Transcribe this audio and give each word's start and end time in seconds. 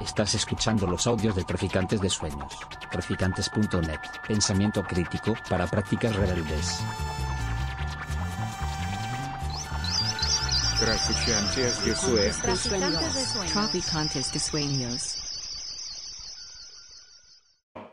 Estás 0.00 0.34
escuchando 0.34 0.86
los 0.86 1.06
audios 1.06 1.36
de 1.36 1.44
Traficantes 1.44 2.00
de 2.00 2.08
Sueños. 2.08 2.58
Traficantes.net. 2.90 4.00
Pensamiento 4.26 4.82
crítico 4.82 5.34
para 5.48 5.66
prácticas 5.66 6.16
rebeldes. 6.16 6.82
Traficantes 10.80 11.84
de 11.84 11.94
Sueños. 11.94 13.52
Traficantes 13.52 14.32
de 14.32 14.38
sueños. 14.38 15.18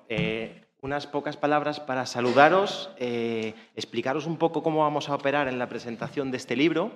Eh, 0.08 0.66
unas 0.82 1.06
pocas 1.06 1.38
palabras 1.38 1.80
para 1.80 2.08
saludaros, 2.08 2.90
eh, 2.98 3.54
explicaros 3.76 4.26
un 4.26 4.38
poco 4.38 4.64
cómo 4.64 4.82
vamos 4.82 5.10
a 5.10 5.16
operar 5.16 5.48
en 5.48 5.60
la 5.60 5.70
presentación 5.70 6.32
de 6.32 6.38
este 6.38 6.56
libro 6.56 6.92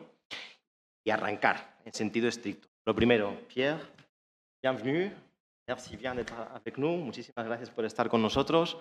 y 1.03 1.11
arrancar 1.11 1.77
en 1.85 1.93
sentido 1.93 2.27
estricto. 2.27 2.69
Lo 2.85 2.95
primero, 2.95 3.37
Pierre, 3.47 3.81
bienvenue. 4.63 5.11
Merci 5.67 5.97
bien 5.97 6.15
d'être 6.15 6.33
avec 6.55 6.77
nous. 6.77 6.95
Muchísimas 6.95 7.45
gracias 7.45 7.69
por 7.69 7.83
estar 7.83 8.07
con 8.07 8.21
nosotros. 8.21 8.77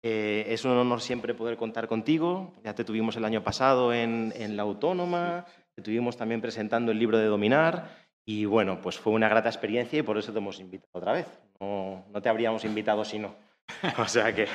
Eh, 0.00 0.44
es 0.48 0.64
un 0.64 0.70
honor 0.70 1.00
siempre 1.00 1.34
poder 1.34 1.56
contar 1.56 1.88
contigo. 1.88 2.52
Ya 2.62 2.74
te 2.76 2.84
tuvimos 2.84 3.16
el 3.16 3.24
año 3.24 3.42
pasado 3.42 3.92
en, 3.92 4.32
en 4.36 4.56
La 4.56 4.62
Autónoma, 4.62 5.44
te 5.74 5.82
tuvimos 5.82 6.16
también 6.16 6.40
presentando 6.40 6.92
el 6.92 7.00
libro 7.00 7.18
de 7.18 7.26
Dominar 7.26 7.90
y 8.24 8.44
bueno, 8.44 8.80
pues 8.80 8.96
fue 8.96 9.12
una 9.12 9.28
grata 9.28 9.48
experiencia 9.48 9.98
y 9.98 10.02
por 10.02 10.18
eso 10.18 10.32
te 10.32 10.38
hemos 10.38 10.60
invitado 10.60 10.90
otra 10.92 11.12
vez. 11.12 11.26
No, 11.58 12.04
no 12.12 12.22
te 12.22 12.28
habríamos 12.28 12.64
invitado 12.64 13.04
si 13.04 13.18
no. 13.18 13.34
O 13.98 14.06
sea 14.06 14.32
que, 14.32 14.46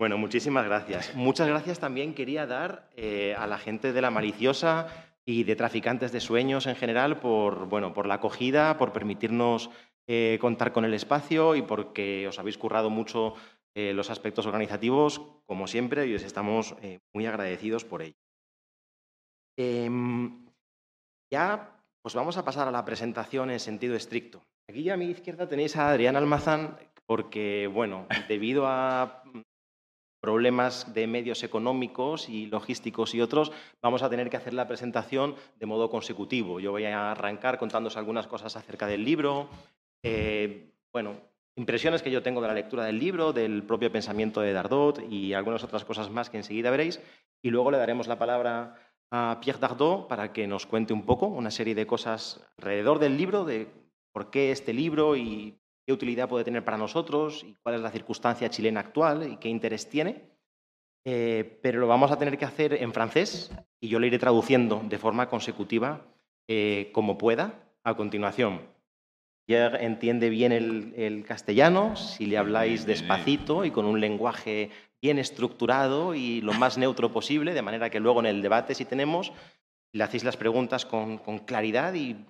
bueno, 0.00 0.18
muchísimas 0.18 0.64
gracias. 0.64 1.14
Muchas 1.14 1.46
gracias 1.46 1.78
también 1.78 2.12
quería 2.12 2.44
dar 2.44 2.90
eh, 2.96 3.36
a 3.38 3.46
la 3.46 3.58
gente 3.58 3.92
de 3.92 4.02
La 4.02 4.10
Maliciosa 4.10 4.88
y 5.28 5.44
de 5.44 5.56
Traficantes 5.56 6.10
de 6.10 6.20
Sueños 6.20 6.66
en 6.66 6.74
general 6.74 7.20
por, 7.20 7.66
bueno, 7.66 7.92
por 7.92 8.06
la 8.06 8.14
acogida, 8.14 8.78
por 8.78 8.94
permitirnos 8.94 9.68
eh, 10.10 10.38
contar 10.40 10.72
con 10.72 10.86
el 10.86 10.94
espacio 10.94 11.54
y 11.54 11.60
porque 11.60 12.26
os 12.26 12.38
habéis 12.38 12.56
currado 12.56 12.88
mucho 12.88 13.34
eh, 13.74 13.92
los 13.92 14.08
aspectos 14.08 14.46
organizativos, 14.46 15.20
como 15.46 15.66
siempre, 15.66 16.06
y 16.06 16.14
os 16.14 16.22
estamos 16.22 16.74
eh, 16.80 16.98
muy 17.14 17.26
agradecidos 17.26 17.84
por 17.84 18.00
ello. 18.00 18.16
Em, 19.58 20.46
ya, 21.30 21.84
pues 22.02 22.14
vamos 22.14 22.38
a 22.38 22.44
pasar 22.44 22.66
a 22.66 22.72
la 22.72 22.86
presentación 22.86 23.50
en 23.50 23.60
sentido 23.60 23.94
estricto. 23.94 24.42
Aquí 24.66 24.88
a 24.88 24.96
mi 24.96 25.06
izquierda 25.06 25.46
tenéis 25.46 25.76
a 25.76 25.90
Adrián 25.90 26.16
Almazán, 26.16 26.78
porque, 27.04 27.66
bueno, 27.66 28.06
debido 28.28 28.66
a 28.66 29.22
problemas 30.20 30.94
de 30.94 31.06
medios 31.06 31.42
económicos 31.42 32.28
y 32.28 32.46
logísticos 32.46 33.14
y 33.14 33.20
otros, 33.20 33.52
vamos 33.82 34.02
a 34.02 34.10
tener 34.10 34.30
que 34.30 34.36
hacer 34.38 34.54
la 34.54 34.66
presentación 34.66 35.36
de 35.56 35.66
modo 35.66 35.90
consecutivo. 35.90 36.60
Yo 36.60 36.72
voy 36.72 36.84
a 36.86 37.12
arrancar 37.12 37.58
contándoos 37.58 37.96
algunas 37.96 38.26
cosas 38.26 38.56
acerca 38.56 38.86
del 38.86 39.04
libro, 39.04 39.48
eh, 40.02 40.72
bueno, 40.92 41.16
impresiones 41.56 42.02
que 42.02 42.10
yo 42.10 42.22
tengo 42.22 42.40
de 42.40 42.48
la 42.48 42.54
lectura 42.54 42.84
del 42.84 42.98
libro, 42.98 43.32
del 43.32 43.64
propio 43.64 43.90
pensamiento 43.90 44.40
de 44.40 44.52
Dardot 44.52 45.02
y 45.10 45.34
algunas 45.34 45.64
otras 45.64 45.84
cosas 45.84 46.10
más 46.10 46.30
que 46.30 46.36
enseguida 46.36 46.70
veréis. 46.70 47.00
Y 47.42 47.50
luego 47.50 47.70
le 47.70 47.78
daremos 47.78 48.06
la 48.06 48.18
palabra 48.18 48.76
a 49.10 49.38
Pierre 49.40 49.60
Dardot 49.60 50.08
para 50.08 50.32
que 50.32 50.46
nos 50.46 50.66
cuente 50.66 50.92
un 50.92 51.04
poco 51.04 51.26
una 51.26 51.50
serie 51.50 51.74
de 51.74 51.86
cosas 51.86 52.44
alrededor 52.58 52.98
del 52.98 53.16
libro, 53.16 53.44
de 53.44 53.68
por 54.12 54.30
qué 54.30 54.50
este 54.52 54.72
libro 54.72 55.16
y 55.16 55.58
qué 55.86 55.92
utilidad 55.92 56.28
puede 56.28 56.44
tener 56.44 56.64
para 56.64 56.76
nosotros 56.76 57.44
y 57.44 57.54
cuál 57.62 57.76
es 57.76 57.80
la 57.80 57.90
circunstancia 57.90 58.50
chilena 58.50 58.80
actual 58.80 59.32
y 59.32 59.36
qué 59.38 59.48
interés 59.48 59.88
tiene. 59.88 60.28
Eh, 61.04 61.58
pero 61.62 61.80
lo 61.80 61.86
vamos 61.86 62.10
a 62.10 62.18
tener 62.18 62.36
que 62.36 62.44
hacer 62.44 62.74
en 62.74 62.92
francés 62.92 63.50
y 63.80 63.88
yo 63.88 63.98
le 63.98 64.08
iré 64.08 64.18
traduciendo 64.18 64.82
de 64.84 64.98
forma 64.98 65.28
consecutiva 65.28 66.04
eh, 66.46 66.90
como 66.92 67.16
pueda 67.16 67.72
a 67.84 67.96
continuación. 67.96 68.60
Pierre 69.48 69.82
entiende 69.82 70.28
bien 70.28 70.52
el, 70.52 70.92
el 70.94 71.24
castellano 71.24 71.96
si 71.96 72.26
le 72.26 72.36
habláis 72.36 72.84
despacito 72.84 73.64
y 73.64 73.70
con 73.70 73.86
un 73.86 73.98
lenguaje 73.98 74.68
bien 75.00 75.18
estructurado 75.18 76.14
y 76.14 76.42
lo 76.42 76.52
más 76.52 76.76
neutro 76.76 77.10
posible, 77.10 77.54
de 77.54 77.62
manera 77.62 77.88
que 77.88 77.98
luego 77.98 78.20
en 78.20 78.26
el 78.26 78.42
debate, 78.42 78.74
si 78.74 78.84
tenemos, 78.84 79.32
le 79.94 80.04
hacéis 80.04 80.22
las 80.22 80.36
preguntas 80.36 80.84
con, 80.84 81.16
con 81.16 81.38
claridad 81.38 81.94
y 81.94 82.26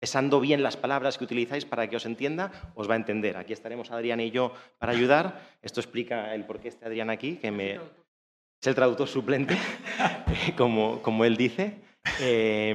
pesando 0.00 0.40
bien 0.40 0.62
las 0.62 0.78
palabras 0.78 1.18
que 1.18 1.24
utilizáis 1.24 1.66
para 1.66 1.90
que 1.90 1.96
os 1.96 2.06
entienda, 2.06 2.72
os 2.76 2.88
va 2.88 2.94
a 2.94 2.96
entender. 2.96 3.36
Aquí 3.36 3.52
estaremos 3.52 3.90
Adrián 3.90 4.20
y 4.20 4.30
yo 4.30 4.54
para 4.78 4.92
ayudar. 4.92 5.58
Esto 5.60 5.80
explica 5.80 6.34
el 6.34 6.46
por 6.46 6.60
qué 6.60 6.68
este 6.68 6.86
Adrián 6.86 7.10
aquí, 7.10 7.36
que 7.36 7.50
me, 7.50 7.74
es 7.74 8.66
el 8.66 8.74
traductor 8.74 9.06
suplente, 9.06 9.58
como, 10.56 11.02
como 11.02 11.26
él 11.26 11.36
dice. 11.36 11.82
Eh, 12.22 12.74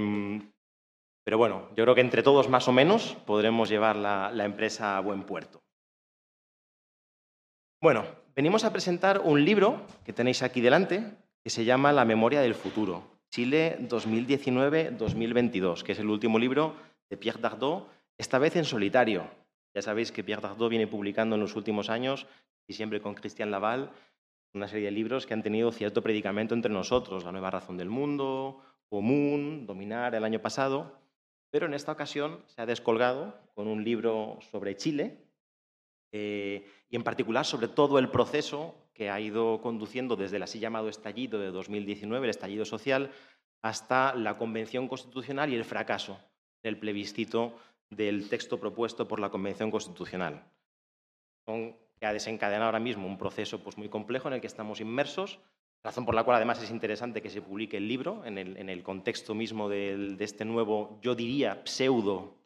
pero 1.28 1.38
bueno, 1.38 1.68
yo 1.76 1.84
creo 1.84 1.94
que 1.94 2.00
entre 2.00 2.24
todos 2.24 2.48
más 2.48 2.70
o 2.70 2.72
menos 2.72 3.18
podremos 3.26 3.68
llevar 3.68 3.98
la, 3.98 4.46
empresa 4.46 4.96
a 4.96 5.02
buen 5.02 5.24
puerto. 5.24 5.62
Bueno, 7.82 8.06
venimos 8.34 8.64
a 8.64 8.72
presentar 8.72 9.20
un 9.20 9.44
libro 9.44 9.86
que 10.06 10.14
tenéis 10.14 10.42
aquí 10.42 10.62
delante, 10.62 11.04
que 11.44 11.50
se 11.50 11.66
llama 11.66 11.92
La 11.92 12.06
memoria 12.06 12.40
del 12.40 12.56
futuro, 12.56 13.04
Chile 13.30 13.78
2019-2022, 13.90 15.84
que 15.84 15.92
es 15.92 16.00
el 16.00 16.08
último 16.08 16.40
libro 16.40 16.76
de 17.10 17.18
Pierre 17.18 17.42
Dardot, 17.42 17.90
esta 18.18 18.40
vez 18.40 18.56
en 18.56 18.64
solitario. 18.64 19.30
Ya 19.76 19.82
sabéis 19.82 20.14
que 20.14 20.24
Pierre 20.24 20.44
Dardot 20.44 20.70
viene 20.70 20.88
publicando 20.88 21.36
en 21.36 21.42
los 21.42 21.58
últimos 21.58 21.90
años, 21.90 22.26
y 22.70 22.74
siempre 22.76 23.02
con 23.02 23.16
Christian 23.16 23.52
Laval, 23.52 23.92
una 24.54 24.70
serie 24.70 24.86
de 24.86 24.92
libros 24.92 25.26
que 25.26 25.34
han 25.34 25.44
tenido 25.44 25.74
cierto 25.74 26.02
predicamento 26.02 26.56
entre 26.56 26.72
nosotros, 26.72 27.26
La 27.26 27.34
nueva 27.34 27.52
razón 27.52 27.76
del 27.76 27.90
mundo, 27.90 28.62
Común, 28.90 29.66
Dominar 29.66 30.16
el 30.16 30.24
año 30.24 30.40
pasado, 30.40 31.06
pero 31.50 31.66
en 31.66 31.74
esta 31.74 31.91
ocasión 31.91 32.44
se 32.47 32.62
ha 32.62 32.66
descolgado 32.66 33.40
con 33.53 33.68
un 33.68 33.84
libro 33.84 34.40
sobre 34.52 34.75
Chile 34.75 35.28
eh, 36.12 36.69
y 36.90 36.96
en 36.96 37.03
particular 37.03 37.46
sobre 37.46 37.68
todo 37.68 38.00
el 38.00 38.09
proceso 38.09 38.75
que 38.94 39.09
ha 39.09 39.19
ido 39.19 39.62
conduciendo 39.62 40.16
desde 40.16 40.38
el 40.38 40.44
así 40.44 40.59
llamado 40.59 40.90
estallido 40.90 41.40
de 41.40 41.52
2019, 41.52 42.25
el 42.25 42.30
estallido 42.31 42.66
social, 42.66 43.12
hasta 43.62 44.16
la 44.16 44.38
Convención 44.38 44.88
Constitucional 44.88 45.52
y 45.52 45.56
el 45.56 45.66
fracaso 45.66 46.19
del 46.63 46.80
plebiscito 46.80 47.56
del 47.90 48.29
texto 48.29 48.59
propuesto 48.59 49.08
por 49.08 49.19
la 49.19 49.29
Convención 49.29 49.72
Constitucional. 49.72 50.44
Que 51.46 52.06
ha 52.06 52.14
desencadenado 52.14 52.66
ahora 52.66 52.79
mismo 52.79 53.08
un 53.08 53.18
proceso 53.18 53.64
pues, 53.64 53.78
muy 53.78 53.90
complejo 53.90 54.28
en 54.28 54.35
el 54.35 54.41
que 54.41 54.47
estamos 54.47 54.81
inmersos, 54.81 55.40
razón 55.88 56.06
por 56.06 56.16
la 56.16 56.24
cual 56.24 56.36
además 56.38 56.62
es 56.62 56.70
interesante 56.70 57.22
que 57.22 57.30
se 57.30 57.42
publique 57.42 57.78
el 57.78 57.88
libro 57.88 58.25
en 58.25 58.38
el, 58.38 58.58
en 58.58 58.70
el 58.70 58.84
contexto 58.84 59.34
mismo 59.34 59.70
de 59.70 60.18
este 60.20 60.44
nuevo, 60.44 61.00
yo 61.02 61.16
diría, 61.16 61.62
pseudo 61.66 62.38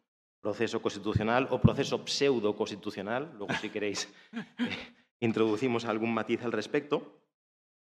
proceso 0.42 0.82
constitucional 0.82 1.46
o 1.50 1.62
proceso 1.62 2.02
pseudo 2.04 2.54
constitucional. 2.54 3.30
Luego, 3.38 3.54
si 3.62 3.70
queréis, 3.70 4.10
introducimos 5.20 5.84
algún 5.86 6.12
matiz 6.12 6.42
al 6.42 6.52
respecto. 6.52 7.22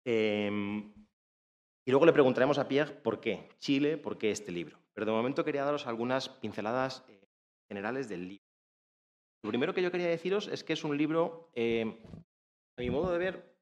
Eh, 0.04 0.50
y 1.86 1.90
luego 1.90 2.04
le 2.04 2.12
preguntaremos 2.12 2.58
a 2.58 2.68
Pierre 2.68 2.92
por 2.92 3.20
qué 3.20 3.48
Chile, 3.58 3.96
por 3.96 4.18
qué 4.18 4.30
este 4.30 4.52
libro. 4.52 4.78
Pero 4.92 5.06
de 5.06 5.12
momento 5.12 5.44
quería 5.44 5.64
daros 5.64 5.86
algunas 5.86 6.28
pinceladas 6.28 7.04
eh, 7.08 7.28
generales 7.68 8.08
del 8.08 8.28
libro. 8.28 8.44
Lo 9.44 9.50
primero 9.50 9.72
que 9.72 9.82
yo 9.82 9.92
quería 9.92 10.08
deciros 10.08 10.48
es 10.48 10.64
que 10.64 10.72
es 10.72 10.82
un 10.82 10.98
libro, 10.98 11.50
eh, 11.54 12.02
a 12.76 12.80
mi 12.80 12.90
modo 12.90 13.12
de 13.12 13.18
ver, 13.18 13.57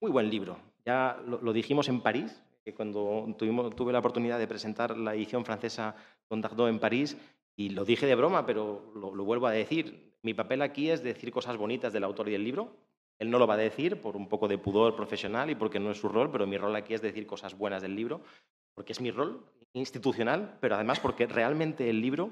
muy 0.00 0.10
buen 0.10 0.30
libro. 0.30 0.58
Ya 0.84 1.20
lo, 1.26 1.40
lo 1.40 1.52
dijimos 1.52 1.88
en 1.88 2.00
París, 2.00 2.42
que 2.64 2.74
cuando 2.74 3.34
tuvimos, 3.38 3.74
tuve 3.74 3.92
la 3.92 3.98
oportunidad 3.98 4.38
de 4.38 4.46
presentar 4.46 4.96
la 4.96 5.14
edición 5.14 5.44
francesa 5.44 5.96
con 6.28 6.40
Dardot 6.40 6.68
en 6.68 6.78
París, 6.78 7.16
y 7.56 7.70
lo 7.70 7.84
dije 7.84 8.06
de 8.06 8.14
broma, 8.14 8.46
pero 8.46 8.92
lo, 8.94 9.14
lo 9.14 9.24
vuelvo 9.24 9.46
a 9.46 9.52
decir. 9.52 10.14
Mi 10.22 10.34
papel 10.34 10.62
aquí 10.62 10.90
es 10.90 11.02
decir 11.02 11.30
cosas 11.30 11.56
bonitas 11.56 11.92
del 11.92 12.04
autor 12.04 12.28
y 12.28 12.32
del 12.32 12.44
libro, 12.44 12.76
él 13.18 13.30
no 13.30 13.38
lo 13.38 13.46
va 13.46 13.54
a 13.54 13.58
decir 13.58 14.00
por 14.00 14.16
un 14.16 14.28
poco 14.28 14.46
de 14.46 14.58
pudor 14.58 14.94
profesional 14.94 15.50
y 15.50 15.54
porque 15.54 15.80
no 15.80 15.90
es 15.90 15.98
su 15.98 16.08
rol, 16.08 16.30
pero 16.30 16.46
mi 16.46 16.56
rol 16.56 16.74
aquí 16.76 16.94
es 16.94 17.02
decir 17.02 17.26
cosas 17.26 17.56
buenas 17.56 17.82
del 17.82 17.96
libro, 17.96 18.20
porque 18.74 18.92
es 18.92 19.00
mi 19.00 19.10
rol 19.10 19.44
institucional, 19.72 20.56
pero 20.60 20.76
además 20.76 21.00
porque 21.00 21.26
realmente 21.26 21.90
el 21.90 22.00
libro 22.00 22.30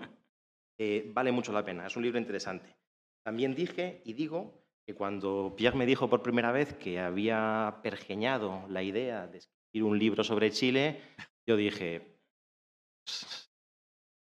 eh, 0.78 1.10
vale 1.12 1.32
mucho 1.32 1.52
la 1.52 1.64
pena, 1.64 1.86
es 1.86 1.96
un 1.96 2.04
libro 2.04 2.18
interesante. 2.18 2.76
También 3.24 3.54
dije 3.54 4.00
y 4.04 4.12
digo 4.12 4.65
que 4.86 4.94
cuando 4.94 5.54
Pierre 5.56 5.76
me 5.76 5.86
dijo 5.86 6.08
por 6.08 6.22
primera 6.22 6.52
vez 6.52 6.74
que 6.74 7.00
había 7.00 7.80
pergeñado 7.82 8.64
la 8.68 8.84
idea 8.84 9.26
de 9.26 9.38
escribir 9.38 9.82
un 9.82 9.98
libro 9.98 10.22
sobre 10.22 10.52
Chile, 10.52 11.02
yo 11.44 11.56
dije, 11.56 12.20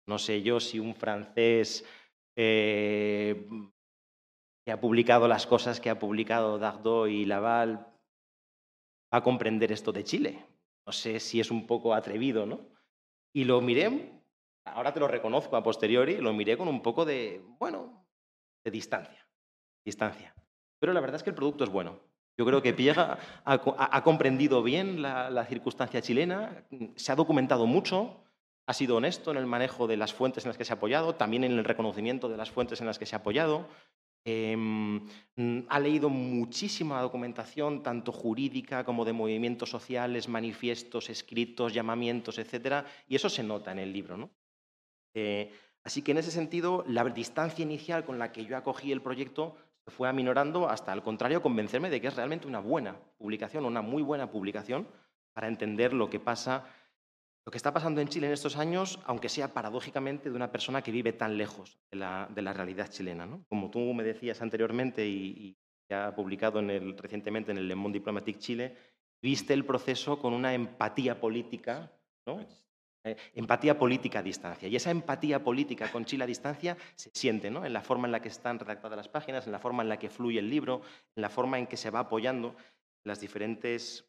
no 0.09 0.19
sé 0.19 0.43
yo 0.43 0.59
si 0.59 0.81
un 0.81 0.97
francés 0.97 1.85
eh, 2.37 3.47
que 4.65 4.73
ha 4.73 4.81
publicado 4.81 5.29
las 5.29 5.47
cosas 5.47 5.81
que 5.81 5.91
ha 5.91 5.99
publicado 5.99 6.59
Dardot 6.59 7.09
y 7.09 7.25
Laval 7.25 7.87
va 9.15 9.19
a 9.19 9.23
comprender 9.23 9.71
esto 9.71 9.93
de 9.93 10.03
Chile. 10.05 10.45
No 10.85 10.93
sé 10.93 11.21
si 11.21 11.39
es 11.39 11.53
un 11.53 11.67
poco 11.67 11.95
atrevido, 11.95 12.47
¿no? 12.47 12.61
Y 13.33 13.45
lo 13.45 13.61
miré, 13.61 14.23
ahora 14.65 14.93
te 14.93 15.01
lo 15.01 15.07
reconozco 15.07 15.57
a 15.57 15.63
posteriori, 15.63 16.17
lo 16.17 16.33
miré 16.33 16.57
con 16.57 16.67
un 16.67 16.83
poco 16.83 17.05
de, 17.05 17.45
bueno, 17.59 18.09
de 18.65 18.71
distancia, 18.71 19.29
distancia. 19.85 20.35
Pero 20.79 20.93
la 20.93 21.01
verdad 21.01 21.17
es 21.17 21.23
que 21.23 21.31
el 21.31 21.37
producto 21.37 21.65
es 21.65 21.71
bueno. 21.71 21.99
Yo 22.37 22.47
creo 22.47 22.63
que 22.63 22.73
Pierre 22.73 23.01
ha, 23.01 23.19
ha, 23.45 23.97
ha 23.97 24.03
comprendido 24.05 24.63
bien 24.63 25.03
la, 25.03 25.29
la, 25.29 25.45
circunstancia 25.45 26.01
chilena, 26.01 26.65
se 26.95 27.11
ha 27.11 27.17
documentado 27.17 27.67
mucho, 27.67 28.23
ha 28.67 28.75
sido 28.75 28.97
honesto 28.97 29.31
en 29.33 29.39
el 29.39 29.47
manejo 29.47 29.87
de 29.89 29.97
las 29.97 30.15
fuentes 30.15 30.45
en 30.45 30.51
las 30.51 30.59
que 30.59 30.65
se 30.65 30.73
ha 30.73 30.77
apoyado, 30.77 31.17
también 31.17 31.43
en 31.43 31.53
el 31.53 31.65
reconocimiento 31.65 32.29
de 32.29 32.37
las 32.37 32.51
fuentes 32.51 32.81
en 32.81 32.87
las 32.87 32.99
que 32.99 33.07
se 33.07 33.17
ha 33.17 33.19
apoyado. 33.19 33.67
Em, 34.25 35.07
ha 35.69 35.81
leído 35.81 36.11
muchísima 36.11 37.01
documentación, 37.01 37.83
tanto 37.83 38.13
jurídica 38.13 38.85
como 38.85 39.07
de 39.07 39.15
movimientos 39.15 39.71
sociales, 39.71 40.29
manifiestos, 40.29 41.09
escritos, 41.09 41.73
llamamientos, 41.73 42.37
etc. 42.39 42.85
Y 43.09 43.17
eso 43.17 43.31
se 43.31 43.43
nota 43.43 43.73
en 43.73 43.79
el 43.79 43.91
libro. 43.91 44.19
¿no? 44.19 44.31
Eh, 45.15 45.51
así 45.83 46.03
que 46.03 46.11
en 46.11 46.19
ese 46.19 46.31
sentido, 46.31 46.85
la 46.87 47.05
distancia 47.05 47.63
inicial 47.63 48.05
con 48.05 48.19
la 48.19 48.33
que 48.33 48.45
yo 48.45 48.57
acogí 48.59 48.93
el 48.93 49.01
proyecto 49.01 49.57
fue 49.91 50.09
aminorando 50.09 50.69
hasta, 50.69 50.93
al 50.93 51.03
contrario, 51.03 51.43
convencerme 51.43 51.91
de 51.91 52.01
que 52.01 52.09
es 52.09 52.17
realmente 52.17 52.47
una 52.47 52.61
buena 52.61 52.97
publicación, 53.19 53.65
una 53.65 53.83
muy 53.83 54.03
buena 54.03 54.31
publicación 54.31 54.87
para 55.33 55.49
entender 55.49 55.93
lo 55.93 56.11
que 56.11 56.21
pasa 56.21 56.67
lo 57.49 57.51
que 57.51 57.57
está 57.57 57.73
pasando 57.73 58.03
en 58.03 58.09
Chile 58.09 58.27
en 58.27 58.35
estos 58.35 58.59
años, 58.59 59.01
aunque 59.07 59.31
sea 59.31 59.55
paradójicamente 59.55 60.29
de 60.29 60.37
una 60.37 60.53
persona 60.53 60.83
que 60.83 60.93
vive 60.93 61.15
tan 61.15 61.39
lejos 61.39 61.79
de 61.91 61.97
la, 61.97 62.53
realidad 62.53 62.91
chilena. 62.91 63.27
Como 63.49 63.71
tú 63.71 63.95
me 63.95 64.05
decías 64.05 64.43
anteriormente 64.43 65.07
y, 65.07 65.57
y 65.89 65.95
ha 65.95 66.15
publicado 66.15 66.61
recientemente 66.99 67.51
en 67.51 67.57
el 67.57 67.67
Le 67.67 67.75
Monde 67.75 68.01
Diplomatique 68.01 68.39
Chile, 68.39 68.77
viste 69.23 69.55
el 69.55 69.65
proceso 69.65 70.19
con 70.19 70.35
una 70.35 70.53
empatía 70.53 71.19
política, 71.19 71.91
¿no? 72.27 72.47
Eh, 73.09 73.17
empatía 73.35 73.79
política 73.79 74.19
a 74.19 74.23
distancia. 74.23 74.69
Y 74.69 74.77
esa 74.77 74.91
empatía 74.91 75.43
política 75.43 75.91
con 75.91 76.05
Chile 76.05 76.25
a 76.25 76.27
distancia 76.27 76.77
se 76.95 77.11
siente 77.15 77.51
¿no? 77.51 77.65
en 77.65 77.73
la 77.73 77.81
forma 77.81 78.07
en 78.07 78.13
la 78.13 78.21
que 78.21 78.29
están 78.29 78.59
redactadas 78.59 78.97
las 78.97 79.09
páginas, 79.09 79.47
en 79.47 79.53
la 79.53 79.59
forma 79.59 79.83
en 79.83 79.89
la 79.89 79.99
que 79.99 80.11
fluye 80.11 80.39
el 80.39 80.51
libro, 80.51 80.83
en 81.17 81.23
la 81.23 81.31
forma 81.31 81.59
en 81.59 81.67
que 81.67 81.77
se 81.77 81.91
va 81.91 82.01
apoyando 82.01 82.55
las 83.05 83.21
diferentes 83.21 84.05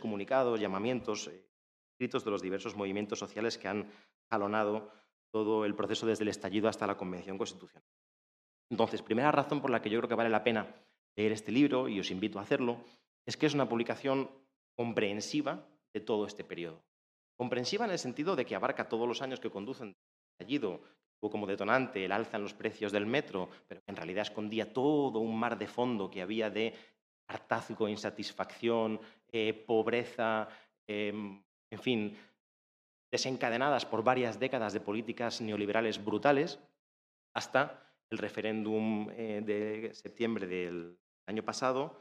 comunicados, 0.00 0.60
llamamientos, 0.60 1.28
eh, 1.28 1.46
escritos 1.92 2.24
de 2.24 2.30
los 2.30 2.42
diversos 2.42 2.76
movimientos 2.76 3.18
sociales 3.18 3.56
que 3.56 3.68
han 3.68 3.90
jalonado 4.30 4.90
todo 5.30 5.64
el 5.64 5.74
proceso 5.74 6.06
desde 6.06 6.24
el 6.24 6.28
estallido 6.28 6.68
hasta 6.68 6.86
la 6.86 6.96
Convención 6.96 7.38
Constitucional. 7.38 7.88
Entonces, 8.70 9.00
primera 9.00 9.32
razón 9.32 9.62
por 9.62 9.70
la 9.70 9.80
que 9.80 9.88
yo 9.88 9.98
creo 10.00 10.08
que 10.08 10.14
vale 10.14 10.28
la 10.28 10.44
pena 10.44 10.66
leer 11.16 11.32
este 11.32 11.52
libro, 11.52 11.88
y 11.88 11.98
os 12.00 12.10
invito 12.10 12.38
a 12.38 12.42
hacerlo, 12.42 12.84
es 13.24 13.36
que 13.36 13.46
es 13.46 13.54
una 13.54 13.68
publicación 13.68 14.30
comprensiva 14.76 15.66
de 15.92 16.00
todo 16.00 16.26
este 16.26 16.44
periodo. 16.44 16.82
Comprensiva 17.38 17.84
en 17.84 17.92
el 17.92 17.98
sentido 18.00 18.34
de 18.34 18.44
que 18.44 18.56
abarca 18.56 18.88
todos 18.88 19.06
los 19.06 19.22
años 19.22 19.38
que 19.38 19.50
conducen 19.50 19.88
al 19.88 19.96
estallido, 20.32 20.80
como 21.20 21.46
detonante 21.46 22.04
el 22.04 22.12
alza 22.12 22.36
en 22.36 22.42
los 22.42 22.54
precios 22.54 22.92
del 22.92 23.06
metro, 23.06 23.48
pero 23.66 23.80
que 23.80 23.90
en 23.90 23.96
realidad 23.96 24.22
escondía 24.22 24.72
todo 24.72 25.20
un 25.20 25.38
mar 25.38 25.56
de 25.56 25.66
fondo 25.66 26.10
que 26.10 26.22
había 26.22 26.50
de 26.50 26.74
hartazgo, 27.28 27.88
insatisfacción, 27.88 29.00
eh, 29.30 29.52
pobreza, 29.52 30.48
em, 30.86 31.42
en 31.70 31.78
fin, 31.78 32.16
desencadenadas 33.10 33.86
por 33.86 34.02
varias 34.02 34.38
décadas 34.38 34.72
de 34.72 34.80
políticas 34.80 35.40
neoliberales 35.40 36.02
brutales, 36.04 36.58
hasta 37.34 37.82
el 38.10 38.18
referéndum 38.18 39.10
eh, 39.10 39.42
de 39.44 39.94
septiembre 39.94 40.46
del 40.46 40.98
año 41.26 41.44
pasado, 41.44 42.00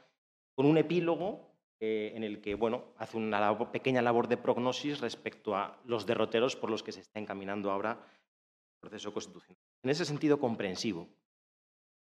con 0.56 0.66
un 0.66 0.78
epílogo 0.78 1.57
eh, 1.80 2.14
en 2.16 2.24
el 2.24 2.42
que 2.42 2.56
bueno, 2.56 2.86
hace 2.98 3.18
una 3.18 3.72
pequeña 3.72 4.02
labor 4.02 4.28
de 4.28 4.38
prognosis 4.38 5.00
respecto 5.00 5.56
a 5.56 5.80
los 5.86 6.06
derroteros 6.06 6.56
por 6.56 6.70
los 6.70 6.82
que 6.84 6.92
se 6.92 7.02
está 7.02 7.20
encaminando 7.20 7.72
ahora 7.72 7.92
el 7.92 8.80
proceso 8.80 9.14
constitucional. 9.14 9.58
En 9.84 9.90
ese 9.90 10.06
sentido, 10.06 10.40
comprensivo. 10.40 11.08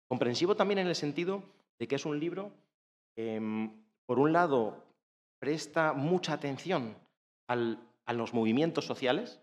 Comprensivo 0.07 0.55
también 0.55 0.81
en 0.81 0.87
el 0.87 0.95
sentido 0.95 1.43
de 1.79 1.89
que 1.89 1.95
es 1.95 2.05
un 2.05 2.21
libro 2.21 2.53
que, 3.15 3.37
em, 3.37 3.71
por 4.07 4.19
un 4.19 4.33
lado, 4.33 4.85
presta 5.39 5.93
mucha 5.93 6.35
atención 6.35 6.97
a 7.47 8.13
los 8.13 8.33
movimientos 8.33 8.87
sociales 8.87 9.41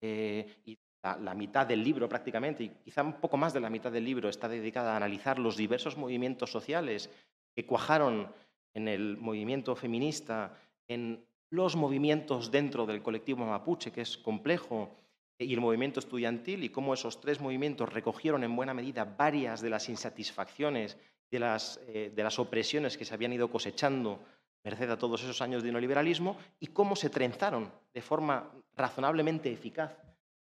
eh, 0.00 0.56
y 0.64 0.78
la, 1.02 1.34
mitad 1.34 1.66
del 1.66 1.82
libro 1.82 2.08
prácticamente, 2.08 2.64
y 2.64 2.68
quizá 2.68 3.02
un 3.02 3.14
poco 3.14 3.36
más 3.36 3.52
de 3.52 3.60
la 3.60 3.70
mitad 3.70 3.90
del 3.90 4.04
libro 4.04 4.28
está 4.28 4.48
dedicada 4.48 4.92
a 4.92 4.96
analizar 4.96 5.38
los 5.38 5.56
diversos 5.56 5.96
movimientos 5.96 6.50
sociales 6.50 7.10
que 7.54 7.66
cuajaron 7.66 8.32
en 8.74 8.88
el 8.88 9.16
movimiento 9.18 9.76
feminista, 9.76 10.58
en 10.88 11.24
los 11.50 11.76
movimientos 11.76 12.50
dentro 12.50 12.86
del 12.86 13.02
colectivo 13.02 13.44
mapuche, 13.44 13.92
que 13.92 14.00
es 14.00 14.16
complejo, 14.16 14.96
y 15.38 15.52
el 15.52 15.60
movimiento 15.60 16.00
estudiantil, 16.00 16.64
y 16.64 16.68
cómo 16.68 16.94
esos 16.94 17.20
tres 17.20 17.40
movimientos 17.40 17.92
recogieron 17.92 18.44
en 18.44 18.54
buena 18.54 18.74
medida 18.74 19.04
varias 19.04 19.60
de 19.60 19.70
las 19.70 19.88
insatisfacciones, 19.88 20.96
de 21.30 21.38
las, 21.38 21.80
eh, 21.88 22.12
de 22.14 22.22
las 22.22 22.38
opresiones 22.38 22.96
que 22.96 23.04
se 23.04 23.14
habían 23.14 23.32
ido 23.32 23.50
cosechando 23.50 24.20
merced 24.64 24.90
a 24.90 24.98
todos 24.98 25.22
esos 25.22 25.42
años 25.42 25.62
de 25.62 25.72
neoliberalismo, 25.72 26.36
y 26.60 26.68
cómo 26.68 26.94
se 26.94 27.10
trenzaron 27.10 27.72
de 27.92 28.02
forma 28.02 28.50
razonablemente 28.76 29.52
eficaz 29.52 29.96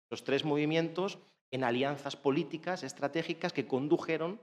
los 0.09 0.23
tres 0.23 0.43
movimientos 0.43 1.19
en 1.51 1.63
alianzas 1.63 2.15
políticas 2.15 2.83
estratégicas 2.83 3.53
que 3.53 3.67
condujeron 3.67 4.39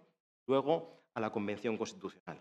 luego 0.46 1.04
a 1.14 1.20
la 1.20 1.30
Convención 1.30 1.76
Constitucional. 1.76 2.40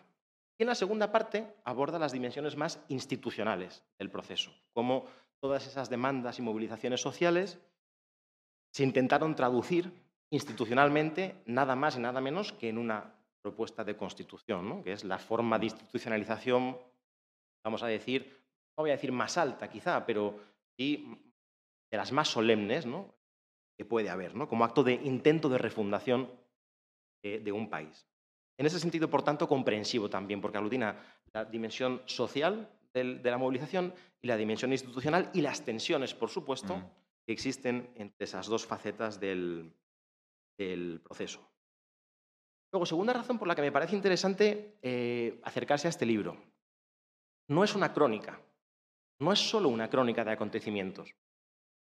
Y 0.57 0.63
en 0.63 0.67
la 0.67 0.75
segunda 0.75 1.11
parte 1.11 1.47
aborda 1.63 1.99
las 1.99 2.11
dimensiones 2.11 2.55
más 2.55 2.79
institucionales 2.87 3.83
del 3.99 4.09
proceso, 4.09 4.51
cómo 4.73 5.05
todas 5.39 5.67
esas 5.67 5.89
demandas 5.89 6.39
y 6.39 6.41
movilizaciones 6.41 7.01
sociales 7.01 7.59
se 8.71 8.83
intentaron 8.83 9.35
traducir 9.35 9.91
institucionalmente 10.29 11.41
nada 11.45 11.75
más 11.75 11.97
y 11.97 11.99
nada 11.99 12.21
menos 12.21 12.53
que 12.53 12.69
en 12.69 12.77
una 12.77 13.13
propuesta 13.41 13.83
de 13.83 13.95
constitución, 13.95 14.83
que 14.83 14.93
es 14.93 15.03
la 15.03 15.19
forma 15.19 15.59
de 15.59 15.65
institucionalización 15.67 16.77
vamos 17.65 17.81
a 17.81 17.87
decir, 17.87 18.31
no 18.77 18.83
voy 18.83 18.91
a 18.91 18.93
decir 18.93 19.11
más 19.11 19.37
alta 19.37 19.69
quizá, 19.69 20.05
pero 20.05 20.39
sí 20.77 21.17
de 21.91 21.97
las 21.97 22.11
más 22.11 22.29
solemnes 22.29 22.85
¿no? 22.85 23.13
que 23.75 23.83
puede 23.83 24.09
haber, 24.09 24.33
como 24.47 24.63
acto 24.63 24.83
de 24.83 24.93
intento 24.93 25.49
de 25.49 25.57
refundación 25.57 26.31
de, 27.23 27.51
un 27.51 27.71
país. 27.71 28.07
En 28.57 28.65
ese 28.65 28.79
sentido, 28.79 29.09
por 29.09 29.23
tanto, 29.23 29.47
comprensivo 29.47 30.09
también, 30.09 30.41
porque 30.41 30.57
aglutina 30.57 30.95
la 31.33 31.45
dimensión 31.45 32.01
social 32.05 32.69
de 32.93 33.29
la 33.29 33.37
movilización 33.37 33.93
y 34.21 34.27
la 34.27 34.37
dimensión 34.37 34.71
institucional 34.71 35.29
y 35.33 35.41
las 35.41 35.65
tensiones, 35.65 36.13
por 36.13 36.29
supuesto, 36.29 36.77
mm. 36.77 36.89
que 37.25 37.33
existen 37.33 37.91
entre 37.95 38.23
esas 38.23 38.47
dos 38.47 38.65
facetas 38.65 39.19
del, 39.19 39.73
del, 40.57 41.01
proceso. 41.03 41.45
Luego, 42.71 42.85
segunda 42.85 43.11
razón 43.11 43.37
por 43.37 43.49
la 43.49 43.55
que 43.55 43.61
me 43.61 43.71
parece 43.71 43.95
interesante 43.95 44.77
eh, 44.81 45.41
acercarse 45.43 45.87
a 45.87 45.89
este 45.89 46.05
libro 46.05 46.37
no 47.47 47.63
es 47.63 47.75
una 47.75 47.93
crónica, 47.93 48.41
no 49.19 49.31
es 49.31 49.39
solo 49.39 49.69
una 49.69 49.89
crónica 49.89 50.23
de 50.23 50.31
acontecimientos. 50.31 51.13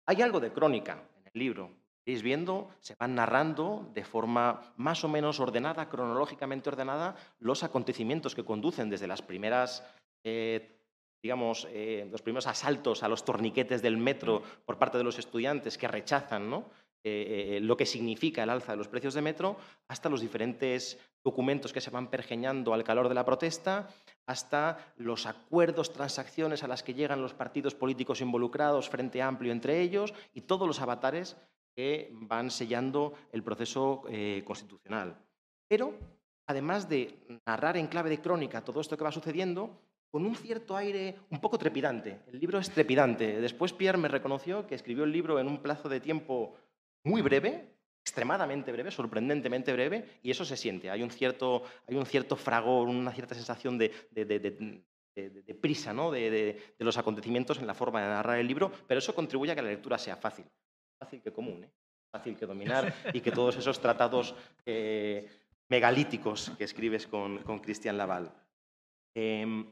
Hay 0.05 0.21
algo 0.21 0.39
de 0.39 0.51
crónica 0.51 1.07
en 1.17 1.31
el 1.33 1.39
libro. 1.39 1.71
Veis 2.05 2.21
viendo, 2.21 2.69
se 2.81 2.93
van 2.95 3.15
narrando 3.15 3.89
de 3.93 4.05
forma 4.05 4.61
más 4.77 5.03
o 5.03 5.07
menos 5.07 5.39
ordenada, 5.39 5.89
cronológicamente 5.89 6.69
ordenada, 6.69 7.15
los 7.39 7.63
acontecimientos 7.63 8.35
que 8.35 8.45
conducen 8.45 8.91
desde 8.91 9.07
las 9.07 9.23
primeras, 9.23 9.83
eh, 10.23 10.77
digamos, 11.23 11.67
eh, 11.71 12.07
los 12.11 12.21
primeros 12.21 12.45
asaltos 12.45 13.01
a 13.01 13.07
los 13.07 13.25
torniquetes 13.25 13.81
del 13.81 13.97
metro 13.97 14.43
por 14.65 14.77
parte 14.77 14.99
de 14.99 15.03
los 15.03 15.17
estudiantes 15.17 15.79
que 15.79 15.87
rechazan 15.87 16.47
¿no? 16.47 16.69
Eh, 17.03 17.59
lo 17.61 17.77
que 17.77 17.85
significa 17.87 18.43
el 18.43 18.49
alza 18.49 18.73
de 18.73 18.77
los 18.77 18.87
precios 18.87 19.15
de 19.15 19.21
metro, 19.21 19.57
hasta 19.87 20.09
los 20.09 20.21
diferentes 20.21 20.99
documentos 21.23 21.73
que 21.73 21.81
se 21.81 21.91
van 21.91 22.09
pergeñando 22.09 22.73
al 22.73 22.83
calor 22.83 23.09
de 23.09 23.15
la 23.15 23.25
protesta, 23.25 23.89
hasta 24.27 24.93
los 24.97 25.25
acuerdos, 25.25 25.93
transacciones 25.93 26.63
a 26.63 26.67
las 26.67 26.83
que 26.83 26.93
llegan 26.93 27.21
los 27.21 27.33
partidos 27.33 27.73
políticos 27.73 28.21
involucrados, 28.21 28.89
Frente 28.89 29.21
Amplio 29.23 29.51
entre 29.51 29.81
ellos, 29.81 30.13
y 30.33 30.41
todos 30.41 30.67
los 30.67 30.81
avatares 30.81 31.37
que 31.75 32.09
van 32.13 32.49
sellando 32.49 33.13
el 33.31 33.43
proceso 33.43 34.03
eh, 34.09 34.43
constitucional. 34.45 35.17
Pero, 35.67 35.93
además 36.47 36.87
de 36.87 37.17
narrar 37.45 37.77
en 37.77 37.87
clave 37.87 38.09
de 38.09 38.21
crónica 38.21 38.63
todo 38.63 38.81
esto 38.81 38.97
que 38.97 39.03
va 39.03 39.11
sucediendo, 39.11 39.81
con 40.15 40.25
un 40.25 40.35
cierto 40.35 40.77
aire 40.77 41.15
un 41.29 41.41
poco 41.41 41.57
trepidante. 41.57 42.21
El 42.27 42.39
libro 42.39 42.57
es 42.57 42.69
trepidante. 42.69 43.41
Después 43.41 43.73
Pierre 43.73 43.97
me 43.97 44.07
reconoció 44.07 44.65
que 44.65 44.75
escribió 44.75 45.03
el 45.03 45.11
libro 45.11 45.39
en 45.39 45.47
un 45.47 45.61
plazo 45.61 45.89
de 45.89 45.99
tiempo 45.99 46.55
muy 47.03 47.21
breve, 47.21 47.75
extremadamente 48.01 48.71
breve, 48.71 48.91
sorprendentemente 48.91 49.73
breve, 49.73 50.19
y 50.23 50.31
eso 50.31 50.45
se 50.45 50.55
siente. 50.55 50.89
Hay 50.89 51.03
un 51.03 51.09
cierto, 51.09 51.63
hay 51.87 51.95
un 51.95 52.05
cierto 52.05 52.37
fragor, 52.37 52.87
una 52.87 53.11
cierta 53.11 53.35
sensación 53.35 53.77
de, 53.77 53.91
prisa 55.59 55.93
¿no? 55.93 56.11
de, 56.11 56.75
los 56.79 56.97
acontecimientos 56.97 57.59
en 57.59 57.67
la 57.67 57.73
forma 57.73 58.01
de 58.01 58.07
narrar 58.07 58.39
el 58.39 58.47
libro, 58.47 58.71
pero 58.87 58.99
eso 58.99 59.13
contribuye 59.13 59.51
a 59.51 59.55
que 59.55 59.63
la 59.63 59.69
lectura 59.69 59.97
sea 59.97 60.15
fácil. 60.15 60.45
Fácil 60.99 61.21
que 61.21 61.31
común, 61.31 61.63
¿eh? 61.63 61.71
fácil 62.11 62.37
que 62.37 62.45
dominar 62.45 62.93
y 63.13 63.19
que 63.19 63.31
todos 63.31 63.57
esos 63.57 63.79
tratados 63.81 64.33
eh, 64.65 65.27
megalíticos 65.67 66.51
que 66.57 66.63
escribes 66.63 67.07
con, 67.07 67.39
con 67.39 67.59
Cristian 67.59 67.97
Laval. 67.97 68.31
Em, 69.13 69.65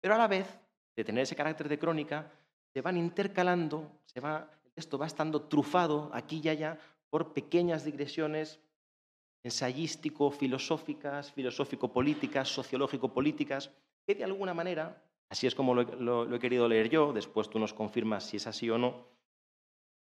pero 0.00 0.14
a 0.14 0.18
la 0.18 0.28
vez 0.28 0.46
de 0.94 1.04
tener 1.04 1.22
ese 1.22 1.34
carácter 1.34 1.68
de 1.68 1.78
crónica, 1.78 2.30
se 2.72 2.82
van 2.82 2.96
intercalando, 2.96 3.90
se 4.04 4.20
va 4.20 4.48
esto 4.78 4.96
va 4.96 5.06
estando 5.06 5.42
trufado 5.42 6.08
aquí 6.14 6.40
y 6.42 6.48
allá 6.48 6.78
por 7.10 7.32
pequeñas 7.32 7.84
digresiones 7.84 8.60
ensayístico-filosóficas, 9.42 11.32
filosófico-políticas, 11.32 12.48
sociológico-políticas, 12.48 13.70
que 14.06 14.14
de 14.14 14.24
alguna 14.24 14.54
manera, 14.54 15.02
así 15.28 15.46
es 15.46 15.54
como 15.54 15.74
lo, 15.74 16.34
he 16.34 16.38
querido 16.38 16.68
leer 16.68 16.88
yo, 16.90 17.12
después 17.12 17.50
tú 17.50 17.58
nos 17.58 17.74
confirmas 17.74 18.24
si 18.24 18.36
es 18.36 18.46
así 18.46 18.70
o 18.70 18.78
no, 18.78 19.08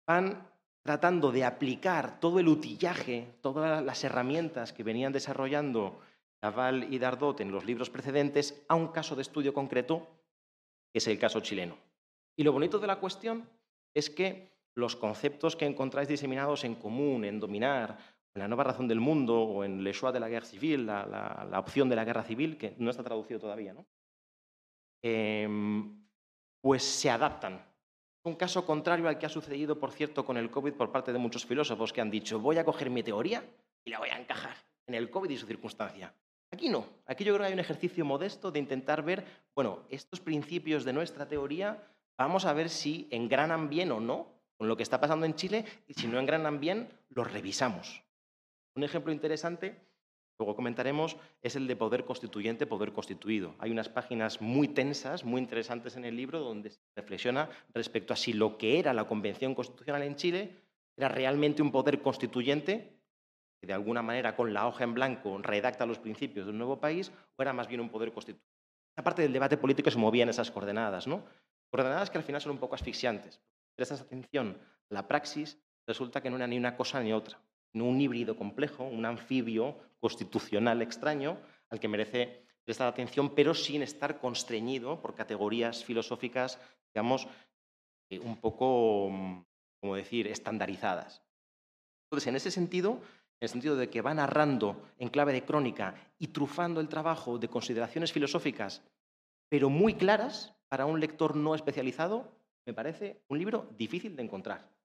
van 0.06 0.48
tratando 0.88 1.34
de 1.34 1.44
aplicar 1.44 2.18
todo 2.22 2.40
el 2.40 2.48
utillaje, 2.48 3.28
todas 3.42 3.84
las 3.84 4.06
herramientas 4.06 4.72
que 4.72 4.84
venían 4.84 5.12
desarrollando 5.12 6.00
Laval 6.42 6.94
y 6.94 6.98
Dardot 6.98 7.42
en 7.42 7.52
los 7.52 7.66
libros 7.66 7.90
precedentes 7.90 8.64
a 8.70 8.76
un 8.76 8.88
caso 8.94 9.14
de 9.14 9.22
estudio 9.22 9.54
concreto, 9.54 10.08
que 10.94 11.00
es 11.00 11.08
el 11.08 11.20
caso 11.20 11.42
chileno. 11.42 11.78
Y 12.38 12.44
lo 12.46 12.54
bonito 12.54 12.80
de 12.80 12.88
la 12.88 13.02
cuestión 13.02 13.50
es 13.94 14.10
que 14.10 14.54
los 14.76 14.96
conceptos 14.96 15.58
que 15.58 15.66
encontráis 15.66 16.08
diseminados 16.08 16.64
en 16.64 16.76
común, 16.76 17.26
en 17.26 17.42
dominar, 17.42 17.98
en 18.34 18.40
la 18.40 18.48
nueva 18.48 18.64
razón 18.64 18.88
del 18.88 19.02
mundo 19.02 19.42
o 19.42 19.66
en 19.66 19.84
Le 19.84 19.92
choix 19.92 20.14
de 20.14 20.22
la 20.22 20.30
guerre 20.30 20.46
civile, 20.46 20.86
la, 20.86 21.60
opción 21.60 21.90
de 21.90 21.98
la 21.98 22.06
guerra 22.06 22.24
civil, 22.24 22.58
que 22.58 22.76
no 22.78 22.92
está 22.92 23.04
traducido 23.04 23.42
todavía, 23.42 23.74
¿no? 23.74 23.86
Em, 25.04 26.08
pues 26.62 26.82
se 26.82 27.10
adaptan. 27.10 27.62
Un 28.24 28.36
caso 28.36 28.66
contrario 28.66 29.08
al 29.08 29.18
que 29.18 29.26
ha 29.26 29.30
sucedido, 29.30 29.80
por 29.80 29.92
cierto, 29.92 30.26
con 30.26 30.38
el 30.38 30.52
COVID 30.52 30.74
por 30.74 30.92
parte 30.92 31.14
de 31.14 31.20
muchos 31.20 31.46
filósofos 31.46 31.94
que 31.94 32.02
han 32.02 32.12
dicho, 32.12 32.40
voy 32.40 32.58
a 32.58 32.66
coger 32.66 32.90
mi 32.90 33.04
teoría 33.04 33.44
y 33.86 33.90
la 33.90 34.00
voy 34.00 34.10
a 34.10 34.20
encajar 34.20 34.56
en 34.86 34.96
el 34.96 35.10
COVID 35.10 35.30
y 35.30 35.38
su 35.38 35.46
circunstancia. 35.46 36.14
Aquí 36.52 36.70
no. 36.70 36.86
Aquí 37.06 37.24
yo 37.24 37.34
creo 37.34 37.44
que 37.44 37.48
hay 37.48 37.54
un 37.54 37.60
ejercicio 37.60 38.06
modesto 38.06 38.52
de 38.52 38.60
intentar 38.60 39.04
ver, 39.04 39.26
bueno, 39.54 39.84
estos 39.90 40.20
principios 40.20 40.84
de 40.86 40.94
nuestra 40.94 41.28
teoría, 41.28 41.84
vamos 42.18 42.46
a 42.46 42.54
ver 42.54 42.70
si 42.70 43.08
engranan 43.12 43.70
bien 43.70 43.92
o 43.92 44.00
no 44.00 44.28
con 44.58 44.68
lo 44.68 44.76
que 44.76 44.84
está 44.84 45.00
pasando 45.00 45.26
en 45.26 45.36
Chile 45.36 45.66
y 45.88 45.94
si 45.94 46.08
no 46.08 46.20
engranan 46.20 46.60
bien, 46.60 46.90
los 47.10 47.32
revisamos. 47.32 48.04
Un 48.76 48.84
ejemplo 48.84 49.12
interesante, 49.12 49.87
luego 50.40 50.56
comentaremos, 50.56 51.18
es 51.42 51.56
el 51.56 51.68
de 51.68 51.76
poder 51.76 52.06
constituyente, 52.06 52.68
poder 52.68 52.94
constituido. 52.94 53.56
Hay 53.60 53.72
unas 53.72 53.90
páginas 53.90 54.42
muy 54.42 54.68
tensas, 54.68 55.24
muy 55.24 55.42
interesantes 55.42 55.96
en 55.96 56.06
el 56.06 56.16
libro, 56.16 56.40
donde 56.40 56.72
se 56.72 56.80
reflexiona 56.96 57.50
respecto 57.74 58.14
a 58.14 58.18
si 58.18 58.34
lo 58.34 58.58
que 58.58 58.80
era 58.80 58.94
la 58.94 59.08
Convención 59.08 59.56
Constitucional 59.56 60.04
en 60.04 60.16
Chile 60.16 60.56
era 60.96 61.10
realmente 61.10 61.62
un 61.62 61.72
poder 61.72 62.02
constituyente 62.02 62.98
que 63.60 63.68
de 63.68 63.74
alguna 63.74 64.02
manera 64.02 64.36
con 64.36 64.54
la 64.54 64.68
hoja 64.68 64.84
en 64.84 64.94
blanco 64.94 65.38
redacta 65.40 65.86
los 65.86 66.00
principios 66.00 66.46
de 66.46 66.52
un 66.52 66.58
nuevo 66.60 66.80
país, 66.80 67.12
o 67.36 67.42
era 67.42 67.54
más 67.54 67.68
bien 67.68 67.82
un 67.82 67.90
poder 67.90 68.12
constituyente. 68.12 68.46
Aparte 68.96 69.22
del 69.24 69.34
debate 69.34 69.58
político 69.58 69.92
se 69.92 69.98
movían 69.98 70.30
esas 70.30 70.52
coordenadas, 70.52 71.08
¿no? 71.08 71.24
Coordenadas 71.72 72.10
que 72.10 72.18
al 72.18 72.24
final 72.24 72.42
son 72.42 72.54
un 72.54 72.58
poco 72.60 72.76
asfixiantes. 72.76 73.42
Prestas 73.76 74.02
atención 74.02 74.58
a 74.90 74.94
la 74.94 75.08
praxis, 75.08 75.60
resulta 75.88 76.22
que 76.22 76.30
no 76.30 76.38
era 76.38 76.48
ni 76.48 76.58
una 76.58 76.76
cosa 76.76 77.02
ni 77.02 77.14
otra, 77.14 77.40
un 77.74 78.02
híbrido 78.02 78.36
complejo, 78.36 78.84
un 78.84 79.06
anfibio 79.06 79.78
constitucional 80.00 80.82
extraño 80.82 81.38
al 81.70 81.80
que 81.80 81.88
merece 81.88 82.48
prestar 82.64 82.88
atención, 82.88 83.34
pero 83.34 83.54
sin 83.54 83.82
estar 83.82 84.20
constreñido 84.20 85.02
por 85.02 85.16
categorías 85.16 85.84
filosóficas, 85.84 86.60
digamos, 86.94 87.28
eh, 88.10 88.20
un 88.20 88.38
poco, 88.38 89.10
mm, 89.10 89.46
como 89.80 89.96
decir, 89.96 90.28
estandarizadas. 90.28 91.24
Entonces, 92.06 92.28
en 92.28 92.36
ese 92.36 92.52
sentido, 92.52 93.02
en 93.40 93.46
el 93.46 93.50
sentido 93.50 93.76
de 93.76 93.90
que 93.90 94.02
va 94.02 94.14
narrando 94.14 94.82
en 94.98 95.10
clave 95.10 95.34
de 95.34 95.46
crónica 95.46 95.96
y 96.18 96.28
trufando 96.28 96.82
el 96.82 96.90
trabajo 96.90 97.38
de 97.38 97.48
consideraciones 97.48 98.12
filosóficas, 98.12 98.82
pero 99.50 99.70
muy 99.70 99.94
claras 99.94 100.56
para 100.68 100.86
un 100.86 101.00
lector 101.00 101.36
no 101.36 101.56
especializado, 101.56 102.38
me 102.66 102.74
parece 102.74 103.24
un 103.30 103.40
libro 103.40 103.70
difícil 103.78 104.16
de 104.16 104.24
encontrar. 104.24 104.77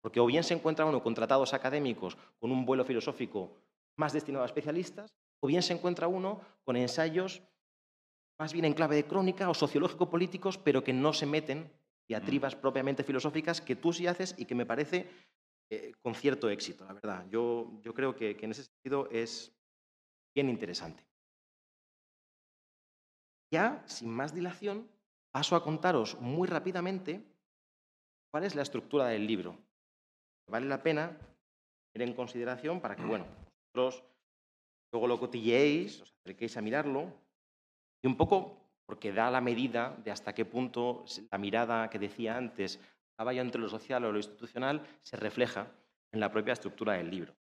Porque 0.00 0.20
o 0.20 0.26
bien 0.26 0.44
se 0.44 0.54
encuentra 0.54 0.86
uno 0.86 1.02
con 1.02 1.14
tratados 1.14 1.54
académicos 1.54 2.16
con 2.38 2.52
un 2.52 2.64
vuelo 2.64 2.84
filosófico 2.84 3.56
más 3.96 4.12
destinado 4.12 4.44
a 4.44 4.46
especialistas, 4.46 5.12
o 5.40 5.46
bien 5.46 5.62
se 5.62 5.72
encuentra 5.72 6.08
uno 6.08 6.40
con 6.64 6.76
ensayos 6.76 7.42
más 8.38 8.52
bien 8.52 8.64
en 8.64 8.74
clave 8.74 8.96
de 8.96 9.06
crónica 9.06 9.50
o 9.50 9.54
sociológico-políticos, 9.54 10.58
pero 10.58 10.84
que 10.84 10.92
no 10.92 11.12
se 11.12 11.26
meten 11.26 11.72
diatribas 12.08 12.56
mm. 12.56 12.60
propiamente 12.60 13.02
filosóficas 13.02 13.60
que 13.60 13.76
tú 13.76 13.92
sí 13.92 14.06
haces 14.06 14.34
y 14.38 14.44
que 14.44 14.54
me 14.54 14.66
parece 14.66 15.10
eh, 15.70 15.92
con 16.00 16.14
cierto 16.14 16.48
éxito, 16.48 16.84
la 16.84 16.94
verdad. 16.94 17.26
Yo, 17.28 17.78
yo 17.82 17.92
creo 17.92 18.14
que, 18.14 18.36
que 18.36 18.44
en 18.44 18.52
ese 18.52 18.64
sentido 18.64 19.08
es 19.10 19.52
bien 20.34 20.48
interesante. 20.48 21.04
Ya, 23.50 23.82
sin 23.86 24.10
más 24.10 24.34
dilación, 24.34 24.88
paso 25.30 25.56
a 25.56 25.64
contaros 25.64 26.20
muy 26.20 26.46
rápidamente 26.46 27.24
cuál 28.30 28.44
es 28.44 28.54
la 28.54 28.62
estructura 28.62 29.06
del 29.06 29.26
libro. 29.26 29.58
Vale 30.48 30.66
la 30.66 30.82
pena 30.82 31.16
tener 31.92 32.08
en 32.08 32.14
consideración 32.14 32.80
para 32.80 32.96
que, 32.96 33.04
bueno, 33.04 33.26
vosotros 33.74 34.04
luego 34.92 35.06
lo 35.06 35.20
cotilleéis, 35.20 36.00
os 36.00 36.14
acerquéis 36.20 36.56
a 36.56 36.62
mirarlo, 36.62 37.12
y 38.02 38.06
un 38.06 38.16
poco 38.16 38.56
porque 38.86 39.12
da 39.12 39.30
la 39.30 39.42
medida 39.42 39.94
de 40.02 40.10
hasta 40.10 40.32
qué 40.32 40.44
punto 40.44 41.04
la 41.30 41.36
mirada 41.36 41.90
que 41.90 41.98
decía 41.98 42.36
antes 42.36 42.80
vaya 43.18 43.42
entre 43.42 43.60
lo 43.60 43.68
social 43.68 44.04
o 44.04 44.12
lo 44.12 44.18
institucional 44.18 44.80
se 45.02 45.16
refleja 45.16 45.66
en 46.12 46.20
la 46.20 46.30
propia 46.30 46.54
estructura 46.54 46.94
del 46.94 47.10
libro. 47.10 47.34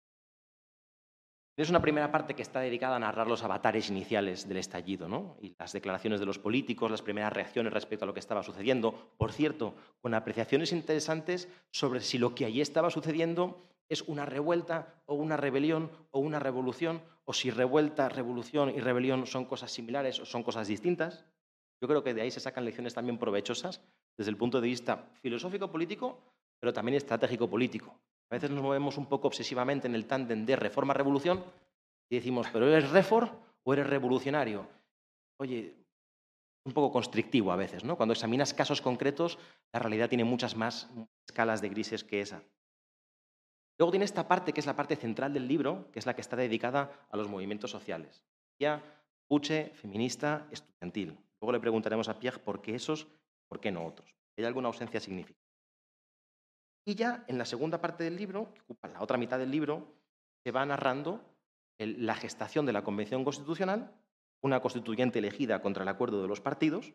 Es 1.57 1.71
una 1.71 1.81
primera 1.81 2.11
parte 2.11 2.35
que 2.35 2.43
está 2.43 2.59
dedicada 2.59 2.97
a 2.97 2.99
narrar 2.99 3.27
los 3.27 3.43
avatares 3.43 3.89
iniciales 3.89 4.47
del 4.47 4.57
estallido 4.57 5.09
¿no? 5.09 5.37
y 5.41 5.55
las 5.57 5.73
declaraciones 5.73 6.19
de 6.19 6.27
los 6.27 6.37
políticos, 6.37 6.91
las 6.91 7.01
primeras 7.01 7.33
reacciones 7.33 7.73
respecto 7.73 8.05
a 8.05 8.07
lo 8.07 8.13
que 8.13 8.19
estaba 8.19 8.43
sucediendo. 8.43 9.11
Por 9.17 9.31
cierto, 9.31 9.73
con 9.99 10.13
apreciaciones 10.13 10.71
interesantes 10.71 11.49
sobre 11.71 12.01
si 12.01 12.19
lo 12.19 12.35
que 12.35 12.45
allí 12.45 12.61
estaba 12.61 12.91
sucediendo 12.91 13.59
es 13.89 14.03
una 14.03 14.27
revuelta 14.27 15.01
o 15.07 15.15
una 15.15 15.35
rebelión 15.35 15.89
o 16.11 16.19
una 16.19 16.37
revolución, 16.37 17.01
o 17.25 17.33
si 17.33 17.49
revuelta, 17.49 18.07
revolución 18.07 18.69
y 18.69 18.79
rebelión 18.79 19.25
son 19.25 19.45
cosas 19.45 19.71
similares 19.71 20.19
o 20.19 20.25
son 20.25 20.43
cosas 20.43 20.67
distintas. 20.67 21.25
Yo 21.81 21.87
creo 21.87 22.03
que 22.03 22.13
de 22.13 22.21
ahí 22.21 22.29
se 22.29 22.39
sacan 22.39 22.65
lecciones 22.65 22.93
también 22.93 23.17
provechosas 23.17 23.81
desde 24.15 24.29
el 24.29 24.37
punto 24.37 24.61
de 24.61 24.67
vista 24.67 25.09
filosófico-político, 25.23 26.19
pero 26.59 26.71
también 26.71 26.97
estratégico-político. 26.97 27.99
A 28.29 28.35
veces 28.35 28.49
nos 28.49 28.61
movemos 28.61 28.97
un 28.97 29.05
poco 29.05 29.27
obsesivamente 29.27 29.87
en 29.87 29.95
el 29.95 30.05
tándem 30.05 30.45
de 30.45 30.55
reforma-revolución 30.55 31.43
y 32.09 32.15
decimos, 32.15 32.47
pero 32.51 32.67
¿eres 32.67 32.89
refor 32.91 33.31
o 33.63 33.73
eres 33.73 33.87
revolucionario? 33.87 34.67
Oye, 35.39 35.75
un 36.65 36.73
poco 36.73 36.91
constrictivo 36.91 37.51
a 37.51 37.55
veces, 37.55 37.85
¿no? 37.85 37.95
Cuando 37.95 38.13
examinas 38.13 38.53
casos 38.53 38.81
concretos, 38.81 39.39
la 39.71 39.79
realidad 39.79 40.09
tiene 40.09 40.25
muchas 40.25 40.55
más 40.55 40.89
escalas 41.25 41.61
de 41.61 41.69
grises 41.69 42.03
que 42.03 42.19
esa. 42.19 42.43
Luego 43.79 43.91
tiene 43.91 44.05
esta 44.05 44.27
parte 44.27 44.51
que 44.51 44.59
es 44.59 44.65
la 44.65 44.75
parte 44.75 44.95
central 44.95 45.33
del 45.33 45.47
libro, 45.47 45.89
que 45.91 45.99
es 45.99 46.05
la 46.05 46.15
que 46.15 46.21
está 46.21 46.35
dedicada 46.35 47.07
a 47.09 47.15
los 47.15 47.29
movimientos 47.29 47.71
sociales. 47.71 48.25
Ya, 48.59 48.83
puche, 49.27 49.69
feminista, 49.75 50.47
estudiantil. 50.51 51.17
Luego 51.39 51.53
le 51.53 51.59
preguntaremos 51.59 52.09
a 52.09 52.19
Pierre 52.19 52.39
por 52.39 52.61
qué 52.61 52.75
esos, 52.75 53.07
por 53.47 53.59
qué 53.59 53.71
no 53.71 53.85
otros. 53.85 54.13
¿Hay 54.35 54.43
alguna 54.43 54.67
ausencia 54.67 54.99
significativa? 54.99 55.46
Y 56.87 56.95
ya 56.95 57.25
en 57.27 57.37
la 57.37 57.43
segunda 57.43 57.81
parte 57.81 58.05
del 58.05 58.15
libro, 58.15 58.53
que 58.53 58.61
ocupa 58.61 58.87
la 58.87 59.01
otra 59.01 59.17
mitad 59.17 59.37
del 59.37 59.51
libro, 59.51 59.93
se 60.41 60.51
va 60.51 60.65
narrando 60.65 61.19
la 61.77 62.15
gestación 62.15 62.65
de 62.65 62.71
la 62.71 62.85
Convención 62.85 63.25
Constitucional, 63.25 63.93
una 64.39 64.61
constituyente 64.61 65.19
elegida 65.19 65.61
contra 65.61 65.83
el 65.83 65.89
acuerdo 65.89 66.21
de 66.21 66.29
los 66.29 66.39
partidos, 66.39 66.93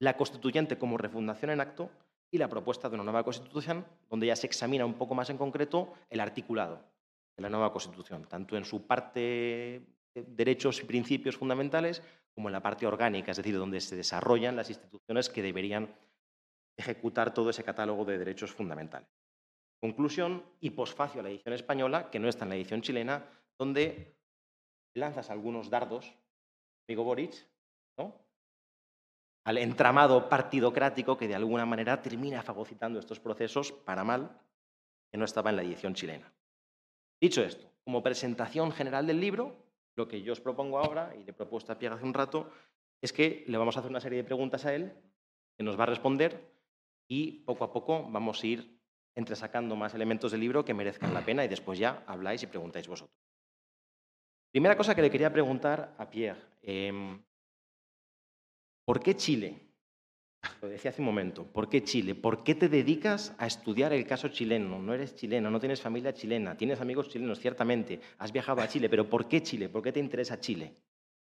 la 0.00 0.18
constituyente 0.18 0.76
como 0.76 0.98
refundación 0.98 1.50
en 1.50 1.62
acto 1.62 1.88
y 2.30 2.36
la 2.36 2.50
propuesta 2.50 2.90
de 2.90 2.96
una 2.96 3.04
nueva 3.04 3.24
Constitución, 3.24 3.86
donde 4.10 4.26
ya 4.26 4.36
se 4.36 4.46
examina 4.46 4.84
un 4.84 4.98
poco 4.98 5.14
más 5.14 5.30
en 5.30 5.38
concreto 5.38 5.94
el 6.10 6.20
articulado 6.20 6.84
de 7.38 7.42
la 7.42 7.48
nueva 7.48 7.72
Constitución, 7.72 8.26
tanto 8.28 8.54
en 8.54 8.66
su 8.66 8.86
parte 8.86 9.20
de 10.14 10.24
derechos 10.26 10.82
y 10.82 10.84
principios 10.84 11.38
fundamentales 11.38 12.02
como 12.34 12.50
en 12.50 12.52
la 12.52 12.62
parte 12.62 12.86
orgánica, 12.86 13.30
es 13.30 13.38
decir, 13.38 13.56
donde 13.56 13.80
se 13.80 13.96
desarrollan 13.96 14.56
las 14.56 14.68
instituciones 14.68 15.30
que 15.30 15.40
deberían 15.40 15.88
ejecutar 16.76 17.32
todo 17.32 17.50
ese 17.50 17.64
catálogo 17.64 18.04
de 18.04 18.18
derechos 18.18 18.52
fundamentales. 18.52 19.08
Conclusión 19.80 20.44
y 20.60 20.70
posfacio 20.70 21.20
a 21.20 21.24
la 21.24 21.30
edición 21.30 21.54
española, 21.54 22.10
que 22.10 22.18
no 22.18 22.28
está 22.28 22.44
en 22.44 22.50
la 22.50 22.56
edición 22.56 22.82
chilena, 22.82 23.24
donde 23.58 24.16
lanzas 24.94 25.30
algunos 25.30 25.70
dardos, 25.70 26.14
amigo 26.88 27.04
Boric, 27.04 27.34
¿no? 27.98 28.26
al 29.44 29.58
entramado 29.58 30.28
partidocrático 30.28 31.16
que 31.16 31.28
de 31.28 31.36
alguna 31.36 31.64
manera 31.64 32.02
termina 32.02 32.42
fagocitando 32.42 32.98
estos 32.98 33.20
procesos 33.20 33.70
para 33.70 34.02
mal, 34.02 34.40
que 35.10 35.18
no 35.18 35.24
estaba 35.24 35.50
en 35.50 35.56
la 35.56 35.62
edición 35.62 35.94
chilena. 35.94 36.32
Dicho 37.20 37.42
esto, 37.42 37.70
como 37.84 38.02
presentación 38.02 38.72
general 38.72 39.06
del 39.06 39.20
libro, 39.20 39.56
lo 39.94 40.08
que 40.08 40.22
yo 40.22 40.32
os 40.32 40.40
propongo 40.40 40.78
ahora, 40.78 41.14
y 41.14 41.22
le 41.22 41.30
he 41.30 41.34
propuesto 41.34 41.72
a 41.72 41.78
Pierre 41.78 41.94
hace 41.94 42.04
un 42.04 42.12
rato, 42.12 42.50
es 43.00 43.12
que 43.12 43.44
le 43.46 43.56
vamos 43.56 43.76
a 43.76 43.80
hacer 43.80 43.90
una 43.90 44.00
serie 44.00 44.18
de 44.18 44.24
preguntas 44.24 44.64
a 44.66 44.74
él, 44.74 44.92
que 45.56 45.62
nos 45.62 45.78
va 45.78 45.84
a 45.84 45.86
responder, 45.94 46.55
y 47.08 47.44
poco 47.44 47.64
a 47.64 47.72
poco 47.72 48.06
vamos 48.10 48.42
a 48.42 48.46
ir 48.46 48.80
entresacando 49.14 49.76
más 49.76 49.94
elementos 49.94 50.32
del 50.32 50.40
libro 50.40 50.64
que 50.64 50.74
merezcan 50.74 51.14
la 51.14 51.24
pena 51.24 51.44
y 51.44 51.48
después 51.48 51.78
ya 51.78 52.04
habláis 52.06 52.42
y 52.42 52.46
preguntáis 52.46 52.86
vosotros. 52.86 53.16
Primera 54.50 54.76
cosa 54.76 54.94
que 54.94 55.02
le 55.02 55.10
quería 55.10 55.32
preguntar 55.32 55.94
a 55.98 56.08
Pierre. 56.08 56.40
Em, 56.62 57.22
¿Por 58.84 59.00
qué 59.00 59.16
Chile? 59.16 59.58
Lo 60.62 60.68
decía 60.68 60.90
hace 60.90 61.02
un 61.02 61.06
momento. 61.06 61.44
¿Por 61.44 61.68
qué 61.68 61.82
Chile? 61.82 62.14
¿Por 62.14 62.44
qué 62.44 62.54
te 62.54 62.68
dedicas 62.68 63.34
a 63.38 63.46
estudiar 63.46 63.92
el 63.92 64.06
caso 64.06 64.28
chileno? 64.28 64.80
No 64.80 64.94
eres 64.94 65.16
chileno, 65.16 65.50
no 65.50 65.58
tienes 65.58 65.80
familia 65.80 66.14
chilena, 66.14 66.56
tienes 66.56 66.80
amigos 66.80 67.08
chilenos, 67.08 67.40
ciertamente, 67.40 68.00
has 68.18 68.32
viajado 68.32 68.62
a 68.62 68.68
Chile, 68.68 68.88
pero 68.88 69.08
¿por 69.08 69.28
qué 69.28 69.42
Chile? 69.42 69.68
¿Por 69.68 69.82
qué 69.82 69.92
te 69.92 70.00
interesa 70.00 70.38
Chile? 70.38 70.74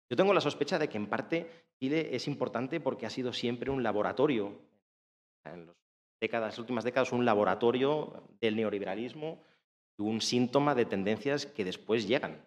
Yo 0.09 0.17
tengo 0.17 0.35
la 0.35 0.41
sospecha 0.41 0.79
de 0.79 0.89
que 0.89 0.97
en 0.97 1.07
parte 1.07 1.49
Chile 1.79 2.15
es 2.15 2.27
importante 2.27 2.81
porque 2.81 3.07
ha 3.07 3.11
sido 3.11 3.33
siempre 3.33 3.71
un 3.71 3.83
laboratorio 3.83 4.59
en 5.45 5.67
los 5.67 5.77
décadas, 6.21 6.53
las 6.53 6.59
últimas 6.59 6.85
décadas 6.85 7.13
un 7.13 7.25
laboratorio 7.25 8.29
del 8.41 8.57
neoliberalismo 8.57 9.43
y 9.99 10.03
un 10.03 10.21
síntoma 10.21 10.75
de 10.75 10.85
tendencias 10.85 11.47
que 11.47 11.65
después 11.65 12.07
llegan. 12.07 12.45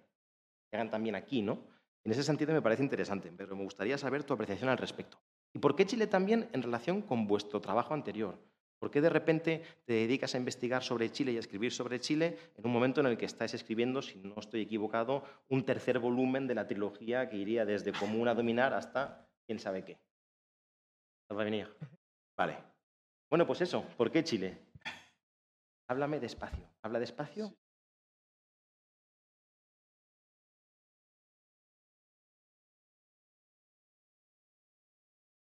Llegan 0.72 0.90
también 0.90 1.16
aquí, 1.16 1.42
¿no? 1.42 1.60
En 2.04 2.12
ese 2.12 2.24
sentido 2.24 2.54
me 2.54 2.62
parece 2.62 2.84
interesante, 2.84 3.32
pero 3.36 3.56
me 3.56 3.64
gustaría 3.64 3.98
saber 3.98 4.24
tu 4.24 4.34
apreciación 4.34 4.70
al 4.70 4.78
respecto. 4.78 5.20
¿Y 5.54 5.60
por 5.60 5.76
qué 5.76 5.86
Chile 5.86 6.08
también 6.08 6.50
en 6.54 6.62
relación 6.62 7.02
con 7.02 7.28
vuestro 7.28 7.62
trabajo 7.62 7.94
anterior? 7.94 8.38
¿Por 8.78 8.92
qué 8.92 9.02
de 9.02 9.10
repente 9.10 9.64
te 9.86 9.94
dedicas 9.94 10.36
a 10.36 10.38
investigar 10.38 10.84
sobre 10.84 11.12
Chile 11.12 11.32
y 11.32 11.38
a 11.38 11.40
escribir 11.40 11.72
sobre 11.72 12.00
Chile 12.00 12.38
en 12.58 12.66
un 12.66 12.72
momento 12.72 13.02
en 13.02 13.08
el 13.08 13.18
que 13.18 13.26
estáis 13.26 13.54
escribiendo, 13.54 14.02
si 14.02 14.20
no 14.20 14.36
estoy 14.38 14.62
equivocado, 14.62 15.24
un 15.50 15.64
tercer 15.64 15.98
volumen 15.98 16.46
de 16.46 16.56
la 16.56 16.68
trilogía 16.68 17.30
que 17.30 17.38
iría 17.38 17.66
desde 17.66 17.94
Común 17.94 18.28
a 18.28 18.36
Dominar 18.36 18.74
hasta 18.74 19.28
quién 19.48 19.60
sabe 19.60 19.84
qué? 19.84 19.98
¿Os 21.30 21.38
va 21.38 21.42
a 21.42 21.46
venir? 21.46 21.74
Vale. 22.38 22.75
Bueno, 23.30 23.46
pues 23.48 23.62
eso, 23.62 23.84
¿por 23.98 24.12
qué 24.12 24.24
Chile? 24.24 24.58
Háblame 25.90 26.20
despacio. 26.20 26.66
¿Habla 26.84 27.00
despacio? 27.00 27.56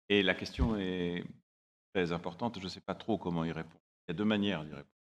Et 0.08 0.22
la 0.22 0.34
question 0.34 0.76
est 0.76 1.25
très 1.94 2.10
importante, 2.12 2.58
je 2.58 2.64
ne 2.64 2.68
sais 2.68 2.80
pas 2.80 2.94
trop 2.96 3.16
comment 3.18 3.44
y 3.44 3.52
répondre. 3.52 3.80
Il 4.08 4.10
y 4.10 4.12
a 4.12 4.14
deux 4.14 4.25
manières 4.25 4.64
d'y 4.64 4.70
répondre. 4.72 4.96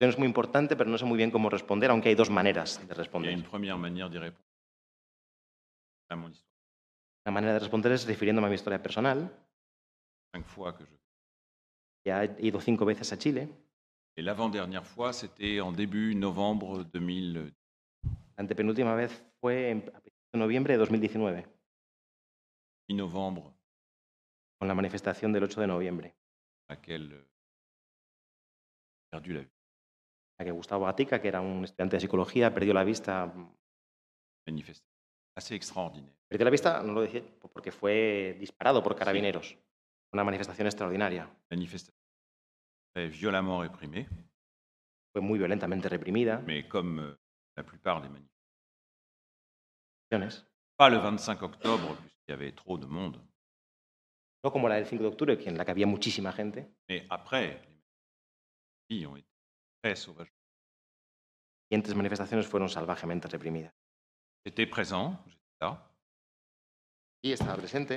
Es 0.00 0.18
muy 0.18 0.26
importante, 0.26 0.76
pero 0.76 0.88
no 0.90 0.96
sé 0.98 1.04
muy 1.04 1.16
bien 1.18 1.30
cómo 1.30 1.50
responder, 1.50 1.90
aunque 1.90 2.08
hay 2.08 2.14
dos 2.14 2.30
maneras 2.30 2.78
de 2.78 2.84
Il 2.84 2.88
y 2.88 2.92
a 2.92 2.94
responder. 2.94 3.32
une 3.32 3.42
première 3.42 3.78
manière 3.78 4.08
d'y 4.10 4.18
répondre 4.18 4.46
à 6.08 6.16
mon 6.16 6.30
histoire. 6.30 6.50
La 7.26 7.32
manera 7.32 7.54
de 7.54 7.58
responder 7.60 7.92
es 7.92 8.06
refiriéndome 8.06 8.46
a 8.46 8.48
mi 8.48 8.54
historia 8.54 8.82
personal. 8.82 9.30
Cinq 10.34 10.44
fois 10.46 10.72
que 10.76 10.84
je. 10.84 10.99
Ya 12.04 12.24
he 12.24 12.46
ido 12.46 12.60
cinco 12.60 12.84
veces 12.84 13.12
a 13.12 13.18
Chile. 13.18 13.48
Et 14.16 14.22
l'avant-dernière 14.22 14.86
fois, 14.86 15.12
c'était 15.12 15.60
en 15.60 15.72
début 15.72 16.14
novembre 16.14 16.84
2000, 16.84 17.52
La 18.36 18.42
antepenúltima 18.42 18.94
vez 18.94 19.10
fue 19.40 19.70
en 19.70 19.78
a 19.78 20.00
principios 20.00 20.32
de 20.32 20.38
noviembre 20.38 20.72
de 20.72 20.78
2019, 20.78 21.46
mi-novembre, 22.88 23.52
con 24.58 24.66
la 24.66 24.74
manifestación 24.74 25.32
del 25.32 25.44
8 25.44 25.60
de 25.60 25.66
noviembre, 25.66 26.14
à 26.68 26.74
laquelle 26.74 27.12
euh, 27.12 27.28
j'ai 28.98 29.10
perdu 29.10 29.32
la 29.34 29.40
vie. 29.40 29.50
en 30.38 30.38
la 30.38 30.44
que 30.46 30.52
Gustavo 30.52 30.86
Gatica, 30.86 31.20
que 31.20 31.28
era 31.28 31.40
un 31.40 31.64
estudiante 31.64 31.96
de 31.96 32.00
psicología, 32.00 32.52
perdió 32.52 32.72
la 32.72 32.84
vista. 32.84 33.32
Manifestation 34.46 34.90
assez 35.36 35.56
extraordinaire. 35.56 36.14
Perdió 36.28 36.44
la 36.44 36.50
vista, 36.50 36.82
no 36.82 36.92
lo 36.92 37.02
decía, 37.02 37.22
porque 37.52 37.72
fue 37.72 38.36
disparado 38.38 38.82
por 38.82 38.94
carabineros. 38.94 39.56
Una 40.12 40.24
manifestación 40.24 40.66
extraordinaria. 40.66 41.28
Manifestation 41.50 41.94
très 42.94 43.08
violemment 43.08 43.60
réprimée, 43.60 44.08
Fue 45.12 45.20
muy 45.22 45.38
violentamente 45.38 45.88
reprimida. 45.88 46.40
mais 46.46 46.66
comme 46.68 46.98
euh, 47.00 47.16
la 47.56 47.64
plupart 47.64 48.00
des. 48.02 48.08
Manifestaciones. 48.08 48.30
Pas 50.76 50.88
le 50.90 50.98
25 50.98 51.42
octobre, 51.42 51.94
puisqu'il 51.96 52.30
y 52.30 52.32
avait 52.32 52.52
trop 52.52 52.78
de 52.78 52.86
monde, 52.86 53.20
No 54.42 54.50
como 54.50 54.68
la 54.68 54.76
del 54.76 54.86
5 54.86 55.00
de 55.02 55.06
octubre, 55.06 55.36
en 55.46 55.56
la 55.56 55.64
que 55.64 55.70
había 55.70 55.86
muchísima 55.86 56.32
gente. 56.32 56.66
mais 56.88 57.06
après, 57.10 57.60
les 58.88 59.06
ont 59.06 59.16
été 59.16 59.28
très 59.82 59.94
sauvages. 59.94 60.32
Siguientes 61.68 61.94
manifestaciones 61.94 62.46
fueron 62.46 62.68
salvajemente 62.68 63.26
reprimidas. 63.30 63.72
J'étais 64.44 64.66
présent, 64.66 65.22
j'étais 65.26 65.40
là, 65.60 65.86
Y 67.22 67.32
estaba 67.32 67.56
presente 67.56 67.92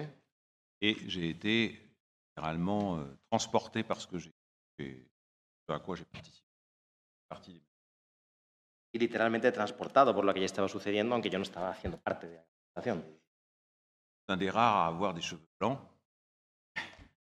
et 0.81 0.95
j'ai 1.09 1.29
été 1.29 1.92
littéralement 2.35 2.97
euh, 2.97 3.17
transporté 3.29 3.83
par 3.83 4.01
ce 4.01 4.07
que 4.07 4.17
j'ai, 4.17 5.07
à 5.67 5.79
quoi 5.79 5.95
j'ai 5.95 6.05
participé. 7.29 7.67
Y 8.93 8.99
literalmente 8.99 9.51
transportado 9.51 10.13
por 10.13 10.23
lo 10.23 10.33
que 10.33 10.39
ya 10.39 10.45
estaba 10.45 10.67
sucediendo, 10.67 11.15
aunque 11.15 11.29
yo 11.29 11.39
no 11.39 11.43
estaba 11.43 11.69
haciendo 11.69 11.97
parte 11.99 12.27
de 12.27 12.35
la 12.35 12.43
manifestación. 12.43 13.19
un 14.29 14.37
des 14.37 14.49
rares 14.49 14.77
à 14.77 14.87
avoir 14.87 15.13
des 15.13 15.21
cheveux 15.21 15.47
blancs, 15.59 15.79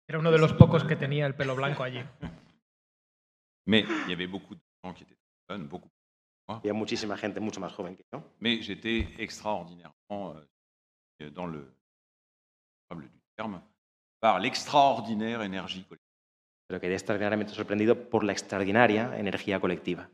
Era 0.08 0.18
uno 0.18 0.30
de 0.30 0.38
los 0.38 0.54
pocos 0.54 0.84
que 0.84 0.96
tenía 0.96 1.26
el 1.26 1.34
pelo 1.34 1.54
blanco 1.54 1.82
allí. 1.82 2.02
mais 3.66 3.84
il 4.04 4.10
y 4.10 4.12
avait 4.14 4.26
beaucoup 4.26 4.54
de 4.54 4.60
gens 4.82 4.94
qui 4.94 5.02
étaient 5.02 5.18
très 5.46 5.56
jeunes, 5.56 5.68
beaucoup. 5.68 5.90
Había 6.48 6.72
muchísima 6.72 7.16
gente 7.18 7.40
mucho 7.40 7.60
más 7.60 7.72
joven 7.74 7.94
que 7.94 8.04
yo. 8.10 8.22
Mais 8.40 8.62
j'étais 8.62 9.06
extraordinairement, 9.18 10.34
euh, 11.20 11.30
dans 11.30 11.46
le 11.46 11.74
du 12.96 13.20
terme, 13.36 13.60
par 14.20 14.40
l'extraordinaire 14.40 15.42
énergie 15.42 15.84
collective. 15.84 16.06
Pero 16.68 16.80
quedé 16.80 16.94
extraordinariamente 16.94 17.54
sorprendido 17.54 18.08
por 18.10 18.24
la 18.24 18.32
extraordinaria 18.32 19.18
energía 19.18 19.58
colectiva, 19.60 20.10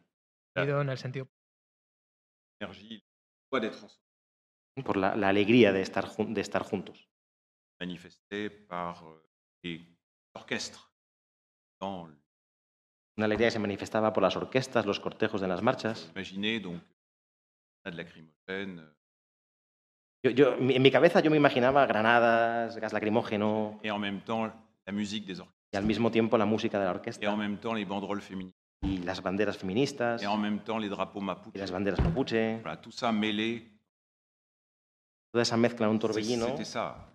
en 0.56 0.88
el 0.88 0.98
sentido. 0.98 1.26
Énergie, 2.60 3.02
joie 3.50 3.60
d'être 3.60 3.82
ensemble, 3.82 4.84
por 4.84 4.96
la, 4.96 5.16
la 5.16 5.28
alegría 5.28 5.72
de 5.72 5.80
estar, 5.82 6.06
de 6.16 6.40
estar 6.40 6.62
juntos. 6.62 7.08
manifestée 7.80 8.48
par 8.50 9.02
euh, 9.04 9.20
les 9.62 9.80
orchestres 10.34 10.92
dans 11.80 12.06
le- 12.08 12.22
Una 13.16 13.26
alegría 13.26 13.48
que 13.48 13.52
se 13.52 13.58
manifestaba 13.58 14.12
por 14.12 14.22
las 14.22 14.36
orquestas, 14.36 14.86
los 14.86 15.00
cortejos 15.00 15.40
de 15.40 15.48
las 15.48 15.60
marchas. 15.62 16.10
Imaginez 16.14 16.60
donc 16.62 16.82
de 17.84 17.90
lacrymogène, 17.92 18.78
euh, 18.80 18.94
Yo, 20.24 20.30
yo- 20.30 20.54
en 20.58 20.80
mi 20.82 20.90
cabeza 20.90 21.20
yo 21.20 21.30
me 21.30 21.36
imaginaba 21.36 21.84
granadas, 21.86 22.76
gas 22.78 22.92
lacrimógeno 22.94 23.78
et 23.82 23.90
en 23.90 23.98
même 23.98 24.22
temps 24.22 24.50
la 24.86 24.92
musique 24.92 25.26
des 25.26 25.38
orchestres, 25.38 25.68
y 25.74 25.76
al 25.76 25.84
mismo 25.84 26.10
tiempo 26.10 26.38
la 26.38 26.46
música 26.46 26.78
de 26.78 26.84
la 26.84 26.90
et 26.90 26.94
en 26.94 26.96
orquesta 26.96 27.36
même 27.36 27.58
temps 27.58 27.74
les 27.74 27.84
banderoles 27.84 28.22
féminines, 28.22 28.54
y 28.82 28.98
las 29.04 29.20
banderas 29.20 29.58
feministas 29.58 30.22
et 30.22 30.26
en 30.26 30.38
même 30.38 30.60
temps 30.60 30.78
les 30.78 30.88
drapeaux 30.88 31.20
y 31.20 31.24
mapuche. 31.24 31.58
las 31.58 31.70
banderas 31.70 32.00
mapuche. 32.02 32.60
Voilà, 32.62 32.78
tout 32.78 32.90
ça 32.90 33.12
mêlé, 33.12 33.70
Toda 35.30 35.42
esa 35.42 35.56
mezcla 35.58 35.88
en 35.88 35.94
un 35.94 35.98
torbellino 35.98 36.46
c'était 36.46 36.64
ça. 36.64 37.10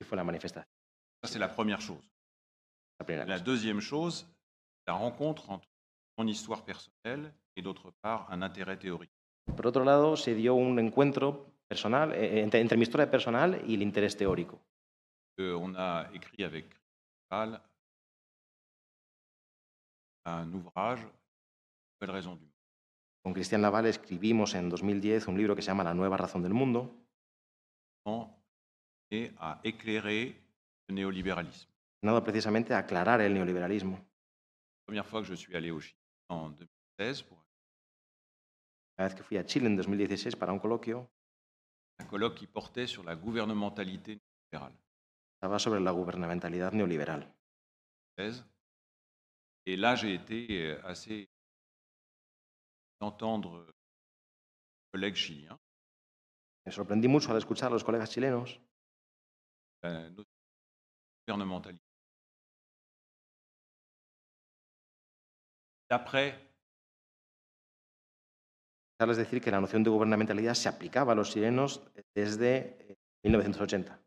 Y 0.00 0.04
fue 0.04 0.16
la 0.16 0.24
manifestación. 0.24 0.66
Ça, 1.22 1.30
c'est 1.30 1.38
la 1.38 1.48
première 1.48 1.80
chose. 1.80 2.02
La 3.08 3.24
La 3.26 3.38
deuxième 3.38 3.80
chose, 3.80 4.26
la 4.88 4.94
rencontre 4.94 5.48
entre 5.50 5.68
mon 6.18 6.26
histoire 6.26 6.64
personnelle 6.64 7.32
et 7.56 7.62
d'autre 7.62 7.92
part 8.00 8.26
un 8.30 8.42
intérêt 8.42 8.76
théorique. 8.76 9.12
Por 9.56 9.66
otro 9.66 9.84
lado, 9.84 10.16
se 10.16 10.34
dio 10.34 10.54
un 10.54 10.78
encuentro 10.78 11.46
personal 11.68 12.12
eh, 12.14 12.42
entre, 12.42 12.60
entre 12.60 12.76
mi 12.76 12.82
historia 12.82 13.10
personal 13.10 13.60
y 13.66 13.74
el 13.74 13.82
interés 13.82 14.16
teórico. 14.16 14.60
Euh, 15.38 15.54
on 15.56 15.74
a 15.76 16.08
écrit 16.12 16.44
avec 16.44 16.66
un 20.24 20.52
ouvrage, 20.52 21.00
Nouvelle 22.00 22.14
raison 22.14 22.34
du 22.36 22.42
monde, 22.42 22.52
Con 23.22 23.32
Cristian 23.32 23.62
Laval 23.62 23.86
escribimos 23.86 24.54
en 24.54 24.68
2010 24.68 25.28
un 25.28 25.36
libro 25.36 25.54
que 25.54 25.62
se 25.62 25.68
llama 25.68 25.84
La 25.84 25.94
nueva 25.94 26.16
razón 26.16 26.42
del 26.42 26.52
mundo, 26.52 26.94
et 29.10 29.30
à 29.38 29.60
éclairer 29.62 30.34
le 30.88 30.94
néolibéralisme. 30.94 31.70
destinado 32.02 32.24
precisamente 32.24 32.74
a 32.74 32.78
aclarar 32.78 33.20
el 33.20 33.32
neoliberalismo. 33.32 33.96
La 33.96 34.84
première 34.86 35.06
fois 35.06 35.20
que 35.20 35.28
je 35.28 35.34
suis 35.34 35.54
allé 35.54 35.70
au 35.70 35.80
Chili, 35.80 35.96
en 36.28 36.50
2016, 36.50 37.22
pour 37.22 37.41
La 39.02 39.08
vez 39.08 39.16
que 39.16 39.24
fui 39.24 39.36
a 39.36 39.44
Chile 39.44 39.66
en 39.66 39.74
2016 39.74 40.36
para 40.36 40.52
un 40.52 40.60
coloquio, 40.60 41.10
un 41.98 42.06
colloque 42.06 42.36
qui 42.36 42.46
portait 42.46 42.86
sur 42.86 43.02
la 43.02 43.16
gouvernementalité 43.16 44.20
libérale. 44.44 44.76
estaba 45.34 45.58
sobre 45.58 45.80
la 45.80 45.90
gubernamentalidad 45.90 46.72
neoliberal. 46.72 47.34
Et 49.66 49.76
là, 49.76 49.96
j'ai 49.96 50.14
été 50.14 50.46
euh, 50.50 50.80
assez 50.86 51.28
d'entendre 53.00 53.66
un 53.66 53.72
collègue 54.92 55.16
chilien, 55.16 55.58
Me 56.64 56.70
sorprendí 56.70 57.08
mucho 57.08 57.32
al 57.32 57.38
escuchar 57.38 57.70
a 57.70 57.72
los 57.72 57.82
colegas 57.82 58.08
chilenos 58.08 58.60
la 59.82 60.10
de 60.10 60.24
gouvernementalité. 61.26 61.84
D'après 65.90 66.51
es 69.10 69.16
decir 69.16 69.40
que 69.40 69.50
la 69.50 69.60
noción 69.60 69.82
de 69.82 69.90
gubernamentalidad 69.90 70.54
se 70.54 70.68
aplicaba 70.68 71.12
a 71.12 71.14
los 71.14 71.30
chilenos 71.30 71.82
desde 72.14 72.76
eh, 72.88 72.96
1980. 73.24 73.98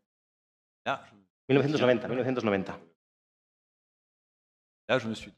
là, 0.84 1.04
je, 1.04 1.14
1990, 1.48 2.08
1990. 2.08 2.78
là, 4.88 4.98
je 4.98 5.08
me 5.08 5.14
suis 5.14 5.32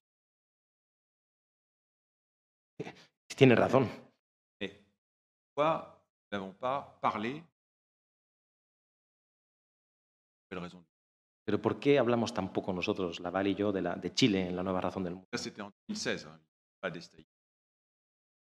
Tiene 3.37 3.55
razón. 3.55 3.89
mais 4.61 4.73
pourquoi 5.55 6.03
n'avons 6.31 6.55
pas 6.55 6.99
parlé 7.01 7.43
Pero 11.45 11.63
¿por 11.63 11.79
qué 11.81 11.99
hablamos 11.99 12.35
tan 12.35 12.53
poco 12.53 12.73
nosotros, 12.73 13.21
Laval 13.21 13.47
y 13.47 13.55
yo, 13.55 13.73
de, 13.73 13.81
la, 13.81 13.97
de 13.97 14.13
Chile 14.13 14.49
en 14.49 14.57
la 14.57 14.63
nueva 14.63 14.81
razón 14.81 15.05
del 15.05 15.15
mundo? 15.15 15.29
C'était 15.35 15.63
en 15.63 15.73
2016, 15.89 16.27
hein, 16.27 16.41
pas. 16.81 16.93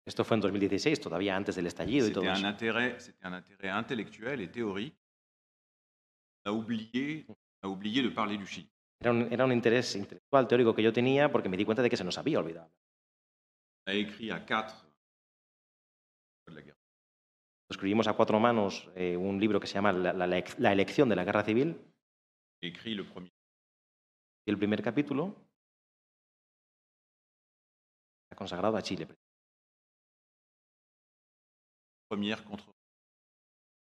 Esto 0.06 0.24
fue 0.24 0.36
en 0.36 0.40
2016, 0.42 1.00
todavía 1.00 1.34
antes 1.36 1.56
del 1.56 1.66
estallido 1.66 2.06
y 2.06 2.12
todo 2.12 2.22
un, 2.24 2.30
eso. 2.30 2.46
intérêt, 2.46 3.00
c'était 3.00 3.26
un 3.26 3.34
intérêt 3.34 3.70
intellectuel 3.72 4.40
et 4.40 4.48
théorique. 4.48 4.96
On 6.44 6.50
a 6.50 6.52
oublié, 6.52 7.24
on 7.28 7.34
a 7.62 7.68
oublié 7.68 8.02
de 8.02 8.10
parler 8.10 8.38
du 8.38 8.46
Chili. 8.46 8.70
Era 9.00 9.10
un, 9.10 9.22
era 9.32 9.44
un 9.44 9.50
interés 9.52 9.94
intelectual, 9.96 10.46
teórico 10.46 10.74
que 10.74 10.82
yo 10.82 10.92
tenía 10.92 11.30
porque 11.30 11.48
me 11.48 11.56
di 11.56 11.64
cuenta 11.64 11.82
de 11.82 11.90
que 11.90 11.96
se 11.96 12.04
nos 12.04 12.16
había 12.18 12.38
olvidado. 12.38 12.70
On 13.86 13.90
a 13.90 13.94
écrit 13.94 14.30
à 14.30 14.38
quatre 14.46 14.76
de 16.46 16.54
la 16.54 16.60
guerre. 16.62 16.76
Escribimos 17.68 18.06
a 18.06 18.12
cuatro 18.14 18.38
manos 18.38 18.88
eh, 18.94 19.16
un 19.16 19.40
libro 19.40 19.58
que 19.58 19.66
se 19.66 19.74
llama 19.74 19.90
la, 19.92 20.12
la- 20.12 20.26
la 20.58 20.72
elección 20.72 21.08
de 21.08 21.16
la 21.16 21.24
guerra 21.24 21.42
civil 21.42 21.76
J'ai 22.62 22.68
écrit 22.68 22.94
le 22.94 23.02
premier. 23.04 23.32
y 24.46 24.50
el 24.52 24.56
primer 24.56 24.80
capítulo 24.82 25.34
está 28.24 28.36
consagrado 28.36 28.76
a 28.76 28.82
Chile. 28.82 29.08
Première 32.08 32.44
contre. 32.44 32.72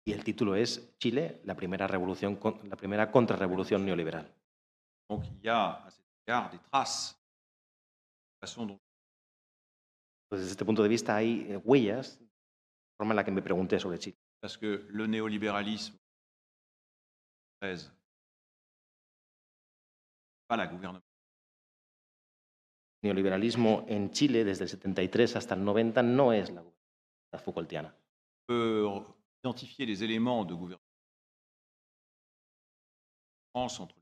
Y 0.06 0.14
el 0.14 0.24
título 0.24 0.56
es 0.56 0.96
Chile, 1.00 1.42
la 1.44 1.56
primera 1.56 1.86
revolución, 1.86 2.40
la 2.64 2.76
primera 2.76 3.12
contrarrevolución 3.12 3.86
neoliberal. 3.86 4.34
Donc 5.10 5.26
il 5.26 5.46
y 5.46 5.50
a 5.50 5.86
à 5.86 5.90
cet 5.90 6.04
égard 6.26 6.50
des 6.50 6.60
traces 6.72 7.16
de 7.16 8.36
la 8.36 8.48
façon 8.48 8.66
dont 8.66 8.80
Pues 10.30 10.42
desde 10.42 10.52
este 10.52 10.66
punto 10.66 10.84
de 10.84 10.90
vista 10.90 11.16
hay 11.16 11.46
eh, 11.50 11.58
huellas, 11.58 12.20
la 12.20 12.98
forma 12.98 13.14
en 13.14 13.16
la 13.18 13.24
que 13.24 13.32
me 13.32 13.42
pregunté 13.42 13.80
sobre 13.80 14.00
Chile. 14.00 14.18
parce 14.42 14.58
que 14.58 14.86
le 14.90 15.08
néolibéralisme 15.08 15.98
13 17.62 17.92
pas 20.48 20.58
la 20.58 20.68
gouvernement. 20.68 21.04
El 23.02 23.10
neoliberalismo 23.10 23.86
en 23.88 24.12
Chile 24.12 24.44
desde 24.44 24.64
el 24.64 24.70
73 24.70 25.36
hasta 25.36 25.56
el 25.56 25.64
90 25.64 26.04
no 26.04 26.34
es 26.34 26.50
la 26.50 26.64
la 27.32 27.40
Foucaultiana. 27.40 27.94
Peut 28.48 28.88
identifier 29.44 29.86
les 29.86 30.04
éléments 30.04 30.46
de 30.46 30.54
gouvernement 30.54 30.82
entre 33.54 33.96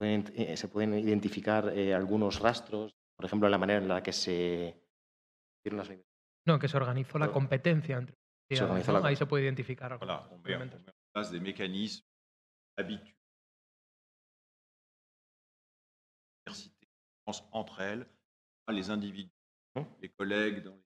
eh, 0.00 0.56
se 0.56 0.68
pueden 0.68 0.92
identificar 0.98 1.70
eh, 1.70 1.94
algunos 1.94 2.40
rastros, 2.40 2.94
por 3.16 3.24
ejemplo, 3.24 3.46
en 3.46 3.52
la 3.52 3.58
manera 3.58 3.78
en 3.80 3.88
la 3.88 4.02
que 4.02 4.12
se 4.12 4.82
No, 6.46 6.58
que 6.58 6.68
se 6.68 6.76
organizó 6.76 7.18
la 7.18 7.32
competencia 7.32 7.96
entre 7.96 8.16
Se 8.50 8.60
¿no? 8.66 9.00
la- 9.00 9.08
Ahí 9.08 9.16
se 9.16 9.24
puede 9.26 9.44
identificar. 9.44 9.96
Voilà, 9.98 10.28
on 10.30 10.42
met, 10.42 10.56
on 10.56 10.62
elementos. 10.62 10.80
met 10.84 10.90
en 10.90 11.12
place 11.14 11.30
des 11.30 11.40
mécanismes 11.40 12.04
habituels. 12.76 13.14
Entre 17.52 17.80
elles, 17.80 18.06
les 18.68 18.90
individus, 18.90 19.32
les 20.02 20.10
collègues 20.10 20.62
dans 20.62 20.74
les 20.76 20.83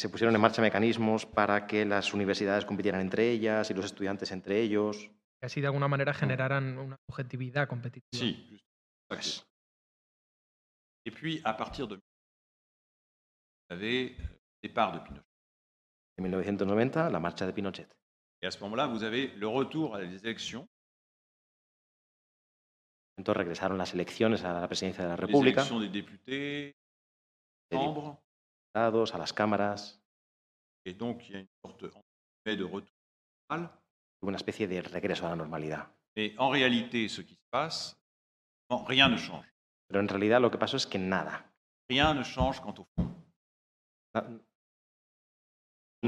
se 0.00 0.08
pusieron 0.08 0.34
en 0.34 0.40
marcha 0.40 0.62
mecanismos 0.62 1.26
para 1.26 1.66
que 1.66 1.84
las 1.84 2.14
universidades 2.14 2.64
compitieran 2.64 3.02
entre 3.02 3.30
ellas 3.30 3.70
y 3.70 3.74
los 3.74 3.84
estudiantes 3.84 4.32
entre 4.32 4.60
ellos. 4.60 5.10
Que 5.38 5.46
así 5.46 5.60
de 5.60 5.66
alguna 5.66 5.88
manera 5.88 6.14
generaran 6.14 6.78
una 6.78 6.96
subjetividad 7.06 7.68
competitiva. 7.68 8.24
Juste. 8.24 8.64
Pues, 9.08 9.44
Et 11.04 11.12
puis, 11.12 11.40
à 11.44 11.56
partir 11.56 11.86
de. 11.86 11.96
Vous 13.70 13.76
euh, 13.76 14.10
départ 14.62 14.92
de 14.92 15.00
Pinochet. 15.00 15.24
en 16.18 16.22
1990, 16.22 17.10
la 17.10 17.20
marcha 17.20 17.46
de 17.46 17.52
Pinochet. 17.52 17.88
Et 18.42 18.46
à 18.46 18.50
ce 18.50 18.58
moment-là, 18.60 18.86
vous 18.86 19.02
avez 19.04 19.28
le 19.36 19.48
retour 19.48 19.94
à 19.94 20.00
des 20.00 20.24
élections, 20.24 20.66
Entonces 23.18 23.36
regresaron 23.36 23.76
las 23.76 23.92
elecciones 23.92 24.44
a 24.44 24.60
la 24.60 24.66
presidencia 24.66 25.04
de 25.04 25.10
la 25.10 25.16
les 25.16 25.26
República, 25.26 25.60
élections 25.60 25.80
des 25.80 25.90
députés, 25.90 26.74
membres, 27.70 28.18
a 28.74 29.18
las 29.18 29.32
cámaras. 29.32 29.96
et 30.86 30.94
donc 30.94 31.28
il 31.28 31.32
y 31.32 31.36
a 31.36 31.40
une 31.40 31.48
sorte 31.64 31.82
entre 31.84 32.00
guillemets, 32.44 32.56
de 32.56 32.64
retour 32.64 32.90
normal. 33.50 33.70
Hubo 34.22 34.28
una 34.28 34.36
especie 34.36 34.66
de 34.66 34.80
regreso 34.82 35.26
a 35.26 35.30
la 35.30 35.36
normalidad. 35.36 35.88
Mais 36.16 36.34
en 36.38 36.50
réalité, 36.50 37.08
ce 37.08 37.22
qui 37.22 37.34
se 37.34 37.44
passe, 37.50 37.96
non, 38.70 38.84
rien 38.84 39.08
ne 39.08 39.16
change. 39.18 39.46
Pero 39.88 40.00
en 40.00 40.08
realidad 40.08 40.40
lo 40.40 40.50
que 40.50 40.58
pasó 40.58 40.76
es 40.76 40.86
que 40.86 40.98
nada. 40.98 41.44
Rien 41.88 42.14
ne 42.14 42.22
change 42.24 42.60
quant 42.60 42.74
au 42.78 42.86
fond. 42.96 43.14
Na- 44.14 44.28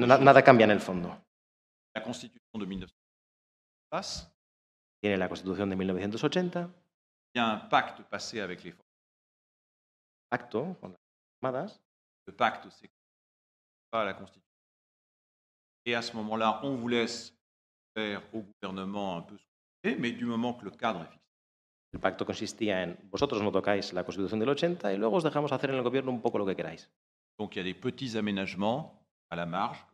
na- 0.07 0.19
nada 0.19 0.43
cambia 0.43 0.65
en 0.65 0.71
el 0.73 0.81
fondo. 0.81 1.09
La 1.95 2.03
Constitution 2.03 2.59
de 2.61 2.67
1900 2.67 2.97
passe, 3.91 4.29
Tiene 5.03 5.17
la 5.19 5.29
Constitución 5.29 5.69
de 5.69 5.75
1980, 5.77 6.71
il 7.35 7.35
y 7.35 7.39
a 7.41 7.55
un 7.55 7.69
pacte 7.69 8.05
passé 8.09 8.41
avec 8.41 8.63
les 8.63 8.73
forces. 8.73 8.89
pacto 10.31 10.77
con 10.81 10.93
las 10.93 11.01
armadas, 11.43 11.81
Le 12.27 12.33
pacte, 12.33 12.67
c'est 12.71 12.91
pas 13.91 14.05
la 14.05 14.15
Constitution. 14.15 14.43
Et 15.85 15.95
à 15.95 16.03
ce 16.03 16.15
moment-là, 16.17 16.61
on 16.63 16.77
vous 16.77 16.89
laisse 16.89 17.35
faire 17.95 18.23
au 18.33 18.43
gouvernement 18.43 19.17
un 19.17 19.23
peu 19.23 19.37
ce 19.37 19.43
que 19.45 19.49
vous 19.49 19.95
voulez, 19.95 19.97
mais 20.01 20.13
du 20.13 20.25
moment 20.25 20.55
que 20.55 20.65
le 20.65 20.71
cadre 20.71 21.01
est 21.03 21.07
fixé. 21.07 21.19
El 21.95 22.01
pacto 22.01 22.25
consistía 22.25 22.83
en 22.85 22.97
vosotros 23.11 23.43
no 23.43 23.53
tocáis 23.53 23.93
la 23.93 24.03
Constitución 24.03 24.41
del 24.41 24.49
80 24.49 24.95
y 24.95 24.97
luego 24.97 25.17
os 25.17 25.25
dejamos 25.25 25.53
hacer 25.53 25.69
en 25.71 25.77
el 25.77 25.83
gobierno 25.83 26.11
un 26.11 26.23
poco 26.23 26.39
lo 26.39 26.47
que 26.47 26.57
queráis. 26.57 26.91
Donc 27.39 27.55
il 27.55 27.59
y 27.59 27.61
a 27.61 27.65
des 27.65 27.75
petits 27.75 28.17
aménagements 28.17 29.05
à 29.29 29.37
la 29.37 29.45
marge. 29.45 29.85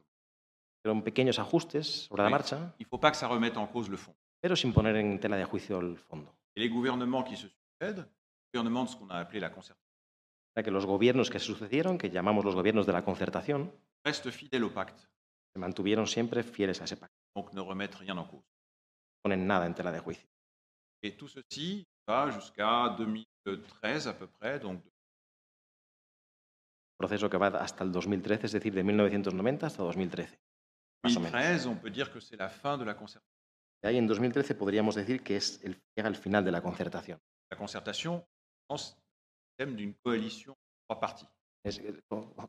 Eran 0.84 1.02
pequeños 1.02 1.40
ajustes 1.40 1.82
sobre 1.82 2.22
la 2.22 2.30
marcha, 2.30 2.72
Il 2.78 2.84
ne 2.84 2.88
faut 2.88 2.98
pas 3.00 3.10
que 3.10 3.16
ça 3.16 3.26
remette 3.26 3.56
en 3.56 3.66
cause 3.66 3.88
le 3.90 3.96
fond. 3.96 4.14
pero 4.40 4.54
sin 4.54 4.72
poner 4.72 4.94
en 5.00 5.18
tela 5.18 5.36
de 5.36 5.44
juicio 5.44 5.80
el 5.80 5.96
fondo. 5.96 6.30
Et 6.54 6.60
les 6.60 6.68
gouvernements 6.68 7.24
qui 7.24 7.36
se 7.36 7.48
succèdent, 7.48 8.06
les 8.06 8.58
gouvernements 8.60 8.84
de 8.84 8.90
ce 8.90 8.96
qu'on 8.96 9.10
a 9.10 9.16
appelé 9.16 9.40
la 9.40 9.50
concertation, 9.50 9.87
Para 10.58 10.64
que 10.64 10.72
los 10.72 10.86
gobiernos 10.86 11.30
que 11.30 11.38
se 11.38 11.44
sucedieron, 11.44 11.98
que 11.98 12.10
llamamos 12.10 12.44
los 12.44 12.56
gobiernos 12.56 12.84
de 12.84 12.92
la 12.92 13.04
concertación, 13.04 13.70
restent 14.02 14.34
fidèles 14.34 14.66
au 14.66 14.74
pacte, 14.74 15.06
se 15.54 15.58
mantuvieron 15.62 16.08
siempre 16.08 16.42
fieles 16.42 16.80
a 16.80 16.84
ese 16.84 16.96
pacto. 16.96 17.14
donc 17.36 17.54
ne 17.54 17.62
remettent 17.62 17.94
rien 17.94 18.18
en 18.18 18.26
cause. 18.26 18.42
No 18.42 19.22
ponen 19.22 19.46
nada 19.46 19.66
en 19.66 19.74
tela 19.78 19.92
de 19.92 20.00
juicio. 20.00 20.26
Et 21.00 21.14
tout 21.16 21.28
ceci 21.28 21.86
va 22.08 22.32
jusqu'à 22.32 22.92
2013 22.98 24.08
à 24.08 24.14
peu 24.14 24.26
près, 24.26 24.58
donc 24.58 24.82
Proceso 26.98 27.30
que 27.30 27.36
va 27.36 27.54
hasta 27.54 27.84
el 27.84 27.92
2013, 27.92 28.42
es 28.42 28.52
decir, 28.52 28.74
de 28.74 28.82
1990 28.82 29.64
hasta 29.64 29.84
2013. 29.84 30.40
Más 31.04 31.16
o 31.16 31.20
menos. 31.20 31.38
2013, 31.38 31.66
on 31.66 31.76
peut 31.76 31.92
dire 31.92 32.10
que 32.10 32.18
c'est 32.18 32.36
la 32.36 32.48
fin 32.48 32.76
de 32.76 32.84
la 32.84 32.96
concertation. 32.96 33.30
Y 33.84 33.86
ahí 33.86 33.96
en 33.96 34.08
2013 34.08 34.56
podríamos 34.56 34.96
decir 34.96 35.22
que 35.22 35.36
es 35.36 35.62
el, 35.62 35.80
llega 35.94 36.08
el 36.08 36.16
final 36.16 36.44
de 36.44 36.50
la 36.50 36.60
concertación. 36.60 37.20
La 37.48 37.56
le 37.56 39.07
thème 39.58 39.74
d'une 39.74 39.94
coalition 39.94 40.52
de 40.52 40.58
trois 40.86 41.00
partis. 41.00 41.26
Es 41.64 41.78
eh, 41.78 42.02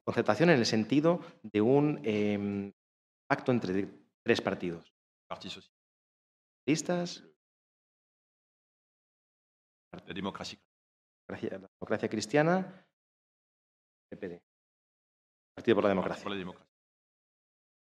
concertación 0.05 0.49
en 0.49 0.59
el 0.59 0.65
sentido 0.65 1.19
de 1.41 1.61
un 1.61 1.99
eh, 2.03 2.71
pacto 3.27 3.51
entre 3.51 3.87
tres 4.23 4.41
partidos. 4.41 4.85
Le 4.85 5.27
Parti 5.27 5.49
social, 5.49 5.75
Listas, 6.65 7.23
la 9.91 10.13
démocratie 10.13 10.59
la 11.27 11.37
democracia 11.37 12.09
cristiana, 12.09 12.87
PPD. 14.09 14.41
Partido 15.55 15.75
por 15.75 15.83
la 15.83 15.89
democracia. 15.89 16.23
pour 16.23 16.31
la 16.31 16.37
démocratie. 16.37 16.73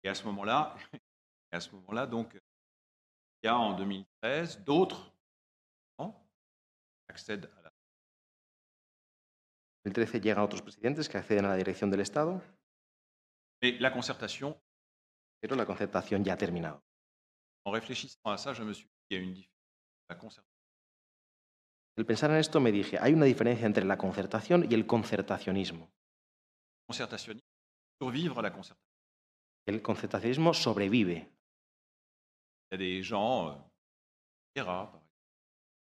Et 0.02 0.09
à 0.09 0.14
ce 0.14 0.24
moment-là, 0.24 0.76
à 1.52 1.61
ce 1.61 1.74
moment-là, 1.76 2.06
donc, 2.06 2.35
il 3.42 3.46
y 3.46 3.48
a 3.48 3.56
en 3.56 3.74
2013 3.76 4.62
d'autres 4.64 5.11
accèdent 7.09 7.50
En 9.83 9.93
2013 9.93 10.21
llegan 10.21 10.45
otros 10.45 10.62
presidentes 10.62 11.09
que 11.09 11.16
acceden 11.16 11.47
a 11.47 11.49
la 11.49 11.57
dirección 11.57 11.90
del 11.90 12.01
Estado, 12.01 12.43
la 13.62 13.93
pero 15.40 15.57
la 15.57 15.64
concertación 15.66 16.23
ya 16.23 16.35
ha 16.35 16.37
terminado. 16.37 16.83
en 17.64 17.73
réfléchissant 17.73 18.31
à 18.31 18.37
ça, 18.37 18.53
je 18.53 18.62
me 18.62 18.73
suis 18.73 18.88
dit 19.11 19.16
a 19.16 19.21
une 19.21 19.35
Al 21.97 22.07
pensar 22.07 22.31
en 22.31 22.38
esto 22.38 22.61
me 22.61 22.73
dije, 22.73 22.99
hay 22.99 23.12
una 23.12 23.27
diferencia 23.27 23.66
entre 23.66 23.85
la 23.85 23.97
concertación 23.97 24.66
y 24.71 24.75
el 24.75 24.87
concertacionismo. 24.87 25.90
concertationnisme, 26.87 27.47
survivre 28.01 28.43
la 28.43 28.53
concertation. 28.53 28.90
El 29.66 29.83
concertacionismo 29.83 30.55
sobrevive. 30.55 31.31
Il 32.73 32.73
y 32.73 32.75
a 32.75 32.79
des 32.79 33.09
gens, 33.09 33.71
euh. 34.57 35.01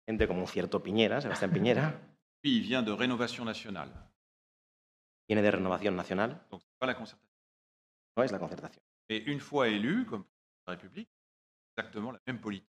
Gente 0.06 0.26
como 0.26 0.40
un 0.40 0.48
cierto 0.48 0.82
Piñera, 0.82 1.20
Sebastián 1.20 1.52
Piñera, 1.52 2.00
il 2.50 2.62
vient 2.62 2.82
de 2.82 2.92
Rénovation 2.92 3.44
nationale. 3.44 3.90
viene 5.28 5.42
de 5.42 5.50
Renovación 5.50 5.94
Nacional, 5.96 6.44
Donc, 6.50 6.60
ce 6.62 6.66
n'est 6.66 6.78
pas 6.78 6.86
la 6.86 6.94
concertation. 6.94 7.28
no 8.16 8.22
es 8.24 8.32
la 8.32 8.38
concertación. 8.38 8.82
Et 9.08 9.22
une 9.30 9.40
fois 9.40 9.68
élu 9.68 10.04
comme 10.06 10.24
président 10.24 10.66
de 10.66 10.70
la 10.70 10.72
République, 10.76 11.10
exactement 11.76 12.12
la 12.12 12.20
même 12.26 12.40
politique. 12.40 12.68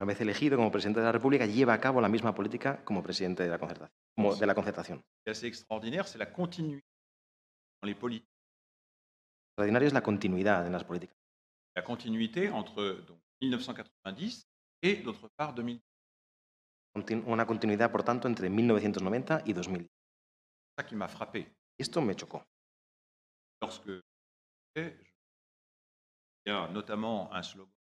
Una 0.00 0.08
vez 0.08 0.20
elegido 0.20 0.56
como 0.56 0.70
presidente 0.70 1.00
de 1.00 1.06
la 1.06 1.12
República, 1.12 1.46
lleva 1.46 1.72
a 1.72 1.80
cabo 1.80 2.00
la 2.00 2.08
misma 2.08 2.34
política 2.34 2.84
como 2.84 3.02
presidente 3.02 3.44
de 3.44 3.48
la 3.48 3.58
concertación. 3.58 3.96
Como 4.16 4.34
de 4.36 4.46
la 4.46 4.54
concertación. 4.54 5.02
C'est 5.24 5.30
assez 5.30 5.46
extraordinaire, 5.46 6.06
c'est 6.06 6.18
la 6.18 6.26
continuité 6.30 6.84
dans 7.80 7.86
les 7.88 7.94
politiques. 7.94 8.28
Lo 9.56 9.62
extraordinario 9.62 9.86
es 9.88 9.94
la 9.94 10.02
continuidad 10.02 10.66
en 10.66 10.72
las 10.72 10.84
políticas. 10.84 11.16
La 11.76 11.82
continuité 11.84 12.50
entre 12.50 13.04
donc, 13.06 13.20
1990 13.40 14.46
et, 14.82 14.96
d'autre 14.96 15.28
part, 15.36 15.54
2000. 15.54 15.80
Una 17.26 17.44
continuidad, 17.46 17.90
por 17.90 18.04
tanto, 18.04 18.28
entre 18.28 18.48
1990 18.48 19.42
y 19.44 19.52
2000. 19.52 19.82
C'est 19.82 20.82
ça 20.82 20.84
qui 20.88 20.94
m'a 20.94 21.08
frappé. 21.08 21.40
Y 21.76 21.82
esto 21.82 22.00
me 22.00 22.14
chocó. 22.14 22.44
Notamment 26.46 27.30
un 27.32 27.42
slogan 27.42 27.72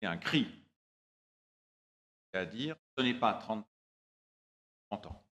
y 0.00 0.06
un 0.06 0.16
cri. 0.18 0.46
C'est-à-dire, 2.32 2.76
ce 2.96 3.02
n'est 3.02 3.18
pas 3.18 3.34
30, 3.34 3.66
30 4.90 5.06
ans. 5.06 5.24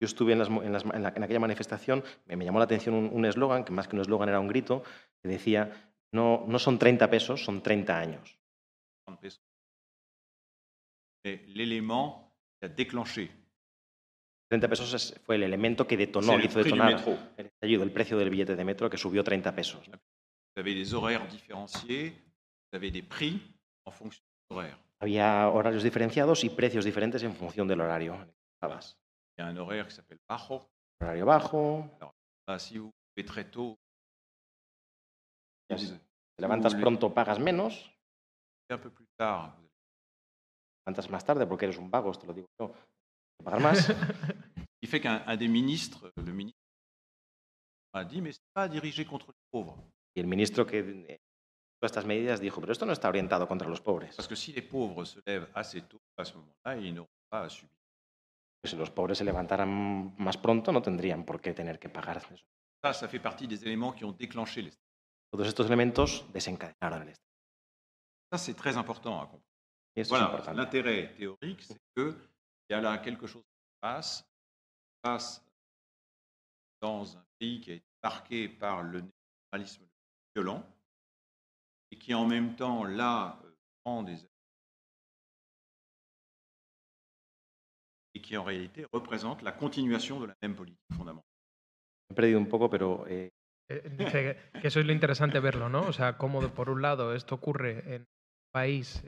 Yo 0.00 0.06
estuve 0.06 0.32
en, 0.32 0.38
las 0.38 0.48
en 0.48 0.72
las 0.72 0.84
en 0.84 1.02
la- 1.02 1.12
en 1.14 1.22
aquella 1.22 1.40
manifestación, 1.40 2.02
me, 2.26 2.36
me 2.36 2.44
llamó 2.44 2.58
la 2.58 2.64
atención 2.64 2.94
un 2.94 3.10
un 3.12 3.24
eslogan, 3.24 3.64
que 3.64 3.72
más 3.72 3.88
que 3.88 3.96
un 3.96 4.02
eslogan 4.02 4.28
era 4.28 4.40
un 4.40 4.48
grito, 4.48 4.82
que 5.22 5.28
decía, 5.28 5.92
no, 6.12 6.44
no 6.46 6.58
son 6.58 6.78
30 6.78 7.10
pesos, 7.10 7.44
son 7.44 7.62
30 7.62 7.98
años. 7.98 8.38
30 9.04 9.20
pesos. 9.20 9.47
L'élément 11.24 12.32
qui 12.60 12.66
a 12.66 12.68
déclenché, 12.68 13.30
30 14.50 14.68
pesos 14.68 14.94
es- 14.94 15.20
fue 15.24 15.36
el 15.36 15.42
elemento 15.42 15.86
que 15.86 15.96
detonó, 15.96 16.32
hizo 16.46 16.58
detonar 16.62 16.92
el 17.36 17.46
estallido, 17.46 17.82
el 17.82 17.92
precio 17.92 18.16
del 18.16 18.30
billete 18.30 18.56
de 18.56 18.64
metro, 18.64 18.88
que 18.88 18.96
subió 18.96 19.22
30 19.22 19.54
pesos. 19.54 19.86
Vous 19.88 20.60
avez 20.60 20.74
des 20.74 20.92
horaires 20.94 21.26
différenciés, 21.28 22.10
vous 22.70 22.76
avez 22.76 22.90
des 22.90 23.02
prix 23.02 23.40
en 23.84 23.90
fonction 23.92 24.22
des 24.48 24.56
horaires. 24.56 24.78
Había 25.00 25.48
horarios 25.48 25.82
diferenciados 25.84 26.42
y 26.44 26.48
precios 26.50 26.84
diferentes 26.84 27.22
en 27.22 27.34
función 27.34 27.68
del 27.68 27.80
horario. 27.80 28.16
Il 28.62 28.68
y 29.38 29.42
a 29.42 29.46
un 29.46 29.56
horaire 29.58 29.86
qui 29.86 29.94
s'appelle 29.94 30.18
bajo. 30.28 30.68
Horario 31.00 31.26
bajo, 31.26 31.88
si 32.58 32.78
vous 32.78 32.90
levez 33.16 33.24
très 33.26 33.44
tôt, 33.44 33.78
te 35.68 36.42
levantas 36.42 36.74
pronto, 36.74 37.12
pagas 37.14 37.38
menos, 37.38 37.88
un 38.70 38.78
peu 38.78 38.90
plus 38.90 39.06
tard, 39.16 39.56
vous 39.60 39.67
levantas 40.88 41.10
más 41.10 41.24
tarde 41.24 41.46
porque 41.46 41.66
eres 41.66 41.78
un 41.78 41.90
vago, 41.90 42.12
te 42.12 42.26
lo 42.26 42.32
digo 42.32 42.48
yo, 42.58 42.72
te 43.38 43.44
pagar 43.44 43.60
más. 43.60 43.78
Ce 43.86 44.80
qui 44.80 44.86
fait 44.86 45.00
qu'un 45.00 45.22
un 45.26 45.36
des 45.36 45.48
ministres, 45.48 46.12
le 46.16 46.32
ministre, 46.32 46.60
a 47.92 48.04
dit, 48.04 48.22
mais 48.22 48.32
ce 48.32 48.38
n'est 48.38 48.54
pas 48.54 48.68
dirigé 48.68 49.04
contre 49.04 49.28
les 49.28 49.44
pauvres. 49.50 49.76
Y 50.14 50.20
el 50.20 50.26
ministro 50.26 50.66
que 50.66 50.78
eh, 50.78 51.18
todas 51.80 51.90
estas 51.90 52.06
medidas 52.06 52.40
dijo, 52.40 52.60
pero 52.60 52.72
esto 52.72 52.86
no 52.86 52.92
está 52.92 53.08
orientado 53.08 53.46
contra 53.46 53.68
los 53.68 53.80
pobres. 53.80 54.14
Parce 54.16 54.28
que 54.28 54.36
si 54.36 54.52
les 54.52 54.62
pauvres 54.62 55.04
se 55.04 55.20
lèvent 55.26 55.48
assez 55.54 55.82
tôt, 55.82 56.00
à 56.16 56.24
ce 56.24 56.34
moment-là, 56.34 56.76
ils 56.76 56.94
n'auront 56.94 57.08
pas 57.28 57.42
à 57.42 57.48
subir. 57.48 57.70
Si 58.64 58.76
los 58.76 58.90
pobres 58.90 59.16
se 59.16 59.24
levantaran 59.24 60.14
más 60.18 60.36
pronto, 60.36 60.72
no 60.72 60.80
tendrían 60.80 61.24
por 61.24 61.40
qué 61.40 61.54
tener 61.54 61.78
que 61.78 61.88
pagar 61.88 62.16
eso. 62.18 62.34
Ça, 62.82 62.92
ça 62.92 63.08
fait 63.08 63.20
partie 63.20 63.48
des 63.48 63.64
éléments 63.64 63.92
qui 63.92 64.04
ont 64.04 64.12
déclenché 64.12 64.62
les 64.62 64.72
Todos 65.30 65.46
estos 65.46 65.66
elementos 65.66 66.24
desencadenaron 66.32 67.02
el 67.02 67.08
Estado. 67.10 67.28
Ça, 68.30 68.38
c'est 68.38 68.54
très 68.54 68.76
important 68.76 69.20
à 69.20 69.26
comprendre. 69.26 69.47
Eso 70.00 70.14
Voilà, 70.16 70.52
l'intérêt 70.52 71.14
théorique, 71.14 71.62
c'est 71.62 71.78
qu'il 71.96 72.14
y 72.70 72.74
a 72.74 72.80
là 72.80 72.98
quelque 72.98 73.26
chose 73.26 73.42
qui 73.42 73.58
se 73.58 73.80
passe, 73.80 74.22
qui 74.22 74.94
se 74.94 75.00
passe 75.02 75.44
dans 76.80 77.16
un 77.16 77.24
pays 77.38 77.60
qui 77.60 77.72
a 77.72 77.74
été 77.74 77.86
marqué 78.02 78.48
par 78.48 78.82
le 78.82 79.00
néolibéralisme 79.00 79.86
violent 80.34 80.64
et 81.90 81.98
qui 81.98 82.14
en 82.14 82.26
même 82.26 82.54
temps, 82.54 82.84
là, 82.84 83.40
euh, 83.44 83.56
prend 83.82 84.02
des 84.02 84.18
et 88.14 88.20
qui 88.20 88.36
en 88.36 88.44
réalité 88.44 88.86
représente 88.92 89.42
la 89.42 89.52
continuation 89.52 90.20
de 90.20 90.26
la 90.26 90.36
même 90.42 90.54
politique 90.54 90.80
fondamentale. 90.96 91.24
Me 92.10 92.14
he 92.14 92.16
perdido 92.16 92.38
un 92.38 92.46
poco, 92.46 92.70
pero 92.70 93.06
eh, 93.06 93.30
Eh, 93.70 93.82
Dice 93.90 94.36
que 94.60 94.66
eso 94.66 94.80
es 94.80 94.86
lo 94.86 94.92
interesante 94.92 95.40
verlo, 95.40 95.68
¿no? 95.68 95.82
O 95.82 95.92
sea, 95.92 96.16
cómo 96.16 96.40
por 96.54 96.70
un 96.70 96.80
lado 96.80 97.14
esto 97.14 97.34
ocurre 97.34 97.94
en 97.94 98.02
un 98.02 98.06
país, 98.50 99.02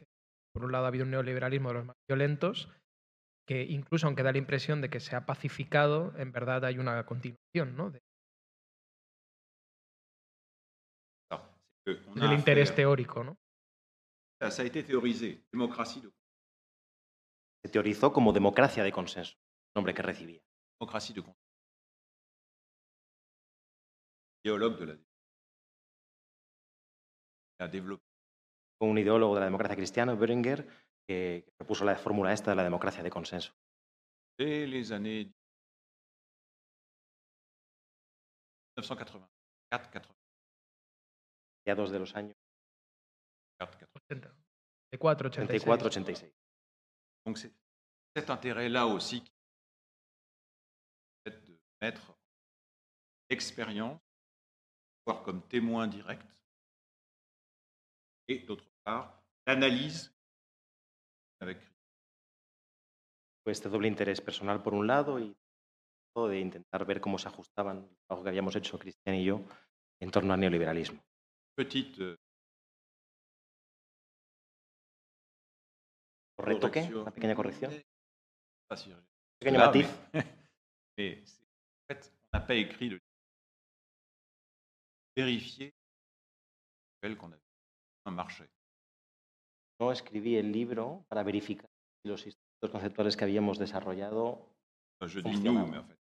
por 0.53 0.65
un 0.65 0.73
lado 0.73 0.85
ha 0.85 0.89
habido 0.89 1.05
un 1.05 1.11
neoliberalismo 1.11 1.69
de 1.69 1.75
los 1.75 1.85
más 1.87 1.97
violentos, 2.09 2.69
que 3.47 3.63
incluso 3.63 4.07
aunque 4.07 4.23
da 4.23 4.33
la 4.33 4.39
impresión 4.39 4.81
de 4.81 4.91
que 4.91 5.01
se 5.01 5.17
ha 5.17 5.27
pacificado, 5.27 6.13
en 6.19 6.33
verdad 6.33 6.65
hay 6.65 6.79
una 6.79 7.05
continuación, 7.07 7.77
¿no? 7.77 7.91
De- 7.91 8.01
Alors, 11.31 11.47
c'est 11.85 11.97
que 12.03 12.11
on 12.11 12.19
a 12.23 12.29
del 12.29 12.39
interés 12.39 12.71
affaire- 12.71 12.77
teórico, 12.77 13.25
¿no? 13.25 13.37
ça, 14.41 14.51
ça 14.51 14.63
a 14.63 14.65
été 14.65 14.83
théorisé, 14.83 15.43
démocratie 15.53 16.01
de, 16.01 16.11
se 17.63 17.71
teorizó 17.71 18.13
como 18.13 18.33
democracia 18.33 18.83
de 18.83 18.91
consenso, 18.93 19.35
nombre 19.77 19.93
que 19.95 20.03
recibía. 20.03 20.41
démocratie 20.81 21.15
de 21.15 21.23
consensus. 21.23 21.47
Idéologue 24.45 24.79
de 24.79 24.87
la 24.87 24.97
a 27.59 27.69
développé 27.69 28.03
un 28.81 28.99
ideólogo 28.99 29.35
de 29.35 29.41
la 29.41 29.47
democracia 29.47 29.77
cristiana, 29.77 30.15
Böringer, 30.15 30.67
que, 31.07 31.45
propuso 31.57 31.85
la 31.85 31.97
fórmula 31.97 32.33
esta 32.33 32.51
de 32.51 32.57
la 32.57 32.65
democracia 32.65 33.03
de 33.03 33.11
consenso. 33.11 33.53
dès 34.39 34.67
les 34.67 34.91
années 34.91 35.31
1984, 38.79 39.29
80, 39.71 40.15
Mediados 41.67 41.91
de 41.91 41.99
los 41.99 42.17
años 42.17 42.35
84. 43.61 44.35
84, 44.93 45.27
86. 45.27 45.65
34, 45.65 45.85
86. 45.85 46.33
Donc 47.27 47.37
c'est 47.37 47.53
cet 48.17 48.31
intérêt-là 48.31 48.87
aussi 48.87 49.23
qui 49.23 49.33
de 51.27 51.59
mettre 51.83 52.15
l'expérience, 53.29 54.01
voire 55.05 55.23
comme 55.23 55.47
témoin 55.47 55.87
direct, 55.87 56.27
et 58.29 58.39
d'autre 58.39 58.70
part, 58.85 59.23
l'analyse 59.47 60.13
avec 61.41 61.59
Fue 63.43 63.53
este 63.53 63.69
doble 63.71 63.87
interés 63.89 64.21
personal 64.21 64.63
por 64.63 64.75
un 64.75 64.87
lado 64.87 65.19
y 65.19 65.35
de 66.17 66.39
intentar 66.41 66.85
ver 66.85 67.01
cómo 67.01 67.19
se 67.19 67.29
ajustaban 67.29 67.89
algo 68.11 68.23
que 68.23 68.29
habíamos 68.29 68.55
hecho 68.57 68.79
Cristian 68.79 69.15
y 69.17 69.25
yo 69.25 69.41
en 70.01 70.11
torno 70.11 70.35
al 70.35 70.41
neoliberalismo. 70.41 71.01
petite 71.57 72.03
euh, 72.03 72.17
¿Retoque? 76.39 76.83
Una 76.95 77.11
pequeña 77.11 77.35
corrección. 77.35 77.73
Pas 78.69 78.81
si- 78.83 78.95
Pequeño 79.39 79.59
matiz. 79.59 79.87
mais- 80.13 80.25
en 80.99 81.87
fait, 81.89 82.13
on 82.33 82.39
n'a 82.39 82.47
pas 82.47 82.55
écrit 82.55 82.89
le 82.91 82.99
vérifier 85.17 85.73
qu'on 87.17 87.33
avait 87.33 87.43
un 88.07 88.11
marché. 88.11 88.45
No 89.81 89.91
escribí 89.91 90.37
el 90.37 90.53
libro 90.53 91.05
para 91.09 91.23
verificar 91.23 91.71
si 92.03 92.09
los 92.09 92.27
instrumentos 92.27 92.71
conceptuales 92.71 93.17
que 93.17 93.25
habíamos 93.25 93.59
desarrollado 93.59 94.47
je 95.09 95.23
dis 95.23 95.41
nous, 95.41 95.55
mais 95.55 95.79
en 95.79 95.85
fait. 95.85 95.99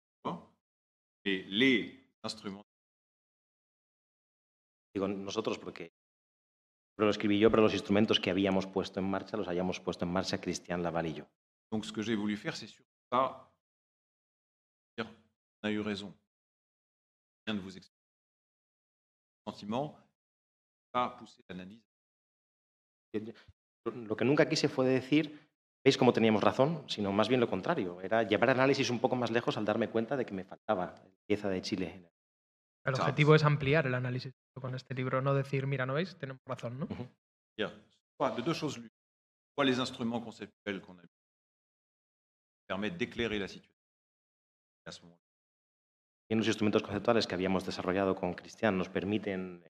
Et 1.25 1.43
les 1.49 1.99
instruments, 2.23 2.63
digo 4.93 5.07
nosotros 5.07 5.59
porque 5.59 5.91
pero 6.95 7.07
lo 7.07 7.11
escribí 7.11 7.37
yo, 7.39 7.49
pero 7.51 7.63
los 7.63 7.73
instrumentos 7.73 8.21
que 8.21 8.29
habíamos 8.29 8.67
puesto 8.67 8.99
en 9.01 9.09
marcha 9.09 9.35
los 9.35 9.49
hayamos 9.49 9.81
puesto 9.81 10.05
en 10.05 10.13
marcha 10.13 10.39
Cristian 10.39 10.81
Laval 10.81 11.07
y 11.07 11.13
yo. 11.15 11.25
donc 11.71 11.83
ce 11.83 11.91
que 11.91 12.01
j'ai 12.01 12.15
voulu 12.15 12.37
faire, 12.37 12.55
c'est 12.55 12.67
surtout 12.67 13.09
pas 13.09 13.53
dire 14.97 15.09
on 15.61 15.67
a 15.67 15.71
eu 15.71 15.81
raison. 15.81 16.15
Je 17.39 17.51
viens 17.51 17.55
de 17.55 17.59
vous 17.59 17.75
expliquer. 17.75 18.07
Sentiment, 19.45 19.97
pas 20.91 21.09
pousser 21.09 21.43
l'analyse. 21.49 21.83
Lo 23.93 24.15
que 24.17 24.25
nunca 24.25 24.49
quise 24.49 24.67
fue 24.67 24.87
decir, 24.87 25.49
veis 25.83 25.97
cómo 25.97 26.11
teníamos 26.13 26.43
razón, 26.43 26.83
sino 26.87 27.11
más 27.11 27.27
bien 27.29 27.39
lo 27.39 27.47
contrario. 27.47 28.01
Era 28.01 28.23
llevar 28.23 28.49
el 28.49 28.55
análisis 28.55 28.89
un 28.89 28.99
poco 28.99 29.15
más 29.15 29.31
lejos 29.31 29.57
al 29.57 29.65
darme 29.65 29.89
cuenta 29.89 30.17
de 30.17 30.25
que 30.25 30.33
me 30.33 30.43
faltaba 30.43 30.85
la 30.85 31.25
pieza 31.27 31.49
de 31.49 31.61
Chile. 31.61 32.11
El 32.83 32.93
Chao. 32.93 33.03
objetivo 33.03 33.35
es 33.35 33.43
ampliar 33.43 33.87
el 33.87 33.95
análisis 33.95 34.33
con 34.53 34.75
este 34.75 34.93
libro, 34.93 35.21
no 35.21 35.33
decir, 35.33 35.65
mira, 35.67 35.85
¿no 35.85 35.93
veis? 35.93 36.15
Tenemos 36.17 36.41
razón, 36.45 36.79
¿no? 36.79 36.87
Soit 38.17 38.35
de 38.37 38.53
choses 38.53 38.77
l'une. 38.77 38.89
Soit 39.55 39.65
les 39.65 39.79
instruments 39.79 40.23
conceptuels 40.23 40.81
qu'on 40.81 40.97
a 40.99 41.03
mis 41.03 41.09
permettent 42.67 42.97
d'éclairer 42.97 43.39
la 43.39 43.45
à 43.45 44.91
ce 44.91 45.01
moment 45.01 45.19
Y 46.29 46.35
los 46.35 46.47
instrumentos 46.47 46.81
conceptuales 46.81 47.27
que 47.27 47.35
habíamos 47.35 47.65
desarrollado 47.65 48.15
con 48.15 48.33
Cristian 48.33 48.77
nos 48.77 48.89
permiten 48.89 49.63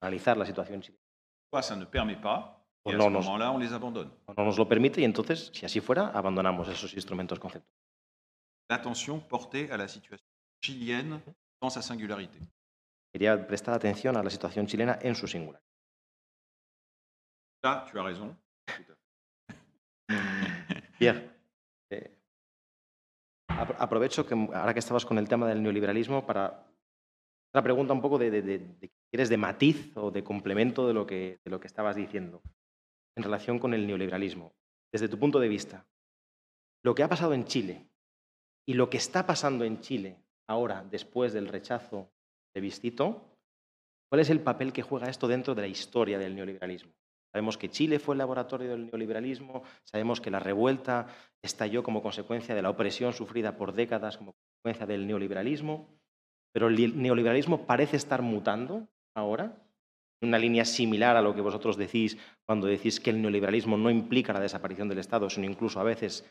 analizar 0.00 0.36
la 0.36 0.44
situación 0.44 0.80
chilena. 0.82 1.02
soit 1.50 1.62
ça 1.62 1.76
ne 1.76 1.84
permet 1.84 2.20
pas, 2.20 2.55
ce 2.92 2.96
non. 2.96 3.10
moment-là, 3.10 3.52
on 3.52 3.58
les 3.58 3.70
no 3.70 4.44
nos 4.44 4.56
lo 4.58 4.66
permite 4.68 5.00
y 5.00 5.04
entonces, 5.04 5.50
si 5.54 5.64
así 5.66 5.80
fuera, 5.80 6.08
abandonamos 6.08 6.68
esos 6.68 6.92
instrumentos 6.94 7.38
conceptuales. 7.38 7.74
L'attention 8.68 9.20
portée 9.20 9.70
à 9.70 9.76
la 9.76 9.86
situation 9.88 10.26
chilienne 10.60 11.20
dans 11.60 11.70
sa 11.72 11.82
singularité. 11.82 12.38
Quería 13.12 13.46
prestar 13.46 13.74
atención 13.74 14.16
a 14.16 14.22
la 14.22 14.30
situación 14.30 14.66
chilena 14.66 14.98
en 15.00 15.14
su 15.14 15.26
singular. 15.26 15.62
Là, 17.62 17.84
tu 17.90 17.98
as 17.98 18.04
raison. 18.04 18.36
Pierre, 20.98 21.30
eh, 21.90 22.10
apro- 23.48 23.76
aprovecho 23.78 24.26
que 24.26 24.34
ahora 24.34 24.72
que 24.72 24.78
estabas 24.80 25.04
con 25.04 25.18
el 25.18 25.28
tema 25.28 25.46
del 25.48 25.62
neoliberalismo 25.62 26.26
para 26.26 26.66
una 27.54 27.62
pregunta 27.62 27.92
un 27.92 28.00
poco 28.02 28.18
de, 28.18 28.30
de, 28.30 28.42
de- 28.42 28.58
de- 28.58 28.90
¿quieres 29.10 29.28
de 29.28 29.36
matiz 29.36 29.92
o 29.96 30.10
de 30.10 30.22
complemento 30.24 30.86
de 30.86 30.94
lo, 30.94 31.06
que, 31.06 31.38
de 31.44 31.50
lo 31.50 31.58
que 31.60 31.66
estabas 31.66 31.96
diciendo 31.96 32.42
en 33.16 33.22
relación 33.22 33.58
con 33.58 33.74
el 33.74 33.86
neoliberalismo. 33.86 34.52
Desde 34.92 35.08
tu 35.08 35.18
punto 35.18 35.40
de 35.40 35.48
vista, 35.48 35.86
lo 36.84 36.94
que 36.94 37.02
ha 37.02 37.08
pasado 37.08 37.34
en 37.34 37.44
Chile 37.44 37.88
y 38.66 38.74
lo 38.74 38.88
que 38.90 38.98
está 38.98 39.26
pasando 39.26 39.64
en 39.64 39.80
Chile 39.80 40.18
ahora, 40.48 40.84
después 40.90 41.32
del 41.32 41.48
rechazo 41.48 42.10
de 42.54 42.60
Vistito, 42.60 43.38
¿cuál 44.08 44.20
es 44.20 44.30
el 44.30 44.40
papel 44.40 44.72
que 44.72 44.82
juega 44.82 45.08
esto 45.08 45.26
dentro 45.26 45.54
de 45.54 45.62
la 45.62 45.68
historia 45.68 46.18
del 46.18 46.36
neoliberalismo? 46.36 46.92
Sabemos 47.32 47.58
que 47.58 47.70
Chile 47.70 47.98
fue 47.98 48.14
el 48.14 48.18
laboratorio 48.18 48.70
del 48.70 48.86
neoliberalismo, 48.86 49.62
sabemos 49.84 50.20
que 50.20 50.30
la 50.30 50.40
revuelta 50.40 51.08
estalló 51.42 51.82
como 51.82 52.02
consecuencia 52.02 52.54
de 52.54 52.62
la 52.62 52.70
opresión 52.70 53.12
sufrida 53.12 53.56
por 53.56 53.72
décadas 53.72 54.16
como 54.16 54.32
consecuencia 54.32 54.86
del 54.86 55.06
neoliberalismo, 55.06 55.88
pero 56.52 56.68
el 56.68 57.02
neoliberalismo 57.02 57.66
parece 57.66 57.96
estar 57.96 58.22
mutando 58.22 58.88
ahora, 59.14 59.65
una 60.22 60.38
línea 60.38 60.64
similar 60.64 61.16
a 61.16 61.22
lo 61.22 61.34
que 61.34 61.40
vosotros 61.40 61.76
decís 61.76 62.16
cuando 62.46 62.66
decís 62.66 63.00
que 63.00 63.10
el 63.10 63.20
neoliberalismo 63.20 63.76
no 63.76 63.90
implica 63.90 64.32
la 64.32 64.40
desaparición 64.40 64.88
del 64.88 64.98
Estado, 64.98 65.28
sino 65.28 65.46
incluso 65.46 65.78
a 65.80 65.84
veces 65.84 66.24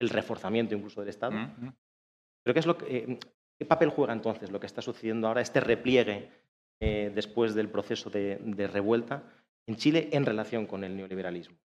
el 0.00 0.08
reforzamiento 0.10 0.74
incluso 0.74 1.00
del 1.00 1.10
Estado. 1.10 1.32
Mhm. 1.32 1.72
Pero 2.44 2.54
¿qué, 2.54 2.60
es 2.60 2.66
lo 2.66 2.76
que, 2.78 2.96
eh, 2.96 3.18
¿qué 3.58 3.64
papel 3.66 3.90
juega 3.90 4.12
entonces 4.12 4.50
lo 4.50 4.58
que 4.58 4.66
está 4.66 4.82
sucediendo 4.82 5.28
ahora, 5.28 5.40
este 5.42 5.60
repliegue 5.60 6.30
eh, 6.80 7.12
después 7.14 7.54
del 7.54 7.68
proceso 7.68 8.08
de, 8.10 8.38
de 8.42 8.66
revuelta 8.66 9.22
en 9.68 9.76
Chile 9.76 10.08
en 10.12 10.24
relación 10.26 10.66
con 10.66 10.82
el 10.84 10.96
neoliberalismo? 10.96 11.56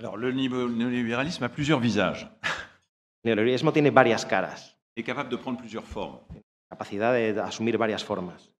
Alors, 0.00 0.18
le 0.18 0.32
néo- 0.32 0.68
néolibéralisme 0.68 1.44
a 1.46 1.50
plusieurs 1.50 1.80
visages. 1.80 2.26
El 3.22 3.28
neoliberalismo 3.36 3.70
tiene 3.72 3.90
varias 3.90 4.24
caras, 4.24 4.74
est 4.96 5.06
capable 5.06 5.28
de 5.30 5.36
prendre 5.42 5.60
plusieurs 5.60 5.84
formes. 5.86 6.22
capacidad 6.70 7.12
de 7.12 7.38
asumir 7.38 7.76
varias 7.76 8.02
formas. 8.02 8.50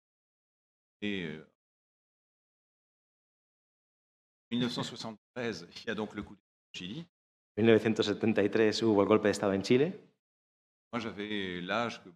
Et 1.02 1.24
euh, 1.24 1.46
en 4.52 4.56
1973, 4.56 5.68
il 5.82 5.86
y 5.86 5.90
a 5.90 5.94
donc 5.94 6.14
le 6.14 6.22
coup 6.22 6.34
d'État 6.34 6.46
au 6.74 6.76
Chili. 6.78 7.06
En 7.58 7.62
1973 7.62 8.82
hubo 8.82 9.02
el 9.02 9.08
golpe 9.08 9.24
de 9.24 9.30
Estado 9.30 9.52
en 9.54 9.62
Chile. 9.62 9.98
Moi, 10.92 11.00
j'avais 11.00 11.60
l'âge 11.60 12.02
que 12.02 12.10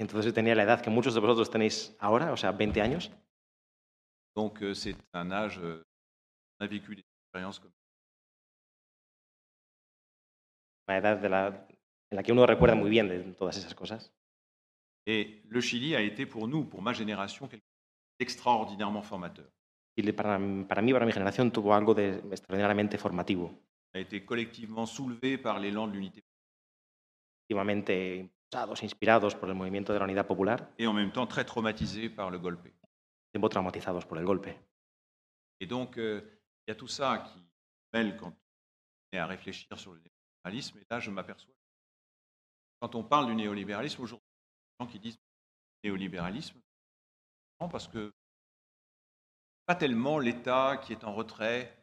Entonces 0.00 0.26
yo 0.26 0.32
tenía 0.34 0.54
la 0.56 0.64
edad 0.64 0.80
que 0.82 0.90
muchos 0.90 1.14
de 1.14 1.20
vosotros 1.20 1.48
tenéis 1.50 1.94
ahora, 2.00 2.32
o 2.32 2.36
sea, 2.36 2.50
20 2.52 2.76
años. 2.82 3.10
donc 4.36 4.60
euh, 4.62 4.74
c'est 4.74 4.96
un 5.12 5.30
âge 5.30 5.60
euh, 5.60 5.80
on 6.58 6.64
a 6.64 6.66
vécu 6.66 6.96
des 6.96 7.04
expériences 7.22 7.60
comme 7.60 7.70
Una 10.88 10.98
edad 10.98 11.20
de 11.22 11.28
la- 11.28 11.48
en 12.10 12.16
la 12.16 12.22
que 12.24 12.32
uno 12.32 12.44
recuerda 12.46 12.74
muy 12.74 12.90
bien 12.90 13.08
de 13.08 13.20
todas 13.34 13.56
esas 13.56 13.74
cosas. 13.74 14.12
Et 15.06 15.42
le 15.48 15.60
Chili 15.60 15.94
a 15.94 16.00
été 16.00 16.26
pour 16.26 16.48
nous, 16.48 16.64
pour 16.64 16.82
ma 16.82 16.92
génération, 16.92 17.46
quelque 17.46 17.62
chose 17.62 18.18
d'extraordinairement 18.18 19.02
formateur. 19.02 19.46
Chile 19.96 20.12
para, 20.12 20.38
para 20.68 20.82
mí, 20.82 20.92
para 20.92 21.06
mi 21.06 21.12
generación, 21.12 21.52
tuvo 21.52 21.74
algo 21.74 21.94
de 21.94 22.18
extraordinariamente 22.30 22.98
formativo. 22.98 23.52
A 23.94 24.00
été 24.00 24.24
collectivement 24.24 24.86
soulevé 24.86 25.38
par 25.38 25.60
l'élan 25.60 25.86
de 25.86 25.92
l'unité 25.92 26.24
Activamente 27.44 28.18
impulsados, 28.18 28.82
inspirados 28.82 29.34
por 29.34 29.48
el 29.50 29.54
movimiento 29.54 29.92
de 29.92 29.98
la 29.98 30.06
unidad 30.06 30.26
popular, 30.26 30.70
et 30.78 30.86
en 30.86 30.94
même 30.94 31.12
temps 31.12 31.26
très 31.26 31.44
traumatisé 31.44 32.08
par 32.08 32.30
le 32.30 32.38
golpe. 32.38 32.72
tiempo 33.30 33.48
traumatizados 33.48 34.06
por 34.06 34.18
el 34.18 34.24
golpe. 34.24 34.56
Et 35.60 35.66
donc, 35.66 35.98
euh, 35.98 36.22
il 36.66 36.70
y 36.70 36.72
a 36.72 36.74
tout 36.74 36.88
ça 36.88 37.18
qui 37.18 37.42
mêle 37.92 38.16
quand 38.16 38.30
on 38.30 39.16
est 39.16 39.18
à 39.18 39.26
réfléchir 39.26 39.78
sur 39.78 39.92
le 39.92 40.00
néolibéralisme. 40.00 40.78
Et 40.78 40.86
là, 40.90 41.00
je 41.00 41.10
m'aperçois, 41.10 41.54
quand 42.80 42.94
on 42.94 43.04
parle 43.04 43.26
du 43.26 43.34
néolibéralisme, 43.34 44.02
aujourd'hui, 44.02 44.33
gens 44.80 44.86
qui 44.86 44.98
disent 44.98 45.18
néolibéralisme, 45.82 46.58
parce 47.58 47.88
que 47.88 48.12
pas 49.66 49.74
tellement 49.74 50.18
l'État 50.18 50.78
qui 50.82 50.92
est 50.92 51.04
en 51.04 51.14
retrait, 51.14 51.74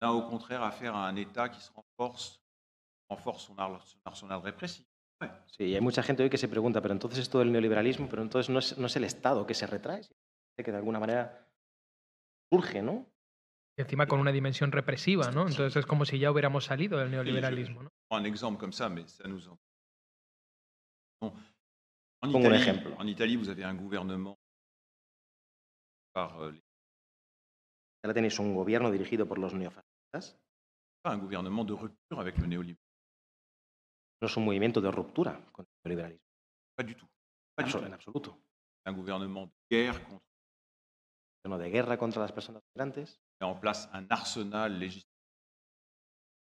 on 0.00 0.06
a 0.08 0.10
au 0.12 0.22
contraire 0.28 0.62
affaire 0.62 0.94
à 0.94 1.06
un 1.08 1.16
État 1.16 1.48
qui 1.48 1.60
se 1.60 1.70
renforce, 1.72 2.40
renforce 3.10 3.44
son, 3.46 3.58
ar- 3.58 3.86
son 3.86 3.98
arsenal 4.04 4.40
répressif. 4.40 4.86
Sí, 5.46 5.64
y 5.64 5.74
hay 5.74 5.80
mucha 5.80 6.02
gente 6.02 6.22
hoy 6.22 6.28
que 6.30 6.36
se 6.36 6.48
pregunta, 6.48 6.82
pero 6.82 6.92
entonces 6.92 7.20
esto 7.20 7.38
del 7.38 7.50
neoliberalismo, 7.50 8.06
pero 8.08 8.20
entonces 8.22 8.50
no 8.50 8.58
es, 8.58 8.76
no 8.76 8.86
es 8.86 8.96
el 8.96 9.04
Estado 9.04 9.46
que 9.46 9.54
se 9.54 9.66
retrae, 9.66 10.02
sino 10.02 10.16
que 10.64 10.70
de 10.70 10.76
alguna 10.76 11.00
manera 11.00 11.48
surge, 12.52 12.82
¿no? 12.82 13.06
Y 13.78 13.82
encima 13.82 14.06
con 14.06 14.20
una 14.20 14.32
dimensión 14.32 14.72
represiva, 14.72 15.30
¿no? 15.30 15.42
Entonces 15.48 15.76
es 15.76 15.86
como 15.86 16.04
si 16.04 16.18
ya 16.18 16.30
hubiéramos 16.30 16.64
salido 16.66 16.98
del 16.98 17.10
neoliberalismo, 17.10 17.82
¿no? 17.82 17.90
un 18.10 18.24
exemple 18.26 18.58
comme 18.58 18.72
ça, 18.72 18.88
mais 18.88 19.06
ça 19.08 19.26
nous 19.26 19.48
en... 19.48 19.58
En, 22.26 22.32
Pongo 22.32 22.46
un 22.48 22.54
Italie, 22.54 22.62
ejemplo. 22.62 22.96
en 22.98 23.06
Italie, 23.06 23.36
vous 23.36 23.48
avez 23.48 23.64
un 23.64 23.74
gouvernement 23.74 24.36
par 26.12 26.40
euh, 26.40 26.52
les- 26.52 26.62
Ahora 28.02 28.14
tenéis 28.14 28.38
un 28.38 28.54
gobierno 28.54 28.90
dirigido 28.90 29.26
por 29.26 29.38
los 29.38 29.52
neofascistas, 29.54 30.38
pas 31.02 31.12
un 31.12 31.18
gouvernement 31.18 31.64
de 31.64 31.72
rupture 31.74 32.20
avec 32.20 32.38
le 32.38 32.46
néolibéralisme. 32.46 32.82
no 34.22 34.28
es 34.28 34.36
un 34.36 34.44
movimiento 34.44 34.80
de 34.80 34.88
ruptura 34.90 35.34
con 35.52 35.64
el 35.64 35.72
neoliberalismo, 35.84 36.24
Pas 36.76 36.84
du 36.84 36.94
tout. 36.94 37.06
Pas 37.56 37.64
du 37.64 37.70
abso- 37.70 37.80
tout. 37.80 37.86
en 37.86 37.92
absoluto. 37.92 38.42
Un 38.86 38.92
gouvernement 38.92 39.46
de 39.46 39.52
guerre 39.70 39.98
contre 40.04 40.24
Gobierno 41.44 41.58
de 41.64 41.70
guerra 41.70 41.96
contra 41.96 42.20
las 42.22 42.32
personas 42.32 42.62
migrantes, 42.74 43.20
en 43.40 43.58
place 43.60 43.88
un 43.92 44.06
arsenal 44.10 44.78
législatif 44.78 45.06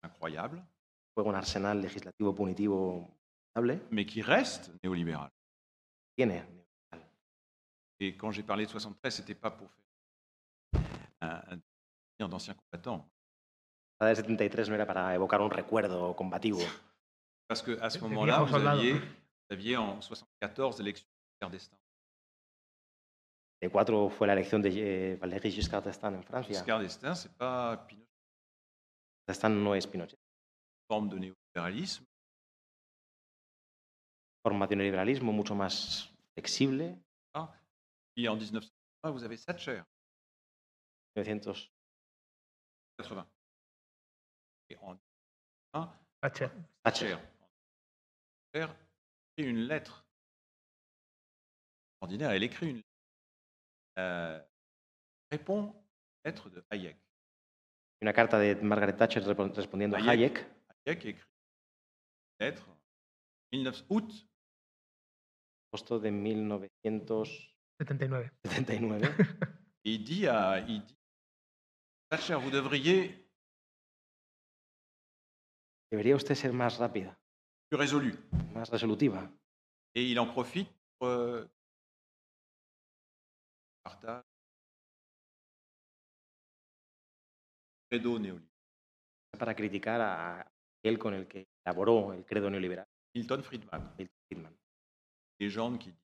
incroyable, 0.03 0.63
juega 1.15 1.29
un 1.31 1.35
arsenal 1.35 1.81
legislativo 1.81 2.33
punitivo 2.33 3.17
estable, 3.49 3.81
mais 3.91 4.05
qui 4.05 4.21
reste 4.21 4.71
néolibéral. 4.83 5.31
Tiene 6.15 6.45
Et 7.99 8.15
quand 8.17 8.31
j'ai 8.31 8.43
parlé 8.43 8.65
de 8.65 8.71
73, 8.71 9.15
c'était 9.15 9.35
pas 9.35 9.51
pour 9.51 9.69
faire 9.71 9.83
un, 11.21 11.59
souvenir 12.11 12.29
d'anciens 12.29 12.53
combattants. 12.53 13.09
La 13.99 14.07
del 14.07 14.17
73 14.17 14.69
no 14.69 14.75
era 14.75 14.85
para 14.85 15.13
evocar 15.15 15.41
un 15.41 15.49
recuerdo 15.49 16.13
combativo, 16.15 16.59
Parce 17.47 17.61
qu'à 17.61 17.89
ce 17.89 17.97
De 17.97 18.03
moment-là, 18.03 18.43
vous 18.43 18.55
aviez, 18.55 18.93
vous 18.93 19.51
aviez 19.51 19.77
en 19.77 20.01
74 20.01 20.79
l'élection 20.79 21.07
de 21.07 21.31
Giscard 21.31 21.51
d'Estaing. 21.51 21.79
de 23.61 23.69
cuatro 23.69 24.09
fue 24.09 24.27
la 24.27 24.33
elección 24.33 24.61
de 24.61 24.69
eh, 24.69 25.15
Valéry 25.15 25.51
Giscard 25.51 25.83
d'Estaing 25.83 26.15
en 26.15 26.23
Francia. 26.23 26.53
Giscard 26.53 26.81
d'Estaing, 26.81 27.15
c'est 27.15 27.33
pas 27.37 27.77
Pinochet, 27.87 28.07
d'Estaing 29.27 29.49
no 29.51 29.75
es 29.75 29.87
Pinochet. 29.87 30.19
forme 30.87 31.09
de 31.09 31.19
néolibéralisme. 31.19 32.05
Forma 34.45 34.67
de 34.67 34.75
neoliberalismo 34.75 35.31
mucho 35.31 35.55
más 35.55 36.13
flexible. 36.35 36.95
Et 38.15 38.27
en 38.27 38.35
1980, 38.35 39.11
vous 39.11 39.23
avez 39.23 39.39
Thatcher, 39.39 39.81
1900, 41.15 41.71
80. 42.99 43.27
Et 44.69 44.77
en 44.77 44.93
1981, 45.73 45.99
Thatcher. 46.21 46.49
Thatcher. 46.83 47.17
Thatcher 48.53 48.71
écrit 49.35 49.49
une 49.49 49.67
lettre. 49.67 50.05
Ordinaire, 52.01 52.29
elle 52.29 52.43
écrit 52.43 52.69
une 52.69 52.75
lettre. 52.75 52.87
Euh, 53.97 54.39
répond 55.31 55.71
à 55.71 55.73
la 56.25 56.31
lettre 56.31 56.51
de 56.51 56.63
Hayek. 56.69 56.97
Una 57.99 58.13
carta 58.13 58.37
de 58.37 58.61
Margaret 58.61 58.95
Thatcher 58.95 59.21
respondiendo 59.21 59.95
a 59.95 60.01
Hayek. 60.01 60.37
Hayek, 60.37 60.47
Hayek 60.85 61.05
écrit 61.05 61.27
une 62.39 62.45
lettre 62.45 62.69
19 63.51 63.85
août 63.89 64.27
agosto 65.75 65.99
de 65.99 66.09
1979. 66.09 68.31
79. 68.43 69.19
et 69.83 69.91
il 69.91 70.03
dit 70.03 70.27
à 70.27 70.59
il 70.59 70.83
dit, 70.83 70.97
Thatcher, 72.09 72.35
vous 72.35 72.49
devriez 72.49 73.21
Debería 75.91 76.15
usted 76.15 76.33
ser 76.35 76.53
más 76.53 76.77
rápida, 76.77 77.17
plus 77.69 77.77
résolu. 77.77 78.17
más 78.53 78.69
resolutiva. 78.69 79.29
Et 79.93 80.03
il 80.03 80.17
en 80.19 80.27
profite 80.27 80.69
pour 80.97 81.09
euh, 81.09 81.45
partage 83.83 84.23
credo 87.89 88.17
néolibéral. 88.19 88.49
Para 89.37 89.53
criticar 89.55 90.01
a 90.01 90.39
aquel 90.79 90.97
con 90.97 91.13
el 91.13 91.27
que 91.27 91.47
elaboró 91.63 92.13
el 92.13 92.25
credo 92.25 92.49
neoliberal, 92.49 92.87
Milton 93.13 93.43
Friedman, 93.43 93.93
Milton 93.97 94.17
Friedman. 94.27 94.57
Légende 95.39 95.79
qui 95.79 95.91
dit 95.91 95.99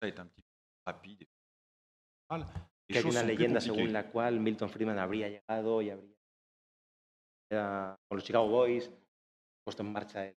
ça 0.00 0.08
est 0.08 0.18
un 0.18 0.26
petit 0.26 0.42
peu 0.42 0.48
rapide 0.86 1.22
et 1.22 1.28
Que 2.90 2.98
hay 2.98 3.04
una 3.04 3.22
leyenda 3.22 3.60
según 3.60 3.92
la 3.92 4.04
cual 4.10 4.40
Milton 4.40 4.68
Friedman 4.70 4.98
habría 4.98 5.28
llegado 5.28 5.82
y 5.82 5.90
habría 5.90 6.14
era- 7.50 7.96
con 8.08 8.16
los 8.18 8.24
Chicago 8.24 8.48
Boys 8.48 8.90
puesto 9.64 9.82
en 9.82 9.92
marcha 9.92 10.26
el 10.26 10.36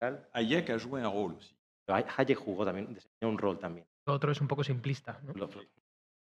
neoliberal. 0.00 0.30
Hayek 0.32 0.70
a 0.70 0.78
joué 0.78 1.00
un 1.04 1.12
rôle 1.12 1.36
aussi. 1.36 1.54
Pero 1.86 1.96
Hayek 2.16 2.38
jugó 2.38 2.64
también, 2.64 2.92
desempeñó 2.94 3.30
un 3.32 3.38
rol 3.38 3.58
también. 3.58 3.86
Lo 4.06 4.14
otro 4.14 4.30
es 4.32 4.40
un 4.40 4.48
poco 4.48 4.62
simplista, 4.64 5.20
¿no? 5.22 5.32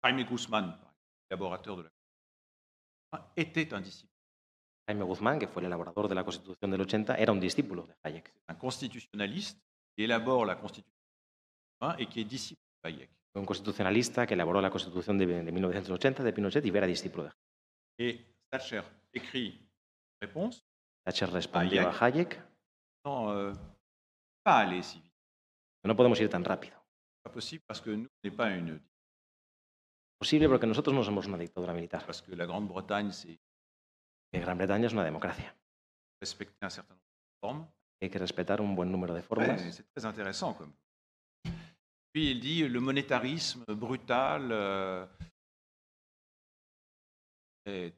Jaime 0.04 0.24
Guzmán, 0.24 0.78
élaborateur 1.30 1.76
de 1.78 1.90
la 3.12 3.32
était 3.36 3.72
un 3.74 3.82
disciple, 3.82 4.14
Jaime 4.88 5.04
Guzmán, 5.04 5.38
que 5.38 5.46
fue 5.46 5.60
el 5.60 5.66
elaborador 5.66 6.08
de 6.08 6.14
la 6.14 6.24
Constitución 6.24 6.70
del 6.70 6.80
80, 6.80 7.16
era 7.16 7.30
un 7.30 7.38
discípulo 7.40 7.86
de 7.86 7.94
Hayek. 8.02 8.32
un 8.48 8.56
constitutionnaliste 8.56 9.60
qui 9.94 10.04
élabore 10.04 10.46
la 10.46 10.56
Constitution 10.56 10.96
et 11.98 12.06
qui 12.06 12.20
est 12.22 12.24
disciple 12.24 12.62
de 12.82 12.88
Hayek. 12.88 13.10
Un 13.34 13.44
constitucionalista 13.44 14.26
que 14.26 14.32
elaboró 14.34 14.60
la 14.62 14.70
Constitución 14.70 15.18
de, 15.18 15.26
de 15.26 15.52
1980 15.52 16.22
de 16.24 16.32
Pinochet 16.32 16.64
y 16.64 16.70
era 16.70 16.86
discípulo 16.86 17.24
de 17.24 17.28
Hayek. 17.28 17.38
Et 17.98 18.26
Thatcher 18.50 18.82
écrit 19.12 19.48
une 19.48 20.26
réponse 20.26 20.64
Thatcher 21.04 21.26
respondió 21.30 21.86
a 21.86 22.04
Hayek, 22.06 22.40
euh, 23.06 23.54
pas 24.42 24.60
aller 24.60 24.82
si. 24.82 25.02
No 25.84 25.94
podemos 25.94 26.18
ir 26.20 26.28
tan 26.30 26.44
rápido. 26.44 26.76
Pas 27.22 27.30
possible 27.32 27.62
parce 27.66 27.80
que 27.82 27.90
nous, 27.90 28.08
on 28.08 28.20
n'est 28.24 28.34
pas 28.36 28.50
une 28.50 28.80
Posible 30.18 30.48
porque 30.48 30.66
nosotros 30.66 30.94
no 30.94 31.04
somos 31.04 31.26
una 31.26 31.38
dictadura 31.38 31.72
militar. 31.74 32.04
parce 32.04 32.22
que 32.22 32.34
la 32.34 32.44
Grande-Bretagne, 32.46 33.12
c'est 33.12 33.38
Que 34.32 34.40
Gran 34.40 34.58
Bretaña 34.58 34.86
es 34.86 34.92
una 34.92 35.04
democracia. 35.04 35.54
respecter 36.20 36.58
un 36.62 36.70
certain 36.70 36.96
nombre 36.96 37.06
de 37.06 37.38
formes. 37.40 37.68
Hay 38.02 38.10
que 38.10 38.18
respetar 38.18 38.60
un 38.60 38.74
buen 38.74 38.90
número 38.92 39.14
de 39.14 39.20
Ouais, 39.20 39.26
formas. 39.26 39.58
c'est 39.72 39.86
très 39.94 40.04
intéressant. 40.04 40.56
Puis 42.12 42.30
il 42.32 42.40
dit 42.40 42.66
le 42.68 42.80
monétarisme 42.80 43.64
brutal 43.74 44.48
euh, 44.50 45.06
est 47.66 47.94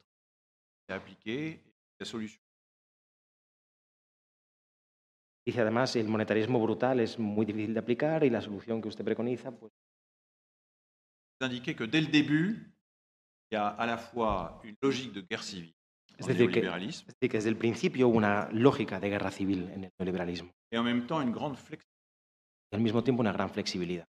appliqué. 0.88 1.60
La 1.98 2.06
solution, 2.06 2.40
Dice 5.46 5.60
además, 5.60 5.96
el 5.96 6.06
monetarismo 6.08 6.60
brutal 6.60 7.00
es 7.00 7.18
muy 7.18 7.44
difícil 7.44 7.74
de 7.74 7.80
aplicar 7.80 8.24
y 8.24 8.30
la 8.30 8.40
solución 8.40 8.80
que 8.80 8.88
usted 8.88 9.04
preconiza, 9.04 9.50
pues 9.50 9.72
d'indiquer 11.40 11.74
que 11.74 11.84
dès 11.86 12.02
le 12.02 12.08
début, 12.10 12.70
il 13.50 13.54
y 13.54 13.56
a 13.56 13.68
à 13.68 13.86
la 13.86 13.96
fois 13.98 14.60
une 14.64 14.76
logique 14.82 15.12
de 15.14 15.22
guerre 15.22 15.42
civile 15.42 15.74
Es 16.20 16.26
decir, 16.26 16.50
que, 16.50 16.60
es 16.60 17.06
decir, 17.06 17.30
que 17.30 17.38
desde 17.38 17.48
el 17.48 17.56
principio 17.56 18.08
hubo 18.08 18.18
una 18.18 18.50
lógica 18.52 19.00
de 19.00 19.08
guerra 19.08 19.30
civil 19.30 19.70
en 19.70 19.84
el 19.84 19.90
neoliberalismo 19.98 20.52
y 20.70 20.76
al 20.76 20.84
mismo 22.82 23.02
tiempo 23.02 23.20
una 23.20 23.32
gran 23.32 23.48
flexibilidad. 23.48 24.06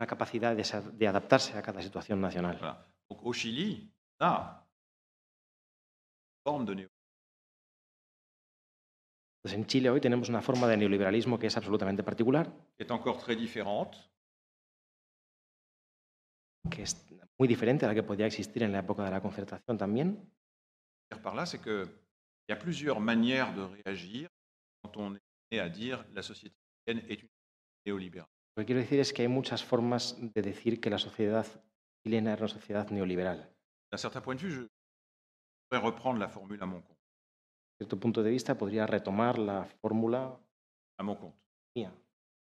Una 0.00 0.06
capacidad 0.06 0.54
de, 0.54 0.82
de 0.92 1.08
adaptarse 1.08 1.56
a 1.56 1.62
cada 1.62 1.80
situación 1.80 2.20
nacional. 2.20 2.58
Voilà. 2.58 2.94
Donc 3.10 3.20
au 3.24 3.32
forme 6.44 6.64
de 6.66 6.88
Entonces, 9.44 9.58
en 9.58 9.66
Chile 9.66 9.90
hoy 9.90 10.00
tenemos 10.00 10.28
una 10.30 10.40
forma 10.40 10.66
de 10.68 10.76
neoliberalismo 10.76 11.38
que 11.38 11.48
es 11.48 11.56
absolutamente 11.56 12.02
particular, 12.02 12.50
encore 12.88 13.18
très 13.18 13.36
différente, 13.36 13.98
que 16.70 16.82
es 16.82 17.06
muy 17.38 17.48
diferente 17.48 17.84
a 17.84 17.88
la 17.88 17.94
que 17.94 18.02
podía 18.02 18.26
existir 18.26 18.62
en 18.62 18.72
la 18.72 18.80
época 18.80 19.04
de 19.04 19.10
la 19.10 19.20
concertación 19.20 19.76
también. 19.78 20.30
dire 21.10 21.22
par 21.22 21.34
là, 21.34 21.46
c'est 21.46 21.60
qu'il 21.62 21.88
y 22.48 22.52
a 22.52 22.58
plusieurs 22.58 23.00
manières 23.00 23.54
de 23.54 23.62
réagir 23.62 24.28
quand 24.82 24.96
on 24.96 25.16
est 25.50 25.58
à 25.60 25.68
dire 25.68 26.04
la 26.12 26.22
société 26.22 26.56
chilienne 26.86 27.04
est 27.08 27.22
une 27.22 27.28
néolibérale. 27.86 28.28
Lo 28.56 28.62
que 28.62 28.66
quiero 28.66 28.80
decir 28.80 29.00
es 29.00 29.12
que 29.12 29.22
hay 29.22 29.28
muchas 29.28 29.62
formas 29.64 30.16
de 30.20 30.42
decir 30.42 30.80
que 30.80 30.88
la 30.90 30.98
sociedad 30.98 31.46
chilena 32.04 32.32
era 32.32 32.42
una 32.42 32.48
sociedad 32.48 32.88
neoliberal. 32.90 33.50
D'un 33.92 33.98
certain 33.98 34.22
point 34.22 34.36
de 34.40 34.46
vue, 34.46 34.50
je 34.50 34.68
pourrais 35.68 35.82
reprendre 35.84 36.18
la 36.18 36.28
formule 36.28 36.60
à 36.62 36.66
mon 36.66 36.80
compte. 36.80 36.98
Desde 37.78 37.88
cierto 37.90 37.98
punto 38.00 38.22
de 38.22 38.30
vista, 38.30 38.56
podría 38.56 38.86
retomar 38.86 39.38
la 39.38 39.64
fórmula 39.80 40.38
À 40.98 41.02
mon 41.02 41.16
compte. 41.16 41.36
mía, 41.76 41.92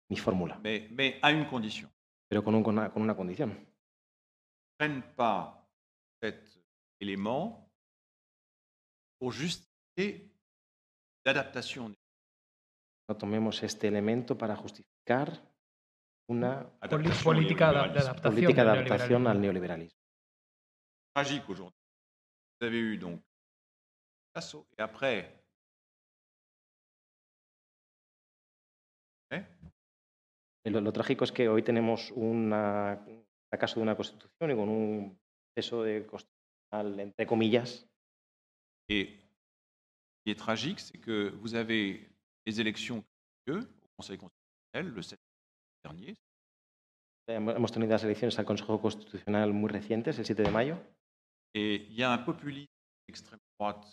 mi 0.09 0.17
fórmula, 0.17 0.59
Mais, 0.63 0.89
mais 0.91 1.15
à 1.21 1.31
une 1.31 1.45
condition. 1.47 1.89
pero 2.29 2.43
con, 2.43 2.53
un- 2.55 2.63
con 2.63 2.77
una, 2.77 2.91
con 2.91 3.01
una 3.01 3.15
condición. 3.15 3.57
Ne 4.79 4.85
prennent 4.85 5.15
pas 5.15 5.67
cet 6.21 6.59
élément 6.99 7.67
pour 9.19 9.31
justifier 9.31 10.29
l'adaptation 11.25 11.93
No 13.09 13.15
tomemos 13.17 13.63
este 13.63 13.87
elemento 13.87 14.37
para 14.37 14.55
justificar 14.55 15.41
una 16.29 16.69
política 17.23 17.69
adaptación. 17.69 18.21
política 18.21 18.63
de 18.63 18.69
adaptación 18.69 19.27
al 19.27 19.39
neoliberalismo. 19.41 19.97
tragique 21.15 21.49
aujourd'hui. 21.49 21.79
Vous 22.59 22.67
avez 22.67 22.79
eu 22.79 22.97
donc 22.97 23.21
l'assaut 24.35 24.67
et 24.77 24.81
après 24.81 25.41
hein, 29.31 29.43
Y 30.65 30.69
Lo, 30.69 30.81
lo 30.81 30.91
trágico 30.91 31.23
es 31.23 31.31
que 31.31 31.47
hoy 31.47 31.63
tenemos 31.63 32.11
una, 32.11 33.01
un 33.07 33.26
fracaso 33.49 33.79
de 33.79 33.83
una 33.83 33.95
constitución 33.95 34.51
y 34.51 34.55
con 34.55 34.69
un 34.69 35.19
proceso 35.53 35.83
de 35.83 36.05
constitucional, 36.05 36.99
entre 36.99 37.25
comillas, 37.25 37.87
Et 38.89 39.05
ce 39.05 40.23
qui 40.23 40.31
est 40.31 40.35
tragique, 40.35 40.79
c'est 40.79 40.97
que 40.97 41.33
vous 41.41 41.55
avez 41.55 42.09
les 42.45 42.61
élections 42.61 43.01
qui 43.01 43.51
ont 43.51 43.55
lieu 43.55 43.59
au 43.59 43.87
Conseil 43.97 44.17
constitutionnel 44.17 44.93
le 44.95 45.01
7 45.01 45.19
dernier. 45.83 46.15
Hemos 47.27 47.71
tenido 47.71 47.91
las 47.91 48.03
elecciones 48.05 48.39
al 48.39 48.45
Consejo 48.45 48.79
Constitucional 48.79 49.51
muy 49.51 49.69
recientes, 49.69 50.17
el 50.17 50.25
7 50.25 50.43
de 50.43 50.51
mayo. 50.51 50.77
Et 51.53 51.85
il 51.89 51.95
y 51.95 52.03
a 52.03 52.13
un 52.13 52.23
populisme 52.23 52.71
d'extrême 53.07 53.39
droite. 53.59 53.85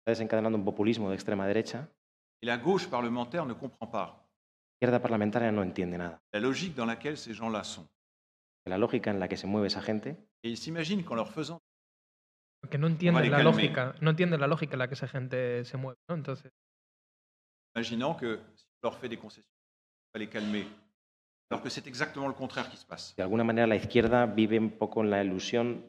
Está 0.00 0.12
desencadenando 0.12 0.56
un 0.56 0.64
populismo 0.64 1.10
de 1.10 1.14
extrema 1.14 1.46
derecha. 1.46 1.88
Et 2.40 2.46
la 2.46 2.56
gauche 2.56 2.88
parlementaire 2.88 3.44
ne 3.44 3.52
comprend 3.52 3.86
pas 3.86 4.21
izquierda 4.82 5.00
parlamentaria 5.00 5.52
no 5.52 5.62
entiende 5.62 5.96
nada. 5.96 6.20
la 6.32 6.40
logique 6.40 6.74
dans 6.74 6.86
laquelle 6.86 7.16
ces 7.16 7.34
gens-là 7.34 7.62
sont. 7.62 7.86
La 8.66 8.78
lógica 8.78 9.10
en 9.10 9.18
la 9.20 9.28
que 9.28 9.36
se 9.36 9.46
mueve 9.46 9.66
esa 9.68 9.80
gente 9.82 10.16
Et 10.44 10.50
ils 10.50 10.56
s'imaginent 10.56 11.04
qu'en 11.04 11.14
leur 11.16 11.30
faisant 11.32 11.58
Que 12.70 12.78
no 12.78 12.86
entienden 12.88 13.22
la 13.30 13.38
calmer. 13.38 13.44
lógica, 13.44 13.94
no 14.00 14.10
entienden 14.10 14.40
la 14.40 14.46
lógica 14.48 14.74
en 14.74 14.78
la 14.80 14.88
que 14.88 14.94
esa 14.94 15.06
gente 15.08 15.64
se 15.64 15.76
mueve, 15.76 15.98
¿no? 16.08 16.14
Entonces, 16.16 16.50
imaginant 17.76 18.16
que 18.16 18.38
si 18.56 18.64
on 18.82 18.88
leur 18.88 18.98
fait 18.98 19.08
des 19.08 19.16
concessions, 19.18 19.50
on 20.14 20.18
va 20.18 20.24
les 20.24 20.28
calmer. 20.28 20.66
Alors 21.50 21.62
que 21.62 21.70
c'est 21.70 21.86
exactement 21.86 22.26
le 22.28 22.34
contraire 22.34 22.68
qui 22.70 22.76
se 22.76 22.86
passe. 22.86 23.14
de 23.16 23.22
alguna 23.22 23.44
manera 23.44 23.66
la 23.68 23.76
izquierda 23.76 24.26
vive 24.26 24.58
un 24.58 24.70
poco 24.70 25.00
en 25.02 25.10
la 25.10 25.22
ilusión, 25.22 25.84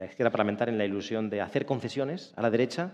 la 0.00 0.06
izquierda 0.06 0.30
parlamentaria 0.30 0.72
en 0.72 0.78
la 0.78 0.84
ilusión 0.86 1.30
de 1.30 1.40
hacer 1.40 1.64
concesiones 1.66 2.32
a 2.36 2.42
la 2.42 2.50
derecha 2.50 2.92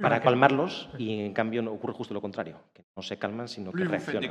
para 0.00 0.20
calmarlos 0.22 0.88
y 0.98 1.20
en 1.20 1.32
cambio 1.34 1.70
ocurre 1.72 1.92
justo 1.92 2.14
lo 2.14 2.20
contrario, 2.20 2.60
que 2.72 2.84
no 2.96 3.02
se 3.02 3.18
calman 3.18 3.48
sino 3.48 3.72
que 3.72 3.84
reaccionan. 3.84 4.22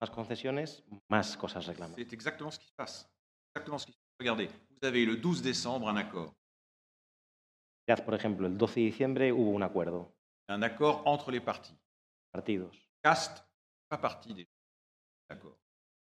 Más 0.00 0.10
concesiones, 0.10 0.84
más 1.08 1.36
cosas 1.36 1.66
reclaman. 1.66 1.94
C'est 1.96 2.12
exactement 2.12 2.50
ce 2.50 2.58
qui 2.58 2.66
se 2.66 2.74
passe. 2.74 3.08
Exactement 3.54 3.78
ce 3.78 3.86
qui 3.86 3.92
se 3.92 3.98
passe. 3.98 4.18
Regardez, 4.20 4.48
vous 4.70 4.86
avez 4.86 5.06
le 5.06 5.16
12 5.16 5.42
décembre 5.42 5.88
un 5.88 5.96
accord. 5.96 6.34
Mirad, 7.88 8.04
por 8.04 8.14
ejemplo, 8.14 8.46
el 8.46 8.58
12 8.58 8.80
de 8.80 8.86
diciembre 8.86 9.32
hubo 9.32 9.50
un 9.50 9.62
acuerdo, 9.62 10.12
Un 10.48 10.62
accord 10.64 11.02
entre 11.06 11.32
les 11.32 11.40
partis. 11.40 11.74
partidos. 12.32 12.76
Cast, 13.02 13.44
pas 13.88 13.98
partie 14.00 14.34
des 14.34 14.46
accords. 15.30 15.56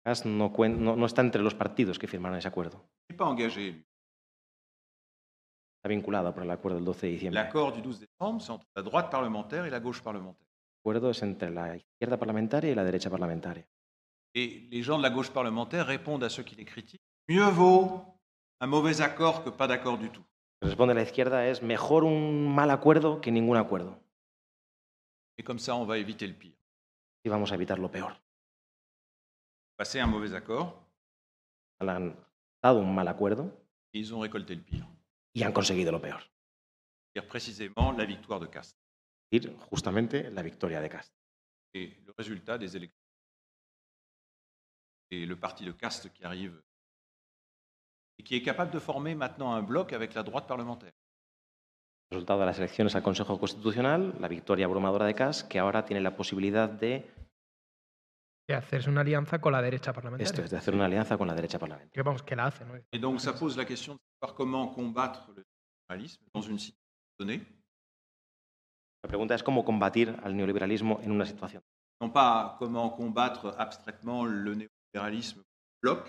Cas 0.05 0.25
no, 0.27 0.51
no- 0.69 0.97
no 0.97 1.07
está 1.07 1.23
entre 1.23 1.43
los 1.43 1.55
partidos 1.55 1.99
que 1.99 2.07
firmaron 2.09 2.37
ese 2.39 2.49
acuerdo. 2.49 2.83
Il 3.09 3.13
n'est 3.13 3.17
pas 3.19 3.27
engagé, 3.27 3.73
lui. 3.73 3.85
Está 5.85 5.91
vinculado 5.91 6.33
por 6.33 6.45
el 6.45 6.51
acuerdo 6.51 6.77
del 6.77 6.87
12 6.87 7.07
de 7.07 7.13
diciembre. 7.13 7.41
El 7.41 7.45
L'accord 7.45 7.75
du 7.75 7.83
12 7.83 8.01
décembre, 8.01 8.41
c'est 8.41 8.53
entre 8.53 8.67
la 8.75 8.81
droite 8.83 9.11
parlementaire 9.11 9.67
et 9.67 9.71
la 9.71 9.81
gauche 9.81 10.01
parlementaire. 10.03 10.49
acuerdo 10.81 11.11
es 11.11 11.23
entre 11.23 11.51
la 11.51 11.77
izquierda 11.77 12.17
parlamentaria 12.17 12.71
y 12.71 12.75
la 12.75 12.85
derecha 12.85 13.11
parlamentaria. 13.11 13.67
Et 14.35 14.67
les 14.71 14.83
gens 14.83 14.97
de 14.97 15.03
la 15.03 15.11
gauche 15.11 15.31
parlementaire 15.31 15.87
répondent 15.87 16.25
à 16.25 16.31
ceux 16.31 16.43
qui 16.43 16.57
les 16.57 16.65
critiquent. 16.65 17.03
Mieux 17.29 17.51
vaut 17.51 18.03
un 18.61 18.67
mauvais 18.67 19.03
accord 19.03 19.45
que 19.45 19.51
pas 19.51 19.67
d'accord 19.67 19.99
du 19.99 20.09
tout. 20.09 20.25
Responde 20.63 20.95
la 20.95 21.03
izquierda 21.03 21.47
es 21.47 21.61
mejor 21.61 22.07
un 22.07 22.49
mal 22.55 22.71
acuerdo 22.71 23.21
que 23.21 23.31
ningún 23.31 23.59
acuerdo. 23.59 23.99
Et 25.37 25.43
comme 25.43 25.59
ça, 25.59 25.77
on 25.77 25.85
va 25.85 25.99
éviter 25.99 26.27
le 26.27 26.33
pire. 26.33 26.57
Y 27.25 27.29
vamos 27.29 27.53
a 27.53 27.57
evitar 27.57 27.79
lo 27.79 27.91
peor. 27.91 28.15
Passer 29.77 30.01
un 30.01 30.07
mauvais 30.07 30.33
accord, 30.33 30.81
Han 31.79 32.17
dado 32.63 32.81
un 32.81 32.95
mal 32.95 33.07
acuerdo 33.09 33.53
et 33.93 33.99
ils 33.99 34.15
ont 34.15 34.21
récolté 34.21 34.55
le 34.55 34.63
pire. 34.63 34.87
Y 35.35 35.43
han 35.43 35.53
conseguido 35.53 35.93
lo 35.93 36.01
peor. 36.01 36.23
Précisément 37.29 37.93
la 37.93 38.05
victoire 38.05 38.41
de 38.41 38.47
Cast. 38.47 38.77
Es 39.31 39.43
decir, 39.43 39.57
justamente 39.71 40.31
la 40.31 40.43
victoria 40.43 40.81
de 40.81 40.89
Cast. 40.89 41.13
Et 41.75 41.97
le 42.07 42.15
résultat 42.17 42.57
des 42.59 42.77
élections. 42.77 42.99
Et 45.11 45.27
le 45.27 45.37
parti 45.37 45.65
de 45.65 45.73
Cast 45.73 46.13
qui 46.13 46.25
arrive 46.25 46.61
et 48.19 48.23
qui 48.23 48.37
est 48.37 48.43
capable 48.43 48.71
de 48.71 48.79
former 48.79 49.15
maintenant 49.15 49.55
un 49.55 49.63
bloc 49.63 49.93
avec 49.93 50.15
la 50.15 50.23
droite 50.23 50.47
parlementaire. 50.47 50.93
Resultado 52.11 52.41
de 52.41 52.47
las 52.47 52.59
elecciones 52.59 52.95
al 52.95 53.03
Consejo 53.03 53.39
Constitucional, 53.39 54.15
la 54.21 54.29
victoria 54.29 54.67
abrumadora 54.67 55.07
de 55.07 55.15
Cast, 55.15 55.49
que 55.49 55.59
ahora 55.59 55.85
tiene 55.85 56.01
la 56.01 56.15
posibilidad 56.15 56.69
de 56.69 57.11
de 58.47 58.55
hacerse 58.55 58.91
una 58.91 59.01
alianza 59.01 59.41
con 59.41 59.53
la 59.53 59.63
derecha 59.63 59.93
parlamentaria. 59.93 60.27
esto, 60.31 60.43
es 60.43 60.51
de 60.51 60.57
hacer 60.59 60.75
una 60.75 60.85
alianza 60.85 61.17
con 61.17 61.27
la 61.27 61.35
derecha 61.35 61.59
parlamentaria. 61.59 61.93
Que 61.93 62.03
vamos, 62.03 62.23
que 62.23 62.37
la 62.37 62.47
hace, 62.47 62.65
¿no? 62.65 62.75
Et 62.93 63.01
donc 63.01 63.21
ça 63.21 63.33
pose 63.33 63.57
la 63.57 63.65
question 63.65 63.95
de 63.95 64.01
savoir 64.21 64.37
comment 64.37 64.69
combattre 64.75 65.33
le 65.35 65.43
libéralisme 65.89 66.25
dans 66.35 66.43
une 66.43 66.59
situation 66.59 66.83
donnée. 67.19 67.41
La 69.03 69.09
pregunta 69.09 69.35
es 69.35 69.43
cómo 69.43 69.65
combatir 69.65 70.15
al 70.23 70.37
neoliberalismo 70.37 71.01
en 71.03 71.11
una 71.13 71.27
situación. 71.27 71.63
Non 72.01 72.11
pas 72.13 72.57
comment 72.59 72.91
combattre 72.97 73.55
abstraitement 73.57 74.25
le 74.27 74.55
néolibéralisme 74.57 75.43
bloc, 75.83 76.09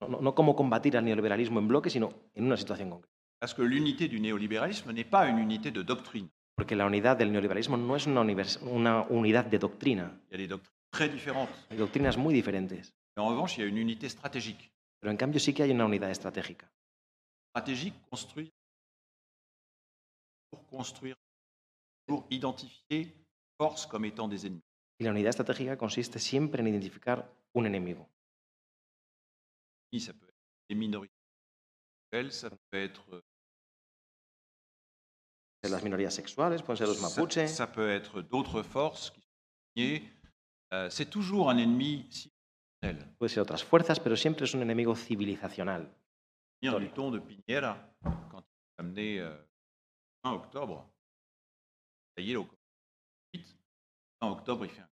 No, 0.00 0.08
no- 0.08 0.20
no 0.22 0.34
cómo 0.34 0.56
combatir 0.56 0.96
al 0.96 1.04
neoliberalismo 1.04 1.58
en 1.60 1.68
bloque, 1.68 1.90
sino 1.90 2.08
en 2.34 2.44
una 2.46 2.56
situación 2.56 2.88
concreta. 2.90 3.14
parce 3.38 3.54
que 3.54 3.62
l'unité 3.62 4.08
du 4.08 4.18
néolibéralisme 4.20 4.92
n'est 4.92 5.08
pas 5.08 5.26
une 5.28 5.38
unité 5.38 5.70
de 5.70 5.82
doctrine. 5.82 6.28
Porque 6.56 6.74
la 6.76 6.84
unidad 6.86 7.16
del 7.16 7.30
neoliberalismo 7.32 7.76
no 7.76 7.96
es 7.96 8.06
una, 8.06 8.20
univers- 8.22 8.60
una 8.62 9.02
unidad 9.08 9.44
de 9.46 9.58
doctrina. 9.58 10.20
Il 10.30 10.32
y 10.32 10.34
a 10.34 10.38
des 10.38 10.48
doctrines 10.48 10.79
très 10.90 11.08
différentes. 11.08 11.50
Hay 11.70 11.76
doctrinas 11.76 12.16
muy 12.16 12.34
diferentes. 12.34 12.92
Mais 13.16 13.22
en 13.22 13.28
revanche, 13.28 13.56
il 13.56 13.60
y 13.60 13.64
a 13.64 13.66
une 13.66 13.78
unité 13.78 14.08
stratégique. 14.08 14.70
Pero 15.00 15.12
en 15.12 15.16
cambio 15.16 15.40
sí 15.40 15.54
que 15.54 15.62
hay 15.62 15.70
una 15.70 15.84
unidad 15.86 16.10
estratégica. 16.10 16.70
Stratégique 17.50 17.94
construite 18.10 18.52
pour 20.50 20.66
construire, 20.66 21.16
pour 22.06 22.26
identifier 22.30 23.14
forces 23.56 23.86
comme 23.86 24.04
étant 24.04 24.28
des 24.28 24.46
ennemis. 24.46 24.62
Y 24.98 25.04
la 25.04 25.10
unidad 25.10 25.30
estratégica 25.30 25.76
consiste 25.76 26.18
siempre 26.18 26.60
en 26.60 26.66
identificar 26.66 27.26
un 27.54 27.64
enemigo. 27.64 28.06
Ça 29.98 30.12
peut 30.12 30.28
être 30.28 30.38
des 30.68 30.76
minorités, 30.76 31.12
sexuelles, 32.04 32.32
ça 32.32 32.50
peut 32.50 32.78
être, 32.78 33.02
euh, 33.12 33.22
Las 35.68 35.82
minorías 35.82 36.10
sexuales 36.10 36.62
pueden 36.62 36.76
ser 36.76 36.86
los 36.86 36.94
ça, 36.94 37.20
mapuche, 37.20 37.46
ça 37.46 37.66
peut 37.66 37.90
être 37.90 38.22
d'autres 38.22 38.62
forces 38.62 39.10
qui 39.10 39.20
sont 39.20 39.28
liées. 39.76 40.02
Euh, 40.72 40.88
c'est 40.90 41.10
toujours 41.10 41.50
un 41.50 41.58
ennemi 41.58 42.06
civilisationnel. 42.10 43.14
puede 43.18 43.30
ser 43.30 43.40
otras 43.40 43.64
fuerzas, 43.64 44.00
pero 44.00 44.16
siempre 44.16 44.44
es 44.44 44.54
un 44.54 44.62
enemigo 44.62 44.94
civilizacional. 44.94 45.92
Venir 46.62 46.78
du 46.78 46.90
ton 46.90 47.10
de 47.10 47.18
Piñera, 47.20 47.90
quand 48.30 48.40
il 48.40 48.42
est 48.42 48.80
amené 48.80 49.20
euh, 49.20 49.36
fin 50.22 50.32
octobre, 50.32 50.90
ça 52.16 52.22
y 52.22 52.32
est, 52.32 52.36
au 52.36 52.46
8, 53.34 53.56
fin 54.20 54.28
octobre, 54.28 54.64
il 54.64 54.70
fait 54.70 54.82
un... 54.82 54.88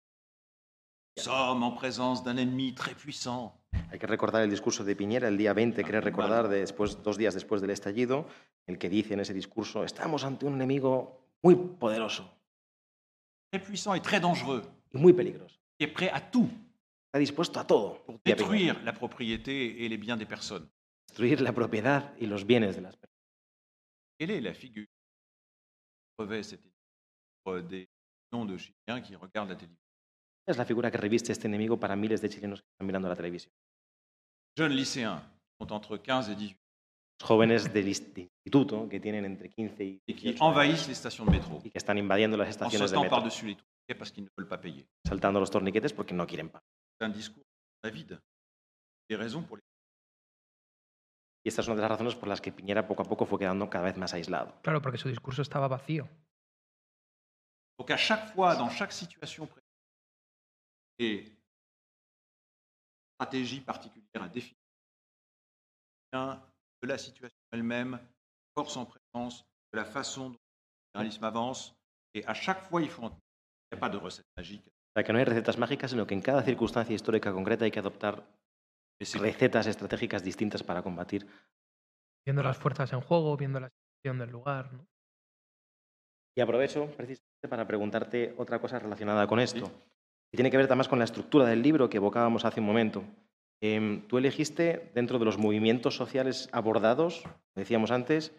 Nous 1.18 1.22
sommes 1.22 1.62
en 1.62 1.72
présence 1.72 2.22
d'un 2.22 2.36
ennemi 2.36 2.74
très 2.74 2.94
puissant. 2.94 3.58
Hay 3.90 3.98
que 3.98 4.06
recordar 4.06 4.42
el 4.42 4.50
discurso 4.50 4.84
de 4.84 4.94
Piñera 4.94 5.28
el 5.28 5.36
día 5.36 5.52
20, 5.52 5.82
querer 5.84 6.04
recordar 6.04 6.48
de 6.48 6.60
después, 6.60 7.02
dos 7.02 7.16
días 7.16 7.34
después 7.34 7.60
del 7.60 7.70
estallido, 7.70 8.26
el 8.66 8.78
que 8.78 8.88
dice 8.88 9.14
en 9.14 9.20
ese 9.20 9.32
discurso, 9.32 9.84
estamos 9.84 10.24
ante 10.24 10.46
un 10.46 10.54
enemigo 10.54 11.20
muy 11.42 11.54
poderoso 11.54 12.32
Très 13.52 13.62
puissant 13.62 13.94
et 13.94 14.00
très 14.00 14.20
dangereux, 14.20 14.62
y 14.92 14.98
muy 14.98 15.12
peligroso. 15.12 15.55
Qui 15.78 15.84
est 15.84 15.92
prêt 15.92 16.10
à 16.10 16.20
tout 16.20 16.50
Está 17.06 17.18
dispuesto 17.18 17.58
a 17.60 17.64
todo. 17.64 18.02
pour 18.04 18.18
détruire 18.24 18.82
la 18.82 18.92
propriété 18.92 19.84
et 19.84 19.88
les 19.88 19.96
biens 19.96 20.16
des 20.16 20.26
personnes. 20.26 20.68
Destruir 21.08 21.40
la 21.40 21.52
propiedad 21.52 22.14
y 22.20 22.26
los 22.26 22.44
bienes 22.44 22.74
de 22.76 22.80
las 22.82 22.96
personas. 22.96 23.22
Quelle 24.18 24.32
est 24.32 24.40
la 24.40 24.52
figure 24.52 24.84
qui 24.84 26.22
revêt 26.22 26.42
cette 26.42 26.62
des 27.68 27.88
millions 28.32 28.44
de 28.44 28.58
Chiliens 28.58 29.00
qui 29.00 29.14
regardent 29.14 29.50
la 29.50 29.56
télévision? 29.56 29.80
Es 30.46 30.56
la 30.58 30.64
figura 30.64 30.90
que 30.90 30.98
reviste 30.98 31.32
este 31.32 31.46
enemigo 31.46 31.78
para 31.78 31.96
miles 31.96 32.20
de 32.20 32.28
chilenos 32.28 32.60
que 32.60 32.68
están 32.72 32.86
mirando 32.86 33.08
la 33.08 33.16
televisión. 33.16 33.52
Jeunes 34.56 34.76
lycéens 34.76 35.20
qui 35.20 35.62
ont 35.62 35.72
entre 35.72 35.96
15 35.96 36.30
et 36.30 36.36
18 36.36 36.56
Los 37.18 37.28
jóvenes 37.28 37.72
del 37.72 37.88
instituto 37.88 38.88
que 38.90 39.00
tienen 39.00 39.24
entre 39.24 39.48
15 39.48 39.84
y 39.84 40.02
et 40.06 40.14
qui 40.14 40.32
18 40.32 40.42
años 40.42 40.42
envahissent 40.42 40.88
les 40.88 40.94
stations 40.98 41.24
de 41.24 41.30
métro 41.30 41.60
y 41.64 41.70
que 41.70 41.78
están 41.78 41.96
invadiendo 41.96 42.36
las 42.36 42.48
en 42.48 42.50
estaciones 42.50 42.90
de 42.90 42.96
metro, 42.98 43.10
par-dessus 43.10 43.46
les 43.46 43.56
tourniquets 43.56 43.75
parce 43.94 44.10
qu'ils 44.10 44.24
ne 44.24 44.28
veulent 44.36 44.48
pas 44.48 44.58
payer. 44.58 44.86
saltando 45.06 45.38
los 45.40 45.50
torniquetes 45.50 45.92
porque 45.92 46.14
no 46.14 46.26
quieren 46.26 46.48
pagar. 46.48 46.66
C'est 46.98 47.06
un 47.06 47.10
discours 47.10 47.44
vide. 47.84 48.20
Des 49.08 49.16
raisons 49.16 49.42
pour 49.42 49.56
les 49.56 49.62
Y 51.44 51.48
esta 51.48 51.62
es 51.62 51.68
una 51.68 51.76
de 51.76 51.82
las 51.82 51.90
razones 51.92 52.16
por 52.16 52.28
las 52.28 52.40
que 52.40 52.50
Piñera 52.50 52.88
poco 52.88 53.02
a 53.02 53.04
poco 53.04 53.24
fue 53.24 53.38
quedando 53.38 53.70
cada 53.70 53.84
vez 53.84 53.96
más 53.96 54.12
aislado. 54.12 54.52
Claro, 54.62 54.82
porque 54.82 54.98
su 54.98 55.08
discurso 55.08 55.42
estaba 55.42 55.68
vacío. 55.68 56.08
Donc 57.78 57.90
à 57.92 57.96
chaque 57.96 58.34
fois, 58.34 58.56
dans 58.56 58.68
chaque 58.68 58.90
situation 58.90 59.48
et 60.98 61.32
stratégie 63.14 63.60
particulière 63.60 64.22
à 64.22 64.28
définir, 64.28 64.56
de 66.12 66.86
la 66.88 66.98
situation 66.98 67.38
elle-même, 67.52 68.00
force 68.56 68.76
en 68.76 68.86
présence, 68.86 69.44
de 69.72 69.76
la 69.78 69.84
façon 69.84 70.30
dont 70.30 70.38
le 70.94 71.02
libéralisme 71.02 71.24
avance, 71.24 71.76
et 72.14 72.24
à 72.26 72.34
chaque 72.34 72.62
fois, 72.62 72.82
il 72.82 72.90
faut 72.90 73.04
en 73.04 73.10
tenir. 73.10 73.25
Pas 73.70 73.92
de 73.92 73.98
recette 73.98 74.26
magique. 74.36 74.68
O 74.68 74.92
sea, 74.94 75.04
que 75.04 75.12
no 75.12 75.18
hay 75.18 75.24
recetas 75.24 75.58
mágicas, 75.58 75.90
sino 75.90 76.06
que 76.06 76.14
en 76.14 76.22
cada 76.22 76.42
circunstancia 76.42 76.94
histórica 76.94 77.32
concreta 77.32 77.64
hay 77.64 77.70
que 77.70 77.80
adoptar 77.80 78.26
recetas 78.98 79.66
estratégicas 79.66 80.22
distintas 80.22 80.62
para 80.62 80.82
combatir. 80.82 81.26
Viendo 82.24 82.42
las 82.42 82.56
fuerzas 82.56 82.92
en 82.92 83.00
juego, 83.00 83.36
viendo 83.36 83.60
la 83.60 83.68
situación 83.68 84.18
del 84.18 84.30
lugar. 84.30 84.72
¿no? 84.72 84.86
Y 86.36 86.40
aprovecho 86.40 86.86
precisamente 86.96 87.48
para 87.48 87.66
preguntarte 87.66 88.34
otra 88.38 88.58
cosa 88.60 88.78
relacionada 88.78 89.26
con 89.26 89.40
esto. 89.40 89.66
Sí. 89.66 89.72
Y 90.32 90.36
tiene 90.36 90.50
que 90.50 90.56
ver 90.56 90.66
también 90.66 90.88
con 90.88 90.98
la 90.98 91.04
estructura 91.04 91.46
del 91.46 91.62
libro 91.62 91.88
que 91.88 91.98
evocábamos 91.98 92.44
hace 92.44 92.60
un 92.60 92.66
momento. 92.66 93.04
Em, 93.62 94.06
tú 94.06 94.18
elegiste 94.18 94.90
dentro 94.94 95.18
de 95.18 95.24
los 95.24 95.38
movimientos 95.38 95.96
sociales 95.96 96.48
abordados, 96.52 97.22
como 97.22 97.38
decíamos 97.54 97.90
antes, 97.90 98.32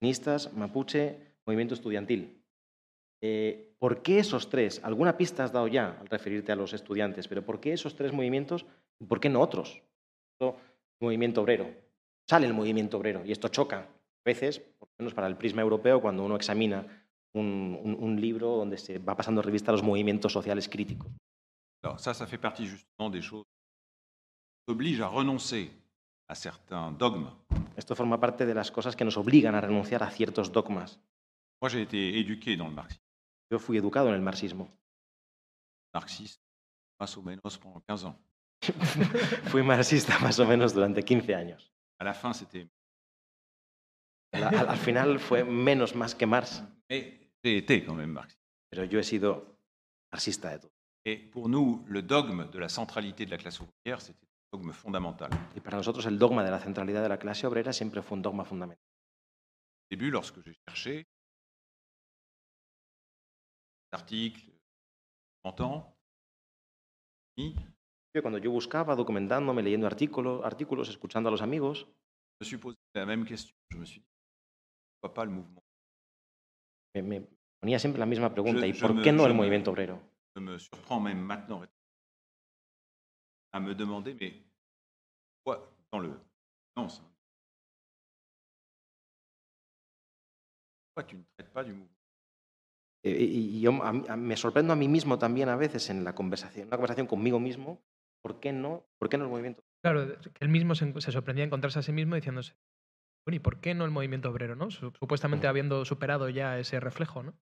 feministas, 0.00 0.52
mapuche, 0.54 1.18
movimiento 1.44 1.74
estudiantil. 1.74 2.43
Eh, 3.22 3.74
¿Por 3.78 4.02
qué 4.02 4.18
esos 4.18 4.48
tres? 4.48 4.80
Alguna 4.84 5.16
pista 5.16 5.44
has 5.44 5.52
dado 5.52 5.66
ya 5.68 5.98
al 6.00 6.06
referirte 6.08 6.52
a 6.52 6.56
los 6.56 6.72
estudiantes, 6.72 7.28
pero 7.28 7.44
¿por 7.44 7.60
qué 7.60 7.72
esos 7.72 7.94
tres 7.94 8.12
movimientos 8.12 8.66
y 9.00 9.04
por 9.04 9.20
qué 9.20 9.28
no 9.28 9.40
otros? 9.40 9.82
Esto, 10.32 10.56
movimiento 11.00 11.42
obrero. 11.42 11.70
Sale 12.28 12.46
el 12.46 12.54
movimiento 12.54 12.96
obrero 12.98 13.24
y 13.24 13.32
esto 13.32 13.48
choca. 13.48 13.80
A 13.80 14.24
veces, 14.24 14.58
por 14.60 14.88
lo 14.88 14.94
menos 14.98 15.14
para 15.14 15.26
el 15.26 15.36
prisma 15.36 15.60
europeo, 15.62 16.00
cuando 16.00 16.24
uno 16.24 16.36
examina 16.36 16.86
un, 17.34 17.78
un- 17.82 17.96
un 17.98 18.20
libro 18.20 18.56
donde 18.56 18.78
se 18.78 18.98
va 18.98 19.16
pasando 19.16 19.42
revista 19.42 19.70
a 19.70 19.72
los 19.72 19.82
movimientos 19.82 20.32
sociales 20.32 20.68
críticos. 20.68 21.10
Alors 21.82 22.00
ça, 22.00 22.14
ça 22.14 22.26
fait 22.26 22.38
partie 22.40 22.66
justement 22.66 23.10
des 23.10 23.20
choses 23.20 23.44
qui 24.66 24.72
obligent 24.72 25.02
à 25.02 25.08
renoncer 25.08 25.70
à 26.28 26.34
certains 26.34 26.90
dogmes. 26.92 27.28
Esto 27.76 27.94
forma 27.94 28.18
parte 28.18 28.46
de 28.46 28.54
las 28.54 28.70
cosas 28.70 28.96
que 28.96 29.04
nos 29.04 29.18
obligan 29.18 29.54
a 29.54 29.60
renunciar 29.60 30.02
a 30.02 30.10
ciertos 30.10 30.50
dogmas. 30.52 30.98
Moi, 31.60 31.68
j'ai 31.68 31.82
été 31.82 32.18
éduqué 32.18 32.56
dans 32.56 32.68
le 32.68 32.74
marxisme. 32.74 33.03
Yo 33.50 33.58
fui 33.58 33.76
educado 33.78 34.08
en 34.08 34.14
el 34.14 34.20
marxismo. 34.22 34.76
Marxiste, 35.94 36.42
más 37.00 37.16
o 37.16 37.22
menos 37.22 37.58
pendant 37.58 37.84
15 37.86 38.06
ans. 38.06 38.16
Fui 39.50 39.62
marxista 39.62 40.18
más 40.20 40.38
o 40.38 40.46
menos 40.46 40.72
durante 40.74 41.02
15 41.04 41.34
años. 41.34 41.70
À 42.00 42.04
la 42.04 42.14
fin, 42.14 42.32
c'était... 42.32 42.68
Al, 44.32 44.42
al- 44.44 44.68
al 44.68 44.76
final 44.78 45.18
fue 45.20 45.44
menos 45.44 45.94
más 45.94 46.14
que 46.14 46.26
Marx, 46.26 46.62
marxiste. 46.90 47.30
pero 48.70 48.84
yo 48.84 48.98
he 48.98 49.04
sido 49.04 49.58
marxista 50.12 50.50
de 50.50 50.58
todo. 50.58 50.72
Et 51.06 51.18
pour 51.30 51.48
nous, 51.48 51.84
le 51.86 52.02
dogme 52.02 52.50
de 52.50 52.58
la 52.58 52.68
centralité 52.68 53.26
de 53.26 53.30
la 53.30 53.36
classe 53.36 53.60
ouvrière, 53.60 54.00
c'était 54.00 54.26
un 54.26 54.56
dogme 54.58 54.72
fondamental. 54.72 55.30
Au 55.32 55.56
Y 55.56 55.60
para 55.60 55.76
nosotros 55.76 56.06
el 56.06 56.18
dogma 56.18 56.42
de 56.42 56.50
la 56.50 56.58
centralidad 56.58 57.02
de 57.02 57.08
la 57.10 57.18
clase 57.18 57.46
obrera 57.46 57.72
siempre 57.72 58.02
fue 58.02 58.16
un 58.16 58.22
dogma 58.22 58.44
fundamental. 58.44 58.82
début, 59.90 60.10
lorsque 60.10 60.40
j'ai 60.42 60.56
cherché 60.66 61.06
je 67.36 67.52
Yo, 68.14 68.22
Cuando 68.22 68.38
yo 68.38 68.50
buscaba, 68.50 68.94
documentándome, 68.94 69.62
leyendo 69.62 69.86
artículos, 69.86 70.44
artículos, 70.44 70.88
escuchando 70.88 71.28
a 71.28 71.32
los 71.32 71.42
amigos, 71.42 71.86
me 72.40 72.46
suis 72.46 72.58
posé 72.58 72.76
la 72.94 73.06
même 73.06 73.24
question. 73.24 73.56
Je 73.70 73.78
me 73.78 73.84
suis 73.86 74.00
dit, 74.00 74.06
pourquoi 75.00 75.14
pas 75.14 75.24
le 75.24 75.30
mouvement? 75.32 75.62
me, 76.94 77.02
me 77.02 77.26
ponía 77.60 77.78
siempre 77.78 77.98
la 77.98 78.06
misma 78.06 78.32
pregunta. 78.32 78.60
Je- 78.60 78.68
¿Y 78.68 78.72
je 78.72 78.80
por 78.80 78.94
me- 78.94 79.02
qué 79.02 79.12
no 79.12 79.22
je 79.24 79.28
el 79.28 79.32
me- 79.32 79.38
movimiento 79.38 79.70
obrero? 79.70 80.00
Je 80.36 80.40
me 80.40 80.58
surprends 80.58 81.00
même 81.00 81.20
maintenant 81.20 81.62
à 83.52 83.60
me 83.60 83.74
demander, 83.74 84.14
mais 84.14 84.44
pourquoi 85.42 85.72
dans 85.92 85.98
le... 86.00 86.20
Pourquoi 90.86 91.04
tu 91.08 91.16
ne 91.16 91.22
traites 91.36 91.52
pas 91.52 91.64
du 91.64 91.72
mouvement? 91.72 91.93
Y 93.04 93.10
y 93.58 93.60
yo 93.60 93.70
a 93.82 93.88
a- 93.90 94.16
me 94.16 94.36
sorprendo 94.36 94.72
a 94.72 94.76
mí 94.76 94.88
mismo 94.88 95.18
también 95.18 95.48
a 95.50 95.56
veces 95.56 95.90
en 95.90 96.04
la 96.04 96.14
conversación, 96.14 96.68
una 96.68 96.76
conversación 96.76 97.06
conmigo 97.06 97.38
mismo, 97.38 97.82
¿por 98.22 98.40
qué 98.40 98.52
no, 98.52 98.86
por 98.98 99.08
qué 99.10 99.18
no 99.18 99.24
el 99.24 99.30
movimiento? 99.30 99.62
Claro, 99.82 100.18
que 100.20 100.30
él 100.44 100.48
mismo 100.48 100.74
se, 100.74 100.90
se 101.00 101.12
sorprendía 101.12 101.42
de 101.42 101.48
encontrarse 101.48 101.78
a 101.80 101.82
sí 101.82 101.92
mismo 101.92 102.14
diciéndose, 102.14 102.54
bueno, 103.26 103.36
¿y 103.36 103.40
por 103.40 103.60
qué 103.60 103.74
no 103.74 103.84
el 103.84 103.90
movimiento 103.90 104.30
obrero? 104.30 104.56
¿no? 104.56 104.70
Su- 104.70 104.92
Supuestamente 104.98 105.46
habiendo 105.46 105.84
superado 105.84 106.28
ya 106.30 106.58
ese 106.58 106.80
reflejo, 106.80 107.22
¿no? 107.22 107.34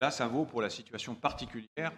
Là, 0.00 0.10
ça 0.10 0.26
vaut 0.28 0.46
pour 0.46 0.60
la 0.62 0.68
situation 0.70 1.14
particulière 1.14 1.92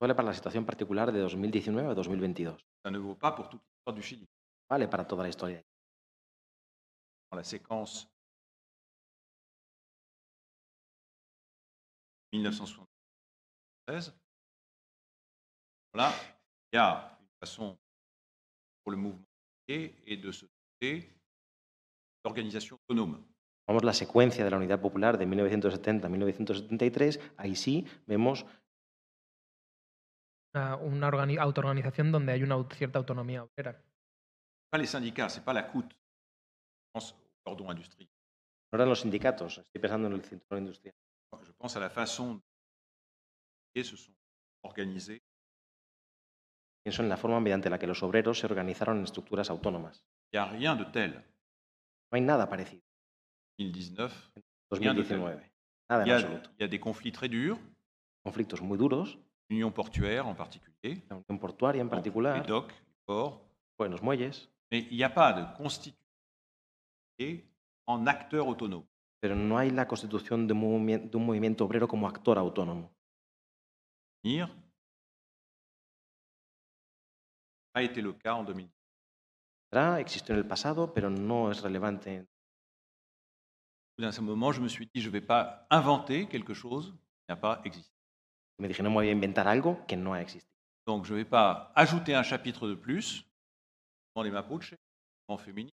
Vale 0.00 0.14
para 0.14 0.28
la 0.28 0.34
situación 0.34 0.64
particular 0.64 1.12
de 1.12 1.18
2019 1.20 1.86
a 1.90 1.94
2022. 1.94 2.56
ça 2.82 2.90
ne 2.90 2.98
vaut 2.98 3.14
pas 3.18 3.32
pour 3.34 3.48
toute 3.50 3.60
l'histoire 3.62 3.94
du 3.94 4.02
Chili. 4.02 4.26
Vale 4.70 4.88
para 4.88 5.04
toda 5.06 5.22
la 5.22 5.28
historia. 5.28 5.62
Dans 7.30 7.36
la 7.36 7.44
séquence 7.44 8.08
1973, 12.32 14.14
là, 15.94 16.12
il 16.72 16.76
y 16.76 16.78
a 16.78 17.18
une 17.20 17.28
façon 17.40 17.78
pour 18.84 18.92
le 18.92 18.96
mouvement 18.96 19.24
et 19.68 19.94
et 20.06 20.16
de 20.16 20.30
se 20.32 20.46
doter 20.46 21.08
d'organisations 22.24 22.78
autonomes. 22.88 23.24
Vamos 23.66 23.84
la 23.84 23.92
secuencia 23.92 24.44
de 24.44 24.50
la 24.50 24.56
Unidad 24.56 24.80
Popular 24.80 25.16
de 25.18 25.26
1970 25.26 26.06
a 26.06 26.10
1973, 26.10 27.20
ahí 27.36 27.54
sí 27.54 27.86
vemos 28.06 28.44
Una, 30.52 30.74
una 30.76 31.08
organi- 31.08 31.38
autoorganización 31.38 32.10
donde 32.10 32.32
hay 32.32 32.42
una 32.42 32.56
cierta 32.74 32.98
autonomía 32.98 33.44
obrera. 33.44 33.80
Pas 34.72 34.78
les 34.80 34.90
syndicats, 34.90 35.32
c'est 35.34 35.44
pas 35.44 35.52
la 35.54 35.62
COUT. 35.62 35.84
Je 35.92 36.90
pense 36.92 37.12
au 37.12 37.42
cordon 37.44 37.70
industriel. 37.70 38.08
no 38.72 38.76
eran 38.78 38.88
los 38.88 39.00
sindicatos, 39.00 39.58
estoy 39.58 39.80
pensando 39.80 40.08
en 40.08 40.14
el 40.14 40.22
cinturón 40.24 40.62
industrial. 40.64 40.94
Je 41.42 41.52
pense 41.52 41.76
à 41.76 41.80
la 41.80 41.90
façon 41.90 42.34
dont 42.34 42.42
les 43.74 43.84
se 43.84 43.96
sont 43.96 44.12
organisés 44.62 45.22
Pienso 46.82 47.02
en 47.02 47.08
la 47.08 47.16
forma 47.16 47.40
mediante 47.40 47.68
la 47.68 47.78
que 47.78 47.86
los 47.86 48.02
obreros 48.02 48.38
se 48.38 48.46
organizaron 48.46 48.98
en 48.98 49.04
estructuras 49.04 49.50
autónomas. 49.50 50.02
Il 50.32 50.36
n'y 50.36 50.38
a 50.38 50.46
rien 50.46 50.76
de 50.76 50.84
tel. 50.84 51.12
No 52.10 52.16
hay 52.16 52.22
nada 52.22 52.48
parecido. 52.48 52.82
2019, 53.58 54.32
2019. 54.70 55.52
Nada 55.90 56.04
il 56.04 56.08
y, 56.08 56.12
en 56.12 56.14
a, 56.14 56.18
absoluto. 56.18 56.50
il 56.56 56.62
y 56.62 56.64
a 56.64 56.68
des 56.68 56.80
conflits 56.80 57.12
très 57.12 57.28
durs, 57.28 57.58
Conflictos 58.22 58.62
muy 58.62 58.78
duros, 58.78 59.18
l'Union 59.48 59.70
portuaire 59.70 60.26
en 60.26 60.34
particulier, 60.34 61.02
la 61.08 61.16
Unión 61.16 61.38
Portuaria 61.38 61.82
en 61.82 61.86
donc 61.86 61.92
les 61.92 61.96
particular, 61.96 62.46
docks, 62.46 62.72
les 62.72 63.00
ports, 63.06 63.40
buenos 63.78 64.02
muelles, 64.02 64.48
mais 64.70 64.86
il 64.90 64.96
n'y 64.96 65.04
a 65.04 65.10
pas 65.10 65.32
de 65.32 65.56
constitution 65.56 65.96
en 67.86 68.06
acteur 68.06 68.46
autonome. 68.46 68.84
Pero 69.20 69.36
no 69.36 69.58
hay 69.58 69.70
la 69.70 69.86
constitución 69.86 70.46
de, 70.46 70.54
un 70.54 70.86
de 70.86 71.16
un 71.16 71.26
movimiento 71.26 71.64
obrero 71.64 71.86
como 71.86 72.08
actor 72.08 72.38
autónomo. 72.38 72.90
A 77.74 77.82
été 77.82 78.02
le 78.02 78.16
cas 78.16 78.38
en 78.38 78.46
2010. 78.46 78.72
Será, 79.70 80.00
existió 80.00 80.34
en 80.34 80.40
el 80.40 80.46
pasado, 80.46 80.92
pero 80.92 81.08
no 81.08 81.50
es 81.50 81.62
relevante. 81.62 82.26
D'un 83.96 84.24
moment, 84.24 84.52
je 84.52 84.60
me 84.60 84.68
suis 84.68 84.86
dit, 84.92 85.00
je 85.00 85.08
ne 85.08 85.12
vais 85.12 85.26
pas 85.26 85.66
inventer 85.70 86.26
quelque 86.26 86.54
chose 86.54 86.92
qui 86.92 87.26
n'a 87.28 87.36
pas 87.36 87.60
existé. 87.64 87.94
Me 88.58 88.66
dije, 88.66 88.82
no 88.82 88.90
me 88.90 88.96
voy 88.96 89.08
a 89.08 89.12
inventar 89.12 89.46
algo 89.46 89.86
que 89.86 89.96
no 89.96 90.14
ha 90.14 90.22
existido. 90.22 90.50
Donc, 90.86 91.04
je 91.04 91.12
ne 91.12 91.18
vais 91.18 91.28
pas 91.28 91.70
ajouter 91.76 92.14
un 92.14 92.22
chapitre 92.22 92.66
de 92.66 92.74
plus 92.74 93.24
dans 94.14 94.22
les 94.22 94.30
Mapuche, 94.30 94.74
féministe, 95.38 95.76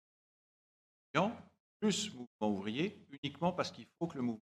plus 1.80 2.14
mouvement 2.14 2.48
ouvrier, 2.56 3.06
uniquement 3.10 3.52
parce 3.52 3.70
qu'il 3.72 3.86
faut 3.98 4.06
que 4.06 4.16
le 4.16 4.22
mouvement 4.22 4.50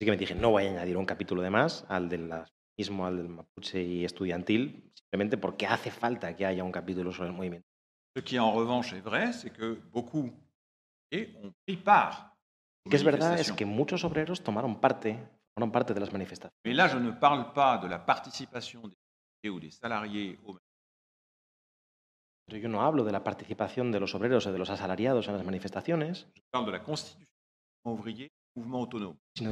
Así 0.00 0.06
que 0.06 0.12
me 0.12 0.16
dije, 0.16 0.34
no 0.36 0.50
voy 0.50 0.64
a 0.66 0.70
añadir 0.70 0.96
un 0.96 1.06
capítulo 1.06 1.42
de 1.42 1.50
más 1.50 1.84
al 1.88 2.08
del 2.08 2.32
mismo, 2.78 3.04
al 3.04 3.16
del 3.16 3.28
mapuche 3.28 3.82
y 3.82 4.04
estudiantil, 4.04 4.92
simplemente 4.94 5.36
porque 5.36 5.66
hace 5.66 5.90
falta 5.90 6.36
que 6.36 6.46
haya 6.46 6.62
un 6.62 6.70
capítulo 6.70 7.10
sobre 7.10 7.30
el 7.30 7.34
movimiento. 7.34 7.66
Ce 8.16 8.22
qui, 8.22 8.38
en 8.38 8.52
revanche, 8.52 8.92
est 8.92 9.02
vrai, 9.02 9.32
c'est 9.32 9.50
que 9.50 9.80
beaucoup 9.92 10.30
et 11.10 11.34
ont 11.42 11.52
pris 11.66 11.76
part. 11.76 12.36
Que 12.88 12.96
es 12.96 13.02
verdad 13.02 13.40
es 13.40 13.50
que 13.52 13.64
muchos 13.64 14.04
obreros 14.04 14.40
tomaron 14.40 14.80
parte, 14.80 15.18
formaron 15.52 15.72
parte 15.72 15.94
de 15.94 16.00
las 16.00 16.12
manifestaciones. 16.12 16.54
Mais 16.64 16.74
là, 16.74 16.86
je 16.86 16.98
ne 16.98 17.10
parle 17.10 17.52
pas 17.52 17.78
de 17.78 17.88
la 17.88 17.98
participation 17.98 18.82
des 19.42 19.50
ou 19.50 19.58
des 19.58 19.72
salariés 19.72 20.38
aux 20.46 20.56
Pero 22.48 22.60
yo 22.62 22.68
no 22.70 22.80
hablo 22.80 23.04
de 23.04 23.12
la 23.12 23.22
participación 23.22 23.92
de 23.92 24.00
los 24.00 24.14
obreros 24.14 24.46
o 24.46 24.52
de 24.52 24.58
los 24.58 24.70
asalariados 24.70 25.28
en 25.28 25.34
las 25.36 25.44
manifestaciones, 25.44 26.26
sino 26.32 26.64
de 26.64 26.72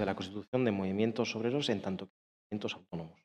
la 0.06 0.14
constitución 0.14 0.64
de 0.64 0.72
movimientos 0.72 1.36
obreros 1.36 1.68
en 1.68 1.82
tanto 1.82 2.06
que 2.06 2.12
movimientos 2.50 2.74
autónomos. 2.74 3.20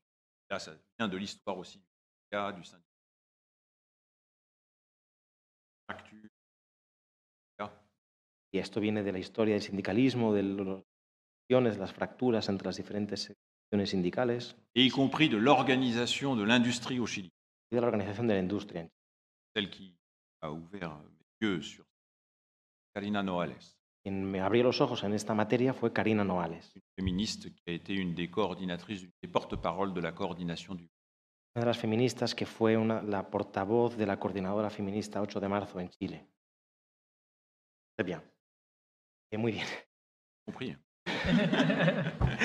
Là, 0.50 0.60
ça 0.60 0.76
vient 1.00 1.08
de 1.08 1.18
l'histoire 1.18 1.58
aussi 1.58 1.80
du 1.80 1.86
syndicat, 2.30 2.52
du 2.52 2.64
syndicat. 2.66 2.86
Fracture. 5.88 6.30
Y 8.54 8.60
esto 8.60 8.82
viene 8.82 9.02
de 9.02 9.14
la 9.14 9.20
historia 9.20 9.54
del 9.54 9.62
sindicalismo, 9.62 10.34
de 10.34 10.44
las 10.44 10.84
tensiones, 11.48 11.78
las 11.78 11.94
fracturas 11.94 12.50
entre 12.50 12.66
las 12.66 12.76
diferentes 12.76 13.34
secciones 13.70 13.92
sindicales 13.92 14.58
y 14.74 14.90
compris 14.90 15.30
de 15.32 15.38
de 15.38 16.46
l'industrie 16.46 17.00
au 17.00 17.08
Chili, 17.08 17.32
y 17.72 17.76
de 17.76 17.80
la 17.80 17.88
organización 17.88 18.28
de 18.28 18.34
la 18.34 18.42
industria. 18.42 18.90
Celle 19.56 19.70
qui 19.70 19.96
a 20.42 20.52
ouvert 20.52 20.98
mes 20.98 21.48
yeux 21.48 21.62
sur 21.62 21.86
Karina 22.94 23.24
Noales, 23.24 23.56
Quien 24.04 24.24
me 24.26 24.42
abrió 24.42 24.64
los 24.64 24.82
ojos 24.82 25.04
en 25.04 25.14
esta 25.14 25.34
materia 25.36 25.74
fue 25.74 25.94
Karina 25.94 26.24
Noales, 26.24 26.72
une 26.76 26.82
féministe 26.98 27.54
qui 27.54 27.64
a 27.68 27.72
été 27.74 27.94
une 27.94 28.16
des 28.16 28.30
coordinatrices, 28.30 29.04
une 29.04 29.12
des 29.22 29.28
porte-paroles 29.32 29.94
de 29.94 30.02
la 30.02 30.12
coordination 30.12 30.76
du 30.76 30.90
una 31.56 31.64
de 31.64 31.68
las 31.68 31.78
feministas 31.78 32.34
que 32.34 32.46
fue 32.46 32.78
una- 32.78 33.02
la 33.04 33.30
portavoz 33.30 33.98
de 33.98 34.06
la 34.06 34.18
coordinadora 34.18 34.70
feminista 34.70 35.22
8 35.22 35.40
de 35.42 35.50
marzo 35.50 35.80
en 35.82 35.90
Chile. 35.90 36.26
Muy 38.00 38.06
bien. 38.06 38.22
Eh, 39.34 39.38
Muy 39.38 39.52
bien. 39.52 39.68
compris. 40.46 40.78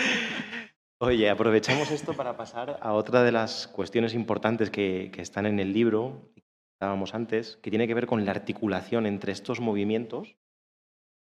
Oye, 1.00 1.28
aprovechamos 1.30 1.90
esto 1.90 2.14
para 2.14 2.36
pasar 2.36 2.78
a 2.80 2.92
otra 2.94 3.22
de 3.22 3.32
las 3.32 3.68
cuestiones 3.68 4.14
importantes 4.14 4.70
que, 4.70 5.10
que 5.12 5.22
están 5.22 5.46
en 5.46 5.60
el 5.60 5.72
libro, 5.72 6.30
que 6.76 6.84
estábamos 6.84 7.14
antes, 7.14 7.56
que 7.62 7.70
tiene 7.70 7.86
que 7.86 7.94
ver 7.94 8.06
con 8.06 8.24
la 8.24 8.32
articulación 8.32 9.06
entre 9.06 9.32
estos 9.32 9.60
movimientos 9.60 10.36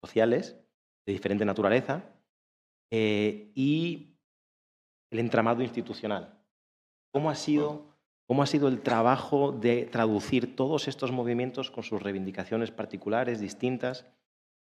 sociales 0.03 0.57
de 1.07 1.13
diferente 1.13 1.45
naturaleza 1.45 2.05
eh, 2.91 3.53
y 3.55 4.17
el 5.11 5.19
entramado 5.19 5.63
institucional. 5.63 6.43
¿Cómo 7.13 7.29
ha, 7.29 7.35
sido, 7.35 7.97
¿Cómo 8.27 8.43
ha 8.43 8.47
sido 8.47 8.69
el 8.69 8.81
trabajo 8.81 9.53
de 9.53 9.85
traducir 9.85 10.57
todos 10.57 10.89
estos 10.89 11.13
movimientos 11.13 11.71
con 11.71 11.85
sus 11.85 12.03
reivindicaciones 12.03 12.71
particulares, 12.71 13.39
distintas, 13.39 14.07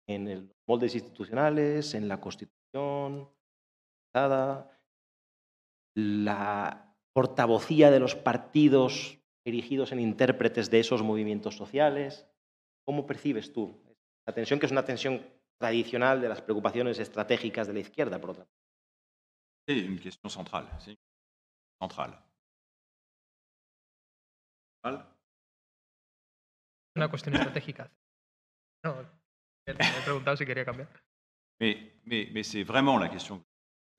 en 0.08 0.34
los 0.34 0.56
moldes 0.66 0.94
institucionales, 0.94 1.94
en 1.94 2.08
la 2.08 2.20
Constitución, 2.20 3.28
la 5.94 6.94
portavocía 7.12 7.90
de 7.90 8.00
los 8.00 8.14
partidos 8.14 9.15
erigidos 9.46 9.92
en 9.92 10.00
intérpretes 10.00 10.70
de 10.70 10.80
esos 10.80 11.02
movimientos 11.02 11.56
sociales. 11.56 12.26
¿Cómo 12.84 13.06
percibes 13.06 13.52
tú 13.52 13.82
la 14.26 14.34
tensión, 14.34 14.58
que 14.60 14.66
es 14.66 14.72
una 14.72 14.84
tensión 14.84 15.24
tradicional 15.58 16.20
de 16.20 16.28
las 16.28 16.42
preocupaciones 16.42 16.98
estratégicas 16.98 17.66
de 17.66 17.72
la 17.72 17.80
izquierda, 17.80 18.20
por 18.20 18.30
otra 18.30 18.44
parte? 18.44 18.56
Centrale. 19.68 19.80
C'est 19.80 19.88
une 19.88 19.98
question 19.98 20.28
centrale. 20.30 20.68
Centrale. 21.80 22.16
Una 26.96 27.08
cuestión 27.10 27.34
estratégica. 27.34 27.90
No, 28.84 28.94
me 29.66 29.72
he 29.72 30.02
preguntado 30.04 30.36
si 30.36 30.46
quería 30.46 30.64
cambiar. 30.64 30.88
Mais, 31.60 31.76
mais, 32.04 32.30
mais 32.32 32.44
c'est 32.44 32.62
vraiment 32.62 32.98
la 32.98 33.08
question 33.08 33.38
que 33.38 33.44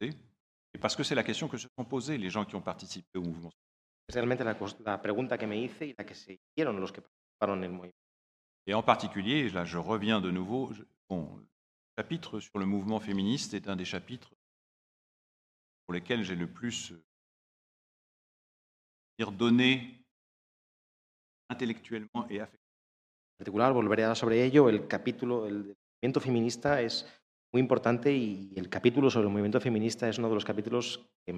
me 0.05 0.11
posais, 0.11 0.17
et 0.73 0.77
parce 0.79 0.95
que 0.95 1.03
c'est 1.03 1.15
la 1.15 1.23
question 1.23 1.49
que 1.49 1.57
se 1.57 1.67
sont 1.77 1.85
posées 1.85 2.17
les 2.17 2.29
gens 2.29 2.45
qui 2.45 2.55
ont 2.55 2.61
participé 2.61 3.17
au 3.17 3.23
mouvement. 3.23 3.51
Es 4.09 4.15
realmente 4.15 4.43
la, 4.43 4.57
la 4.85 5.01
pregunta 5.01 5.37
que 5.37 5.47
me 5.47 5.57
hice 5.57 5.87
y 5.87 5.93
la 5.97 6.05
que 6.05 6.15
se 6.15 6.39
hicieron 6.39 6.79
los 6.79 6.91
que 6.91 7.01
participaron 7.01 7.57
en 7.59 7.63
el 7.65 7.71
movimiento. 7.71 7.97
Et 8.65 8.73
en 8.73 8.83
particulier, 8.83 9.49
là 9.49 9.63
je 9.65 9.77
reviens 9.77 10.19
de 10.21 10.29
nouveau, 10.31 10.73
je- 10.73 10.83
bon, 11.09 11.37
le 11.37 11.45
chapitre 11.97 12.39
sur 12.41 12.59
le 12.59 12.65
mouvement 12.65 12.99
féministe 12.99 13.53
est 13.53 13.67
un 13.69 13.75
des 13.77 13.85
chapitres 13.85 14.33
pour 15.85 15.93
lesquels 15.93 16.23
j'ai 16.23 16.35
le 16.35 16.47
plus 16.47 16.91
euh, 16.91 17.01
dire, 19.17 19.31
donné 19.31 20.03
intellectuellement 21.49 22.27
et 22.29 22.39
affectivement. 22.41 22.63
En 23.35 23.37
particular, 23.39 23.73
volveré 23.73 24.03
a 24.03 24.15
sobre 24.15 24.43
ello. 24.43 24.67
El 24.69 24.87
capítulo, 24.87 25.45
el 25.47 25.75
movimiento 26.01 26.19
feminista 26.19 26.81
es 26.81 27.05
muy 27.53 27.61
importante 27.61 28.11
y 28.13 28.51
el 28.57 28.67
capítulo 28.69 29.09
sobre 29.09 29.27
el 29.27 29.31
movimiento 29.31 29.61
feminista 29.61 30.09
es 30.09 30.17
uno 30.17 30.27
de 30.27 30.35
los 30.35 30.43
capítulos 30.45 31.07
que 31.25 31.33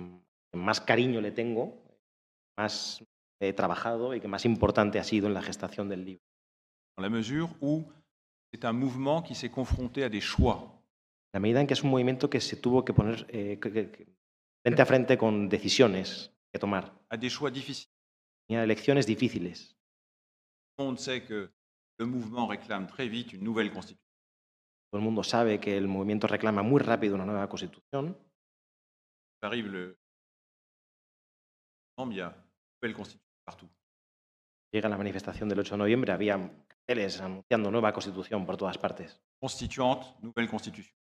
más 0.54 0.82
cariño 0.82 1.22
le 1.22 1.32
tengo, 1.32 1.84
más 2.60 3.04
he 3.42 3.54
trabajado 3.54 4.14
y 4.14 4.20
que 4.20 4.28
más 4.28 4.46
importante 4.46 5.00
ha 5.00 5.04
sido 5.04 5.28
en 5.28 5.34
la 5.34 5.42
gestación 5.42 5.88
del 5.90 6.04
libro. 6.06 6.24
dans 6.98 7.04
la 7.04 7.56
où 7.62 7.86
c'est 8.52 8.66
un 8.66 8.74
mouvement 8.74 9.22
qui 9.24 9.34
s'est 9.34 9.50
confronté 9.50 10.04
à 10.04 10.10
des 10.10 10.20
choix. 10.22 10.58
La 11.34 11.40
medida 11.40 11.62
en 11.62 11.68
que 11.68 11.74
es 11.74 11.84
un 11.84 11.90
movimiento 11.92 12.30
que 12.30 12.42
se 12.42 12.58
tuvo 12.58 12.84
que 12.84 12.94
poner 12.94 13.26
eh, 13.30 13.58
que- 13.62 13.72
que- 13.72 14.08
frente 14.66 14.82
a 14.82 14.86
frente 14.86 15.18
con 15.18 15.48
decisiones 15.48 16.32
que 16.52 16.60
tomar. 16.60 16.84
à 17.10 17.16
des 17.18 17.30
choix 17.30 17.52
difficiles. 17.52 17.88
Tenía 18.48 18.64
elecciones 18.64 19.06
difíciles. 19.06 19.58
Tout 20.76 20.84
le 20.84 20.86
monde 20.88 21.00
sait 21.00 21.22
que 21.24 21.50
le 22.00 22.06
mouvement 22.06 22.48
réclame 22.48 22.88
très 22.88 23.08
vite 23.08 23.32
une 23.34 23.44
nouvelle 23.46 23.72
constitution. 23.72 24.04
Todo 24.92 25.00
el 25.00 25.06
mundo 25.06 25.24
sabe 25.24 25.60
que 25.60 25.78
el 25.78 25.88
movimiento 25.88 26.28
reclama 26.28 26.64
muy 26.64 26.82
rápido 26.82 27.16
una 27.16 27.26
nueva 27.26 27.48
constitución. 27.48 28.18
Arrive 29.44 29.70
le 29.70 29.96
il 32.00 32.14
y 32.18 32.22
a 32.22 32.34
nouvelle 32.82 32.96
constitution 32.96 33.30
partout. 33.46 33.70
Llega 34.72 34.88
la 34.90 34.98
manifestación 34.98 35.50
del 35.50 35.60
8 35.60 35.74
de 35.74 35.78
noviembre, 35.80 36.12
había 36.12 36.38
carteles 36.68 37.20
anunciando 37.22 37.72
nueva 37.72 37.92
constitución 37.92 38.46
por 38.46 38.56
todas 38.58 38.78
partes. 38.78 39.20
Constituante, 39.40 40.08
nouvelle 40.22 40.50
constitution. 40.50 40.96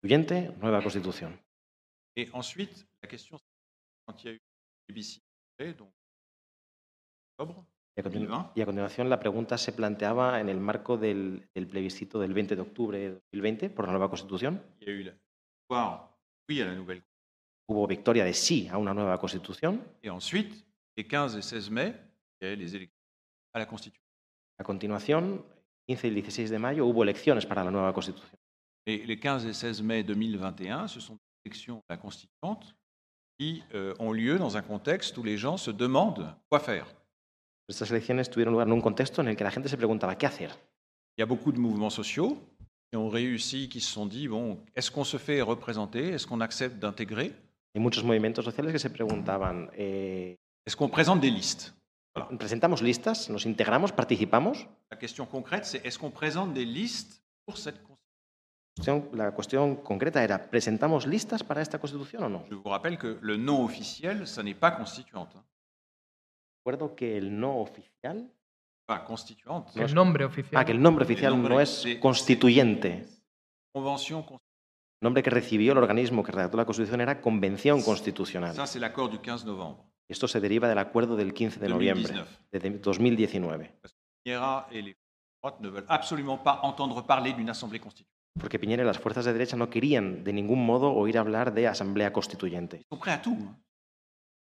Constituyente, 0.00 0.54
nueva 0.60 0.82
constitución. 0.82 1.40
Et 2.16 2.28
ensuite, 2.34 2.74
la 3.00 3.08
question, 3.08 3.38
quand 4.06 4.22
il 4.24 4.26
y 4.26 4.28
a 4.30 4.32
eu 4.34 4.40
plébiscite, 4.86 5.22
donc 5.78 5.92
octobre, 7.38 7.64
Y 7.96 8.00
a, 8.00 8.04
continu- 8.04 8.26
2020. 8.26 8.52
y 8.58 8.62
a 8.62 8.66
continuación 8.66 9.08
la 9.10 9.20
pregunta 9.20 9.56
se 9.58 9.72
planteaba 9.72 10.40
en 10.40 10.48
el 10.48 10.58
marco 10.60 10.96
del, 10.96 11.48
del 11.54 11.66
plebiscito 11.66 12.18
del 12.18 12.32
20 12.34 12.56
de 12.56 12.62
octubre 12.62 12.98
de 12.98 13.10
2020 13.32 13.70
por 13.70 13.84
la 13.86 13.92
nueva 13.92 14.08
constitución. 14.08 14.60
il 14.80 14.88
y 14.88 14.90
a 14.90 14.94
eu 14.94 15.04
la 15.04 15.12
victoire, 15.12 16.08
oui 16.48 16.60
à 16.60 16.66
la 16.66 16.74
nouvelle. 16.74 17.02
Hubo 17.68 17.86
victoria 17.86 18.24
de 18.24 18.34
sí 18.34 18.66
a 18.68 18.76
una 18.76 18.92
nueva 18.92 19.16
constitución. 19.18 19.80
Et 20.02 20.10
ensuite, 20.10 20.56
les 20.96 21.04
15 21.04 21.36
et 21.36 21.42
16 21.42 21.70
mai, 21.70 21.94
il 22.40 22.46
y 22.46 22.50
a 22.50 22.52
eu 22.54 22.56
les 22.56 22.76
élections 22.76 22.98
à 23.54 23.58
la 23.58 23.66
constitution. 23.66 24.02
A 24.58 24.64
continuación, 24.64 25.44
15 25.88 26.04
y 26.04 26.10
el 26.10 26.22
16 26.22 26.50
de 26.50 26.58
mayo, 26.58 26.86
hubo 26.86 27.02
elecciones 27.02 27.46
para 27.46 27.64
la 27.64 27.70
nueva 27.70 27.92
constitución. 27.92 28.38
Et 28.86 29.04
les 29.06 29.18
15 29.18 29.46
et 29.46 29.52
16 29.52 29.82
mai 29.82 30.02
2021, 30.02 30.88
ce 30.88 31.00
sont 31.00 31.14
des 31.14 31.50
élections 31.50 31.82
à 31.88 31.94
la 31.94 31.96
constituante 31.96 32.74
qui 33.38 33.62
euh, 33.74 33.94
ont 33.98 34.12
lieu 34.12 34.38
dans 34.38 34.56
un 34.56 34.62
contexte 34.62 35.16
où 35.18 35.22
les 35.22 35.38
gens 35.38 35.56
se 35.56 35.70
demandent 35.70 36.34
quoi 36.48 36.60
faire. 36.60 36.86
Estas 37.68 37.90
elecciones 37.90 38.28
tuvieron 38.28 38.52
lugar 38.52 38.66
en 38.66 38.72
un 38.72 38.80
contexto 38.80 39.22
en 39.22 39.28
el 39.28 39.36
que 39.36 39.44
la 39.44 39.50
gente 39.50 39.68
se 39.68 39.76
preguntaba 39.76 40.16
qué 40.16 40.26
hacer? 40.26 40.50
Il 41.16 41.20
y 41.20 41.22
a 41.22 41.26
beaucoup 41.26 41.52
de 41.52 41.58
mouvements 41.58 41.90
sociaux 41.90 42.38
qui 42.90 42.96
ont 42.96 43.08
réussi, 43.08 43.68
qui 43.68 43.80
se 43.80 43.90
sont 43.90 44.06
dit, 44.06 44.28
bon, 44.28 44.58
est-ce 44.74 44.90
qu'on 44.90 45.04
se 45.04 45.16
fait 45.16 45.40
représenter? 45.40 46.08
Est-ce 46.08 46.26
qu'on 46.26 46.40
accepte 46.40 46.78
d'intégrer? 46.78 47.32
Hay 47.74 47.80
muchos 47.80 48.04
movimientos 48.04 48.44
sociales 48.44 48.70
que 48.70 48.78
se 48.78 48.88
preguntaban, 48.88 49.68
eh, 49.78 50.36
Est-ce 50.66 50.76
qu'on 50.76 50.88
présente 50.88 51.20
des 51.20 51.30
listes 51.30 51.74
¿presentamos 52.38 52.82
listas? 52.82 53.28
¿Nos 53.30 53.46
integramos? 53.46 53.92
¿Participamos? 53.92 54.66
La 54.90 54.96
question 54.98 55.26
concrète, 55.26 55.64
c'est 55.64 55.84
est-ce 55.84 55.98
qu'on 55.98 56.10
présente 56.10 56.52
des 56.52 56.64
listes 56.64 57.22
pour 57.46 57.56
cette 57.56 57.82
constitution 57.82 59.08
La 59.12 59.32
cuestión 59.32 59.76
concreta 59.76 60.22
era, 60.22 60.38
¿presentamos 60.38 61.06
listas 61.06 61.42
para 61.42 61.62
esta 61.62 61.78
constitución 61.78 62.22
o 62.24 62.28
no? 62.28 62.44
Je 62.50 62.54
vous 62.54 62.68
rappelle 62.68 62.98
que 62.98 63.18
le 63.20 63.36
nom 63.36 63.64
officiel, 63.64 64.26
ça 64.26 64.42
n'est 64.42 64.58
pas 64.58 64.72
constituante. 64.72 65.34
Recuerdo 66.60 66.94
que 66.94 67.16
el 67.16 67.38
no 67.38 67.60
oficial, 67.60 68.28
Pas 68.86 69.00
constituante. 69.00 69.80
El 69.80 69.94
nombre 69.94 70.24
oficial. 70.24 70.60
ah, 70.60 70.64
que 70.64 70.72
el 70.72 70.82
nombre 70.82 71.04
oficial 71.04 71.32
nombre 71.32 71.54
no 71.54 71.60
es 71.60 71.86
constituyente. 72.00 73.06
Convention. 73.72 74.24
El 74.28 74.38
nombre 75.06 75.22
que 75.22 75.30
recibió 75.30 75.72
el 75.72 75.78
organismo 75.78 76.22
que 76.22 76.32
redactó 76.32 76.56
la 76.56 76.64
Constitución 76.64 77.00
era 77.00 77.20
Convención 77.20 77.80
Constitucional. 77.82 78.54
Ça, 78.54 78.66
c'est 78.66 78.80
l'accord 78.80 79.08
du 79.08 79.18
15 79.18 79.44
novembre 79.46 79.84
Esto 80.12 80.28
se 80.28 80.40
deriva 80.40 80.68
del 80.68 80.76
acuerdo 80.78 81.16
del 81.16 81.32
15 81.32 81.58
de 81.58 81.68
noviembre 81.70 82.12
2019. 82.12 82.38
de 82.52 82.78
2019, 82.78 83.72
Piñera 84.22 84.68
et 84.70 84.82
les 84.82 84.94
droites 85.40 85.60
ne 85.60 85.68
veulent 85.70 85.86
absolument 85.88 86.36
pas 86.36 86.60
entendre 86.62 87.02
parler 87.06 87.32
d'une 87.32 87.48
assemblée 87.48 87.80
constituante. 87.80 88.12
porque 88.38 88.58
Piñera 88.58 88.82
y 88.82 88.86
las 88.86 88.98
fuerzas 88.98 89.24
de 89.24 89.32
derecha 89.32 89.56
no 89.56 89.70
querían 89.70 90.22
de 90.22 90.32
ningún 90.34 90.66
modo 90.66 90.92
oír 90.92 91.16
hablar 91.16 91.54
de 91.54 91.66
asamblea 91.66 92.12
constituyente. 92.12 92.82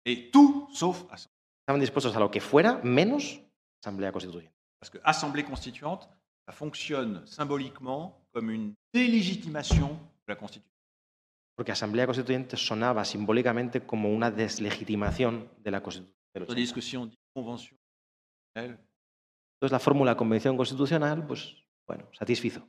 Estaban 0.05 1.79
dispuestos 1.79 2.15
a 2.15 2.19
lo 2.19 2.31
que 2.31 2.39
fuera 2.39 2.79
menos 2.83 3.41
asamblea 3.83 4.13
constituyente. 4.13 4.55
Parce 4.79 4.91
que 4.91 5.01
assemblée 5.03 5.43
constituante, 5.43 6.07
ça 6.47 6.53
fonctionne 6.53 7.25
symboliquement 7.27 8.17
comme 8.31 8.49
une 8.49 8.75
délégitimation 8.93 9.89
de 10.25 10.33
la 10.33 10.35
Constitution. 10.37 10.78
Porque 11.59 11.73
asamblea 11.73 12.05
constituyente 12.05 12.55
sonaba 12.55 13.03
simbólicamente 13.03 13.81
como 13.85 14.13
una 14.13 14.31
deslegitimación 14.31 15.51
de 15.57 15.71
la 15.71 15.83
Constitución. 15.83 16.15
del 16.33 16.43
80. 16.43 16.55
Tandis 16.55 16.71
que 16.71 16.81
si 16.81 16.95
on 16.95 17.09
dit 17.09 17.19
convention 17.33 17.77
constitutionnelle, 18.55 18.79
Entonces 19.57 19.71
la 19.73 19.79
fórmula 19.79 20.15
convención 20.15 20.55
constitucional, 20.55 21.27
pues 21.27 21.57
bueno, 21.85 22.07
satisfizo. 22.13 22.65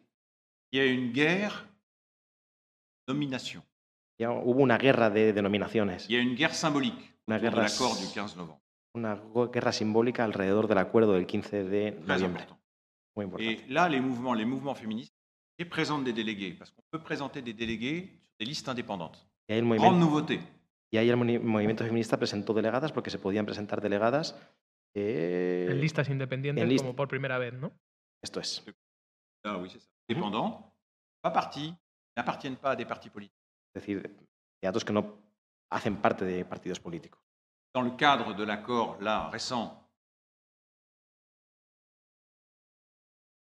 il 0.73 0.81
y 0.81 0.81
a 0.81 0.93
une 0.93 1.13
guerre 1.13 1.55
de 3.07 3.15
nomination. 3.15 3.63
Ya 4.19 4.33
hubo 4.33 4.61
una 4.61 4.77
guerra 4.77 5.09
de 5.09 5.33
denominaciones, 5.33 6.09
Il 6.11 6.17
y 6.17 6.19
a 6.19 6.23
une 6.23 6.35
guerre 6.35 6.55
symbolique 6.55 7.15
Una 7.29 7.37
de 7.39 7.43
guerra 7.43 7.63
du 7.69 7.69
15 7.69 8.37
novembre. 8.37 8.59
una 8.97 9.15
guerra 9.53 9.71
simbólica 9.71 10.25
alrededor 10.25 10.67
del 10.67 10.79
acuerdo 10.79 11.13
del 11.13 11.27
15 11.29 11.63
de 11.63 11.93
noviembre. 11.93 12.45
Muy 13.15 13.27
importante. 13.27 13.53
Et 13.53 13.69
là, 13.71 13.89
les 13.89 14.01
mouvements, 14.01 14.35
les 14.35 14.45
mouvements 14.45 14.75
féministes, 14.75 15.15
ils 15.59 15.69
présentent 15.69 16.03
des 16.03 16.13
délégués, 16.13 16.55
parce 16.55 16.73
qu'on 16.73 16.83
peut 16.91 17.01
présenter 17.05 17.41
des 17.41 17.55
délégués 17.55 18.20
des 18.41 18.47
listes 18.49 18.69
indépendantes. 18.69 19.21
Y 19.49 19.53
ahí 19.53 19.59
el 19.59 19.65
Grande 19.67 19.79
movimiento, 19.81 20.07
nouveauté. 20.07 20.41
y 20.91 20.97
ahí 20.97 21.09
el 21.11 21.17
movimiento 21.17 21.85
feminista 21.85 22.17
presentó 22.17 22.55
delegadas 22.55 22.91
porque 22.91 23.11
se 23.11 23.19
podían 23.19 23.45
presentar 23.45 23.81
delegadas. 23.81 24.35
eh, 24.97 25.69
En 25.71 25.81
listas 25.81 26.09
independientes 26.09 26.63
en 26.65 26.69
list- 26.71 26.81
como 26.83 26.97
por 26.97 27.07
primera 27.07 27.39
vez, 27.39 27.53
¿no? 27.55 27.71
Esto 28.23 28.41
es. 28.41 28.65
Ah 29.45 29.57
oui, 29.59 29.69
c'est 29.71 29.79
ça. 29.81 29.89
Dépendants, 30.09 30.75
pas 31.23 31.33
partis, 31.33 31.73
n'appartiennent 32.17 32.57
pas 32.57 32.73
à 32.73 32.77
des 32.77 32.87
partis 32.87 33.11
politiques. 33.11 33.37
Es 33.75 33.83
decir, 33.83 34.03
candidatos 34.61 34.85
que 34.85 34.93
no 34.93 35.19
hacen 35.71 35.97
parte 36.01 36.25
de 36.25 36.45
partidos 36.45 36.81
políticos. 36.81 37.21
Dans 37.73 37.83
le 37.85 37.93
cadre 37.97 38.35
de 38.35 38.45
l'accord 38.45 39.01
là 39.01 39.29
récent, 39.31 39.77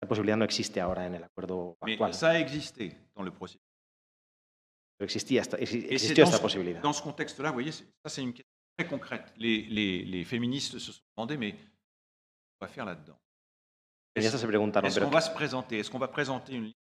La 0.01 0.07
posibilidad 0.07 0.37
no 0.37 0.45
existe 0.45 0.79
ahora 0.79 1.05
en 1.05 1.15
el 1.15 1.23
acuerdo 1.23 1.77
mais 1.81 1.93
actual, 1.95 2.13
ça 2.13 2.29
a 2.29 2.39
existé 2.39 2.95
dans 3.15 3.23
le 3.23 3.31
processus. 3.31 3.61
Pero 4.99 5.05
existía 5.05 5.41
esta, 5.41 5.57
existió 5.57 6.25
dans 6.25 6.29
esta 6.29 6.37
ce, 6.37 6.41
posibilidad. 6.43 6.81
dans 6.81 6.91
ce 6.93 7.01
contexte-là, 7.01 7.49
vous 7.49 7.53
voyez, 7.55 7.71
ça 7.71 7.85
c'est 8.07 8.21
une 8.21 8.33
question 8.33 8.51
très 8.77 8.85
concrète. 8.87 9.31
Les, 9.37 9.61
les- 9.63 10.03
les 10.03 10.25
féministes 10.25 10.77
se 10.77 10.91
sont 10.91 11.01
demandé, 11.15 11.37
mais 11.37 11.55
on 12.59 12.65
va 12.65 12.67
faire 12.67 12.83
là-dedans? 12.85 13.17
Est-ce 14.15 14.45
pero 14.45 15.05
qu'on 15.05 15.11
va 15.11 15.21
se 15.21 15.31
présenter? 15.33 15.79
Est-ce 15.79 15.89
qu'on 15.89 15.99
va 15.99 16.09
présenter 16.09 16.53
une 16.53 16.73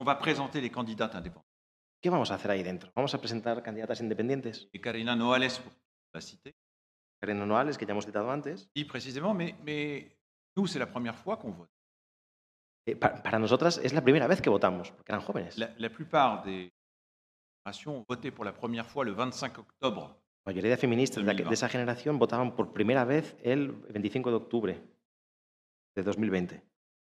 On 0.00 0.04
va 0.04 0.14
présenter 0.14 0.60
les 0.60 0.70
candidates 0.70 1.14
indépendantes? 1.14 1.44
¿qué 2.00 2.10
vamos 2.10 2.30
a 2.30 2.34
hacer 2.34 2.50
ahí 2.50 2.62
dentro? 2.62 2.92
¿Vamos 2.94 3.14
a 3.14 3.18
presentar 3.18 3.62
candidatas 3.62 4.00
independientes? 4.00 4.68
Et 4.74 4.80
Karina 4.80 5.16
Noales, 5.16 5.58
pour 5.58 5.72
la 6.12 6.20
citer, 6.20 6.52
Karen 7.20 7.38
Noales, 7.46 7.76
que 7.78 7.86
ya 7.86 7.92
hemos 7.92 8.04
citado 8.04 8.30
antes. 8.30 8.68
dit 8.76 8.84
précisément, 8.84 9.32
mais, 9.34 9.54
mais 9.64 10.14
nous, 10.56 10.66
c'est 10.66 10.78
la 10.78 10.86
première 10.86 11.16
fois 11.16 11.38
qu'on 11.38 11.52
vote. 11.52 11.70
Eh, 12.86 12.94
pa- 12.94 13.22
para 13.22 13.38
nosotras 13.38 13.78
es 13.82 13.94
la 13.94 14.02
primera 14.02 14.26
vez 14.28 14.40
que 14.42 14.50
votamos, 14.50 14.90
porque 14.92 15.10
eran 15.12 15.22
jóvenes. 15.22 15.56
La, 15.56 15.72
la 15.78 15.88
plupart 15.88 16.44
des 16.44 16.70
ont 17.86 18.04
voté 18.08 18.30
pour 18.30 18.44
la 18.44 18.52
première 18.52 18.86
fois 18.86 19.04
le 19.04 19.12
25 19.12 19.58
octobre. 19.58 20.14
La 20.46 20.52
mayoría 20.52 20.70
de 20.72 20.76
feministas 20.80 21.22
de, 21.24 21.30
aqu- 21.30 21.44
2020. 21.44 21.48
de 21.48 21.54
esa 21.54 21.68
generación 21.68 22.18
votaban 22.18 22.54
por 22.54 22.72
primera 22.72 23.04
vez 23.04 23.36
el 23.42 23.72
25 23.90 24.30
de 24.30 24.36
octubre 24.36 24.80
de 25.96 26.02
2020. 26.02 26.60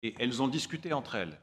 Et 0.04 0.14
elles 0.20 0.42
ont 0.42 0.48
discuté 0.48 0.94
entre 0.94 1.16
elles 1.16 1.38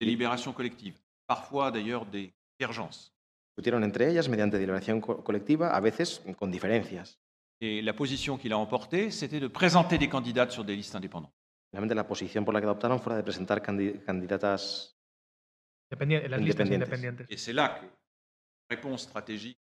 des 0.00 0.06
libérations 0.06 0.52
collectives, 0.52 0.98
parfois 1.26 1.70
d'ailleurs 1.70 2.04
des 2.06 2.34
divergences. 2.58 3.12
Discutieron 3.56 3.82
entre 3.82 4.06
ellas 4.10 4.28
mediante 4.28 4.58
deliberación 4.58 5.00
co- 5.00 5.22
colectiva, 5.24 5.70
a 5.74 5.80
veces 5.80 6.20
con 6.38 6.50
diferencias. 6.50 7.18
Et 7.62 7.80
la 7.80 7.94
position 7.94 8.36
qu'il 8.36 8.52
a 8.52 8.58
emportée, 8.58 9.10
c'était 9.10 9.40
de 9.40 9.48
présenter 9.48 9.96
des 9.96 10.10
candidates 10.10 10.50
sur 10.52 10.62
des 10.64 10.76
listes 10.76 10.94
indépendantes. 10.94 11.32
Finalmente 11.70 11.94
la 11.94 12.06
posición 12.06 12.44
por 12.44 12.52
la 12.52 12.60
que 12.60 12.66
adoptaron 12.66 13.00
fue 13.00 13.12
la 13.12 13.16
de 13.16 13.22
presentar 13.22 13.62
candi- 13.62 13.98
candidatas 14.04 14.94
Dependien- 15.90 16.22
en 16.24 16.30
las 16.32 16.40
listas 16.42 16.66
Independientes. 16.66 16.88
independientes. 16.88 17.26
Et 17.30 17.38
c'est 17.38 17.54
là 17.54 17.80
que 17.80 17.86
réponse 18.68 19.02
stratégique, 19.02 19.58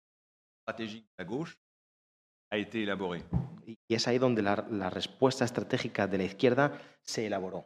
stratégique 0.61 1.05
de 1.05 1.23
la 1.23 1.25
gauche 1.25 1.57
a 2.51 2.57
été 2.57 2.83
élaborée. 2.83 3.23
y 3.65 3.93
es 3.95 4.07
ahí 4.07 4.19
donde 4.19 4.39
la, 4.41 4.65
la 4.69 4.89
respuesta 4.89 5.45
estratégica 5.45 6.07
de 6.07 6.17
la 6.17 6.23
izquierda 6.25 6.71
se 7.01 7.25
elaboró. 7.25 7.65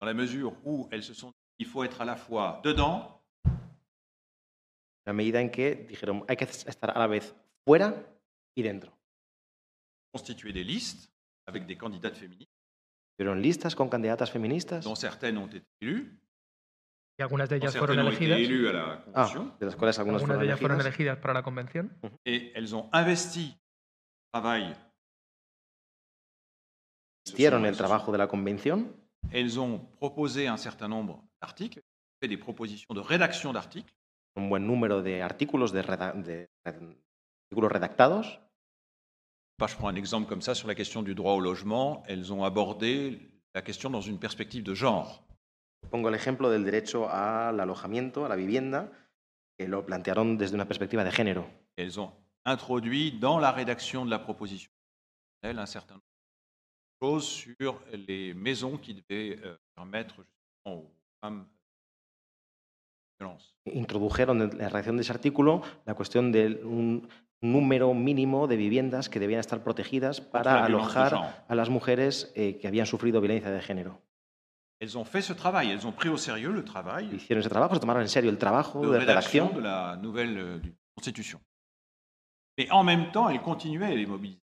Dans 0.00 0.06
la 0.06 0.14
mesure 0.14 0.54
où 0.64 0.88
elles 0.90 1.02
se 1.04 1.14
sont 1.14 1.28
dit 1.30 1.34
il 1.60 1.66
faut 1.66 1.84
être 1.84 2.00
à 2.00 2.04
la 2.04 2.16
fois 2.16 2.60
dedans 2.64 3.20
La 5.06 5.12
medida 5.12 5.38
en 5.40 5.50
que 5.50 5.74
dijeron 5.86 6.24
hay 6.28 6.36
que 6.36 6.44
estar 6.44 6.90
a 6.90 6.98
la 6.98 7.06
vez 7.06 7.34
fuera 7.66 7.94
y 8.56 8.62
dentro. 8.62 8.90
constituer 10.12 10.52
des 10.52 10.64
listes 10.64 11.10
avec 11.46 11.66
des 11.66 11.76
candidates 11.76 12.16
féministes, 12.16 12.50
Hicieron 13.12 13.40
listas 13.40 13.74
con 13.76 13.88
candidatas 13.88 14.30
feministas, 14.30 14.82
dont 14.84 14.96
certaines 14.96 15.36
ont 15.38 15.46
été 15.46 15.62
élues, 15.80 16.18
Y 17.18 17.22
algunas 17.22 17.48
de 17.48 17.58
dont 17.58 17.62
ellas 17.62 17.76
fueron 17.76 17.94
certaines 17.96 18.06
ont 18.06 18.16
été 18.16 18.24
elegidas. 18.24 18.50
élues 18.50 18.68
à 18.68 18.72
la 18.72 18.92
ah, 18.92 19.04
convention, 19.04 19.56
de 19.60 19.66
las 19.66 19.76
cuales 19.76 19.98
algunas 19.98 20.20
Algunas 20.22 20.26
fueron 20.26 20.40
de 20.40 20.46
ellas 20.46 20.58
fueron 20.58 20.80
elegidas. 20.80 20.98
elegidas 20.98 21.18
para 21.18 21.34
la 21.34 21.42
convención. 21.42 21.90
et 22.24 22.52
elles 22.56 22.72
ont 22.74 22.88
investi 22.92 23.46
le 23.48 23.56
travail. 24.32 24.74
Hicieron 27.26 27.64
el 27.66 27.76
trabajo 27.76 28.12
de 28.12 28.18
la 28.18 28.26
convención, 28.26 28.92
Elles 29.32 29.58
ont 29.58 29.78
proposé 29.98 30.48
un 30.48 30.58
certain 30.58 30.88
nombre 30.88 31.24
d'articles, 31.40 31.80
fait 32.20 32.28
des 32.28 32.36
propositions 32.36 32.92
de 32.94 33.00
rédaction 33.00 33.52
d'articles, 33.54 33.94
un 34.36 34.48
buen 34.48 34.60
número 34.66 35.00
de 35.00 35.20
artículos, 35.22 35.72
de, 35.72 35.80
reda- 35.80 36.12
de- 36.12 36.22
de 36.22 36.48
artículos 36.66 37.72
redactados. 37.72 38.38
Bah, 39.58 39.66
je 39.68 39.76
prends 39.76 39.88
un 39.88 39.94
exemple 39.94 40.28
comme 40.28 40.42
ça 40.42 40.54
sur 40.54 40.66
la 40.68 40.74
question 40.74 41.02
du 41.02 41.14
droit 41.14 41.32
au 41.34 41.40
logement. 41.40 42.02
Elles 42.06 42.32
ont 42.32 42.44
abordé 42.44 43.20
la 43.54 43.62
question 43.62 43.88
dans 43.88 44.00
une 44.02 44.18
perspective 44.18 44.62
de 44.64 44.74
genre. 44.74 45.24
Pongo 45.90 46.08
el 46.08 46.14
ejemplo 46.14 46.50
del 46.50 46.64
derecho 46.64 47.08
al 47.10 47.60
alojamiento, 47.60 48.24
a 48.24 48.28
la 48.28 48.36
vivienda, 48.36 48.90
que 49.58 49.68
lo 49.68 49.86
plantearon 49.86 50.36
desde 50.38 50.54
una 50.54 50.66
perspectiva 50.66 51.04
de 51.04 51.12
género. 51.12 51.46
Elles 51.76 51.98
ont 51.98 52.12
introduit 52.44 53.18
dans 53.18 53.40
la 53.40 53.52
rédaction 53.52 54.04
de 54.04 54.10
la 54.10 54.18
proposition 54.18 54.70
un 55.52 55.66
certain 55.66 55.94
nombre 55.94 56.04
de 57.00 57.06
choses 57.06 57.28
sur 57.60 57.80
les 57.92 58.34
maisons 58.34 58.78
qui 58.78 58.94
devaient 58.94 59.38
euh, 59.44 59.56
permettre 59.74 60.14
justement 60.16 60.76
aux 60.76 60.90
femmes 61.20 61.44
de 61.44 63.24
violence. 63.24 63.54
Introdujeron 63.66 64.40
en 64.40 64.58
la 64.58 64.68
redacción 64.68 64.96
de 64.96 65.02
ese 65.02 65.12
artículo 65.12 65.62
la 65.86 65.94
cuestión 65.94 66.32
de 66.32 66.60
un 66.64 67.08
número 67.40 67.92
mínimo 67.92 68.46
de 68.46 68.56
viviendas 68.56 69.08
que 69.08 69.20
debían 69.20 69.40
estar 69.40 69.62
protegidas 69.62 70.20
la 70.20 70.30
para 70.30 70.64
alojar 70.64 71.44
a 71.46 71.54
las 71.54 71.68
mujeres 71.68 72.32
eh, 72.34 72.58
que 72.58 72.68
habían 72.68 72.86
sufrido 72.86 73.20
violencia 73.20 73.50
de 73.50 73.60
género. 73.60 74.00
Elles 74.84 74.98
ont 74.98 75.04
fait 75.06 75.22
ce 75.22 75.32
travail, 75.32 75.70
elles 75.70 75.86
ont 75.86 75.92
pris 76.00 76.10
au 76.10 76.18
sérieux 76.18 76.52
le 76.52 76.62
travail 76.62 77.06
Hicieron 77.16 77.40
ese 77.40 77.48
trabajo, 77.48 77.74
se 77.74 77.80
tomaron 77.80 78.02
en 78.02 78.08
serio 78.08 78.28
el 78.30 78.36
trabajo 78.38 78.80
de 78.82 78.88
de 78.92 78.98
rédaction 78.98 79.46
redacción 79.46 79.54
de 79.54 79.60
la 79.70 79.96
nouvelle 79.96 80.36
euh, 80.38 80.58
du- 80.58 80.74
Constitution. 80.96 81.40
Mais 82.58 82.68
en 82.70 82.84
même 82.84 83.10
temps, 83.10 83.28
elles 83.30 83.42
continuaient 83.42 83.96
les 83.96 84.06
mobiliser. 84.06 84.40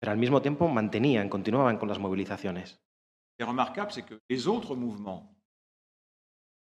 pero 0.00 0.12
al 0.12 0.18
mismo 0.18 0.40
tiempo 0.40 0.68
mantenían, 0.68 1.28
continuaban 1.28 1.76
con 1.78 1.88
las 1.88 1.98
movilizaciones. 1.98 2.68
Ce 2.70 3.36
qui 3.36 3.42
est 3.42 3.48
remarquable, 3.54 3.90
c'est 3.92 4.04
que 4.10 4.16
les 4.30 4.46
autres 4.48 4.74
mouvements, 4.74 5.22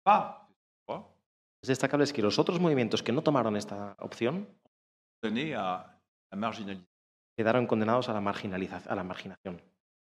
pas 0.04 0.48
pas 0.88 1.02
Es 1.64 1.68
destacable 1.68 2.04
es 2.04 2.12
que 2.14 2.22
los 2.24 2.40
otros 2.40 2.60
movimientos 2.60 3.04
que 3.04 3.12
no 3.12 3.22
tomaron 3.22 3.56
esta 3.56 3.96
opción 4.00 4.48
condamnés 5.22 5.54
à, 5.56 6.00
marginaliser. 6.36 6.88
quedaron 7.38 7.68
condenados 7.68 8.10
a 8.10 8.14
la, 8.14 8.22
marginaliza- 8.22 8.88
a 8.88 8.96
la 8.96 9.04
marginación. 9.04 9.62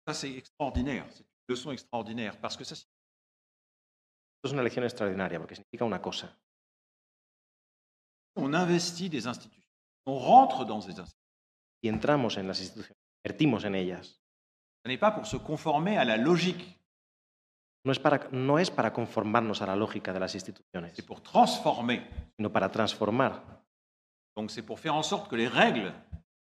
Ça, 0.07 0.13
c'est 0.13 0.33
extraordinaire. 0.37 1.05
C'est 1.11 1.23
une 1.23 1.47
leçon 1.55 1.71
extraordinaire 1.71 2.37
parce 2.41 2.57
que 2.57 2.63
ça, 2.65 2.75
Esto 4.45 4.53
es 4.53 4.59
una 4.59 4.63
lección 4.63 4.85
extraordinaria 4.85 5.39
porque 5.39 5.55
significa 5.55 5.85
una 5.85 5.99
cosa. 5.99 6.37
On 8.35 8.53
investit 8.53 9.11
des 9.11 9.25
institutions. 9.25 9.65
On 10.05 10.19
rentre 10.19 10.65
dans 10.65 10.81
ces 10.85 10.89
institutions. 10.99 11.15
Si 11.81 11.89
entramos 11.89 12.37
en 12.37 12.47
las 12.47 12.59
instituciones, 12.59 13.01
invertimos 13.23 13.63
en 13.65 13.73
ellas, 13.73 14.21
Ce 14.83 14.87
n'est 14.87 14.99
pas 14.99 15.15
pour 15.15 15.25
se 15.25 15.37
conformer 15.37 15.97
à 15.97 16.05
la 16.05 16.15
logique, 16.15 16.63
no 17.85 17.91
es, 17.91 17.97
para, 17.97 18.29
no 18.31 18.59
es 18.59 18.69
para 18.69 18.93
conformarnos 18.93 19.63
a 19.63 19.65
la 19.65 19.75
lógica 19.75 20.13
de 20.13 20.19
las 20.19 20.35
instituciones, 20.35 20.93
c'est 20.95 21.07
pour 21.07 21.21
transformer. 21.23 22.03
sino 22.37 22.51
para 22.51 22.69
transformar, 22.69 23.63
Donc 24.37 24.51
c'est 24.51 24.61
pour 24.63 24.79
faire 24.79 24.93
en 24.93 25.01
sorte 25.01 25.27
que 25.27 25.35
les 25.35 25.47
règles 25.47 25.91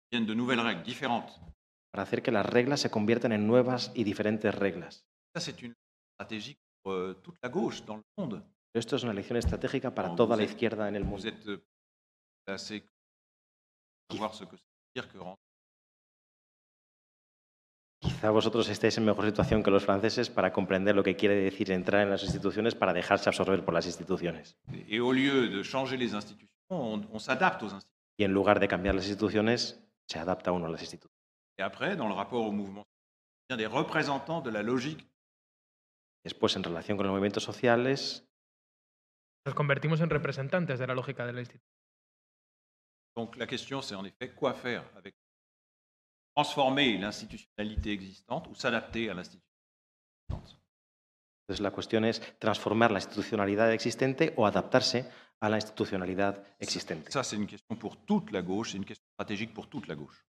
viennent 0.09 0.25
de 0.25 0.33
nouvelles 0.33 0.61
règles 0.61 0.83
différentes. 0.83 1.37
para 1.91 2.03
hacer 2.03 2.21
que 2.23 2.31
las 2.31 2.45
reglas 2.45 2.79
se 2.79 2.89
conviertan 2.89 3.33
en 3.33 3.45
nuevas 3.45 3.91
y 3.93 4.05
diferentes 4.05 4.55
reglas. 4.55 5.05
Ça, 5.35 5.41
c'est 5.41 5.61
une 5.61 5.75
stratégie 6.15 6.55
pour 6.55 6.68
euh, 6.91 7.13
toute 7.23 7.37
la 7.41 7.49
gauche 7.49 7.83
dans 7.85 7.97
le 7.97 8.03
monde. 8.17 8.43
Esto 8.73 8.95
es 8.95 9.03
una 9.03 9.13
lección 9.13 9.37
estratégica 9.37 9.93
para 9.93 10.09
No, 10.09 10.15
toda 10.15 10.35
la 10.37 10.43
êtes- 10.43 10.51
izquierda 10.51 10.87
en 10.87 10.95
el 10.95 11.03
Vous 11.03 11.11
mundo. 11.23 11.27
êtes 11.27 11.47
euh, 11.47 11.63
assez 12.47 12.83
savoir 14.11 14.33
ce 14.33 14.43
que 14.45 14.55
ça 14.57 14.63
veut 14.63 14.93
dire 14.95 15.07
que. 15.11 15.17
Quizá 18.01 18.29
vosotros 18.31 18.69
estéis 18.69 18.97
en 18.97 19.05
mejor 19.05 19.25
situación 19.25 19.61
que 19.61 19.71
los 19.71 19.83
franceses 19.83 20.29
para 20.29 20.53
comprender 20.53 20.95
lo 20.95 21.03
que 21.03 21.15
quiere 21.17 21.35
decir 21.35 21.69
entrar 21.71 22.01
en 22.01 22.09
las 22.09 22.23
instituciones 22.23 22.73
para 22.73 22.93
dejarse 22.93 23.27
absorber 23.29 23.63
por 23.65 23.73
las 23.73 23.85
instituciones. 23.87 24.55
Et 24.87 24.99
au 25.01 25.11
lieu 25.11 25.49
de 25.49 25.63
changer 25.63 25.97
les 25.97 26.13
institutions, 26.13 26.49
on, 26.69 27.05
on 27.11 27.19
s'adapte 27.19 27.61
aux 27.63 27.73
institutions. 27.73 27.97
Y 28.17 28.23
en 28.25 28.31
lugar 28.33 28.59
de 28.59 28.67
cambiar 28.67 28.95
las 28.95 29.05
instituciones, 29.05 29.81
se 30.07 30.17
adapta 30.19 30.51
uno 30.51 30.65
a 30.65 30.69
las 30.69 30.81
instituciones. 30.81 31.15
Et 31.57 31.61
après, 31.61 31.97
dans 31.97 32.07
le 32.07 32.13
rapport 32.13 32.45
au 32.45 32.51
mouvement, 32.53 32.85
il 33.49 33.53
y 33.53 33.55
a 33.55 33.57
des 33.57 33.65
représentants 33.65 34.41
de 34.41 34.49
la 34.49 34.61
logique. 34.63 35.05
Después, 36.23 36.55
en 36.55 36.63
relación 36.63 36.97
con 36.97 37.05
los 37.05 37.11
movimientos 37.11 37.43
sociales, 37.43 38.25
Nos 39.45 39.55
convertimos 39.55 40.01
en 40.01 40.09
representantes 40.09 40.77
de 40.79 40.85
la 40.87 40.93
lógica 40.93 41.25
de 41.25 41.33
la 41.33 41.39
institución. 41.39 41.73
Donc 43.15 43.35
la 43.37 43.47
question, 43.47 43.81
c'est 43.81 43.95
en 43.95 44.05
effet 44.05 44.33
quoi 44.35 44.53
faire 44.53 44.83
avec 44.95 45.15
transformer 46.35 46.97
l'institutionnalité 46.97 47.91
existante 47.91 48.47
ou 48.49 48.55
s'adapter 48.55 49.09
à 49.09 49.13
l'institution 49.13 49.49
existante. 50.29 50.59
entonces 51.43 51.61
la 51.61 51.71
cuestión 51.71 52.05
es 52.05 52.21
transformar 52.37 52.91
la 52.91 52.99
institucionalidad 52.99 53.71
existente 53.73 54.33
o 54.37 54.45
adaptarse 54.45 55.09
a 55.41 55.49
la 55.49 55.55
institucionalidad 55.57 56.43
existente. 56.59 57.09
Ça, 57.11 57.23
c'est 57.23 57.37
une 57.37 57.47
question 57.47 57.75
pour 57.75 57.97
toute 58.05 58.31
la 58.31 58.41
gauche, 58.41 58.71
c'est 58.71 58.77
une 58.77 58.85
question 58.85 59.07
stratégique 59.15 59.53
pour 59.53 59.67
toute 59.67 59.87
la 59.87 59.95
gauche. 59.95 60.23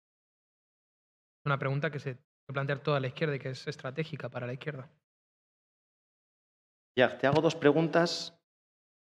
Una 1.45 1.57
pregunta 1.57 1.89
que 1.91 1.99
se 1.99 2.15
puede 2.15 2.53
plantear 2.53 2.79
toda 2.79 2.99
la 2.99 3.07
izquierda 3.07 3.35
y 3.35 3.39
que 3.39 3.49
es 3.49 3.67
estratégica 3.67 4.29
para 4.29 4.47
la 4.47 4.53
izquierda. 4.53 4.89
Ya, 6.95 7.17
te 7.17 7.27
hago 7.27 7.41
dos 7.41 7.55
preguntas 7.55 8.37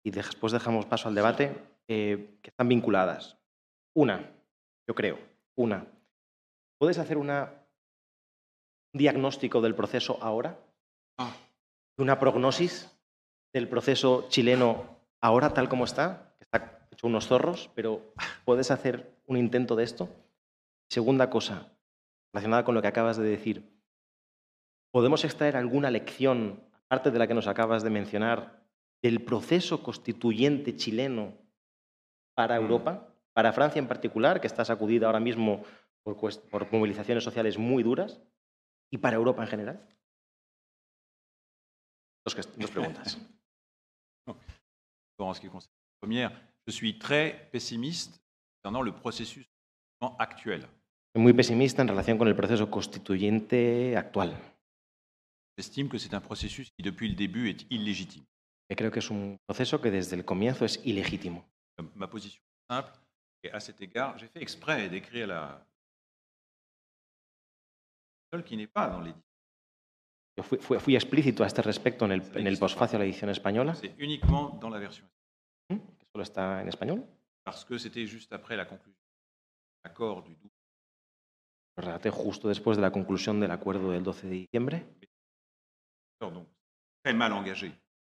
y 0.03 0.11
después 0.11 0.53
dejamos 0.53 0.85
paso 0.85 1.07
al 1.07 1.15
debate 1.15 1.55
eh, 1.87 2.37
que 2.41 2.49
están 2.49 2.69
vinculadas. 2.69 3.37
Una, 3.93 4.31
yo 4.87 4.95
creo, 4.95 5.19
una. 5.55 5.85
¿Puedes 6.77 6.97
hacer 6.97 7.17
una, 7.17 7.53
un 8.93 8.97
diagnóstico 8.97 9.61
del 9.61 9.75
proceso 9.75 10.17
ahora? 10.21 10.57
Ah. 11.17 11.35
¿Una 11.97 12.19
prognosis 12.19 12.97
del 13.53 13.67
proceso 13.67 14.27
chileno 14.29 14.97
ahora 15.21 15.53
tal 15.53 15.69
como 15.69 15.85
está? 15.85 16.33
Que 16.37 16.45
está 16.45 16.87
hecho 16.91 17.07
unos 17.07 17.27
zorros, 17.27 17.69
pero 17.75 18.13
¿puedes 18.45 18.71
hacer 18.71 19.13
un 19.27 19.37
intento 19.37 19.75
de 19.75 19.83
esto? 19.83 20.09
Segunda 20.89 21.29
cosa, 21.29 21.71
relacionada 22.33 22.63
con 22.63 22.75
lo 22.75 22.81
que 22.81 22.87
acabas 22.87 23.17
de 23.17 23.23
decir. 23.23 23.69
¿Podemos 24.91 25.23
extraer 25.23 25.55
alguna 25.55 25.89
lección, 25.89 26.63
aparte 26.91 27.09
de 27.09 27.19
la 27.19 27.25
que 27.25 27.33
nos 27.33 27.47
acabas 27.47 27.83
de 27.83 27.89
mencionar, 27.89 28.67
del 29.01 29.23
proceso 29.23 29.81
constituyente 29.81 30.75
chileno 30.75 31.37
para 32.35 32.59
Mm. 32.59 32.63
Europa, 32.63 33.15
para 33.31 33.53
Francia 33.53 33.79
en 33.79 33.87
particular, 33.87 34.41
que 34.41 34.47
está 34.47 34.65
sacudida 34.65 35.05
ahora 35.05 35.21
mismo 35.21 35.63
por, 36.03 36.17
por 36.49 36.69
movilizaciones 36.73 37.23
sociales 37.23 37.57
muy 37.57 37.81
duras, 37.81 38.21
y 38.91 38.97
para 38.97 39.15
Europa 39.15 39.41
en 39.41 39.47
general? 39.47 39.87
Dos, 42.25 42.35
dos 42.57 42.71
preguntas. 42.71 43.17
En 45.17 45.35
ce 45.35 45.39
qui 45.39 45.49
concerne 45.49 45.71
la 45.71 45.99
première, 46.01 46.31
je 46.65 46.71
suis 46.71 46.97
très 46.97 47.47
pessimiste 47.51 48.19
concernant 48.63 48.81
le 48.81 48.91
processus 48.91 49.45
actuel. 50.17 50.67
Soy 51.13 51.21
muy 51.21 51.31
pesimista 51.31 51.83
en 51.83 51.87
relación 51.87 52.17
con 52.17 52.27
el 52.27 52.35
proceso 52.35 52.71
constituyente 52.71 53.95
actual, 53.95 54.35
J'estime 55.61 55.89
que 55.89 55.99
c'est 55.99 56.15
un 56.15 56.21
processus 56.21 56.71
qui, 56.71 56.81
depuis 56.81 57.07
le 57.07 57.13
début, 57.13 57.47
est 57.47 57.67
illégitime. 57.69 58.25
que 58.67 58.73
creo 58.75 58.89
que 58.89 58.99
es 58.99 59.11
un 59.11 59.37
proceso 59.45 59.79
que 59.79 59.91
desde 59.91 60.15
el 60.15 60.25
comienzo 60.25 60.65
es 60.65 60.79
ilegítimo. 60.83 61.45
Ma 61.93 62.07
position 62.07 62.41
est 62.41 62.73
simple, 62.73 62.91
et 63.43 63.51
à 63.51 63.59
cet 63.59 63.79
égard, 63.79 64.17
j'ai 64.17 64.27
fait 64.27 64.41
exprès 64.41 64.89
d'écrire 64.89 65.27
la 65.27 65.63
seule 68.33 68.43
qui 68.43 68.57
n'est 68.57 68.65
pas 68.79 68.87
dans 68.89 69.01
l'édition. 69.01 69.21
Yo 70.37 70.43
fui, 70.43 70.57
fui- 70.57 70.79
fui 70.79 70.95
explícito 70.95 71.43
a 71.43 71.47
este 71.47 71.61
respecto 71.61 72.05
en 72.05 72.11
el, 72.13 72.21
en 72.35 72.47
el 72.47 72.57
posfacio 72.57 72.95
a 72.97 72.99
la 72.99 73.05
edición 73.05 73.29
española, 73.29 73.75
C'est 73.75 73.93
uniquement 73.99 74.57
dans 74.61 74.69
la 74.71 74.79
version 74.79 75.05
¿m? 75.69 75.79
que 75.99 76.05
solo 76.11 76.23
está 76.23 76.61
en 76.63 76.67
español? 76.69 77.03
parce 77.43 77.65
que 77.65 77.77
c'était 77.77 78.07
juste 78.07 78.31
après 78.33 78.55
la 78.55 78.65
conclusion 78.65 78.97
de 78.97 79.89
l'accord 79.89 80.23
du 80.23 80.33
12 80.35 80.49
Lo 81.77 81.83
relaté 81.83 82.09
justo 82.09 82.47
después 82.47 82.77
de 82.77 82.81
la 82.81 82.91
conclusión 82.91 83.39
del 83.39 83.51
acuerdo 83.51 83.91
del 83.91 84.03
12 84.03 84.27
de 84.27 84.33
diciembre. 84.33 84.85
Donc 86.29 86.47
très 87.03 87.13
mal 87.13 87.33
engagé, 87.33 87.71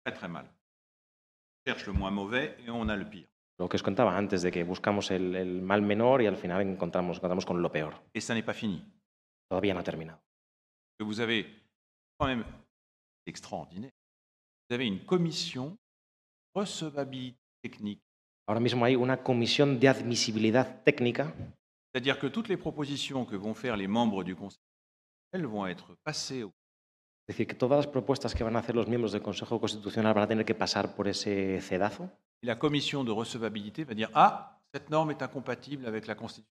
très 0.04 0.12
très 0.12 0.28
mal. 0.28 0.44
On 0.46 1.70
cherche 1.70 1.86
le 1.86 1.92
moins 1.92 2.10
mauvais 2.10 2.56
et 2.66 2.70
on 2.70 2.88
a 2.88 2.96
le 2.96 3.08
pire. 3.08 3.26
Lo 3.58 3.68
que 3.68 3.76
os 3.76 3.82
contaba 3.82 4.16
antes 4.16 4.42
de 4.42 4.50
que 4.50 4.64
buscamos 4.64 5.10
el, 5.10 5.36
el 5.36 5.62
mal 5.62 5.80
menor 5.80 6.20
y 6.20 6.26
al 6.26 6.36
final 6.36 6.60
encontramos, 6.62 7.18
encontramos 7.18 7.46
con 7.46 7.62
lo 7.62 7.70
peor. 7.70 8.02
Et 8.12 8.20
ça 8.20 8.34
n'est 8.34 8.44
pas 8.44 8.52
fini. 8.52 8.82
Todavía 9.48 9.72
no 9.72 9.80
ha 9.80 9.84
terminado. 9.84 10.20
Que 10.98 11.04
vous 11.04 11.20
avez 11.20 11.46
quand 12.18 12.26
même 12.26 12.44
extraordinaire. 13.26 13.92
Vous 14.68 14.74
avez 14.74 14.86
une 14.86 15.04
commission 15.04 15.78
recevabilité 16.54 17.38
technique, 17.62 18.02
Ahora 18.46 18.60
mismo 18.60 18.84
hay 18.84 18.94
una 18.94 19.22
comisión 19.22 19.80
de 19.80 19.88
admisibilidad 19.88 20.82
técnica, 20.84 21.32
c'est-à-dire 21.92 22.18
que 22.18 22.26
toutes 22.26 22.48
les 22.48 22.58
propositions 22.58 23.24
que 23.24 23.36
vont 23.36 23.54
faire 23.54 23.76
les 23.76 23.86
membres 23.88 24.22
du 24.22 24.36
Conseil, 24.36 24.60
elles 25.32 25.46
vont 25.46 25.66
être 25.66 25.96
passées 26.04 26.42
au 26.42 26.52
es 27.26 27.34
decir, 27.34 27.46
que 27.46 27.54
todas 27.54 27.78
las 27.78 27.86
propuestas 27.86 28.34
que 28.34 28.44
van 28.44 28.54
a 28.54 28.58
hacer 28.58 28.74
los 28.74 28.86
miembros 28.86 29.12
del 29.12 29.22
Consejo 29.22 29.58
Constitucional 29.58 30.12
van 30.12 30.24
a 30.24 30.28
tener 30.28 30.44
que 30.44 30.54
pasar 30.54 30.94
por 30.94 31.08
ese 31.08 31.58
cedazo. 31.62 32.10
Et 32.42 32.46
la 32.46 32.58
commission 32.58 33.02
de 33.02 33.12
recevabilité 33.12 33.84
va 33.84 33.94
dire 33.94 34.10
Ah, 34.12 34.60
cette 34.74 34.90
norme 34.90 35.12
est 35.12 35.22
incompatible 35.22 35.86
avec 35.86 36.06
la 36.06 36.16
Constitution. 36.16 36.52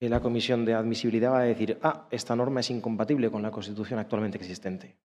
Y 0.00 0.08
la 0.08 0.20
comisión 0.20 0.64
de 0.64 0.74
admisibilidad 0.74 1.32
va 1.32 1.40
a 1.40 1.42
decir, 1.42 1.76
ah, 1.82 2.06
esta 2.12 2.36
norma 2.36 2.60
es 2.60 2.70
incompatible 2.70 3.28
con 3.28 3.42
la 3.42 3.50
Constitución 3.50 3.98
actualmente 3.98 4.38
existente. 4.38 4.96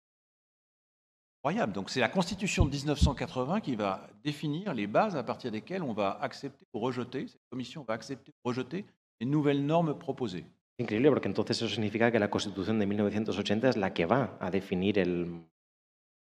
Incroyable. 1.40 1.74
Donc 1.74 1.90
c'est 1.90 2.00
la 2.00 2.10
Constitution 2.10 2.66
de 2.66 2.70
1980 2.70 3.62
qui 3.62 3.76
va 3.76 4.08
définir 4.24 4.76
les 4.76 4.86
bases 4.86 5.16
à 5.16 5.24
partir 5.24 5.52
desquelles 5.52 5.82
on 5.82 5.94
va 5.94 6.20
accepter 6.22 6.68
ou 6.72 6.80
rejeter, 6.80 7.28
cette 7.28 7.42
commission 7.50 7.84
va 7.84 7.96
accepter 7.96 8.32
ou 8.32 8.48
rejeter 8.48 8.86
les 9.20 9.26
nouvelles 9.26 9.66
normes 9.66 9.98
proposées. 9.98 10.46
Increíble, 10.80 11.10
porque 11.10 11.28
entonces 11.28 11.58
eso 11.62 11.70
significa 11.70 12.12
que 12.12 12.20
la 12.20 12.30
Constitución 12.30 12.80
de 12.80 12.86
1980 12.88 13.70
es 13.70 13.78
la 13.78 13.94
que 13.94 14.06
va 14.06 14.38
a 14.40 14.50
definir 14.50 14.98
el 14.98 15.48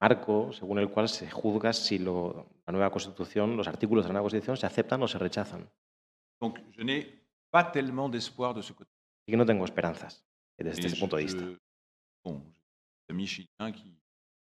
marco 0.01 0.53
según 0.53 0.79
el 0.79 0.89
cual 0.91 1.09
se 1.09 1.31
juzga 1.31 1.73
si 1.73 1.99
lo- 1.99 2.47
la 2.67 2.73
nueva 2.73 2.91
Constitución, 2.91 3.57
los 3.57 3.69
artículos 3.69 4.05
de 4.05 4.09
la 4.09 4.15
nueva 4.15 4.25
Constitución 4.25 4.57
se 4.57 4.67
aceptan 4.67 5.03
o 5.03 5.09
se 5.09 5.19
rechazan. 5.19 5.69
Donc 6.41 6.59
je 6.77 6.83
n'ai 6.83 7.21
pas 7.53 7.71
tellement 7.71 8.09
d'espoir 8.11 8.55
de 8.55 8.63
ce 8.63 8.73
côté. 8.73 8.91
Así 9.23 9.33
que 9.33 9.37
no 9.37 9.45
tengo 9.47 9.65
esperanzas 9.65 10.25
desde 10.59 10.87
ese 10.87 10.97
punto 10.99 11.17
de 11.17 11.23
vista. 11.25 11.45
bon, 12.25 12.43
amis 13.09 13.27
chiliens 13.29 13.73
qui 13.73 13.95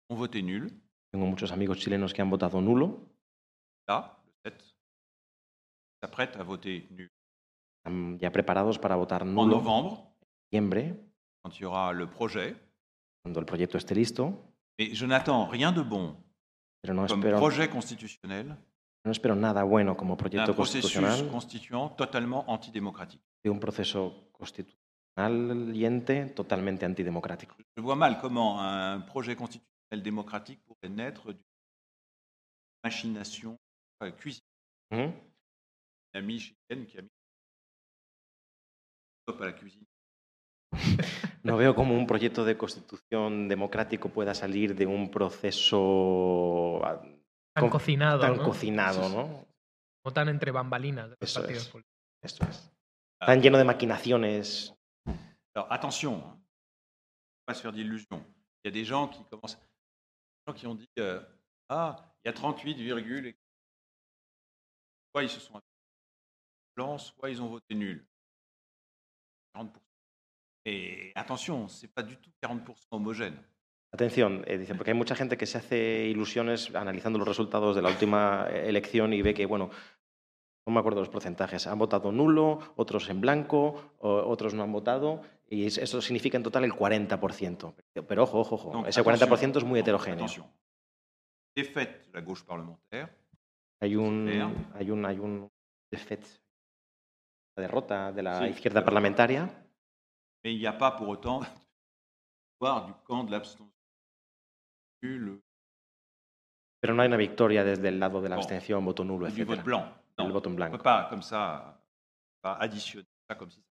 ont 0.09 0.17
voté 0.17 0.43
nul, 0.43 0.71
Tengo 1.11 1.27
muchos 1.27 1.51
amigos 1.53 1.79
chilenos 1.79 2.13
que 2.13 2.21
han 2.23 2.29
votado 2.31 2.61
nulo, 2.61 3.01
là, 3.89 4.19
le 4.27 4.33
7, 4.51 4.63
s'apprêtent 6.03 6.37
à 6.37 6.43
voter 6.45 6.87
nul. 6.91 7.09
Están 7.89 8.19
ya 8.19 8.31
preparados 8.31 8.79
para 8.79 8.97
votar 8.97 9.23
En 9.23 9.35
nulo 9.35 9.61
novembre, 9.63 10.95
quand 11.43 11.55
il 11.57 11.63
y 11.63 11.65
aura 11.65 11.93
le 11.93 12.07
projet, 12.07 12.57
cuando 13.23 13.41
el 13.41 13.47
proyecto 13.47 13.79
esté 13.79 13.95
listo, 13.95 14.55
mais 14.79 14.93
je 14.93 15.07
n'attends 15.07 15.49
rien 15.51 15.73
de 15.73 15.83
bon 15.83 16.17
pero 16.81 16.95
no 16.95 17.07
comme 17.07 17.21
espero, 17.21 17.39
projet 17.39 17.69
constitutionnel 17.69 18.57
no 19.05 19.11
espero 19.11 19.35
nada 19.35 19.65
bueno 19.65 19.97
como 19.97 20.15
d'un 20.15 20.19
proyecto 20.19 20.55
processus 20.55 20.93
constitucional 20.93 21.31
constituant 21.31 21.97
totalement 21.97 22.45
antidémocratique. 22.49 23.23
de 23.43 23.51
un 23.51 23.59
proceso 23.59 24.31
constitucional 24.33 25.75
y 25.75 25.85
ente 25.85 26.27
totalmente 26.27 26.85
antidemocrático. 26.85 27.57
Je 27.77 27.83
vois 27.83 27.97
mal 27.97 28.19
comment 28.21 28.61
un 28.61 29.01
projet 29.01 29.35
constitutionnel 29.35 30.03
démocratique 30.03 30.61
pourrait 30.65 30.89
naître 30.89 31.33
d'une 31.33 31.43
machination 32.85 33.59
euh, 34.03 34.13
cuisine. 34.13 34.45
Ujú. 34.93 35.13
Une 36.15 36.21
amie 36.21 36.39
chilienne 36.39 36.87
qui 36.87 36.99
a 36.99 37.03
mis 37.03 37.18
cuisine. 39.37 39.87
No 41.43 41.57
veo 41.57 41.75
cómo 41.75 41.95
un 41.97 42.07
proyecto 42.07 42.45
de 42.45 42.57
constitución 42.59 43.49
democrático 43.49 44.11
pueda 44.11 44.35
salir 44.35 44.75
de 44.75 44.87
un 44.87 45.11
proceso 45.11 46.85
ah, 46.85 47.01
Tan 47.55 47.63
con- 47.65 47.71
cocinado, 47.71 48.21
tan 48.21 48.37
¿no? 48.37 48.43
cocinado, 48.45 49.09
¿no? 49.09 49.47
O 50.05 50.13
tan 50.13 50.29
entre 50.29 50.51
bambalinas 50.53 51.11
de 51.11 51.17
los 51.21 51.31
Eso 51.31 51.41
partidos 51.41 51.63
es. 51.65 51.69
políticos. 51.69 51.97
Esto 52.23 52.45
es. 52.47 52.71
Tan 53.21 53.41
lleno 53.41 53.59
de 53.59 53.65
maquinaciones. 53.65 54.75
Alors 55.55 55.73
attention, 55.73 56.15
hein. 56.23 56.41
pas 57.47 57.55
se 57.55 57.63
faire 57.63 57.73
d'illusions. 57.73 58.25
Il 58.63 58.67
y 58.67 58.69
a 58.69 58.71
des 58.73 58.85
gens 58.85 59.09
qui 59.09 59.25
commencent, 59.25 59.57
des 59.59 60.47
gens 60.47 60.55
qui 60.55 60.67
ont 60.67 60.75
dit 60.75 60.89
euh, 60.99 61.21
ah 61.69 61.97
il 62.25 62.29
y 62.29 62.31
a 62.31 62.33
38, 62.33 62.77
virgule, 62.77 63.35
soit 65.13 65.23
ils 65.25 65.31
se 65.31 65.41
sont 65.41 65.61
blancs, 66.77 67.01
soit 67.01 67.31
ils 67.31 67.41
ont 67.43 67.49
voté 67.49 67.75
nul. 67.75 68.07
40%. 69.59 69.71
Et 70.65 71.13
attention, 71.15 71.69
c'est 71.69 71.89
pas 71.93 72.03
du 72.03 72.17
tout 72.17 72.31
40% 72.43 72.89
homogène. 72.91 73.37
Atención, 73.91 74.45
eh, 74.47 74.59
dice, 74.59 74.75
porque 74.75 74.91
hay 74.91 74.97
mucha 74.97 75.15
gente 75.15 75.37
que 75.39 75.47
se 75.47 75.57
hace 75.59 76.07
ilusiones 76.09 76.75
analizando 76.75 77.19
los 77.19 77.27
resultados 77.27 77.75
de 77.75 77.81
la 77.83 77.89
última 77.89 78.47
eh, 78.51 78.69
elección 78.69 79.13
y 79.15 79.23
ve 79.23 79.33
que, 79.33 79.47
bueno, 79.47 79.71
no 80.67 80.75
me 80.75 80.81
acuerdo 80.81 81.01
los 81.01 81.09
porcentajes, 81.09 81.67
han 81.67 81.79
votado 81.79 82.13
nulo, 82.13 82.59
otros 82.77 83.09
en 83.09 83.23
blanco, 83.23 83.95
o- 84.01 84.25
otros 84.29 84.53
no 84.53 84.63
han 84.63 84.73
votado, 84.73 85.23
y 85.49 85.65
es- 85.65 85.79
eso 85.79 86.03
significa 86.03 86.37
en 86.37 86.43
total 86.43 86.65
el 86.65 86.75
40%. 86.75 87.75
Pero 88.07 88.25
ojo, 88.25 88.41
ojo, 88.41 88.55
ojo, 88.57 88.71
Donc, 88.73 88.89
ese 88.89 89.01
attention. 89.01 89.31
40% 89.31 89.57
es 89.59 89.65
muy 89.65 89.81
heterogéneo. 89.81 90.25
Attention. 90.27 90.47
Défaite 91.57 92.07
de 92.09 92.13
la 92.13 92.21
gauche 92.21 92.45
parlementaire, 92.47 93.09
Hay 93.81 93.97
un, 93.97 94.29
hay 94.75 94.91
un, 94.91 95.07
hay 95.07 95.19
un 95.19 95.49
la 97.59 97.67
derrota 97.67 98.13
de 98.13 98.23
la 98.23 98.39
Sí, 98.39 98.51
izquierda 98.51 98.85
parlamentaria, 98.85 99.43
mais 100.45 100.55
il 100.55 100.59
n'y 100.61 100.67
a 100.67 100.73
pas 100.73 100.93
pour 100.97 101.09
autant 101.09 101.41
du 102.61 102.95
camp 103.05 103.25
de 103.25 103.31
l'abstention. 103.33 103.71
pero 106.81 106.95
no 106.95 107.03
hay 107.03 107.09
una 107.09 107.17
victoria 107.17 107.65
desde 107.65 107.89
el 107.89 107.99
lado 107.99 108.21
de 108.21 108.29
la 108.29 108.37
abstención, 108.37 108.85
voto 108.85 109.05
nulo, 109.05 109.27
etc. 109.27 109.63
blanc. 109.65 109.87
El 110.17 110.33
voto 110.33 110.49
en 110.49 110.57
blanco. 110.57 110.77
peut 110.77 110.83
pas 110.83 111.09
comme 111.09 111.23
ça 111.23 111.81
pas 112.43 112.57
additionner 112.61 113.07
ça 113.29 113.37
comme 113.37 113.51
si 113.51 113.61
c'était 113.61 113.71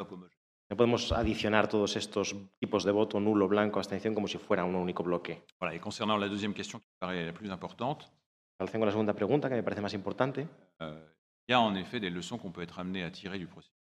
un 0.00 0.04
bloc 0.04 0.12
homogène. 0.12 0.36
No 0.68 0.76
podemos 0.76 1.12
adicionar 1.12 1.68
todos 1.68 1.94
estos 1.96 2.34
tipos 2.58 2.82
de 2.84 2.90
voto, 2.90 3.20
nulo, 3.20 3.46
blanco, 3.46 3.78
abstención, 3.78 4.14
como 4.14 4.26
si 4.26 4.36
fuera 4.36 4.64
un 4.64 4.74
único 4.74 5.04
bloque. 5.04 5.44
Voilà, 5.60 5.74
et 5.76 5.80
concernant 5.80 6.18
la 6.18 6.28
deuxième 6.28 6.54
question 6.54 6.80
qui 6.80 6.88
paraît 6.98 7.24
la 7.24 7.32
plus 7.32 7.50
importante, 7.50 8.04
En 8.58 8.64
relación 8.64 8.80
con 8.80 8.86
la 8.86 8.92
segunda 8.92 9.12
pregunta, 9.14 9.48
que 9.48 9.54
me 9.54 9.62
parece 9.62 9.80
más 9.82 9.94
importante, 9.94 10.48
euh, 10.80 11.06
il 11.48 11.52
y 11.52 11.54
a 11.54 11.60
en 11.60 11.74
effet 11.74 12.00
des 12.00 12.10
leçons 12.10 12.38
qu'on 12.38 12.52
peut 12.52 12.62
être 12.62 12.78
amené 12.78 13.02
à 13.02 13.10
tirer 13.10 13.38
du 13.38 13.46
processus. 13.46 13.72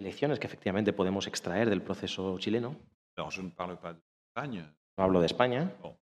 lecciones 0.00 0.38
que 0.38 0.46
efectivamente 0.46 0.92
podemos 0.92 1.26
extraer 1.26 1.66
del 1.66 1.82
proceso 1.82 2.38
chileno. 2.38 2.76
Alors, 3.16 3.30
je 3.30 3.42
ne 3.42 3.50
parle 3.50 3.76
pas 3.80 3.94
d'Espagne, 3.94 4.64
No 4.96 5.04
hablo 5.04 5.20
de 5.20 5.26
España. 5.26 5.72
Bon. 5.82 5.96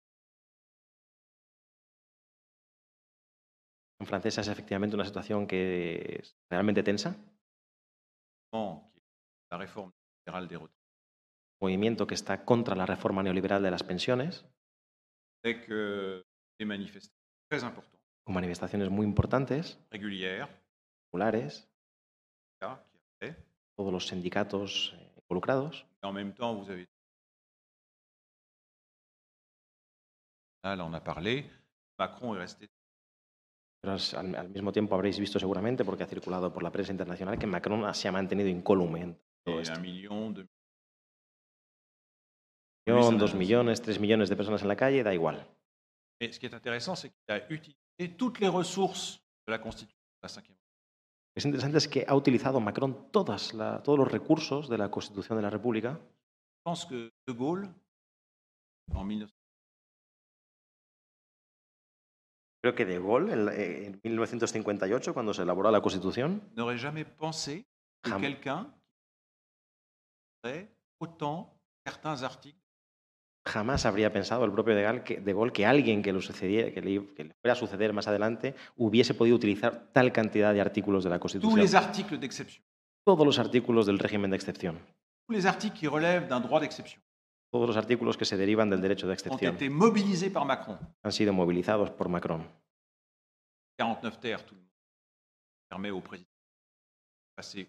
En 3.99 4.05
francesa 4.05 4.41
es 4.41 4.47
efectivamente 4.47 4.95
una 4.95 5.05
situación 5.05 5.47
que 5.47 6.19
es 6.19 6.35
realmente 6.49 6.83
tensa. 6.83 7.15
la 9.51 9.57
réforme 9.57 9.91
des 10.25 10.33
retraites, 10.33 10.71
Movimiento 11.61 12.07
que 12.07 12.13
está 12.15 12.45
contra 12.45 12.75
la 12.75 12.85
reforma 12.85 13.21
neoliberal 13.23 13.61
de 13.63 13.71
las 13.71 13.83
pensiones, 13.83 14.45
avec 15.43 15.69
euh, 15.69 16.23
des 16.59 16.65
manifestations 16.65 17.15
très 17.49 17.63
importantes, 17.63 18.04
con 18.25 18.33
manifestaciones 18.33 18.89
muy 18.89 19.05
importantes, 19.05 19.79
populares, 21.11 21.69
todos 23.75 23.93
los 23.93 24.07
sindicatos 24.07 24.95
eh, 24.97 25.21
involucrados. 25.21 25.85
En 26.01 26.13
même 26.13 26.33
temps, 26.33 26.55
vous 26.55 26.69
avez. 26.69 26.87
Là, 30.63 30.83
on 30.83 30.93
a 30.93 31.03
parlé. 31.03 31.49
Macron 31.99 32.35
est 32.35 32.39
resté 32.39 32.69
Pero 33.81 33.97
al, 34.17 34.35
al 34.35 34.49
mismo 34.49 34.71
tiempo 34.71 34.95
habréis 34.95 35.19
visto 35.19 35.37
seguramente, 35.37 35.85
porque 35.85 36.03
ha 36.03 36.07
circulado 36.07 36.51
por 36.51 36.63
la 36.63 36.71
prensa 36.71 36.91
internacional, 36.91 37.37
que 37.37 37.45
Macron 37.45 37.93
se 37.93 38.07
ha 38.07 38.11
mantenido 38.11 38.49
incólume 38.49 39.01
en 39.01 39.19
todo 39.43 39.59
esto. 39.59 39.75
un 39.75 39.81
Millón, 42.87 43.17
dos 43.17 43.35
millones, 43.35 43.81
tres 43.81 43.99
millones 43.99 44.29
de 44.29 44.35
personas 44.35 44.61
en 44.63 44.67
la 44.67 44.75
calle, 44.75 45.03
da 45.03 45.13
igual. 45.13 45.47
Mais 46.19 46.39
utilisé 47.97 48.17
toutes 48.17 48.39
les 48.39 48.49
ressources 48.49 49.19
de 49.47 49.51
la 49.51 49.59
Constitution 49.61 49.95
de 50.21 50.27
la 50.27 50.29
que 51.33 51.39
es 51.39 51.45
interesante 51.45 51.77
es 51.77 51.87
que 51.87 52.05
ha 52.07 52.15
utilizado 52.15 52.59
Macron 52.59 53.11
todas 53.11 53.53
la- 53.53 53.81
todos 53.83 53.99
los 53.99 54.09
recursos 54.11 54.69
de 54.69 54.77
la 54.77 54.89
Constitución 54.89 55.37
de 55.37 55.41
la 55.43 55.49
República. 55.49 55.91
Je 55.93 56.63
pense 56.71 56.87
que 56.87 57.09
De 57.27 57.33
Gaulle, 57.33 57.69
en 58.87 59.07
19... 59.09 59.31
Creo 62.63 62.73
que 62.73 62.85
De 62.85 62.97
Gaulle, 62.99 63.33
en, 63.33 63.49
en 63.49 64.01
1958, 64.03 65.13
cuando 65.13 65.33
se 65.33 65.43
elaboró 65.43 65.69
la 65.71 65.81
Constitución, 65.81 66.41
n'aurait 66.55 66.77
jamais 66.79 67.05
pensé 67.05 67.65
que 68.01 68.09
Jam- 68.11 68.21
quelqu'un 68.21 68.73
aurait 70.43 70.69
autant 70.99 71.53
certains 71.85 72.23
articles 72.23 72.59
jamás 73.45 73.85
habría 73.85 74.11
pensado 74.11 74.43
el 74.45 74.51
propio 74.51 74.75
De 74.75 74.81
Gaulle 74.83 75.03
que, 75.03 75.19
de 75.21 75.33
Gaulle 75.33 75.53
que 75.53 75.65
alguien 75.65 76.01
que, 76.01 76.11
lo 76.11 76.21
sucediera, 76.21 76.71
que, 76.71 76.81
le, 76.81 77.13
que 77.13 77.23
le 77.25 77.33
fuera 77.41 77.53
a 77.53 77.55
suceder 77.55 77.93
más 77.93 78.07
adelante 78.07 78.55
hubiese 78.75 79.13
podido 79.13 79.35
utilizar 79.35 79.89
tal 79.93 80.11
cantidad 80.11 80.53
de 80.53 80.61
artículos 80.61 81.03
de 81.03 81.09
la 81.11 81.17
tous 81.17 81.21
Constitución. 81.33 81.59
les 81.59 81.71
d'exception, 82.19 82.63
Todos 83.05 83.25
los 83.25 83.37
artículos 83.37 83.85
del 83.85 83.99
régimen 83.99 84.31
de 84.31 84.35
excepción. 84.37 84.79
tous 85.27 85.33
les 85.35 85.45
articles 85.45 85.79
qui 85.79 85.87
relèvent 85.87 86.27
d'un 86.27 86.41
droit 86.41 86.59
d'exception 86.59 86.99
Todos 87.51 87.67
los 87.67 87.77
artículos 87.77 88.17
que 88.17 88.25
se 88.25 88.35
derivan 88.35 88.69
del 88.69 88.81
derecho 88.81 89.05
de 89.07 89.13
ont 89.13 89.17
excepción 89.17 89.55
été 89.55 89.69
mobilisés 89.69 90.29
par 90.31 90.45
Macron. 90.45 90.77
han 91.03 91.11
sido 91.11 91.31
movilizados 91.31 91.91
por 91.91 92.09
Macron. 92.09 92.43
49 93.77 94.19
terres, 94.19 94.43
tout 94.45 94.55
le 94.55 94.61
monde 94.61 94.71
permet 95.69 95.91
au 95.91 96.01
président 96.01 96.29
de 96.29 97.35
passer 97.35 97.67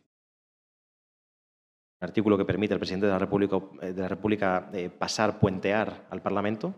artículo 2.01 2.37
que 2.37 2.45
permite 2.45 2.75
al 2.75 2.81
presidente 2.81 3.07
de 3.07 3.13
la 3.13 3.19
República, 3.19 3.59
eh, 3.83 3.93
de 3.93 4.03
la 4.03 4.09
República 4.09 4.71
eh, 4.73 4.91
pasar, 4.91 5.39
puentear 5.39 6.07
al 6.11 6.23
Parlamento. 6.23 6.75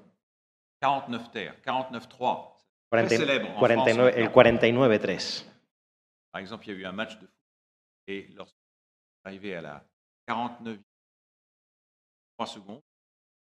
49 0.81 1.31
terres, 1.33 1.63
49-3. 1.65 2.59
40 2.91 3.17
célèbre 3.17 3.49
en 3.51 3.59
49 3.59 3.95
France, 3.95 4.17
el 4.17 4.33
49-3. 4.33 5.45
Par 6.31 6.41
exemple, 6.41 6.67
il 6.67 6.75
y 6.75 6.77
a 6.77 6.81
eu 6.81 6.85
un 6.87 6.93
match 6.93 7.19
de 7.19 7.27
foot 7.27 7.31
et 8.07 8.29
lorsqu'on 8.35 8.59
est 9.25 9.29
arrivé 9.29 9.57
à 9.57 9.61
la 9.61 9.85
49 10.27 10.79
3 12.39 12.47
secondes, 12.47 12.83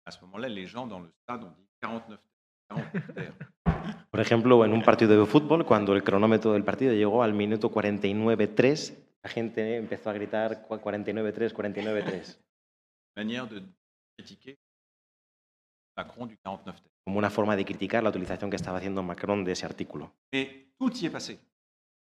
à 0.06 0.12
ce 0.12 0.22
moment-là, 0.22 0.48
les 0.48 0.66
gens 0.66 0.88
dans 0.88 1.00
le 1.00 1.12
stade 1.24 1.44
ont 1.44 1.52
dit 1.52 1.68
49 1.82 2.20
terres. 2.20 2.92
49 2.92 3.14
terres. 3.14 3.34
Por 4.10 4.20
ejemplo, 4.20 4.66
en 4.66 4.74
un 4.74 4.82
partido 4.82 5.20
de 5.20 5.26
fútbol, 5.26 5.66
cuando 5.66 5.94
el 5.94 6.04
cronómetro 6.04 6.54
del 6.54 6.64
partido 6.64 6.94
llegó 6.94 7.22
al 7.22 7.34
minuto 7.34 7.70
49-3, 7.70 8.96
la 9.24 9.30
gente 9.30 9.76
empezó 9.78 10.10
a 10.10 10.14
gritar 10.14 10.68
49-3, 10.68 11.54
49-3, 11.54 12.38
Manière 13.18 13.48
de 13.48 13.62
critiquer 14.18 14.58
Macron 15.98 16.28
du 16.28 16.38
49 16.38 16.82
terres. 16.82 16.92
como 17.06 17.18
una 17.20 17.30
forma 17.30 17.56
de 17.56 17.66
criticar 17.66 18.04
la 18.04 18.10
utilización 18.10 18.50
que 18.50 18.56
estaba 18.56 18.78
haciendo 18.78 19.04
Macron 19.04 19.44
de 19.44 19.52
ese 19.54 19.66
artículo. 19.66 20.14
Mais 20.32 20.48
tout 20.78 20.94
y 21.02 21.06
est 21.08 21.12
passé. 21.12 21.40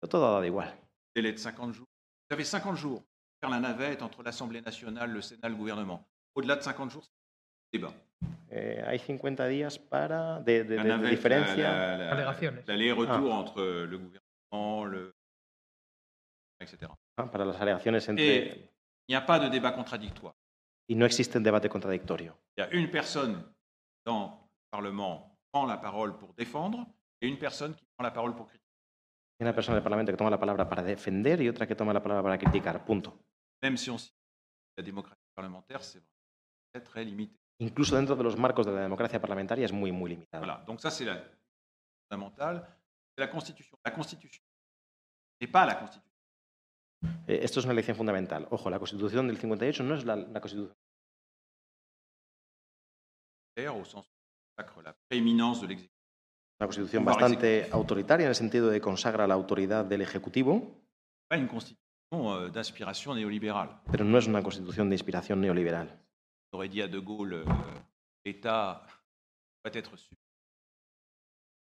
Pero 0.01 0.11
todo 0.11 0.27
ha 0.27 0.33
dado 0.33 0.45
igual. 0.45 0.75
Délai 1.15 1.33
de 1.33 1.39
50 1.39 1.75
jours. 1.75 1.87
Vous 2.29 2.35
avez 2.35 2.45
50 2.45 2.77
jours 2.77 3.01
pour 3.03 3.09
faire 3.41 3.51
la 3.51 3.61
navette 3.61 4.03
entre 4.03 4.23
l'Assemblée 4.23 4.61
nationale, 4.61 5.11
le 5.11 5.23
Sénat, 5.23 5.49
le 5.49 5.55
gouvernement. 5.57 6.05
Au-delà 6.35 6.57
de 6.57 6.63
50 6.63 6.91
jours, 6.91 7.05
c'est 7.05 7.79
débat. 7.79 7.95
Eh, 8.51 8.83
hay 8.87 8.99
50 8.99 9.47
días 9.49 9.79
para 9.79 10.41
de, 10.41 10.65
de- 10.65 10.77
La 10.77 10.83
de 10.83 10.89
navette, 10.89 11.11
diferencia. 11.11 11.71
la- 11.73 11.97
la- 11.97 12.05
la- 12.05 12.13
Alegaciones. 12.13 12.65
L'aller-retour 12.67 13.33
entre 13.33 13.63
le 13.87 13.99
gouvernement, 13.99 14.85
le... 14.85 15.15
etc. 16.61 16.93
ah, 17.17 17.31
para 17.31 17.45
las 17.45 17.61
alegaciones 17.61 18.09
entre... 18.09 18.25
Et 18.25 18.71
il 19.07 19.13
n'y 19.13 19.17
a 19.17 19.25
pas 19.25 19.39
de 19.39 19.49
débat 19.49 19.73
contradictoire. 19.73 20.35
Y 20.89 20.95
no 20.95 21.05
existe 21.05 21.37
un 21.37 21.43
debate 21.43 21.69
contradictorio. 21.69 22.37
Il 22.57 22.61
y 22.61 22.65
a 22.65 22.71
une 22.73 22.91
personne 22.91 23.45
dans 24.05 24.49
le 24.51 24.71
Parlement 24.71 25.31
qui 25.31 25.47
prend 25.53 25.67
la 25.67 25.79
parole 25.79 26.17
pour 26.19 26.35
défendre 26.35 26.87
et 27.21 27.29
une 27.29 27.39
personne 27.39 27.75
qui 27.75 27.85
prend 27.97 28.05
la 28.05 28.11
parole 28.11 28.35
pour 28.35 28.47
critiquer. 28.47 28.65
Hay 29.41 29.45
una 29.45 29.55
persona 29.55 29.77
del 29.77 29.85
Parlamento 29.85 30.11
que 30.13 30.19
toma 30.19 30.31
la 30.31 30.41
palabra 30.41 30.69
para 30.69 30.83
defender 30.83 31.41
y 31.41 31.49
otra 31.49 31.67
que 31.67 31.77
toma 31.77 31.93
la 31.93 32.03
palabra 32.03 32.23
para 32.23 32.39
criticar. 32.39 32.85
Punto. 32.85 33.17
Même 33.63 33.77
si 33.77 33.91
on 33.91 33.99
cite 33.99 34.15
la 34.77 34.83
démocratie 34.83 35.31
parlementaire, 35.35 35.83
c'est 35.83 36.03
très, 36.73 36.83
très 36.83 37.05
limité. 37.05 37.39
Incluso 37.61 37.97
dentro 37.97 38.17
de 38.17 38.23
los 38.23 38.37
marcos 38.37 38.67
de 38.67 38.73
la 38.73 38.83
democracia 38.83 39.21
parlamentaria 39.21 39.65
es 39.65 39.73
muy, 39.73 39.93
muy 39.93 40.11
limitado. 40.11 40.45
Voilà. 40.45 40.65
Donc 40.67 40.81
ça, 40.81 40.91
c'est 40.91 41.05
la 41.05 41.23
fondamentale. 42.09 42.67
C'est 43.15 43.21
la 43.21 43.29
Constitution. 43.29 43.79
La 43.85 43.91
Constitution 43.91 44.43
n'est 45.41 45.51
pas 45.51 45.67
la 45.67 45.75
Constitution. 45.75 46.08
Eh, 47.27 47.41
Esto 47.43 47.61
es 47.61 47.67
una 47.67 47.75
lección 47.75 47.97
fundamental. 47.97 48.47
Ojo, 48.51 48.71
la 48.71 48.79
Constitución 48.79 49.29
del 49.29 49.39
58 49.39 49.83
no 49.85 49.95
es 49.95 50.05
la, 50.05 50.17
la 50.17 50.41
Constitución. 50.41 50.77
Una 56.61 56.67
constitución 56.67 57.05
bastante 57.05 57.69
autoritaria 57.71 58.25
en 58.25 58.31
el 58.31 58.35
sentido 58.35 58.69
de 58.69 58.81
consagra 58.81 59.27
la 59.27 59.35
autoridad 59.35 59.85
del 59.85 60.01
Ejecutivo, 60.01 60.81
euh, 61.33 62.51
pero 63.91 64.05
no 64.05 64.19
es 64.19 64.27
una 64.27 64.43
constitución 64.43 64.89
de 64.89 64.95
inspiración 64.97 65.41
neoliberal. 65.41 66.01
Euh, 66.53 66.65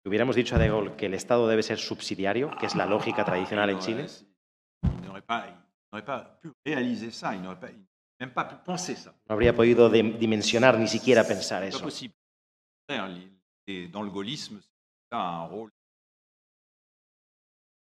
hubiéramos 0.04 0.36
dicho 0.36 0.56
a 0.56 0.58
De 0.58 0.68
Gaulle 0.68 0.96
que 0.96 1.06
el 1.06 1.14
Estado 1.14 1.46
debe 1.46 1.62
ser 1.62 1.78
subsidiario, 1.78 2.50
que 2.58 2.66
es 2.66 2.74
la 2.74 2.86
lógica 2.86 3.24
tradicional 3.24 3.70
en 3.70 3.78
Chile, 3.78 4.06
Il 4.08 4.31
n'aurait 5.22 5.26
pas, 5.26 5.46
il 5.48 5.54
n'aurait 5.92 6.04
pas 6.04 6.38
pu 6.40 6.52
réaliser 6.64 7.10
ça, 7.10 7.34
il 7.34 7.42
n'aurait 7.42 7.74
même 8.20 8.32
pas 8.32 8.44
pu 8.44 8.54
penser 8.64 8.94
ça. 8.96 9.12
no 9.28 9.34
habría 9.34 9.54
podido 9.54 9.88
dimensionar 9.90 10.78
ni 10.78 10.86
siquiera 10.86 11.24
pensar 11.24 11.62
eso. 11.64 11.80
possible. 11.82 12.14
Les- 12.88 13.88
Dans 13.88 14.02
le 14.02 14.10
gaullisme, 14.10 14.60
ça 15.10 15.18
a 15.20 15.44
un 15.44 15.46
rôle. 15.46 15.70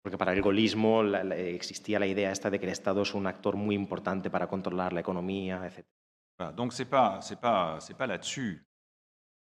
Porque 0.02 0.16
para 0.18 0.32
el 0.32 0.40
gaullismo 0.42 1.02
la- 1.02 1.24
la- 1.24 1.36
existía 1.36 1.98
la 1.98 2.06
idea 2.06 2.30
esta 2.32 2.50
de 2.50 2.58
que 2.58 2.66
el 2.66 2.72
Estado 2.72 3.02
es 3.02 3.14
un 3.14 3.26
actor 3.26 3.56
muy 3.56 3.74
importante 3.74 4.30
para 4.30 4.46
controlar 4.46 4.92
la 4.92 5.00
economía, 5.00 5.66
etc. 5.66 5.84
Voilà. 6.38 6.52
Donc 6.52 6.72
c'est 6.72 6.86
pas, 6.88 7.20
c'est 7.22 7.40
pas, 7.40 7.78
c'est 7.80 7.96
pas 7.96 8.06
là-dessus. 8.06 8.64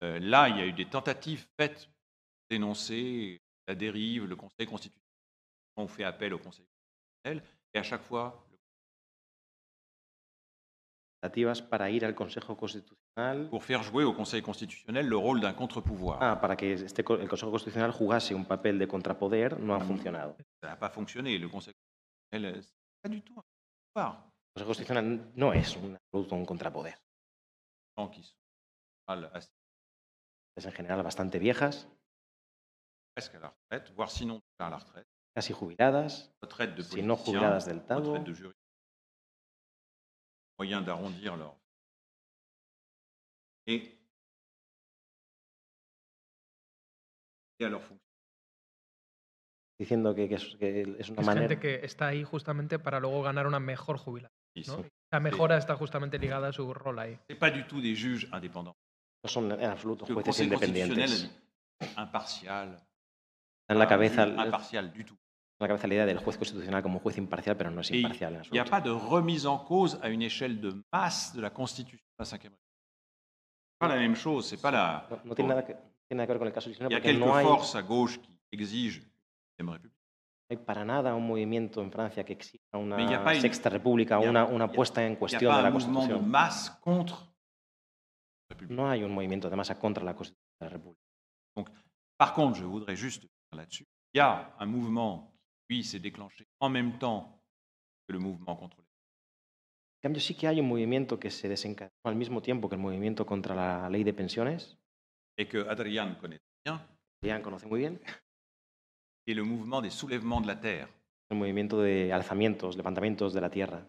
Euh, 0.04 0.20
là, 0.20 0.48
il 0.50 0.58
y 0.58 0.62
a 0.62 0.66
eu 0.66 0.74
des 0.74 0.86
tentatives 0.90 1.46
faites 1.60 1.86
pour 1.88 2.48
dénoncer 2.50 3.40
la 3.68 3.76
dérive, 3.76 4.26
le 4.26 4.36
Conseil 4.36 4.66
constitutionnel. 4.68 5.04
On 5.76 5.88
fait 5.88 6.04
appel 6.06 6.34
au 6.34 6.40
Conseil 6.40 6.66
constitutionnel 6.66 7.44
et 7.44 7.57
à 7.78 7.84
chaque 7.84 8.02
fois, 8.02 8.44
para 11.70 11.90
ir 11.90 12.06
al 12.06 12.16
Consejo 12.16 12.56
Constitucional, 12.56 13.50
pour 13.50 13.64
faire 13.64 13.84
jouer 13.84 14.04
au 14.04 14.14
Conseil 14.14 14.42
constitutionnel 14.42 15.08
le 15.08 15.18
rôle 15.18 15.42
d'un 15.42 15.54
contre-pouvoir. 15.54 16.20
ah, 16.22 16.40
para 16.40 16.56
que 16.56 16.74
este, 16.74 17.02
el 17.02 17.28
Consejo 17.28 17.52
Constitucional 17.52 17.92
jugase 17.92 18.34
un 18.34 18.46
papel 18.46 18.80
de 18.80 18.88
contrapoder, 18.88 19.60
no 19.60 19.74
han 19.74 19.82
funcionado. 19.82 20.38
Ça 20.62 20.70
n'a 20.70 20.78
pas 20.78 20.90
fonctionné. 20.90 21.38
Le 21.38 21.50
Conseil 21.50 21.74
constitutionnel, 22.32 22.64
c'est 22.64 22.74
pas 23.02 23.10
du 23.10 23.22
tout 23.22 23.34
un 23.38 23.44
pouvoir. 23.94 24.30
El 24.56 24.64
Consejo 24.64 24.68
Constitucional 24.68 25.32
no 25.36 25.54
es 25.54 25.78
un, 25.78 25.98
un 26.32 26.46
contrapoder. 26.46 26.96
Qui 28.12 28.24
sont 28.24 28.36
en 30.68 30.72
general 30.72 31.04
bastante 31.04 31.40
viejas, 31.40 31.88
presque 33.16 33.36
à 33.36 33.40
la 33.40 33.50
retraite, 33.50 33.92
voire 33.96 34.12
sinon 34.12 34.40
à 34.60 34.70
la 34.70 34.78
retraite, 34.78 35.08
casi 35.38 35.54
jubiladas, 35.54 36.34
si 36.90 37.04
no 37.04 37.16
jubiladas 37.16 37.68
del 37.68 37.86
todo, 37.86 38.16
retraite 38.16 38.32
de 38.32 38.36
juristes, 38.36 38.66
moyen 40.58 40.82
d'arrondir 40.82 41.38
leur 41.38 41.56
et, 43.68 44.00
et 47.60 47.66
à 47.66 47.70
leur 47.70 47.84
fonction. 47.84 48.02
diciendo 49.80 50.16
que, 50.16 50.28
que 50.28 50.36
es, 50.36 50.56
que 50.58 50.82
es 50.98 51.10
una 51.12 51.22
Es 51.22 51.28
manera... 51.28 51.48
gente 51.48 51.60
que 51.60 51.86
está 51.86 52.08
ahí 52.08 52.24
justamente 52.24 52.80
para 52.80 53.00
luego 53.00 53.22
ganar 53.22 53.46
una 53.46 53.60
mejor 53.60 54.00
jubilación. 54.00 54.90
La 55.12 55.20
mejora 55.20 55.60
está 55.60 55.76
justamente 55.76 56.18
ligada 56.18 56.48
a 56.48 56.52
su 56.52 56.74
rol 56.74 56.98
ahí. 56.98 57.20
C'est 57.30 57.38
pas 57.38 57.52
du 57.52 57.64
tout 57.68 57.80
des 57.80 57.96
juges 57.96 58.28
indépendants. 58.34 58.76
No 59.24 59.30
son 59.30 59.52
en 59.52 59.70
absoluto 59.70 60.08
jueces 60.08 60.40
independientes. 60.40 61.30
en 63.70 63.78
la 63.78 63.88
cabeza, 63.88 64.26
juge 64.26 64.34
en 64.34 64.40
impartial 64.40 64.92
du 64.92 65.06
tout. 65.06 65.27
La 65.60 65.68
cabeza 65.68 65.88
la 65.88 65.94
idea 65.96 66.06
del 66.06 66.20
juez 66.20 66.38
constitucional 66.38 66.84
como 66.84 67.00
juez 67.00 67.18
imparcial, 67.18 67.58
pero 67.58 67.72
no 67.72 67.82
es 67.82 67.92
imparcial 67.92 68.36
en 68.36 68.44
Il 68.46 68.52
n'y 68.52 68.60
a 68.60 68.66
pas 68.66 68.82
de 68.82 68.92
remise 68.92 69.46
en 69.48 69.58
cause 69.58 69.98
à 70.02 70.10
une 70.10 70.22
échelle 70.22 70.60
de 70.62 70.84
masse 70.94 71.34
de 71.36 71.42
la 71.42 71.50
Constitution 71.50 72.06
de 72.20 72.24
la 72.24 72.26
Ve 72.26 72.32
République. 72.32 72.60
Pas 73.80 73.88
la 73.88 73.96
même 73.98 74.16
chose. 74.16 74.48
C'est 74.50 74.62
pas 74.62 74.72
la. 74.72 75.08
No, 75.10 75.18
no 75.26 75.36
tiene, 75.36 75.50
nada 75.50 75.64
que, 75.66 75.74
no 75.74 75.80
tiene 76.08 76.18
nada 76.18 76.28
que 76.28 76.34
ver 76.34 76.40
con 76.40 76.48
el 76.48 76.54
caso 76.54 76.70
Il 76.70 76.76
chileno 76.76 76.90
y 76.92 76.94
a 76.94 76.98
porque 76.98 77.10
quelques 77.10 77.28
no 77.28 77.36
hay, 77.36 77.46
no 77.46 77.50
forces 77.50 77.76
à 77.76 77.82
gauche 77.82 78.20
qui 78.20 78.38
exigent 78.52 79.04
une 79.60 79.70
République. 79.72 79.98
hay 80.50 80.58
para 80.58 80.86
nada 80.86 81.14
un 81.14 81.28
movimiento 81.28 81.82
en 81.82 81.92
Francia 81.92 82.24
que 82.24 82.34
exija 82.34 82.78
una 82.78 83.02
il 83.02 83.38
y 83.38 83.42
sexta 83.42 83.70
república, 83.70 84.18
il 84.20 84.26
y 84.26 84.30
una, 84.30 84.46
il 84.46 84.52
y 84.52 84.56
una 84.56 84.72
puesta 84.72 85.04
en 85.04 85.14
Il 85.14 85.18
cuestión 85.18 85.56
de 85.56 85.62
la 85.62 85.70
mouvement 85.70 86.08
de 86.08 86.14
Constitución. 86.14 86.30
masse 86.30 86.72
contre 86.82 87.16
la 87.16 88.56
République. 88.56 88.76
No 88.76 88.90
hay 88.90 89.04
un 89.04 89.12
movimiento 89.12 89.50
de 89.50 89.56
masa 89.56 89.78
contra 89.78 90.04
la 90.04 90.16
Constitución 90.16 90.58
de 90.60 90.66
la 90.66 90.70
República. 90.70 91.02
Par 92.18 92.34
contre, 92.34 92.60
je 92.60 92.66
voudrais 92.66 92.96
juste 92.96 93.28
là-dessus, 93.52 93.86
il 94.14 94.18
y 94.18 94.22
a 94.22 94.56
un 94.60 94.66
mouvement 94.66 95.34
lui, 95.70 95.84
s'est 95.84 96.00
déclenché 96.00 96.48
en 96.60 96.70
même 96.70 96.98
temps 96.98 97.42
que 98.08 98.14
le 98.14 98.20
mouvement 98.20 98.56
contre 98.56 98.78
les 98.78 98.88
En 99.98 100.10
cambio, 100.10 100.22
sí 100.22 100.36
que 100.36 100.48
hay 100.48 100.60
un 100.60 100.68
movimiento 100.68 101.20
que 101.20 101.30
se 101.30 101.50
desencadenó 101.50 101.92
al 102.04 102.16
mismo 102.16 102.42
tiempo 102.42 102.70
que 102.70 102.76
el 102.76 102.82
movimiento 102.82 103.26
contra 103.26 103.56
la 103.56 103.90
ley 103.90 104.04
de 104.04 104.14
pensiones, 104.14 104.78
et 105.38 105.48
que 105.48 105.68
Adrian 105.68 106.16
connaît 106.16 106.40
bien, 106.64 106.80
ya 107.22 107.42
conoce 107.42 107.66
muy 107.66 107.80
bien, 107.80 108.00
et 109.26 109.34
le 109.34 109.44
mouvement 109.44 109.82
des 109.82 109.90
soulèvements 109.90 110.42
de 110.42 110.48
la 110.48 110.56
terre. 110.56 110.88
el 111.30 111.38
movimiento 111.38 111.82
de 111.82 112.14
alzamientos, 112.14 112.78
levantamientos 112.78 113.34
de 113.34 113.42
la 113.42 113.50
tierra. 113.50 113.86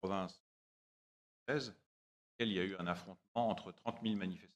province 0.00 0.40
il 2.44 2.52
y 2.52 2.58
a 2.58 2.64
eu 2.64 2.76
un 2.78 2.86
affrontement 2.86 3.48
entre 3.50 3.72
30 3.72 4.00
000 4.02 4.16
manifestants. 4.16 4.54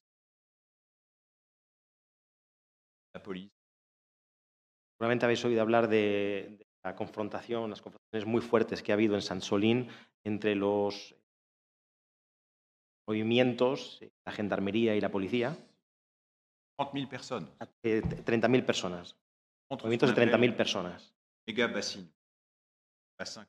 La 3.13 3.21
police, 3.21 3.51
Seguramente 4.97 5.25
habéis 5.25 5.43
oído 5.43 5.61
hablar 5.61 5.87
de, 5.89 6.55
de 6.59 6.67
la 6.83 6.95
confrontación, 6.95 7.69
las 7.69 7.81
confrontaciones 7.81 8.25
muy 8.25 8.41
fuertes 8.41 8.81
que 8.81 8.91
ha 8.91 8.95
habido 8.95 9.15
en 9.15 9.21
San 9.21 9.41
Solín 9.41 9.89
entre 10.23 10.55
los 10.55 11.15
movimientos, 13.07 13.99
eh, 14.01 14.11
la 14.25 14.31
gendarmería 14.31 14.95
y 14.95 15.01
la 15.01 15.11
policía, 15.11 15.57
30 16.77 16.91
000 16.93 17.09
personnes 17.09 17.51
eh, 17.83 18.01
30.000 18.01 18.65
personas, 18.65 19.15
movimientos 19.69 20.09
de 20.09 20.15
30.000 20.15 20.33
appelle 20.33 20.53
personas. 20.53 21.13
méga 21.45 21.67
bassines. 21.67 22.13
Bassin. 23.19 23.45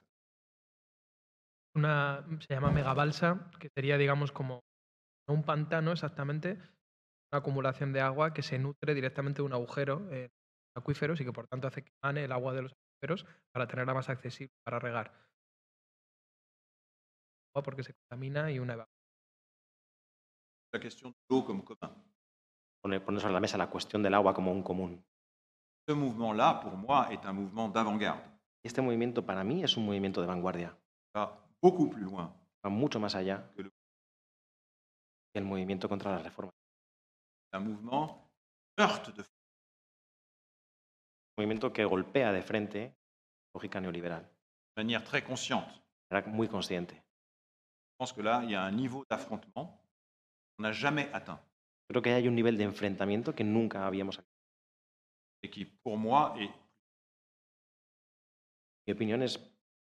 Una, 1.77 2.25
se 2.41 2.55
llama 2.55 2.71
megabalsa, 2.71 3.51
que 3.59 3.69
sería, 3.75 3.99
digamos, 3.99 4.31
como 4.31 4.63
un 5.29 5.43
pantano 5.43 5.93
exactamente, 5.93 6.59
una 7.33 7.41
acumulación 7.41 7.93
de 7.93 8.01
agua 8.01 8.33
que 8.33 8.43
se 8.43 8.59
nutre 8.59 8.95
directamente 8.95 9.43
de 9.43 9.47
un 9.47 9.53
agujero 9.53 10.09
en 10.11 10.31
acuíferos 10.77 11.21
y 11.21 11.25
que 11.25 11.33
por 11.33 11.47
tanto 11.49 11.67
hace 11.67 11.83
que 11.83 11.93
emane 12.03 12.25
el 12.25 12.33
agua 12.33 12.53
de 12.53 12.63
los 12.63 12.73
acuíferos 12.73 13.27
para 13.53 13.67
tenerla 13.67 13.95
más 13.95 14.09
accesible 14.09 14.53
para 14.65 14.79
regar. 14.79 15.13
Agua 17.55 17.63
Porque 17.65 17.83
se 17.83 17.95
contamina 17.95 18.51
y 18.51 18.59
una 18.59 18.75
evacuación. 18.75 18.95
La 20.73 20.81
question 20.81 21.13
de 21.13 21.19
l'eau 21.31 21.45
comme 21.45 21.65
commun. 21.65 22.05
Poner, 22.83 23.05
poner 23.05 23.21
sobre 23.21 23.35
la 23.35 23.41
mesa 23.41 23.57
la 23.57 23.71
cuestión 23.71 24.03
del 24.03 24.15
agua 24.15 24.35
como 24.35 24.53
un 24.53 24.63
común. 24.63 25.05
Ce 25.89 25.95
mouvement-là, 25.95 26.61
pour 26.61 26.77
moi, 26.77 27.13
est 27.13 27.25
un 27.27 27.73
d'avant-garde. 27.73 28.23
Este 28.65 28.81
movimiento 28.81 29.25
para 29.25 29.45
mí 29.45 29.63
es 29.63 29.77
un 29.77 29.85
movimiento 29.85 30.21
de 30.21 30.27
vanguardia, 30.27 30.77
Va 31.15 31.44
beaucoup 31.65 31.89
plus 31.89 32.03
loin 32.05 32.27
va 32.63 32.69
mucho 32.71 33.01
más 33.01 33.15
allá 33.15 33.37
Que 35.33 35.39
el 35.41 35.45
movimiento 35.45 35.89
contra 35.89 36.11
la 36.13 36.19
reforma. 36.23 36.53
un 37.55 37.65
mouvement 37.69 38.07
heurte 38.79 39.11
de 39.13 39.23
Un 41.37 41.37
movimiento 41.43 41.73
que 41.73 41.85
golpea 41.85 42.31
de 42.33 42.43
frente 42.43 42.81
la 42.85 43.51
lógica 43.55 43.81
neoliberal. 43.81 44.25
manière 44.77 45.03
très 45.03 45.23
consciente. 45.25 45.73
Era 46.11 46.21
muy 46.27 46.49
consciente. 46.49 46.95
Je 46.95 47.97
pense 47.99 48.13
que 48.13 48.23
là, 48.23 48.43
il 48.45 48.51
y 48.51 48.55
a 48.55 48.65
un 48.65 48.73
niveau 48.73 49.05
d'affrontement 49.11 49.67
qu'on 50.57 50.63
n'a 50.63 50.73
jamais 50.73 51.09
atteint 51.13 51.41
Creo 51.89 52.03
que 52.03 52.13
hay 52.13 52.27
un 52.29 52.35
nivel 52.35 52.57
de 52.57 52.65
enfrentamiento 52.65 53.35
que 53.35 53.45
nunca 53.45 53.87
habíamos 53.87 54.21
et 55.43 55.51
qui, 55.51 55.65
pour 55.65 55.97
moi, 55.99 56.35
est 56.39 56.51
mi 58.87 58.93
opinión 58.93 59.23
es 59.23 59.39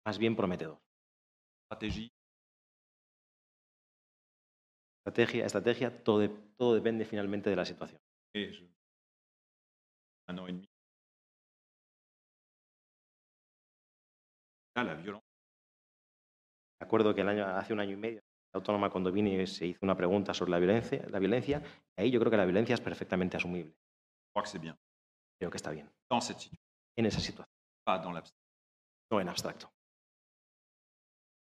más 0.05 0.17
bien 0.17 0.35
prometedor. 0.35 0.77
Stratégie 1.69 2.09
Estrategia, 5.05 5.45
estrategia, 5.45 6.03
todo, 6.03 6.19
de- 6.19 6.29
todo 6.57 6.73
depende 6.75 7.05
finalmente 7.05 7.49
de 7.49 7.55
la 7.55 7.65
situación. 7.65 7.99
un 8.35 8.69
an 10.27 10.37
et 10.39 10.45
demi. 10.45 10.69
Là, 14.75 14.83
la 14.83 14.93
violence, 14.95 15.25
Me 16.79 16.85
acuerdo 16.85 17.13
que 17.13 17.21
el 17.21 17.29
año, 17.29 17.45
hace 17.45 17.73
un 17.73 17.79
año 17.79 17.93
y 17.93 17.97
medio, 17.97 18.21
la 18.53 18.59
autónoma 18.59 18.89
cuando 18.89 19.11
vine 19.11 19.45
se 19.47 19.65
hizo 19.67 19.79
una 19.81 19.95
pregunta 19.97 20.33
sobre 20.33 20.51
la 20.51 20.59
violencia, 20.59 21.05
la 21.09 21.19
violencia, 21.19 21.61
y 21.97 22.01
ahí 22.01 22.11
yo 22.11 22.19
creo 22.19 22.31
que 22.31 22.37
la 22.37 22.45
violencia 22.45 22.73
es 22.75 22.81
perfectamente 22.81 23.37
asumible. 23.37 23.75
Creo 25.39 25.49
que 25.51 25.57
está 25.57 25.71
bien. 25.71 25.89
En 26.97 27.05
esa 27.05 27.19
situación, 27.19 27.53
no 29.11 29.19
en 29.21 29.29
abstracto. 29.29 29.71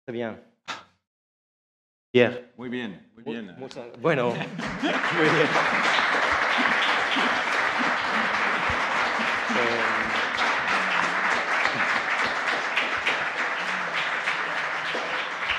Está 0.04 0.12
bien. 0.12 0.44
Pierre. 2.12 2.52
Muy 2.58 2.68
bien, 2.68 3.10
muy 3.16 3.24
mu- 3.24 3.32
bien. 3.32 3.56
muchas- 3.58 3.88
bueno, 4.02 4.32
muy 4.32 5.30
bien. 5.30 5.48
Eh, 9.56 9.84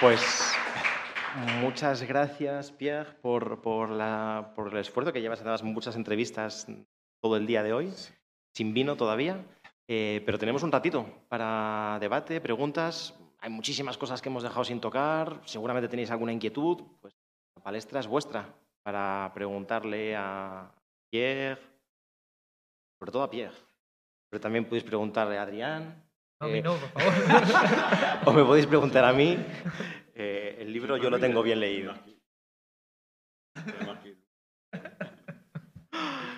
Pues 0.00 0.52
muchas 1.60 2.02
gracias, 2.02 2.70
Pierre, 2.72 3.12
por, 3.22 3.62
por 3.62 3.90
la- 3.90 4.52
por 4.54 4.72
el 4.72 4.78
esfuerzo 4.78 5.12
que 5.12 5.20
llevas. 5.20 5.42
Dabas 5.42 5.62
muchas 5.62 5.96
entrevistas 5.96 6.66
todo 7.22 7.36
el 7.36 7.46
día 7.46 7.62
de 7.62 7.72
hoy, 7.72 7.92
sin 8.54 8.74
vino 8.74 8.96
todavía, 8.96 9.44
eh, 9.88 10.22
pero 10.26 10.38
tenemos 10.38 10.62
un 10.62 10.72
ratito 10.72 11.06
para 11.28 11.98
debate, 12.00 12.40
preguntas. 12.40 13.14
Hay 13.44 13.50
muchísimas 13.50 13.98
cosas 13.98 14.22
que 14.22 14.30
hemos 14.30 14.42
dejado 14.42 14.64
sin 14.64 14.80
tocar, 14.80 15.38
seguramente 15.44 15.86
tenéis 15.86 16.10
alguna 16.10 16.32
inquietud, 16.32 16.82
pues 17.02 17.14
la 17.54 17.62
palestra 17.62 18.00
es 18.00 18.06
vuestra 18.06 18.48
para 18.82 19.30
preguntarle 19.34 20.16
a 20.16 20.72
Pierre, 21.10 21.60
sobre 22.98 23.12
todo 23.12 23.22
a 23.22 23.28
Pierre, 23.28 23.54
pero 24.30 24.40
también 24.40 24.64
podéis 24.64 24.84
preguntarle 24.84 25.36
a 25.36 25.42
Adrián. 25.42 26.02
A 26.40 26.46
mí 26.46 26.60
eh, 26.60 26.62
no, 26.62 26.74
por 26.74 26.88
favor. 27.02 28.28
o 28.28 28.32
me 28.32 28.44
podéis 28.44 28.66
preguntar 28.66 29.04
a 29.04 29.12
mí. 29.12 29.36
Eh, 30.14 30.56
el 30.60 30.72
libro 30.72 30.96
yo 30.96 31.10
lo 31.10 31.20
tengo 31.20 31.42
bien 31.42 31.60
leído. 31.60 31.92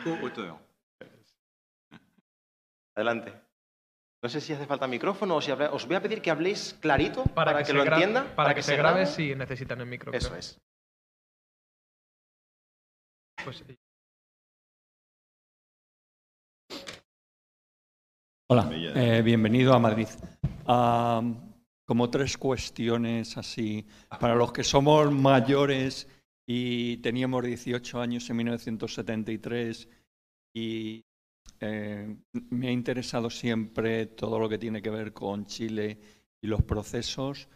Co-auteur. 0.03 0.57
Adelante. 2.97 3.46
No 4.23 4.29
sé 4.29 4.41
si 4.41 4.53
hace 4.53 4.67
falta 4.67 4.87
micrófono 4.87 5.37
o 5.37 5.41
si 5.41 5.51
habla- 5.51 5.71
os 5.73 5.87
voy 5.87 5.97
a 5.97 6.03
pedir 6.03 6.21
que 6.23 6.31
habléis 6.31 6.75
clarito 6.81 7.25
para, 7.25 7.57
que, 7.59 7.65
se 7.65 7.73
lo 7.73 7.85
gra- 7.85 7.93
entienda. 7.95 8.35
Para, 8.35 8.55
que, 8.55 8.63
se 8.63 8.77
grabe, 8.77 9.07
sí 9.07 9.35
necesitan 9.35 9.81
el 9.81 9.87
micro. 9.87 10.13
Eso 10.13 10.35
es. 10.35 10.59
Pues 13.45 13.59
sí. 13.59 13.79
Hola, 18.49 18.71
eh, 18.73 19.23
bienvenido 19.23 19.75
a 19.75 19.79
Madrid. 19.79 20.09
Como 21.87 22.11
tres 22.11 22.37
cuestiones 22.37 23.37
así. 23.37 23.87
Para 24.21 24.35
los 24.35 24.53
que 24.53 24.65
somos 24.65 25.13
mayores 25.13 26.09
y 26.49 26.97
teníamos 26.99 27.45
18 27.45 28.01
años 28.01 28.29
en 28.31 28.37
1973 28.37 29.89
y 30.55 31.05
eh, 31.61 32.17
me 32.51 32.69
ha 32.69 32.73
interesado 32.73 33.31
siempre 33.31 34.07
todo 34.07 34.39
lo 34.39 34.49
que 34.49 34.59
tiene 34.59 34.83
que 34.83 34.91
ver 34.91 35.13
con 35.13 35.47
Chile 35.47 35.99
y 36.41 36.47
los 36.47 36.63
procesos, 36.63 37.49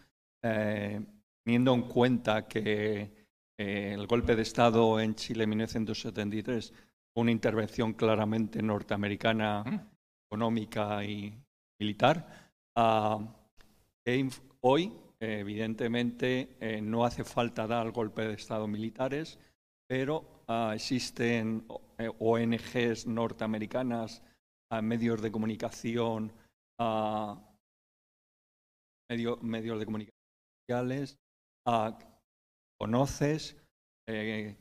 eh, 0.43 1.01
teniendo 1.45 1.75
en 1.75 1.83
cuenta 1.83 2.47
que 2.49 3.21
eh, 3.59 3.93
el 3.93 4.07
golpe 4.07 4.37
de 4.37 4.43
Estado 4.43 4.99
en 5.01 5.15
Chile 5.15 5.45
en 5.45 5.51
1973 5.51 6.73
fue 7.12 7.21
una 7.21 7.31
intervención 7.31 7.93
claramente 7.93 8.62
norteamericana 8.62 9.87
económica 10.27 11.05
y 11.05 11.35
militar. 11.79 12.53
Ah, 12.75 13.19
e 14.05 14.29
hoy, 14.61 14.93
evidentemente, 15.19 16.57
eh, 16.61 16.81
no 16.81 17.05
hace 17.05 17.25
falta 17.25 17.67
dar 17.67 17.91
golpe 17.91 18.27
de 18.27 18.35
Estado 18.35 18.67
militares, 18.67 19.39
pero 19.87 20.40
ah, 20.51 20.72
existen 20.74 21.64
eh, 21.98 22.10
ONGs 22.18 23.06
norteamericanas, 23.06 24.22
ah, 24.72 24.82
medios 24.82 25.22
de 25.22 25.31
comunicación, 25.31 26.32
ah, 26.81 27.39
medio- 29.10 29.36
medios 29.39 29.78
de 29.78 29.85
comunicación 29.86 30.20
sociales. 30.66 31.18
¿Conoces 32.81 33.56
eh, 34.09 34.56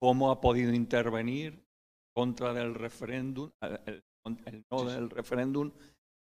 cómo 0.00 0.30
ha 0.30 0.40
podido 0.40 0.72
intervenir 0.72 1.62
contra 2.16 2.52
del 2.54 2.74
referéndum, 2.74 3.50
el, 3.60 3.80
el- 3.86 4.04
el 4.46 4.64
no 4.70 4.84
del 4.84 5.10
referéndum, 5.10 5.72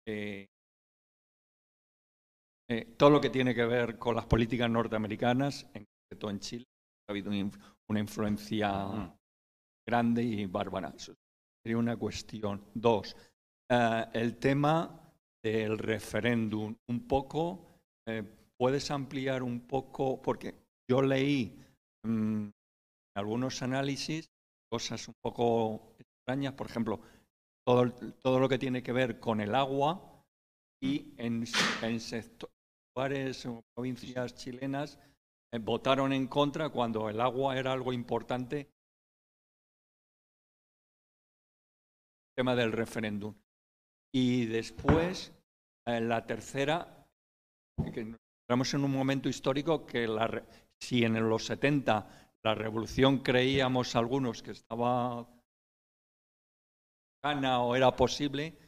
eh, 0.09 0.49
eh, 2.71 2.85
todo 2.97 3.11
lo 3.11 3.21
que 3.21 3.31
tiene 3.31 3.55
que 3.55 3.67
ver 3.67 3.99
con 3.99 4.17
las 4.17 4.27
políticas 4.27 4.71
norteamericanas, 4.71 5.67
en 5.75 5.85
concreto 5.85 6.31
en 6.31 6.41
Chile, 6.41 6.65
ha 7.09 7.13
habido 7.13 7.31
una 7.31 7.39
inf- 7.41 7.61
una 7.89 8.01
influencia 8.01 9.17
grande 9.87 10.23
y 10.23 10.47
bárbara. 10.47 10.93
Eso 10.97 11.15
sería 11.63 11.79
una 11.79 11.97
cuestión. 11.97 12.65
Dos, 12.75 13.17
eh, 13.71 14.07
el 14.13 14.37
tema 14.39 15.13
del 15.43 15.79
referéndum. 15.79 16.75
Un 16.89 17.07
poco, 17.07 17.81
eh, 18.07 18.23
¿puedes 18.57 18.91
ampliar 18.91 19.43
un 19.43 19.61
poco? 19.67 20.23
Porque 20.23 20.55
yo 20.89 21.03
leí 21.03 21.59
mm, 22.05 22.49
algunos 23.17 23.61
análisis, 23.63 24.31
cosas 24.71 25.07
un 25.09 25.15
poco 25.21 25.95
extrañas, 25.99 26.55
por 26.55 26.69
ejemplo, 26.69 27.01
todo, 27.67 27.93
todo 28.23 28.41
lo 28.41 28.49
que 28.49 28.59
tiene 28.59 28.83
que 28.83 28.93
ver 28.93 29.21
con 29.21 29.41
el 29.41 29.55
agua 29.55 30.25
y 30.81 31.15
en, 31.19 31.45
en 31.83 32.01
sectores 32.01 33.47
o 33.47 33.63
provincias 33.75 34.35
chilenas 34.35 34.99
votaron 35.61 36.13
en 36.13 36.27
contra 36.29 36.71
cuando 36.71 37.09
el 37.09 37.21
agua 37.21 37.59
era 37.59 37.73
algo 37.73 37.93
importante. 37.93 38.71
Tema 42.37 42.55
del 42.55 42.73
referéndum. 42.73 43.35
Y 44.15 44.47
después, 44.47 45.33
eh, 45.87 46.01
la 46.01 46.27
tercera, 46.27 47.07
que 47.93 48.17
estamos 48.43 48.73
en 48.75 48.85
un 48.85 48.93
momento 48.93 49.29
histórico 49.29 49.87
que 49.87 50.07
la 50.07 50.43
si 50.83 51.05
en 51.05 51.29
los 51.29 51.47
70 51.47 52.33
la 52.43 52.55
revolución 52.55 53.19
creíamos 53.19 53.95
algunos 53.95 54.43
que 54.43 54.51
estaba 54.51 55.29
gana 57.23 57.63
o 57.63 57.77
era 57.77 57.95
posible, 57.95 58.59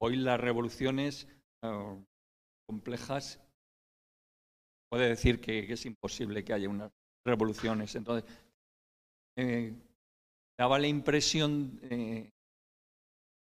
hoy 0.00 0.16
las 0.16 0.40
revoluciones 0.40 1.26
eh, 1.62 2.04
complejas 2.68 3.43
puede 4.94 5.08
decir 5.08 5.40
que, 5.40 5.66
que 5.66 5.72
es 5.72 5.86
imposible 5.86 6.44
que 6.44 6.52
haya 6.52 6.68
unas 6.68 6.92
revoluciones. 7.26 7.92
Entonces, 7.96 8.30
eh, 9.36 9.74
daba 10.56 10.78
la 10.78 10.86
impresión, 10.86 11.80
eh, 11.82 12.30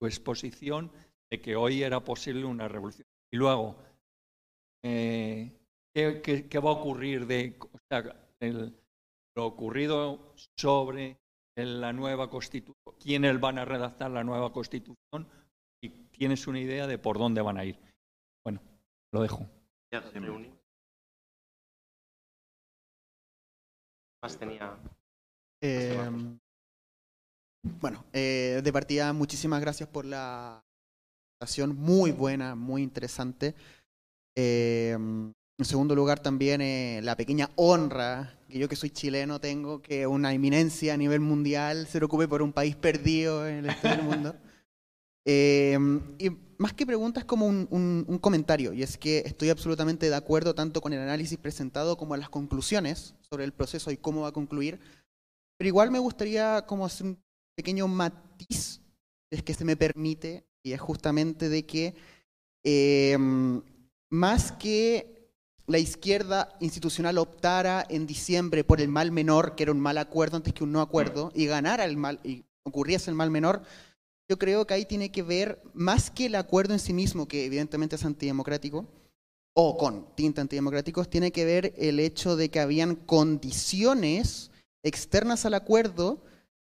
tu 0.01 0.07
exposición, 0.07 0.91
de 1.31 1.39
que 1.41 1.55
hoy 1.55 1.83
era 1.83 1.99
posible 2.03 2.45
una 2.45 2.67
revolución. 2.67 3.05
Y 3.31 3.37
luego, 3.37 3.75
eh, 4.83 5.51
¿qué, 5.93 6.21
qué- 6.23 6.49
qué 6.49 6.57
va 6.59 6.71
a 6.71 6.73
ocurrir 6.73 7.27
de 7.27 7.55
o 7.59 7.77
sea, 7.91 8.27
el- 8.39 8.75
lo 9.35 9.45
ocurrido 9.45 10.33
sobre 10.57 11.19
la 11.55 11.93
nueva 11.93 12.27
constitución? 12.27 12.95
¿Quiénes 12.99 13.39
van 13.39 13.59
a 13.59 13.65
redactar 13.65 14.09
la 14.09 14.23
nueva 14.23 14.51
constitución? 14.51 15.27
Y 15.83 15.89
tienes 16.09 16.47
una 16.47 16.59
idea 16.59 16.87
de 16.87 16.97
por 16.97 17.19
dónde 17.19 17.41
van 17.43 17.59
a 17.59 17.65
ir. 17.65 17.77
Bueno, 18.43 18.61
lo 19.13 19.21
dejo. 19.21 19.47
Ya, 19.93 20.01
Más 24.25 24.39
tenía. 24.39 24.75
Eh, 25.61 25.99
bueno, 27.79 28.03
eh, 28.11 28.59
de 28.63 28.73
partida, 28.73 29.13
muchísimas 29.13 29.61
gracias 29.61 29.87
por 29.87 30.03
la 30.03 30.65
presentación, 31.37 31.75
muy 31.75 32.09
buena, 32.09 32.55
muy 32.55 32.81
interesante. 32.81 33.53
Eh, 34.35 34.93
en 34.93 35.35
segundo 35.63 35.93
lugar, 35.93 36.21
también 36.21 36.61
eh, 36.61 37.01
la 37.03 37.15
pequeña 37.15 37.51
honra 37.55 38.39
que 38.49 38.57
yo 38.57 38.67
que 38.67 38.75
soy 38.75 38.89
chileno 38.89 39.39
tengo, 39.39 39.83
que 39.83 40.07
una 40.07 40.33
eminencia 40.33 40.95
a 40.95 40.97
nivel 40.97 41.19
mundial 41.19 41.85
se 41.85 41.99
preocupe 41.99 42.27
por 42.27 42.41
un 42.41 42.51
país 42.51 42.75
perdido 42.75 43.47
en 43.47 43.69
el 43.69 43.75
del 43.79 44.01
mundo. 44.01 44.35
Eh, 45.27 45.75
y 46.19 46.29
más 46.57 46.73
que 46.73 46.85
preguntas, 46.85 47.25
como 47.25 47.47
un, 47.47 47.67
un- 47.71 48.05
un 48.07 48.19
comentario, 48.19 48.73
y 48.73 48.83
es 48.83 48.97
que 48.97 49.19
estoy 49.25 49.49
absolutamente 49.49 50.09
de 50.09 50.15
acuerdo 50.15 50.55
tanto 50.55 50.81
con 50.81 50.93
el 50.93 50.99
análisis 50.99 51.37
presentado 51.37 51.97
como 51.97 52.15
las 52.17 52.29
conclusiones 52.29 53.15
sobre 53.29 53.43
el 53.43 53.53
proceso 53.53 53.91
y 53.91 53.97
cómo 53.97 54.21
va 54.21 54.29
a 54.29 54.33
concluir, 54.33 54.79
pero 55.57 55.67
igual 55.67 55.91
me 55.91 55.99
gustaría 55.99 56.65
como 56.67 56.85
hacer 56.85 57.07
un 57.07 57.23
pequeño 57.55 57.87
matiz, 57.87 58.81
si 59.29 59.37
es 59.37 59.43
que 59.43 59.53
se 59.53 59.65
me 59.65 59.77
permite, 59.77 60.45
y 60.63 60.73
es 60.73 60.81
justamente 60.81 61.49
de 61.49 61.65
que 61.65 61.95
eh, 62.63 63.17
más 64.09 64.51
que 64.53 65.31
la 65.67 65.79
izquierda 65.79 66.49
institucional 66.59 67.17
optara 67.17 67.85
en 67.89 68.05
diciembre 68.05 68.63
por 68.63 68.81
el 68.81 68.87
mal 68.87 69.11
menor, 69.11 69.55
que 69.55 69.63
era 69.63 69.71
un 69.71 69.79
mal 69.79 69.97
acuerdo 69.97 70.37
antes 70.37 70.53
que 70.53 70.63
un 70.63 70.71
no 70.71 70.81
acuerdo, 70.81 71.31
y 71.33 71.45
ganara 71.47 71.85
el 71.85 71.97
mal, 71.97 72.19
y 72.23 72.45
ocurriese 72.63 73.09
el 73.09 73.15
mal 73.15 73.31
menor, 73.31 73.63
yo 74.27 74.37
creo 74.39 74.65
que 74.65 74.73
ahí 74.73 74.85
tiene 74.85 75.11
que 75.11 75.23
ver, 75.23 75.61
más 75.73 76.09
que 76.09 76.25
el 76.25 76.35
acuerdo 76.35 76.73
en 76.73 76.79
sí 76.79 76.93
mismo, 76.93 77.27
que 77.27 77.45
evidentemente 77.45 77.95
es 77.95 78.05
antidemocrático, 78.05 78.87
o 79.53 79.77
con 79.77 80.13
tinta 80.15 80.41
antidemocráticos, 80.41 81.09
tiene 81.09 81.31
que 81.31 81.45
ver 81.45 81.73
el 81.77 81.99
hecho 81.99 82.35
de 82.35 82.49
que 82.49 82.59
habían 82.59 82.95
condiciones 82.95 84.51
externas 84.83 85.45
al 85.45 85.53
acuerdo 85.53 86.21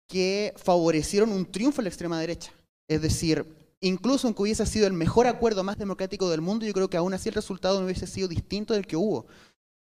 que 0.07 0.53
favorecieron 0.57 1.31
un 1.31 1.45
triunfo 1.45 1.81
a 1.81 1.83
la 1.83 1.89
extrema 1.89 2.19
derecha. 2.19 2.51
Es 2.87 3.01
decir, 3.01 3.45
incluso 3.79 4.27
aunque 4.27 4.43
hubiese 4.43 4.65
sido 4.65 4.85
el 4.85 4.93
mejor 4.93 5.27
acuerdo 5.27 5.63
más 5.63 5.77
democrático 5.77 6.29
del 6.29 6.41
mundo, 6.41 6.65
yo 6.65 6.73
creo 6.73 6.89
que 6.89 6.97
aún 6.97 7.13
así 7.13 7.29
el 7.29 7.35
resultado 7.35 7.79
no 7.79 7.85
hubiese 7.85 8.07
sido 8.07 8.27
distinto 8.27 8.73
del 8.73 8.85
que 8.85 8.97
hubo. 8.97 9.27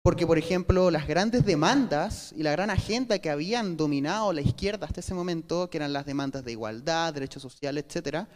Porque, 0.02 0.26
por 0.26 0.38
ejemplo, 0.38 0.90
las 0.90 1.06
grandes 1.06 1.44
demandas 1.44 2.32
y 2.34 2.42
la 2.42 2.52
gran 2.52 2.70
agenda 2.70 3.18
que 3.18 3.28
habían 3.28 3.76
dominado 3.76 4.32
la 4.32 4.40
izquierda 4.40 4.86
hasta 4.86 5.00
ese 5.00 5.12
momento, 5.12 5.68
que 5.68 5.76
eran 5.76 5.92
las 5.92 6.06
demandas 6.06 6.42
de 6.42 6.52
igualdad, 6.52 7.12
derechos 7.12 7.42
sociales, 7.42 7.84
etcétera, 7.86 8.26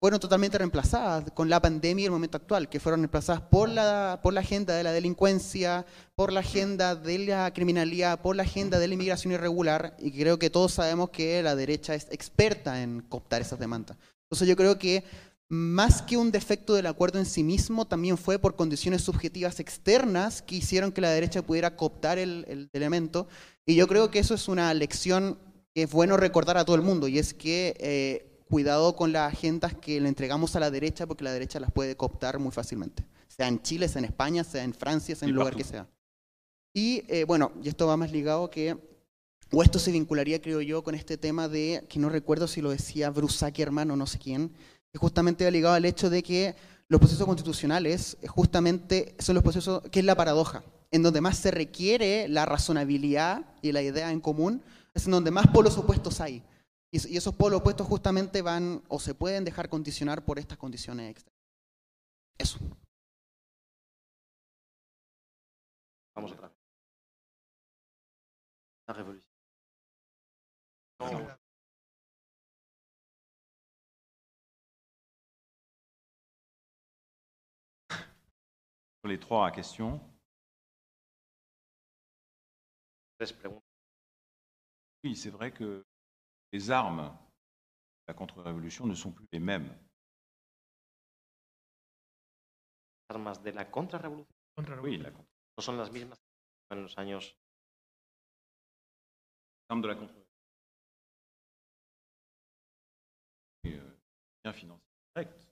fueron 0.00 0.20
totalmente 0.20 0.58
reemplazadas 0.58 1.30
con 1.32 1.48
la 1.48 1.60
pandemia 1.60 2.02
y 2.02 2.06
el 2.06 2.12
momento 2.12 2.36
actual, 2.36 2.68
que 2.68 2.80
fueron 2.80 3.00
reemplazadas 3.00 3.42
por 3.42 3.68
la, 3.68 4.20
por 4.22 4.32
la 4.32 4.40
agenda 4.40 4.74
de 4.74 4.82
la 4.82 4.92
delincuencia, 4.92 5.86
por 6.14 6.32
la 6.32 6.40
agenda 6.40 6.94
de 6.94 7.18
la 7.18 7.52
criminalidad, 7.52 8.20
por 8.20 8.36
la 8.36 8.44
agenda 8.44 8.78
de 8.78 8.88
la 8.88 8.94
inmigración 8.94 9.32
irregular, 9.32 9.96
y 9.98 10.12
creo 10.12 10.38
que 10.38 10.50
todos 10.50 10.72
sabemos 10.72 11.10
que 11.10 11.42
la 11.42 11.56
derecha 11.56 11.94
es 11.94 12.08
experta 12.10 12.82
en 12.82 13.02
cooptar 13.02 13.40
esas 13.42 13.58
demandas. 13.58 13.96
Entonces 14.30 14.46
yo 14.46 14.56
creo 14.56 14.78
que 14.78 15.04
más 15.48 16.02
que 16.02 16.16
un 16.16 16.30
defecto 16.30 16.74
del 16.74 16.86
acuerdo 16.86 17.18
en 17.18 17.26
sí 17.26 17.42
mismo, 17.42 17.86
también 17.86 18.18
fue 18.18 18.38
por 18.38 18.54
condiciones 18.54 19.02
subjetivas 19.02 19.60
externas 19.60 20.42
que 20.42 20.56
hicieron 20.56 20.92
que 20.92 21.00
la 21.00 21.10
derecha 21.10 21.42
pudiera 21.42 21.76
cooptar 21.76 22.18
el, 22.18 22.44
el 22.48 22.70
elemento. 22.72 23.28
Y 23.64 23.74
yo 23.74 23.86
creo 23.88 24.10
que 24.10 24.18
eso 24.18 24.34
es 24.34 24.48
una 24.48 24.72
lección 24.74 25.38
que 25.74 25.82
es 25.84 25.90
bueno 25.90 26.16
recordar 26.16 26.58
a 26.58 26.64
todo 26.64 26.76
el 26.76 26.82
mundo, 26.82 27.08
y 27.08 27.18
es 27.18 27.34
que 27.34 27.74
eh, 27.78 28.42
cuidado 28.48 28.96
con 28.96 29.12
las 29.12 29.32
agendas 29.32 29.74
que 29.74 30.00
le 30.00 30.08
entregamos 30.08 30.56
a 30.56 30.60
la 30.60 30.70
derecha, 30.70 31.06
porque 31.06 31.24
la 31.24 31.32
derecha 31.32 31.60
las 31.60 31.72
puede 31.72 31.96
cooptar 31.96 32.38
muy 32.38 32.52
fácilmente, 32.52 33.04
sea 33.28 33.48
en 33.48 33.62
Chile, 33.62 33.88
sea 33.88 34.00
en 34.00 34.06
España, 34.06 34.44
sea 34.44 34.64
en 34.64 34.74
Francia, 34.74 35.14
sea 35.14 35.26
en 35.26 35.30
el 35.30 35.36
lugar 35.36 35.56
que 35.56 35.64
sea. 35.64 35.88
Y 36.74 37.04
eh, 37.08 37.24
bueno, 37.24 37.52
y 37.62 37.68
esto 37.68 37.86
va 37.86 37.96
más 37.96 38.12
ligado 38.12 38.50
que, 38.50 38.76
o 39.52 39.62
esto 39.62 39.78
se 39.78 39.92
vincularía, 39.92 40.40
creo 40.40 40.60
yo, 40.60 40.82
con 40.82 40.94
este 40.94 41.16
tema 41.16 41.48
de, 41.48 41.84
que 41.88 41.98
no 41.98 42.08
recuerdo 42.08 42.48
si 42.48 42.60
lo 42.60 42.70
decía 42.70 43.10
Brusaki, 43.10 43.62
hermano, 43.62 43.96
no 43.96 44.06
sé 44.06 44.18
quién, 44.18 44.52
que 44.92 44.98
justamente 44.98 45.44
va 45.44 45.50
ligado 45.50 45.74
al 45.74 45.84
hecho 45.84 46.10
de 46.10 46.22
que 46.22 46.54
los 46.88 47.00
procesos 47.00 47.26
constitucionales 47.26 48.16
eh, 48.22 48.26
justamente 48.28 49.14
son 49.18 49.34
los 49.34 49.42
procesos, 49.44 49.82
que 49.90 49.98
es 50.00 50.04
la 50.04 50.14
paradoja, 50.16 50.62
en 50.90 51.02
donde 51.02 51.20
más 51.20 51.36
se 51.38 51.50
requiere 51.50 52.28
la 52.28 52.46
razonabilidad 52.46 53.44
y 53.60 53.72
la 53.72 53.82
idea 53.82 54.10
en 54.10 54.20
común, 54.20 54.62
es 54.94 55.04
en 55.04 55.12
donde 55.12 55.30
más 55.30 55.46
polos 55.48 55.76
opuestos 55.76 56.20
hay. 56.20 56.42
Y, 56.90 56.96
es- 56.96 57.06
y 57.06 57.16
esos 57.16 57.34
polos 57.34 57.60
opuestos 57.60 57.86
justamente 57.86 58.40
van 58.40 58.82
o 58.88 58.98
se 58.98 59.14
pueden 59.14 59.44
dejar 59.44 59.68
condicionar 59.68 60.24
por 60.24 60.38
estas 60.38 60.56
condiciones 60.56 61.10
externas. 61.10 61.38
Eso. 62.38 62.58
Vamos 66.14 66.32
otra 66.32 66.48
vez. 66.48 66.56
La 68.86 68.94
revolución. 68.94 69.24
Sur 79.08 79.14
les 79.14 79.20
trois 79.20 79.50
questions, 79.50 79.98
oui, 85.02 85.16
c'est 85.16 85.30
vrai 85.30 85.50
que 85.50 85.82
les 86.52 86.70
armes 86.70 87.08
de 87.08 88.04
la 88.08 88.12
contre-révolution 88.12 88.86
ne 88.86 88.94
sont 88.94 89.10
plus 89.10 89.26
les 89.32 89.38
mêmes. 89.38 89.74
Armas 93.08 93.38
de 93.42 93.48
la 93.50 93.64
contrarrevolución 93.64 94.26
Contra 94.54 94.78
Oui, 94.82 94.98
la 94.98 95.10
contre- 95.10 95.30
no 95.56 95.62
son 95.62 95.78
las 95.78 95.90
mismas 95.90 96.18
en 96.70 96.82
los 96.82 96.98
años. 96.98 97.34
les 99.62 99.70
armes 99.70 99.80
de 99.80 99.88
la 99.88 99.94
contre-révolution. 99.94 100.28
Et, 103.64 103.72
euh, 103.74 103.98
bien 104.44 104.52
financier 104.52 104.84
direct. 105.16 105.48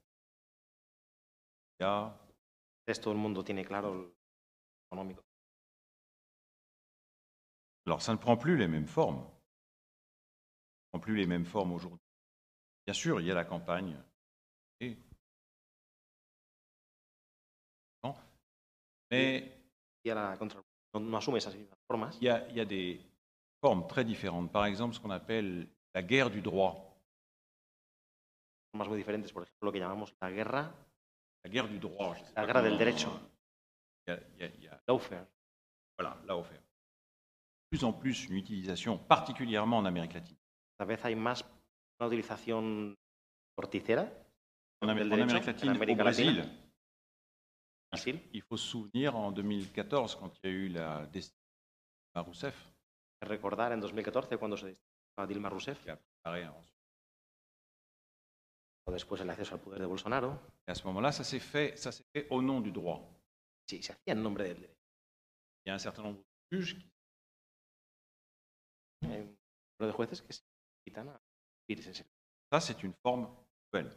Il 1.81 1.83
y 1.83 1.87
a 1.87 2.26
todo 2.95 3.13
el 3.13 3.19
mundo 3.19 3.43
tiene 3.43 3.65
claro 3.65 3.95
el 3.95 4.15
económico. 4.87 5.23
Alors, 7.87 8.03
ça 8.03 8.13
ne 8.13 8.19
prend 8.19 8.37
plus 8.37 8.57
les 8.57 8.69
mêmes 8.69 8.87
formes. 8.87 9.23
Ça 9.23 9.25
ne 10.87 10.91
prend 10.93 11.01
plus 11.01 11.17
les 11.17 11.27
mêmes 11.27 11.45
formes 11.45 11.73
aujourd'hui. 11.73 12.01
Bien 12.87 12.95
sûr, 12.95 13.21
il 13.21 13.27
y 13.27 13.31
a 13.31 13.35
la 13.35 13.45
campagne. 13.45 13.97
Et... 14.81 14.97
Non. 18.03 18.15
Mais 19.11 19.53
Y 20.05 20.11
a 20.11 20.15
la 20.15 20.37
no, 20.95 21.01
no 21.01 21.17
asume 21.17 21.37
esas 21.37 21.55
formas. 21.89 22.17
il 22.21 22.25
y, 22.25 22.29
a, 22.29 22.49
il 22.49 22.57
y 22.57 22.61
a 22.61 22.65
des 22.65 23.01
formes 23.61 23.87
très 23.89 24.05
différentes. 24.05 24.53
Par 24.53 24.65
exemple, 24.67 24.95
ce 24.95 25.01
qu'on 25.01 25.11
appelle 25.11 25.69
la 25.95 26.03
guerre 26.03 26.31
du 26.31 26.41
droit. 26.41 26.97
Formas 28.73 28.89
muy 28.89 28.99
diferentes, 28.99 29.33
por 29.33 29.43
ejemplo, 29.43 29.67
lo 29.67 29.73
que 29.73 29.79
llamamos 29.79 30.15
la 30.21 30.31
guerra, 30.31 30.73
La 31.47 31.53
guerre 31.53 31.69
du 31.69 31.79
droit. 31.79 32.13
je 32.17 32.25
sais 32.25 32.27
la 32.31 32.35
pas 32.43 32.47
guerra 32.47 32.63
del 32.63 32.77
derecho, 32.77 33.09
Il 34.09 34.11
y 34.11 34.43
a- 34.43 34.47
il 34.57 34.63
y 34.65 34.67
a- 34.67 34.83
lawfare. 34.89 35.25
voilà, 35.97 36.17
plus 37.71 37.85
en 37.85 37.93
plus, 37.93 38.27
une 38.29 38.35
utilisation, 38.37 38.99
particulièrement 38.99 39.79
en 39.79 39.85
Amérique 39.85 40.15
latine. 40.15 40.37
Cada 40.77 40.89
vez 40.89 41.05
hay 41.05 41.15
más 41.15 41.45
una 42.01 42.09
utilización 42.09 42.97
torticera 43.57 44.11
En, 44.83 44.89
en 44.91 44.97
derecho 44.97 45.23
Amérique 45.23 45.47
latine, 45.47 45.71
en 45.71 45.75
au 45.75 45.77
América 45.77 46.03
Brésil, 46.03 46.37
Latina. 46.37 46.53
Brasil. 47.93 48.21
il 48.33 48.43
faut 48.43 48.57
se 48.57 48.67
souvenir 48.67 49.15
en 49.15 49.31
2014, 49.31 50.17
quand 50.17 50.33
il 50.43 50.51
y 50.51 50.53
a 50.53 50.57
eu 50.57 50.69
la 50.69 51.07
décision 51.07 51.37
de 52.17 52.21
Rousseff, 52.23 52.73
Recordar 53.23 53.71
en 53.73 53.79
2014 53.79 54.37
cuando 54.37 54.57
se 54.57 54.67
destituyó 54.67 54.91
a 55.17 55.27
Dilma 55.27 55.49
Rousseff, 55.49 55.81
qui 55.85 55.91
a 55.91 55.97
préparé 55.97 56.47
ensuite 56.49 56.76
después 58.93 59.21
el 59.21 59.31
acceso 59.31 59.55
al 59.55 59.61
poder 59.61 59.81
de 59.81 59.87
Bolsonaro, 59.87 60.33
Et 60.67 60.71
à 60.71 60.75
ce 60.75 60.85
moment-là, 60.87 61.11
ça 61.13 61.25
s'est 61.25 61.41
fait, 61.41 61.77
ça 61.77 61.91
s'est 61.93 62.05
fait 62.15 62.27
au 62.31 62.41
nom 62.43 62.61
du 62.61 62.71
droit. 62.71 63.03
sí, 63.69 63.83
se 63.83 63.93
hacía 63.93 64.15
en 64.15 64.23
nombre 64.23 64.43
del 64.45 64.55
derecho. 64.61 64.75
Il 65.65 65.69
y 65.69 65.73
a 65.73 65.75
un 65.75 65.79
certain 65.79 66.03
nombre 66.03 66.19
de 66.19 66.57
juges 66.57 66.77
qui 69.01 69.07
un 69.07 69.09
número 69.09 69.27
de 69.81 69.93
jueces 69.93 70.23
que 70.23 70.33
se 70.33 70.43
quitan 70.85 71.09
a 71.09 71.21
vivir 71.69 71.85
ça 72.53 72.61
c'est 72.61 72.81
une 72.85 72.95
forme 73.03 73.29
nouvelle. 73.73 73.93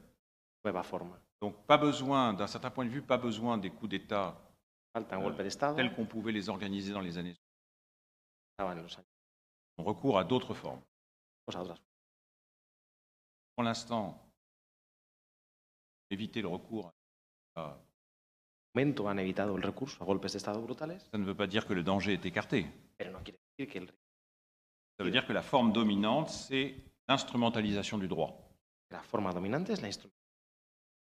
nueva 0.66 0.84
forma. 0.84 1.20
Donc 1.41 1.66
pas 1.68 1.78
besoin, 1.78 2.34
d'un 2.34 2.48
certain 2.48 2.72
point 2.72 2.84
de 2.86 2.90
vue, 2.90 3.02
pas 3.03 3.18
besoin 3.18 3.57
des 3.57 3.70
coups 3.70 3.90
d'État 3.91 4.36
Falta 4.91 5.16
un 5.16 5.20
Euh, 5.20 5.24
golpe 5.24 5.38
de 5.38 5.45
Estado, 5.45 5.76
tels 5.76 5.94
qu'on 5.95 6.07
pouvait 6.07 6.32
les 6.32 6.49
organiser 6.49 6.91
dans 6.91 7.02
les 7.02 7.18
années. 7.18 7.38
estaban 8.57 8.72
en 8.78 8.82
los 8.82 8.98
años 8.98 9.06
On 9.78 9.84
recourt 9.84 10.18
à 10.18 10.24
d'autres 10.24 10.56
formes. 10.56 10.82
otras. 11.48 11.78
Pour 13.56 13.64
l'instant, 13.64 14.29
éviter 16.10 16.41
le 16.41 16.48
recours, 16.48 16.91
à- 17.56 17.77
momento 18.76 19.07
han 19.10 19.19
evitado 19.19 19.56
el 19.56 19.64
recurso 19.64 20.02
a 20.03 20.06
golpes 20.06 20.31
de 20.31 20.38
Estado 20.38 20.61
brutales, 20.61 20.99
ça 21.11 21.18
ne 21.18 21.26
veut 21.26 21.36
pas 21.36 21.48
dire 21.48 21.65
que 21.65 21.73
le 21.73 21.84
danger 21.84 22.14
est 22.14 22.26
écarté. 22.26 22.65
pero 22.98 23.11
no 23.11 23.19
quiere 23.23 23.40
decir 23.57 23.72
que 23.72 23.80
el- 23.80 23.94
Ça 24.98 25.03
veut 25.06 25.11
dire 25.11 25.26
que 25.26 25.31
la 25.34 25.41
forme 25.41 25.72
dominante, 25.72 26.30
c'est 26.30 26.76
l'instrumentalisation 27.07 27.98
du 27.98 28.07
droit. 28.07 28.38
la 28.91 29.02
forma 29.03 29.31
dominante 29.34 29.69
es 29.69 29.81
la 29.81 29.88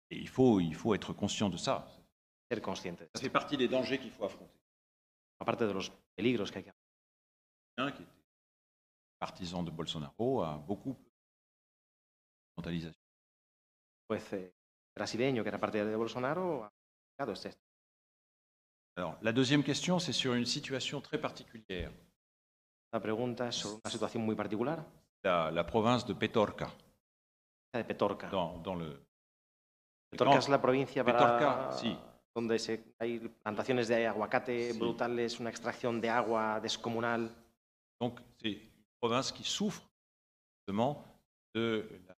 Et 0.09 0.17
il 0.17 0.27
faut, 0.29 0.59
il 0.59 0.75
faut 0.75 0.93
être 0.93 1.13
conscient 1.13 1.49
de 1.49 1.57
ça. 1.57 1.87
ser 2.49 2.61
consciente. 2.61 2.99
Ça 3.15 3.21
fait 3.21 3.29
partie 3.29 3.57
des 3.57 3.67
dangers 3.69 3.97
qu'il 3.99 4.11
faut 4.11 4.25
affronter. 4.25 4.59
Aparte 5.39 5.61
de 5.63 5.71
los 5.71 5.89
peligros 6.15 6.51
que 6.51 6.57
hay 6.59 6.63
que 6.65 6.71
Un 7.77 7.91
qui 7.91 8.03
était 8.03 8.11
partisan 9.19 9.63
de 9.63 9.71
Bolsonaro 9.71 10.41
a 10.43 10.57
beaucoup 10.57 10.95
d'instrumentalisation. 12.57 12.99
juez 14.09 14.33
eh, 14.33 14.51
brasileño 14.95 15.43
que 15.43 15.49
era 15.49 15.59
partidario 15.59 15.91
de 15.91 15.97
Bolsonaro 15.97 16.63
ha 16.63 16.67
aplicado 17.17 17.33
este. 17.33 17.53
Alors, 18.97 19.17
la 19.21 19.31
deuxième 19.31 19.63
question, 19.63 19.99
c'est 19.99 20.13
sur 20.13 20.33
une 20.33 20.45
situation 20.45 21.01
très 21.01 21.19
particulière. 21.19 21.91
La 22.93 22.99
pregunta 22.99 23.47
es 23.47 23.55
sobre 23.55 23.79
una 23.85 23.91
situación 23.91 24.23
muy 24.25 24.35
particular, 24.35 24.85
La, 25.23 25.49
la 25.51 25.63
province 25.65 26.05
de 26.07 26.15
Petorca, 26.15 26.69
la 27.73 27.79
de 27.79 27.85
Petorca. 27.85 28.27
dans, 28.29 28.61
dans 28.61 28.75
le... 28.75 28.99
Petorca 30.09 30.39
es 30.39 30.49
la 30.49 30.61
provincia 30.61 31.03
para- 31.05 31.17
Petorca, 31.37 31.71
sí. 31.77 31.97
donde 32.35 32.59
se- 32.59 32.93
hay 32.99 33.19
plantaciones 33.43 33.87
de 33.87 34.05
aguacate 34.07 34.73
Sí. 34.73 34.79
brutales, 34.79 35.39
una 35.39 35.49
extracción 35.49 36.01
de 36.01 36.09
agua 36.09 36.59
descomunal. 36.59 37.29
Donc, 38.01 38.19
c'est 38.41 38.51
une 38.51 38.71
province 38.99 39.31
qui 39.31 39.43
souffre 39.45 39.83
justement 40.59 41.05
de 41.53 41.87
la 42.07 42.15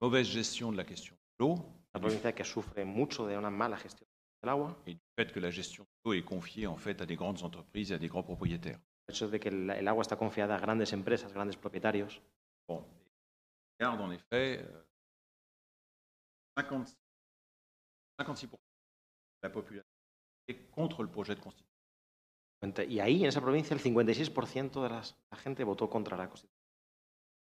mauvaise 0.00 0.28
gestion 0.28 0.70
de 0.70 0.76
la 0.76 0.84
question 0.84 1.16
de 1.16 1.44
l'eau 1.44 1.56
Una 1.98 2.06
provincia 2.06 2.32
que 2.34 2.44
sufre 2.44 2.84
mucho 2.84 3.26
de 3.26 3.36
una 3.36 3.50
mala 3.50 3.76
gestión 3.76 4.08
del 4.40 4.50
agua. 4.50 4.76
et 4.86 4.94
du 4.94 5.00
fait 5.16 5.32
que 5.32 5.40
la 5.40 5.50
gestion 5.50 5.84
de 5.84 5.90
l'eau 6.04 6.12
est 6.14 6.24
confiée 6.24 6.66
en 6.66 6.76
fait 6.76 7.00
à 7.00 7.06
des 7.06 7.16
grandes 7.16 7.42
entreprises 7.42 7.90
et 7.92 7.94
à 7.94 7.98
des 7.98 8.08
grands 8.08 8.22
propriétaires. 8.22 8.78
El 9.08 9.14
hecho 9.14 9.28
de 9.28 9.38
que 9.40 9.48
el, 9.48 9.70
el 9.70 9.88
agua 9.88 10.02
está 10.02 10.16
confiada 10.16 10.54
a 10.54 10.60
grandes 10.60 10.92
empresas, 10.92 11.32
grandes 11.32 11.56
propietarios. 11.56 12.20
Bon, 12.68 12.84
regarde 13.80 14.02
en 14.02 14.12
effet, 14.12 14.60
euh, 14.62 14.84
50 16.58 16.96
56% 18.20 18.50
de 18.52 18.58
la 19.42 19.50
population 19.50 19.88
est 20.48 20.70
contre 20.70 21.02
le 21.02 21.08
projet 21.10 21.34
de 21.34 21.40
constitution. 21.40 21.66
Y 22.88 22.98
ahí, 22.98 23.22
en 23.22 23.28
esa 23.28 23.40
provincia, 23.40 23.74
el 23.74 23.80
56% 23.80 24.82
de 24.82 24.88
las- 24.88 25.16
la 25.30 25.36
gente 25.38 25.62
votó 25.64 25.88
contra 25.88 26.16
la 26.16 26.28
Constitución. 26.28 26.58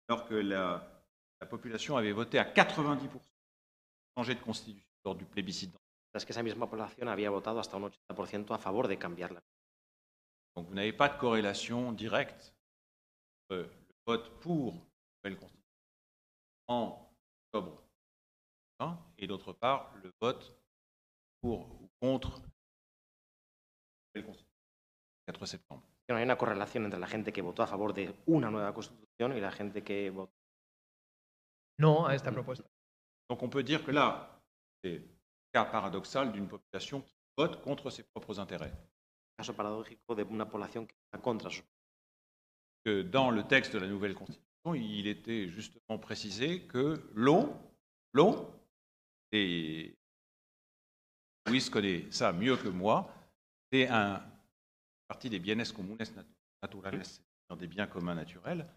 alors 0.09 0.25
que 0.27 0.35
la, 0.43 1.03
la 1.41 1.47
population 1.49 1.97
avait 1.97 2.11
voté 2.13 2.37
à 2.39 2.45
90% 2.53 3.09
pour 3.09 3.21
changer 4.17 4.35
de 4.35 4.41
constitution 4.41 4.83
lors 5.05 5.15
du 5.15 5.25
plébiscite. 5.25 5.77
Es 6.13 6.25
que 6.25 6.31
esa 6.31 6.41
misma 6.41 6.67
población 6.67 7.07
había 7.07 7.29
votado 7.29 7.59
hasta 7.59 7.77
un 7.77 7.83
80% 7.83 8.55
a 8.55 8.57
favor 8.57 8.87
de 8.87 8.97
cambiarla. 8.97 9.43
Donc 10.55 10.67
vous 10.67 10.73
n'avez 10.73 10.93
pas 10.93 11.09
de 11.09 11.19
corrélation 11.19 11.91
directe 11.91 12.55
entre 13.49 13.61
le 13.61 13.95
vote 14.07 14.39
pour 14.39 14.73
la 14.73 15.29
nouvelle 15.29 15.39
constitution 15.39 15.67
en 16.67 17.07
octobre 17.45 17.83
hein, 18.79 18.97
et 19.19 19.27
d'autre 19.27 19.53
part 19.53 19.93
le 20.03 20.11
vote 20.19 20.57
pour 21.39 21.59
ou 21.79 21.87
contre 22.01 22.31
la 22.31 24.21
nouvelle 24.21 24.25
constitution 24.25 24.57
le 25.27 25.33
4 25.33 25.45
septembre. 25.45 25.83
Que 26.07 26.13
no 26.13 26.17
hay 26.17 26.23
una 26.23 26.37
correlación 26.37 26.85
entre 26.85 26.99
la 26.99 27.07
gente 27.07 27.31
que 27.31 27.43
votó 27.43 27.61
a 27.61 27.67
favor 27.67 27.93
de 27.93 28.15
una 28.25 28.49
nueva 28.49 28.73
Constitución 28.73 29.37
y 29.37 29.41
la 29.41 29.51
gente 29.51 29.83
que 29.83 30.09
votó 30.09 30.33
No 31.77 32.07
a 32.07 32.15
esta 32.15 32.31
propuesta. 32.31 32.67
Donc 33.29 33.43
on 33.43 33.49
peut 33.49 33.63
dire 33.63 33.83
que 33.83 33.91
là, 33.91 34.33
C'est 34.83 34.99
le 34.99 35.07
cas 35.51 35.65
paradoxal 35.65 36.31
d'une 36.31 36.47
population 36.47 37.01
qui 37.01 37.15
vote 37.37 37.61
contre 37.61 37.89
ses 37.89 38.03
propres 38.03 38.39
intérêts. 38.39 38.73
Caso 39.37 39.53
paradójico 39.53 40.15
de 40.15 40.23
una 40.23 40.45
población 40.45 40.85
que 40.87 40.93
está 41.05 41.19
contra 41.21 41.49
sus 41.49 41.63
Que 42.85 43.01
dans 43.03 43.31
le 43.31 43.43
texte 43.43 43.73
de 43.73 43.79
la 43.79 43.87
nouvelle 43.87 44.13
constitution, 44.13 44.73
il 44.75 45.07
était 45.07 45.49
justement 45.49 45.99
précisé 45.99 46.67
que 46.67 47.09
l'eau, 47.13 47.53
l'eau, 48.13 48.49
et 49.31 49.93
Louis 51.47 51.69
connaît 51.69 52.09
ça 52.11 52.31
mieux 52.31 52.55
que 52.55 52.69
moi, 52.69 53.13
c'est 53.71 53.87
un 53.87 54.21
partie 55.07 55.29
des 55.29 55.39
bienes 55.39 55.65
comunes 55.73 55.97
nat- 55.97 56.25
naturales, 56.61 57.03
des 57.57 57.67
biens 57.67 57.87
communs 57.87 58.15
naturels, 58.15 58.67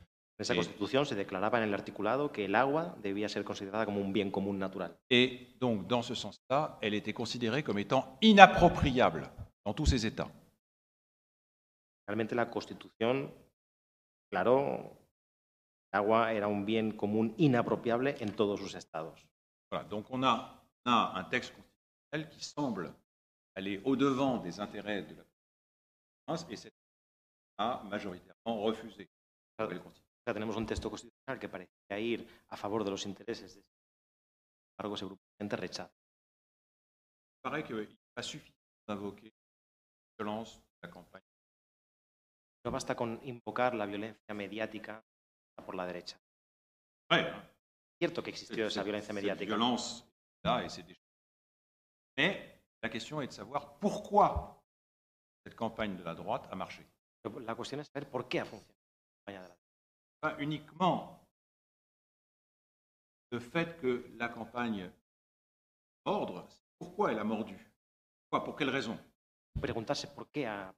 En 0.40 0.42
esa 0.42 0.54
Sí. 0.54 0.58
constitución 0.60 1.04
se 1.04 1.14
declaraba 1.14 1.58
en 1.58 1.64
el 1.64 1.74
articulado 1.74 2.32
que 2.32 2.46
el 2.46 2.54
agua 2.54 2.96
debía 3.02 3.28
ser 3.28 3.44
considerada 3.44 3.84
como 3.84 4.00
un 4.00 4.10
bien 4.10 4.30
común 4.30 4.58
natural. 4.58 4.96
Et 5.10 5.54
donc, 5.60 5.86
dans 5.86 6.00
ce 6.02 6.14
sens-là, 6.14 6.78
elle 6.80 6.94
était 6.94 7.12
considérée 7.12 7.62
comme 7.62 7.78
étant 7.78 8.16
inappropriable 8.22 9.30
dans 9.66 9.74
tous 9.74 9.84
ses 9.84 10.06
états. 10.06 10.30
Realmente 12.08 12.32
la 12.34 12.46
constitución 12.48 13.30
declaró 14.30 14.96
que 15.92 15.98
el 15.98 15.98
agua 16.00 16.32
era 16.32 16.46
un 16.48 16.64
bien 16.64 16.92
común 16.92 17.34
inapropiable 17.36 18.16
en 18.22 18.34
todos 18.34 18.58
sus 18.60 18.74
estados. 18.74 19.20
Voilà, 19.70 19.86
donc 19.90 20.06
on 20.10 20.22
a, 20.24 20.58
on 20.86 20.90
a 20.90 21.18
un 21.18 21.24
texte 21.28 21.52
constitutionnel 21.54 22.30
qui 22.30 22.42
semble 22.42 22.94
aller 23.56 23.82
au-devant 23.84 24.38
des 24.38 24.58
intérêts 24.58 25.02
de 25.02 25.16
la 25.16 25.24
province 26.24 26.46
et 26.48 26.56
cette 26.56 26.72
a 27.58 27.82
majoritairement 27.90 28.62
refusé 28.62 29.06
la 29.58 29.66
nouvelle 29.66 29.82
constitution. 29.82 30.10
Sea, 30.31 30.35
tenemos 30.35 30.57
un 30.57 30.65
texto 30.65 30.89
constitucional 30.89 31.40
que 31.40 31.48
parecía 31.48 31.98
ir 31.98 32.24
a 32.51 32.57
favor 32.57 32.85
de 32.85 32.93
los 32.93 33.05
intereses 33.05 33.57
de 33.57 33.62
sin 33.62 34.74
embargo, 34.78 34.94
ese 34.94 35.07
grupo 35.07 35.23
de 35.24 35.43
gente 35.43 35.57
rechaza. 35.57 35.93
Paraît 37.43 37.69
n'est 37.69 37.98
pas 38.15 38.23
suffisant 38.23 38.55
d'invoquer 38.86 39.32
violence 40.16 40.59
de 40.59 40.86
la 40.86 40.90
campagne. 40.90 41.27
No 42.65 42.70
basta 42.70 42.94
con 42.94 43.19
invocar 43.24 43.74
la 43.74 43.86
violencia 43.86 44.32
mediática 44.32 45.05
por 45.66 45.74
la 45.74 45.85
derecha. 45.85 46.16
Hein, 47.11 47.27
Es 47.27 47.98
cierto 47.98 48.23
que 48.23 48.31
existió 48.31 48.69
esa 48.69 48.85
violencia 48.85 49.12
mediática, 49.12 49.57
violence 49.57 50.05
là 50.44 50.62
et 50.65 50.82
des. 50.86 51.01
Mais 52.16 52.62
la 52.85 52.89
question 52.89 53.20
est 53.20 53.27
de 53.27 53.35
savoir 53.35 53.81
pourquoi 53.81 54.62
cette 55.44 55.57
campagne 55.57 55.97
de 55.97 56.05
la 56.05 56.15
droite 56.15 56.47
a 56.52 56.55
marché. 56.55 56.86
la 57.24 57.57
cuestión 57.57 57.81
es 57.81 57.89
saber 57.89 58.09
por 58.09 58.28
qué 58.28 58.39
ha 58.39 58.44
funcionado 58.44 58.78
la 58.78 59.19
campaña 59.19 59.43
de 59.43 59.48
la 59.48 59.60
pas 60.20 60.36
uniquement 60.38 61.16
le 63.30 63.40
fait 63.40 63.78
que 63.80 64.06
la 64.16 64.28
campagne 64.28 64.90
mordre, 66.05 66.47
c'est 66.48 66.60
pourquoi 66.78 67.12
elle 67.12 67.18
a 67.18 67.24
mordu. 67.24 67.56
Pourquoi, 68.28 68.44
pour 68.44 68.56
quelle 68.56 68.70
raison? 68.70 68.98
Preguntarse 69.60 70.06
por 70.06 70.30
qué 70.30 70.47
ha. 70.47 70.74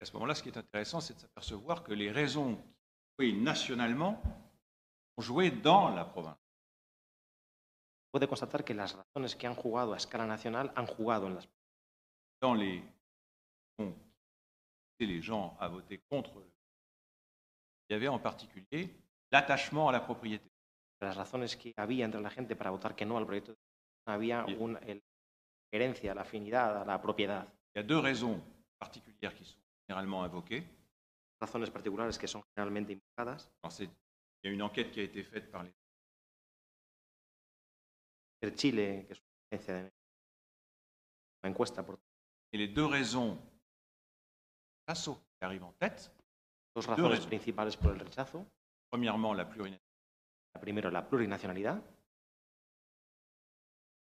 À 0.00 0.04
ce 0.04 0.12
moment-là, 0.12 0.34
ce 0.34 0.42
qui 0.42 0.48
est 0.50 0.56
intéressant, 0.58 1.00
c'est 1.00 1.14
de 1.14 1.20
s'apercevoir 1.20 1.82
que 1.82 1.92
les 1.92 2.10
raisons 2.10 2.56
qui 2.56 2.62
ont 2.62 3.14
joué 3.18 3.32
nationalement 3.32 4.22
ont 5.16 5.22
joué 5.22 5.50
dans 5.50 5.88
la 5.94 6.04
province. 6.04 6.36
Puede 8.12 8.28
constatar 8.28 8.64
que 8.64 8.72
las 8.74 8.94
razones 8.94 9.34
que 9.38 9.46
han 9.46 9.54
jugado 9.54 9.92
a 9.92 9.96
escala 9.96 10.26
nacional 10.26 10.72
han 10.76 10.86
jugado 10.86 11.26
en 11.26 11.34
las 11.34 11.48
Dans 12.40 12.54
les 12.54 12.82
poussé 13.78 15.06
les 15.06 15.20
gens 15.22 15.56
à 15.58 15.68
voter 15.68 15.98
contre. 16.10 16.38
le- 16.40 16.55
Il 17.88 17.92
y 17.92 17.96
avait 17.96 18.08
en 18.08 18.18
particulier 18.18 18.94
l'attachement 19.30 19.88
à 19.88 19.92
la 19.92 20.00
propriété. 20.00 20.50
las 21.00 21.16
razones 21.16 21.56
que 21.56 21.74
había 21.76 22.04
entre 22.04 22.20
la 22.20 22.30
gente 22.30 22.56
para 22.56 22.70
votar 22.70 22.94
que 22.94 23.04
no 23.04 23.18
al 23.18 23.26
proyecto 23.26 23.56
había 24.06 24.44
una 24.44 24.80
herencia, 25.70 26.14
la 26.14 26.22
afinidad 26.22 26.82
a 26.82 26.84
la 26.84 27.00
propiedad. 27.00 27.46
Il 27.74 27.78
y 27.78 27.80
a 27.80 27.82
deux 27.82 27.98
raisons 27.98 28.40
particulières 28.78 29.34
qui 29.34 29.44
sont 29.44 29.58
généralement 29.86 30.22
invoquées. 30.22 30.64
Razones 31.40 31.70
particulares 31.70 32.16
que 32.18 32.26
son 32.26 32.42
generalmente 32.56 32.90
invocadas. 32.90 33.50
Il 33.80 33.90
y 34.44 34.48
a 34.48 34.50
une 34.50 34.62
enquête 34.62 34.90
qui 34.90 35.00
a 35.00 35.02
été 35.02 35.22
faite 35.22 35.50
par 35.50 35.64
les 35.64 35.72
El 38.40 38.54
Chile, 38.54 39.04
que 39.06 39.12
es 39.12 39.18
una 39.18 39.32
agencia 39.50 39.74
de 39.74 39.92
una 41.42 41.50
encuesta 41.50 41.84
por 41.84 41.98
Et 42.52 42.58
les 42.58 42.68
deux 42.68 42.86
raisons 42.86 43.38
qui 44.86 45.44
arrivent 45.44 45.64
en 45.64 45.72
tête, 45.72 46.12
dos 46.76 46.86
razones 46.86 47.26
principales 47.26 47.76
por 47.76 47.92
el 47.92 47.98
rechazo. 48.00 48.46
premièrement 48.90 49.34
la 49.34 49.48
plurinationalité, 49.48 49.82
La 50.54 50.60
primera, 50.60 50.90
la 50.90 51.02
plurinacionalidad. 51.08 51.82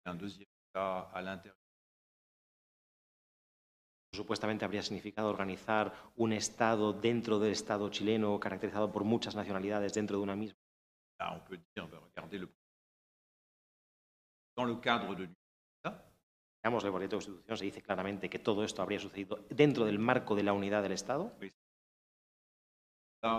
un 0.05 0.15
deuxième 0.15 0.47
à 0.73 1.21
l'intérieur. 1.21 1.55
Supuestamente 4.13 4.65
habría 4.65 4.81
significado 4.81 5.29
organizar 5.29 5.93
un 6.15 6.31
Estado 6.33 6.93
dentro 6.93 7.39
del 7.39 7.51
Estado 7.51 7.89
chileno 7.89 8.39
caracterizado 8.39 8.91
por 8.91 9.03
muchas 9.03 9.35
nacionalidades 9.35 9.93
dentro 9.93 10.17
de 10.17 10.23
una 10.23 10.35
misma. 10.35 10.57
Là, 11.19 11.33
on 11.33 11.43
peut 11.45 11.59
dire, 11.75 11.87
ben, 11.91 11.99
regardez 12.01 12.39
le 12.39 12.47
dans 14.55 14.65
le 14.67 14.79
cadre 14.79 15.15
de 15.15 15.29
Digamos, 16.63 16.83
el 16.83 16.91
proyecto 16.91 17.17
de 17.17 17.23
constitución 17.23 17.57
se 17.57 17.65
dice 17.65 17.81
claramente 17.81 18.29
que 18.29 18.39
todo 18.39 18.63
esto 18.63 18.81
habría 18.81 18.99
sucedido 18.99 19.45
dentro 19.49 19.85
del 19.85 19.99
marco 19.99 20.35
de 20.35 20.43
la 20.43 20.53
unidad 20.53 20.81
del 20.83 20.91
Estado. 20.93 21.31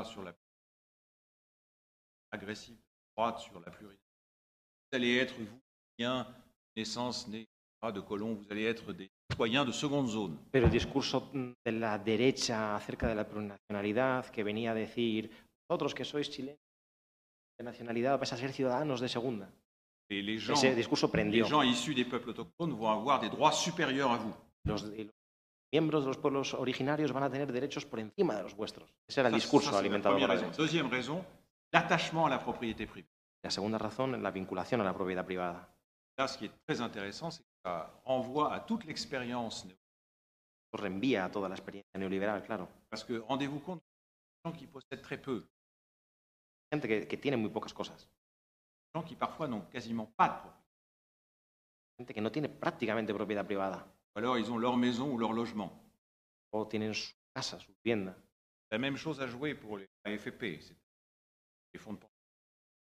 Sur 0.05 0.23
la 0.23 0.35
agressive 2.31 2.77
droite, 3.17 3.39
sur 3.41 3.55
la 3.61 3.71
plurinationalité. 3.71 4.03
Vous 4.91 4.97
allez 4.97 5.17
être, 5.17 5.35
vous, 5.39 5.61
bien, 5.97 6.27
naissance, 6.77 7.29
née 7.29 7.47
de 7.83 8.01
colons, 8.01 8.35
vous 8.35 8.47
allez 8.51 8.65
être 8.65 8.93
des 8.93 9.09
citoyens 9.31 9.65
de 9.65 9.73
seconde 9.73 10.09
zone. 10.09 10.37
Pero 10.51 10.67
el 10.67 10.73
discurso 10.73 11.31
mm, 11.33 11.53
de 11.65 11.73
la 11.73 11.99
derecha 11.99 12.75
acerca 12.75 13.07
de 13.07 13.15
la 13.15 13.25
plurinacionalidad 13.25 14.27
que 14.31 14.43
venía 14.43 14.73
a 14.73 14.75
decir, 14.75 15.31
vosotros 15.69 15.95
que 15.95 16.05
sois 16.05 16.29
chilenos 16.29 16.59
de 17.59 17.65
nacionalidad 17.65 18.19
vais 18.19 18.33
a 18.33 18.37
ser 18.37 18.53
ciudadanos 18.53 19.01
de 19.01 19.09
segunda. 19.09 19.49
Et 20.11 20.23
les 20.23 20.39
gens, 20.39 20.55
Ese 20.55 20.75
discurso 20.75 21.11
les 21.15 21.45
gens 21.45 21.63
issus 21.63 21.95
des 21.95 22.05
peuples 22.05 22.31
autochtones 22.31 22.73
vont 22.73 22.89
avoir 22.89 23.21
des 23.21 23.29
droits 23.29 23.53
supérieurs 23.53 24.11
à 24.11 24.17
vous. 24.17 24.35
Los, 24.65 24.91
y 24.97 25.05
los 25.05 25.18
miembros 25.73 26.05
de 26.05 26.09
los 26.09 26.19
pueblos 26.19 26.55
originarios 26.55 27.13
van 27.13 27.25
a 27.25 27.31
tener 27.31 27.53
derechos 27.53 27.85
por 27.85 28.01
encima 28.01 28.35
de 28.37 28.43
los 28.43 28.55
vuestros. 28.55 28.95
Ese 29.07 29.21
era 29.21 29.29
el 29.29 29.35
discurso 29.35 29.71
ça, 29.71 29.79
alimentado 29.79 30.19
por 30.19 30.29
la. 30.29 30.51
Deuxième 30.57 30.89
raison, 30.91 31.25
l'attachement 31.73 32.27
à 32.27 32.31
la 32.31 32.39
propriété 32.39 32.87
privée. 32.87 33.09
La 33.43 33.51
segunda 33.51 33.79
razón, 33.79 34.21
la 34.23 34.31
vinculación 34.31 34.81
a 34.81 34.85
la 34.85 34.95
propiedad 34.95 35.25
privada. 35.25 35.69
Là, 36.17 36.27
ce 36.27 36.37
qui 36.39 36.47
est 36.47 36.55
très 36.67 36.81
intéressant, 36.81 37.31
c'est 37.31 37.43
que 37.43 37.59
ça 37.65 37.91
renvoie 38.05 38.53
à 38.53 38.61
toute 38.61 38.85
l'expérience. 38.85 39.67
reenvía 40.73 41.25
a 41.25 41.31
toda 41.31 41.49
la 41.49 41.55
experiencia 41.55 41.99
neoliberal, 41.99 42.43
claro. 42.43 42.69
Parce 42.91 43.05
que 43.05 43.19
rendez-vous 43.21 43.61
compte, 43.61 43.83
gens 44.45 44.53
qui 44.53 44.67
possèdent 44.67 45.03
très 45.03 45.19
peu, 45.19 45.47
Gente 46.71 46.87
que, 46.87 47.07
que 47.07 47.17
tiene 47.17 47.37
muy 47.39 47.49
pocas 47.51 47.73
cosas. 47.73 48.09
gens 48.95 49.03
qui 49.03 49.15
parfois 49.17 49.49
n'ont 49.49 49.63
quasiment 49.71 50.07
pas 50.17 50.29
de 50.29 50.39
propriété. 50.41 50.65
Gente 51.99 52.15
que 52.15 52.21
no 52.21 52.31
tiene 52.31 52.49
prácticamente 52.49 53.15
propiedad 53.15 53.47
privada. 53.47 53.87
Ou 54.19 54.21
alors 54.21 54.37
ils 54.37 54.51
ont 54.51 54.59
leur 54.59 54.77
maison 54.77 55.13
ou 55.13 55.17
leur 55.19 55.33
logement. 55.33 55.71
O 56.51 56.67
tienen 56.67 56.93
su 56.93 57.15
casa, 57.33 57.61
su 57.61 57.73
vivienda. 57.85 58.17
La 58.73 58.79
même 58.79 58.97
chose 58.97 59.21
à 59.21 59.29
jouer 59.29 59.55
pour 59.55 59.79
les 59.79 59.89
AFP, 60.05 60.43
les 61.73 61.79
fonds 61.79 61.93
de 61.95 61.99
pension. 62.01 62.15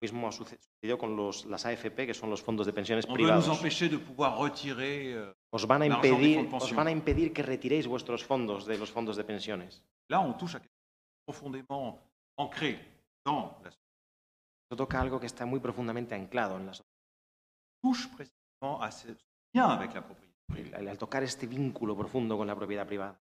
Lo 0.01 0.07
mismo 0.07 0.29
ha 0.29 0.31
suce- 0.31 0.57
sucedido 0.61 0.97
con 0.99 1.17
los, 1.17 1.45
las 1.47 1.67
AFP, 1.67 2.07
que 2.07 2.15
son 2.15 2.31
los 2.31 2.41
fondos 2.43 2.65
de 2.67 2.73
pensiones 2.73 3.05
On 3.09 3.15
veut 3.15 3.19
nous 3.19 3.25
privados. 3.27 3.49
empêcher 3.49 3.89
de 3.89 3.97
pouvoir 3.97 4.37
retirer. 4.39 5.15
euh, 5.15 5.33
Os 5.51 5.65
van, 5.67 5.81
a 5.81 5.89
l'argent 5.89 6.01
des 6.03 6.11
fonds 6.11 6.17
impedir, 6.19 6.37
de 6.43 6.47
os 6.47 6.51
pension. 6.51 6.77
van 6.77 6.87
a 6.87 6.91
impedir 6.93 7.33
que 7.33 7.43
retiréis 7.43 7.87
vuestros 7.89 8.23
fondos 8.23 8.65
de 8.65 8.77
los 8.77 8.91
fondos 8.93 9.17
de 9.17 9.25
pensiones. 9.25 9.83
Là, 10.09 10.21
on 10.21 10.33
touche 10.35 10.55
à 10.55 10.61
quelque 10.61 10.71
chose 10.71 11.25
profondément 11.27 11.99
ancré 12.37 12.79
dans 13.25 13.59
la 13.65 13.71
société. 13.73 13.83
Esto 14.71 14.77
toca 14.77 15.01
algo 15.01 15.19
que 15.19 15.27
está 15.27 15.45
muy 15.45 15.59
profundamente 15.59 16.15
anclado 16.15 16.55
en 16.55 16.67
la 16.67 16.73
sociedad. 16.75 16.93
touche 17.83 18.07
précisément 18.15 18.81
à 18.81 18.91
ce 18.93 19.09
lien 19.55 19.69
avec 19.71 19.93
la 19.95 20.03
propriété 20.03 20.36
Al, 20.75 20.99
tocar 20.99 21.23
este 21.23 21.47
vínculo 21.47 21.97
profundo 21.97 22.37
con 22.37 22.47
la 22.47 22.55
propiedad 22.55 22.87
privada, 22.87 23.21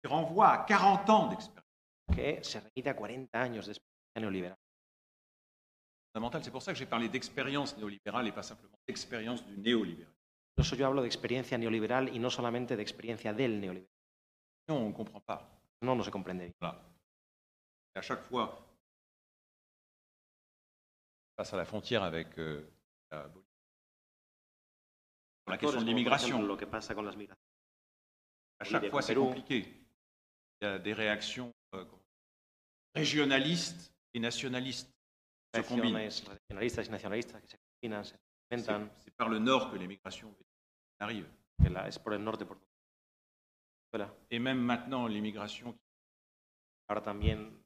qui 0.00 0.08
renvoie 0.08 0.52
à 0.52 0.64
40 0.64 1.10
ans 1.10 1.28
d'expérience 1.28 1.66
que 2.14 2.42
se 2.44 2.58
remite 2.60 2.88
a 2.88 2.94
40 2.94 3.40
años 3.40 3.66
de 3.66 3.72
experiencia 3.72 4.20
neoliberal. 4.20 4.58
fondamentale. 6.12 6.44
C'est 6.44 6.50
pour 6.50 6.62
ça 6.62 6.72
que 6.72 6.78
j'ai 6.78 6.86
parlé 6.86 7.08
d'expérience 7.08 7.76
néolibérale 7.76 8.28
et 8.28 8.32
pas 8.32 8.42
simplement 8.42 8.78
d'expérience 8.86 9.44
du 9.44 9.58
néolibéralisme. 9.58 10.14
Por 10.54 10.64
eso 10.64 10.76
yo 10.76 10.86
hablo 10.86 11.02
de 11.02 11.08
experiencia 11.08 11.58
neoliberal 11.58 12.08
y 12.08 12.18
no 12.18 12.30
solamente 12.30 12.76
de 12.76 12.82
experiencia 12.82 13.34
del 13.34 13.60
neoliberal. 13.60 13.92
Sinon, 14.66 14.82
on 14.82 14.88
ne 14.88 14.94
comprend 14.94 15.20
pas. 15.20 15.46
No, 15.82 15.94
no 15.94 16.02
se 16.02 16.10
comprende 16.10 16.44
bien. 16.44 16.54
Voilà. 16.58 16.80
Et 17.94 17.98
à 17.98 18.02
chaque 18.02 18.22
fois, 18.22 18.66
face 21.36 21.52
à 21.52 21.56
la 21.58 21.66
frontière 21.66 22.02
avec 22.02 22.38
euh, 22.38 22.66
la 23.10 23.28
Bolivie, 23.28 23.55
la 25.46 25.58
question 25.58 25.70
de 25.70 25.76
Como, 25.76 25.80
por 25.80 25.84
l'immigration, 25.86 26.28
ejemplo, 26.30 26.46
Lo 26.48 26.56
que 26.56 26.66
pasa 26.66 26.94
con 26.94 27.04
las 27.06 27.16
migraciones. 27.16 27.44
à 28.58 28.64
chaque 28.64 28.88
Bolivie 28.88 28.90
fois, 28.90 29.00
con 29.02 29.06
c'est 29.06 29.14
Perú. 29.14 29.24
compliqué. 29.26 29.58
Il 30.60 30.64
y 30.64 30.66
a 30.66 30.78
des 30.78 30.94
réactions 30.94 31.52
euh, 31.74 31.84
comment- 31.84 32.02
régionalistes 32.94 33.92
et 34.14 34.20
nationalistes 34.20 34.90
se 35.54 35.60
combinent. 35.62 35.94
Reacciones 35.96 36.38
regionalistas 36.48 36.86
y 36.86 36.90
nacionalistas 36.90 37.40
que 37.42 37.48
se 37.48 37.56
combinan. 37.80 38.04
se- 38.04 38.16
C'est 38.48 38.64
Comentan 38.64 38.90
c'est 39.00 39.10
par 39.16 39.28
le 39.28 39.38
nord 39.40 39.70
que 39.72 39.76
les 39.76 39.86
migrations 39.88 40.34
arrivent. 41.00 41.28
que 41.62 41.68
la- 41.68 41.88
es 41.88 41.98
por 41.98 42.12
el 42.14 42.22
norte, 42.22 42.44
por 42.46 42.58
Venezuela. 43.92 44.14
Et 44.30 44.38
même 44.38 44.60
maintenant, 44.60 45.06
l'immigration 45.08 45.72
qui 45.72 45.80
Ahora 46.88 47.02
también. 47.02 47.62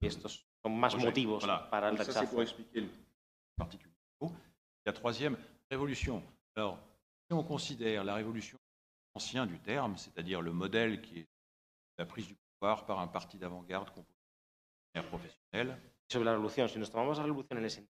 Y 0.00 0.06
estos 0.06 0.46
son 0.62 0.78
más 0.78 0.92
projet. 0.94 1.06
motivos 1.08 1.40
Voilà. 1.44 1.68
para 1.68 1.88
el 1.90 1.96
Donc 1.96 2.06
ça, 2.06 2.12
c'est 2.12 2.20
rechazo. 2.36 2.94
Pour 3.56 3.66
expliquer 3.66 3.88
le 3.88 4.26
particulier. 4.26 4.40
La 4.86 4.92
troisième, 4.92 5.36
révolution. 5.70 6.22
Alors, 6.56 6.78
si 7.28 7.32
on 7.34 7.44
considère 7.44 8.04
la 8.04 8.14
révolution 8.14 8.58
ancien 9.14 9.46
du 9.46 9.58
terme, 9.60 9.96
c'est-à-dire 9.96 10.40
le 10.40 10.52
modèle 10.52 11.00
qui 11.02 11.20
est 11.20 11.28
la 11.98 12.06
prise 12.06 12.26
du 12.26 12.34
pouvoir 12.58 12.86
par 12.86 12.98
un 13.00 13.08
parti 13.08 13.38
d'avant-garde 13.38 13.90
composé 13.90 14.16
de 14.94 14.98
manière 14.98 15.08
professionnelle, 15.10 15.80
Sobre 16.10 16.24
la 16.24 16.32
revolución, 16.32 16.68
si 16.68 16.76
nos 16.80 16.90
tomamos 16.90 17.18
la 17.18 17.22
revolución 17.24 17.58
en 17.60 17.66
ese 17.66 17.86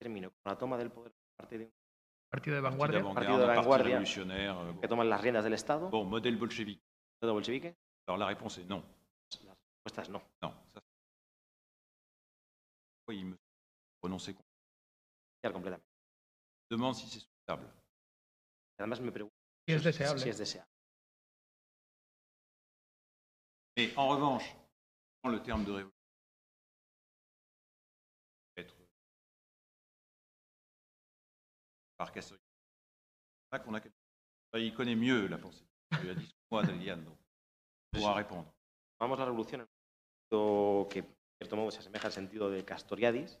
término, 0.00 0.30
con 0.30 0.50
la 0.52 0.58
toma 0.58 0.76
del 0.76 0.90
poder 0.90 1.12
por 1.12 1.36
parte 1.36 1.58
de 1.58 1.64
un 1.66 1.70
Partido 2.28 2.56
de 2.56 2.62
parti 2.62 2.74
vanguardia? 2.74 2.98
d'avant-garde, 2.98 3.14
Partido 3.14 3.38
de 3.38 3.42
un 3.44 3.46
parti 3.46 3.60
vanguardia. 3.60 3.86
révolutionnaire. 3.86 4.58
euh, 4.58 4.72
que 4.72 4.80
bon. 4.80 4.88
toman 4.88 5.08
las 5.08 5.20
riendas 5.20 5.44
del 5.44 5.52
Estado, 5.52 5.88
Bon, 5.88 6.04
modèle 6.04 6.36
bolchevique. 6.36 6.82
todo 7.20 7.32
bolchevique, 7.34 7.72
Alors 8.08 8.18
la 8.18 8.26
réponse 8.26 8.58
est 8.58 8.64
non. 8.66 8.82
la 9.44 9.54
respuesta 9.84 10.02
es 10.02 10.08
no. 10.10 10.20
Non. 10.42 10.52
Ça, 10.74 10.80
oui, 13.08 13.18
il 13.20 13.26
me 13.26 13.36
prononcer 14.00 14.34
completamente. 15.42 15.86
Je 16.70 16.74
me 16.74 16.78
demande 16.78 16.94
si 16.96 17.06
c'est 17.08 17.20
souhaitable. 17.20 17.72
Además 18.78 19.00
me 19.00 19.12
pregunto 19.12 19.34
Y 19.68 19.72
es 19.72 19.78
si- 19.78 19.84
deseable. 19.84 20.20
si 20.20 20.28
es 20.28 20.38
deseable. 20.38 20.68
Mais 23.76 23.92
en 23.96 24.08
revanche, 24.08 24.44
dans 25.22 25.30
le 25.30 25.42
terme 25.42 25.64
de 25.64 25.72
révolution, 25.72 25.92
être 28.56 28.74
par 31.96 32.10
Castoriadis, 32.12 32.42
c'est 33.42 33.50
pas 33.50 33.58
qu'on 33.58 33.74
a 33.74 33.80
quelque- 33.80 33.94
il 34.54 34.74
connaît 34.74 34.96
mieux 34.96 35.26
la 35.28 35.38
pensée. 35.38 35.66
Il 36.02 36.10
a 36.10 36.14
dit 36.14 36.34
moi 36.50 36.62
d'Eliane, 36.64 37.04
donc 37.04 37.18
il 37.92 38.00
pourra 38.00 38.14
répondre. 38.14 38.52
Tomamos 38.98 39.18
la 39.18 39.26
revolución 39.26 39.60
en 39.60 39.64
un 39.64 39.68
sentido 40.30 40.88
que, 40.88 40.98
en 41.00 41.14
cierto 41.38 41.56
modo, 41.56 41.70
se 41.70 41.78
asemeja 41.80 42.06
al 42.06 42.12
sentido 42.12 42.48
de 42.50 42.64
Castoriadis, 42.64 43.38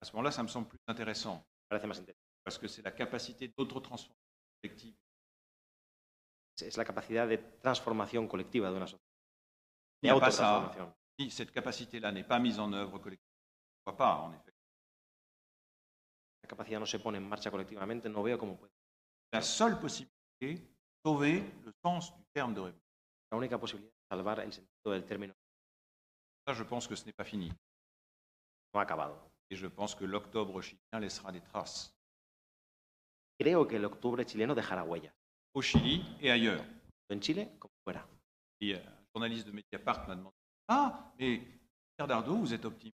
À 0.00 0.04
ce 0.04 0.12
moment-là, 0.12 0.30
ça 0.30 0.42
me 0.42 0.48
semble 0.48 0.68
plus 0.68 0.78
intéressant 0.86 1.44
interesante. 1.70 2.10
parce 2.44 2.58
que 2.58 2.68
c'est 2.68 2.82
la 2.82 2.92
capacité 2.92 3.48
d'auto-transformation 3.48 4.14
collective. 4.62 4.94
Es 6.60 6.76
la 6.76 6.84
capacidad 6.84 7.26
de 7.28 7.36
transformación 7.60 8.26
colectiva 8.26 8.70
de 8.70 8.76
una 8.76 8.86
sociedad. 8.86 9.04
Il 10.02 10.08
De 10.08 10.14
n'y 10.14 10.18
a 10.18 10.20
pas 10.20 10.30
ça. 10.30 10.72
Si 11.18 11.30
cette 11.30 11.52
capacité-là 11.52 12.10
n'est 12.12 12.24
pas 12.26 12.38
mise 12.38 12.58
en 12.58 12.72
œuvre 12.72 12.98
collectivement, 12.98 13.34
pourquoi 13.84 13.96
pas, 13.96 14.16
en 14.22 14.32
effet. 14.32 14.52
La 16.42 16.48
capacidad 16.48 16.80
no 16.80 16.86
se 16.86 16.98
pone 16.98 17.18
en 17.18 17.28
marcha 17.28 17.50
colectivamente, 17.50 18.08
no 18.08 18.22
veo 18.22 18.38
cómo 18.38 18.56
puede. 18.56 18.72
La 19.32 19.42
seule 19.42 19.78
possibilité, 19.78 20.64
sauver 21.04 21.40
le 21.64 21.72
sens 21.84 22.16
du 22.16 22.24
terme 22.32 22.54
de 22.54 22.60
révolution. 22.60 22.88
La 23.30 23.36
única 23.36 23.58
posibilidad 23.58 23.92
es 23.92 24.08
salvar 24.08 24.40
el 24.40 24.52
sentido 24.52 24.92
del 24.92 25.04
término 25.04 25.34
Ça, 26.46 26.54
je 26.54 26.64
pense 26.64 26.88
que 26.88 26.96
ce 26.96 27.04
n'est 27.04 27.12
pas 27.12 27.24
fini. 27.24 27.52
no 28.72 28.80
acabado. 28.80 29.30
Et 29.50 29.56
je 29.56 29.66
pense 29.66 29.94
que 29.94 30.04
l'octobre 30.04 30.60
chilien 30.60 31.00
laissera 31.00 31.32
des 31.32 31.40
traces 31.40 31.94
Creo 33.40 33.66
que 33.66 33.76
el 33.76 33.84
octubre 33.84 34.24
chileno 34.24 34.54
dejará 34.54 34.82
huellas, 34.82 35.14
au 35.54 35.62
Chili 35.62 36.04
et 36.20 36.30
ailleurs. 36.30 36.64
en 37.10 37.20
Chile 37.20 37.48
como 37.58 37.72
fuera. 37.84 38.04
Et 38.60 38.74
euh, 38.74 38.78
un 38.78 39.04
journaliste 39.14 39.46
de 39.46 39.52
Mediapart 39.52 40.08
m'a 40.08 40.16
demandé 40.16 40.34
Ah, 40.66 41.12
mais 41.18 41.40
Pierre 41.96 42.08
Dardot, 42.08 42.36
vous 42.36 42.52
êtes 42.52 42.64
optimiste. 42.64 42.96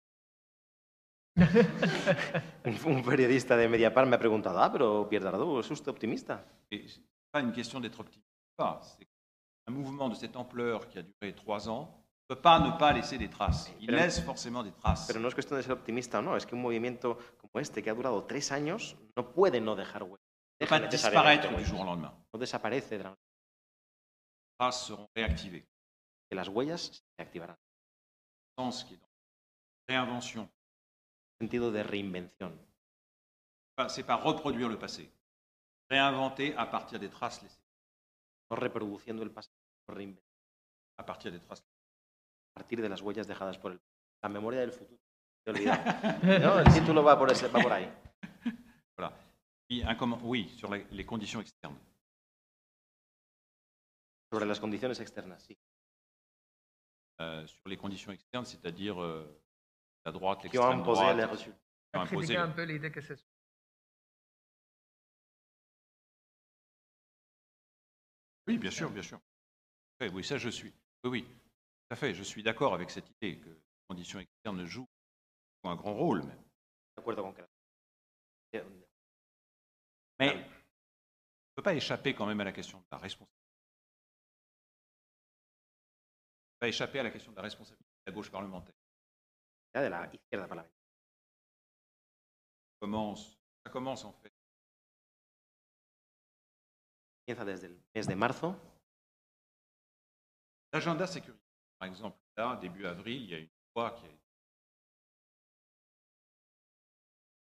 Un 2.65 3.01
periodista 3.03 3.55
de 3.55 3.67
Mediapart 3.67 4.05
me 4.05 4.15
ha 4.15 4.19
preguntado, 4.19 4.59
ah, 4.59 4.69
pero 4.71 5.07
Pierre 5.07 5.23
Dardot, 5.23 5.59
¿es 5.61 5.71
usted 5.71 5.89
optimista? 5.89 6.43
Et 6.71 6.87
ce 6.87 6.97
n'est 6.99 7.05
pas 7.31 7.39
une 7.41 7.53
question 7.53 7.79
d'être 7.79 7.99
optimiste 7.99 8.27
ou 8.27 8.63
pas. 8.63 8.81
C'est 8.83 9.07
un 9.67 9.71
mouvement 9.71 10.09
de 10.09 10.15
cette 10.15 10.35
ampleur 10.35 10.87
qui 10.89 10.97
a 10.99 11.03
duré 11.03 11.33
trois 11.35 11.69
ans 11.69 12.03
peut 12.31 12.41
pas 12.41 12.59
ne 12.59 12.71
pas 12.77 12.93
laisser 12.93 13.17
des 13.17 13.29
traces. 13.29 13.69
Il 13.81 13.91
laisse 13.91 14.21
forcément 14.21 14.63
des 14.63 14.71
traces. 14.71 15.05
Pero 15.05 15.19
no 15.19 15.27
es 15.27 15.33
cuestión 15.33 15.57
de 15.57 15.63
ser 15.63 15.73
optimista 15.73 16.19
o 16.19 16.21
no, 16.21 16.37
es 16.37 16.45
que 16.45 16.55
un 16.55 16.61
movimiento 16.61 17.17
como 17.37 17.59
este, 17.59 17.83
que 17.83 17.89
ha 17.89 17.93
durado 17.93 18.23
tres 18.23 18.53
años, 18.53 18.95
no 19.17 19.33
puede 19.33 19.59
no 19.59 19.75
dejar 19.75 20.03
huellas. 20.03 20.21
Il 20.61 20.63
ne 20.63 20.69
pas 20.69 20.79
disparaître 20.87 21.53
du 21.53 21.65
jour 21.65 21.81
au 21.81 21.83
lendemain. 21.83 22.13
No 22.33 22.39
desaparece 22.39 22.97
de 22.97 23.03
la 23.03 23.09
noche, 23.09 23.19
Les 23.19 24.57
traces 24.57 24.85
seront 24.85 25.09
réactivées. 25.13 25.67
que 26.29 26.35
las 26.35 26.47
huellas 26.47 27.03
se 27.17 27.21
activarán. 27.21 27.57
Sens 28.57 28.85
qui 28.85 28.93
est 28.93 28.97
dans 28.97 29.09
la 29.89 30.05
réinvention. 30.05 30.49
Sentido 31.41 31.69
de 31.69 31.83
reinvención. 31.83 32.57
Enfin, 33.75 33.89
C'est 33.89 34.05
pas 34.05 34.15
reproduire 34.15 34.69
le 34.69 34.79
passé. 34.79 35.11
Réinventer 35.89 36.55
à 36.55 36.65
partir 36.65 36.97
des 36.97 37.09
traces 37.09 37.41
laissées. 37.41 37.59
No 38.49 38.55
reproduciendo 38.55 39.21
el 39.23 39.31
pasado, 39.31 39.53
reinventando 39.89 40.21
À 40.97 41.03
partir 41.03 41.29
des 41.33 41.39
traces. 41.41 41.65
A 42.55 42.59
partir 42.59 42.81
de 42.81 42.89
las 42.89 43.01
huellas 43.01 43.27
dejadas 43.27 43.57
por 43.57 43.71
el 43.73 43.81
La 44.23 44.29
memoria 44.29 44.59
del 44.59 44.71
futuro. 44.71 44.99
Te. 45.43 45.51
No, 46.39 46.59
el 46.59 46.71
título 46.73 47.03
va 47.03 47.17
por, 47.17 47.31
ese- 47.31 47.47
va 47.47 47.59
por 47.61 47.71
ahí. 47.73 47.91
Voilà. 48.95 49.11
Puis 49.67 49.81
un 49.83 49.95
comment- 49.95 50.19
oui, 50.23 50.49
sur 50.59 50.69
les, 50.71 50.85
les 50.91 51.05
conditions 51.05 51.41
externes. 51.41 51.79
Sobre 54.31 54.45
las 54.45 54.59
condiciones 54.59 54.99
externas, 54.99 55.39
sí. 55.43 55.57
Euh, 57.21 57.45
sur 57.47 57.67
les 57.67 57.77
conditions 57.77 58.11
externes, 58.11 58.45
c'est-à-dire 58.45 59.01
euh, 59.01 59.25
la 60.05 60.11
droite, 60.11 60.39
Qui 60.41 60.47
ont 60.47 60.51
l'extrême 60.51 60.79
imposé 60.81 61.01
droite, 61.01 61.17
les 61.17 61.25
reçus. 61.25 61.51
qui 61.51 61.97
ont 61.97 62.01
imposé 62.01 62.37
un 62.37 62.49
peu 62.49 62.63
l'idée 62.63 62.91
que 62.91 63.01
c'est 63.01 63.17
Oui, 68.47 68.57
bien 68.57 68.71
sûr, 68.71 68.89
bien 68.89 69.03
sûr. 69.03 69.19
Oui, 70.01 70.09
oui, 70.13 70.23
ça 70.23 70.37
je 70.37 70.49
suis. 70.49 70.73
Oui, 71.03 71.09
oui, 71.09 71.27
à 71.91 71.95
fait. 71.95 72.13
Je 72.13 72.23
suis 72.23 72.41
d'accord 72.41 72.73
avec 72.73 72.89
cette 72.89 73.09
idée 73.09 73.39
que 73.39 73.49
les 73.49 73.61
conditions 73.87 74.19
externes 74.19 74.65
jouent 74.65 74.87
un 75.63 75.75
grand 75.75 75.93
rôle. 75.93 76.23
Même. 76.23 76.43
Mais 80.19 80.33
on 80.33 80.37
ne 80.37 81.55
peut 81.55 81.63
pas 81.63 81.75
échapper 81.75 82.13
quand 82.13 82.25
même 82.25 82.39
à 82.41 82.43
la 82.43 82.51
question 82.51 82.79
de 82.79 82.85
la 82.91 82.97
responsabilité. 82.97 83.37
On 86.43 86.49
ne 86.49 86.53
peut 86.53 86.59
pas 86.59 86.67
échapper 86.67 86.99
à 86.99 87.03
la 87.03 87.11
question 87.11 87.31
de 87.31 87.35
la 87.35 87.43
responsabilité 87.43 87.89
de 88.05 88.11
la 88.11 88.15
gauche 88.15 88.31
parlementaire. 88.31 88.75
de 89.75 89.79
la 89.79 90.05
izquierda 90.13 90.47
parlamentaria. 90.47 90.77
Commence, 92.79 93.37
ça 93.63 93.71
commence 93.71 94.05
en 94.05 94.13
fait. 94.13 94.31
L'agenda 100.73 101.07
sécuritaire, 101.07 101.40
par 101.81 101.87
exemple, 101.89 102.19
là, 102.37 102.59
début 102.61 102.85
avril, 102.85 103.23
il 103.23 103.29
y 103.31 103.33
a 103.33 103.39
une 103.39 103.49
loi 103.75 103.89
qui 103.89 104.05
a 104.05 104.09
été 104.09 104.19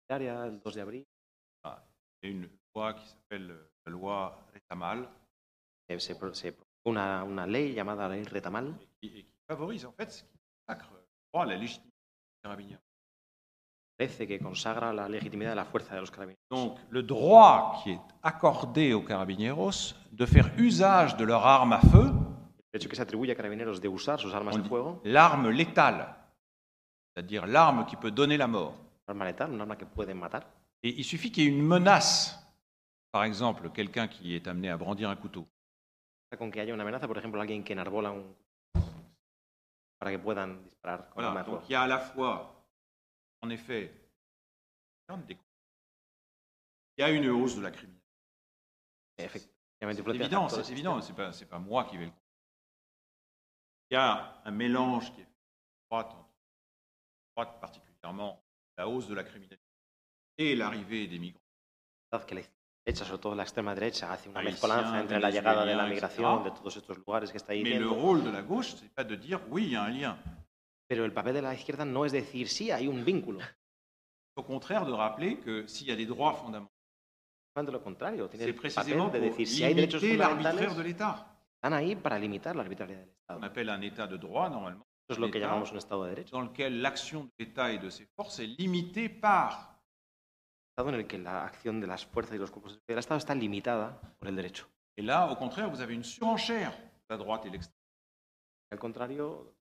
Área, 0.07 0.45
el 0.45 0.61
2 0.61 0.71
de 0.71 0.79
abril, 0.79 1.05
il 1.65 1.69
y 2.23 2.25
a 2.25 2.29
une 2.29 2.49
loi 2.73 2.93
qui 2.93 3.05
s'appelle 3.05 3.51
euh, 3.51 3.69
la 3.85 3.91
loi 3.91 4.39
Retamal 4.53 5.09
eh, 5.89 5.99
se, 5.99 6.13
se 6.33 6.53
una, 6.85 7.23
una 7.25 7.45
ley 7.45 7.73
llamada 7.73 8.07
ley 8.07 8.23
Retamal, 8.23 8.73
et 8.79 8.87
qui, 9.01 9.19
et 9.19 9.23
qui 9.25 9.35
favorise 9.45 9.85
en 9.85 9.91
fait 9.91 10.09
ce 10.09 10.23
qui 10.23 10.39
consacre 10.65 10.89
le 10.93 11.05
droit 11.33 11.43
à 11.43 11.45
la 11.45 11.57
légitimité 11.57 11.91
des 11.91 12.41
carabiniers. 12.41 12.77
parece 13.97 14.25
que 14.25 14.37
consagra 14.41 14.93
la 14.93 15.09
legitimidad 15.09 15.51
de 15.51 15.57
la 15.57 15.65
fuerza 15.65 15.95
de 15.95 15.99
los 15.99 16.11
carabineros. 16.11 16.39
Donc 16.49 16.79
le 16.89 17.03
droit 17.03 17.81
qui 17.83 17.91
est 17.91 18.01
accordé 18.23 18.93
aux 18.93 19.03
carabineros 19.03 19.93
de 20.13 20.25
faire 20.25 20.49
usage 20.57 21.17
de 21.17 21.25
leur 21.25 21.45
arme 21.45 21.73
à 21.73 21.81
feu, 21.81 22.09
El 22.71 22.79
hecho 22.79 22.89
que 22.89 22.95
se 22.95 23.01
atribuye 23.01 23.31
a 23.31 23.35
carabineros 23.35 23.81
de 23.81 23.87
usar 23.87 24.19
sus 24.19 24.33
armas 24.33 24.53
on 24.55 24.59
de 24.59 24.63
dit 24.63 24.69
fuego, 24.69 25.01
l'arme 25.03 25.49
létale, 25.49 26.05
c'est-à-dire 27.15 27.47
l'arme 27.47 27.85
qui 27.85 27.95
peut 27.95 28.11
donner 28.11 28.37
la 28.37 28.47
mort. 28.47 28.75
arma 29.07 29.25
letal, 29.25 29.53
un 29.53 29.59
arma 29.59 29.75
que 29.75 29.85
pueden 29.85 30.17
matar. 30.19 30.43
Et 30.83 30.89
il 30.89 31.03
suffit 31.03 31.31
qu'il 31.31 31.43
y 31.43 31.47
ait 31.47 31.49
une 31.49 31.65
menace, 31.65 32.37
par 33.11 33.23
exemple 33.23 33.71
quelqu'un 33.71 34.07
qui 34.07 34.35
est 34.35 34.47
amené 34.47 34.69
à 34.69 34.77
brandir 34.77 35.09
un 35.09 35.15
couteau, 35.15 35.47
Con 36.37 36.51
que 36.51 36.59
haya 36.61 36.73
una 36.75 36.83
amenaza, 36.83 37.07
por 37.07 37.17
ejemplo, 37.17 37.41
alguien 37.41 37.63
que 37.63 37.73
enarbola 37.73 38.11
un. 38.11 38.35
para 39.97 40.11
que 40.11 40.19
puedan 40.19 40.63
disparar 40.63 41.09
con 41.09 41.23
arma 41.25 41.41
Voilà, 41.41 41.43
fuego. 41.43 41.57
donc 41.59 41.69
il 41.69 41.71
y 41.71 41.75
a 41.75 41.81
à 41.81 41.87
la 41.87 41.99
fois, 41.99 42.63
en 43.41 43.49
effet, 43.49 43.91
des- 45.27 45.37
il 46.97 47.01
y 47.01 47.03
a 47.03 47.09
une 47.09 47.29
hausse 47.31 47.55
de 47.55 47.61
la 47.63 47.71
criminalité. 47.71 47.99
Efectivamente, 49.17 49.49
C'est 50.05 50.15
évident, 50.15 50.47
c'est 50.49 50.71
évident, 50.71 51.01
c'est 51.01 51.13
pas, 51.15 51.33
c'est 51.33 51.45
pas 51.49 51.57
moi 51.59 51.83
qui 51.85 51.97
vais 51.97 52.05
le 52.05 52.11
Il 53.89 53.95
y 53.95 53.97
a 53.97 54.41
un 54.45 54.51
mélange 54.51 55.11
qui 55.13 55.21
est 55.21 55.27
droite, 55.89 56.07
entre- 56.11 56.29
droite 57.35 57.59
particulièrement 57.59 58.41
la 58.77 58.87
hausse 58.87 59.07
de 59.07 59.15
la 59.15 59.23
criminalité 59.23 59.63
et 60.37 60.55
l'arrivée 60.55 61.07
des 61.07 61.19
migrants. 61.19 61.41
derecha, 62.85 63.05
sobre 63.05 63.19
todo 63.21 63.35
la 63.35 63.43
extrema 63.43 63.73
derecha, 63.75 64.11
hace 64.11 64.29
una 64.29 64.39
Haitianos, 64.39 64.61
mezcolanza 64.61 64.99
entre 64.99 65.19
la 65.19 65.29
llegada 65.29 65.65
de 65.65 65.75
la 65.75 65.85
migración 65.85 66.43
de 66.43 66.51
todos 66.51 66.75
estos 66.77 66.97
lugares 66.97 67.31
que 67.31 67.37
está 67.37 67.53
Mais 67.53 67.63
le 67.63 67.69
diciendo. 67.79 67.93
rôle 67.95 68.23
de 68.23 68.31
la 68.31 68.41
gauche, 68.41 68.75
c'est 68.77 68.89
pas 68.93 69.03
de 69.03 69.15
dire 69.15 69.39
oui, 69.49 69.65
il 69.65 69.71
y 69.71 69.75
a 69.75 69.83
un 69.83 69.89
lien. 69.91 70.17
Pero 70.87 71.05
el 71.05 71.11
papel 71.13 71.33
de 71.35 71.41
la 71.41 71.53
izquierda 71.53 71.85
no 71.85 72.05
es 72.05 72.11
decir, 72.11 72.47
sí, 72.49 72.71
hay 72.71 72.87
un 72.87 73.03
vínculo. 73.03 73.39
Au 74.35 74.43
contraire, 74.43 74.85
de 74.85 74.93
rappeler 74.93 75.39
que 75.39 75.67
s'il 75.67 75.87
y 75.87 75.91
a 75.91 75.95
des 75.95 76.07
droits 76.07 76.33
fondamentaux, 76.33 76.73
c'est 78.33 78.53
précisément 78.53 79.09
de 79.09 79.19
decir, 79.19 79.47
si 79.47 79.63
hay 79.63 79.73
derechos 79.73 79.99
fundamentales, 80.01 80.75
de 80.75 80.81
l'État. 80.81 81.27
Están 81.59 81.73
ahí 81.73 81.93
para 81.93 82.17
limitar 82.17 82.55
la 82.55 82.61
arbitrariedad 82.61 83.01
del 83.01 83.09
Estado. 83.09 83.45
Eso 83.45 85.13
es 85.13 85.19
lo 85.19 85.29
que 85.29 85.39
llamamos 85.41 85.71
un 85.71 85.77
Estado 85.77 86.05
de 86.05 86.09
Derecho. 86.11 86.37
Estado 90.69 90.89
en 90.89 90.95
el 90.95 91.07
que 91.07 91.17
la 91.17 91.43
acción 91.43 91.81
de 91.81 91.87
las 91.87 92.05
fuerzas 92.05 92.35
y 92.35 92.37
los 92.37 92.49
cuerpos 92.49 92.79
del 92.87 92.97
Estado 92.97 93.17
está 93.17 93.35
limitada 93.35 93.99
por 94.17 94.29
el 94.29 94.37
derecho. 94.37 94.69
Et 94.95 95.03
là, 95.03 95.29
au 95.29 95.35
contraire, 95.35 95.69
vous 95.69 95.81
avez 95.81 95.93
une 95.95 96.03
surenchère 96.03 96.71
de 96.71 97.09
la 97.09 97.17
droite 97.17 97.45
et 97.45 97.49
l'extrême. 97.49 97.75
Al 98.71 98.79
contrario, 98.79 99.53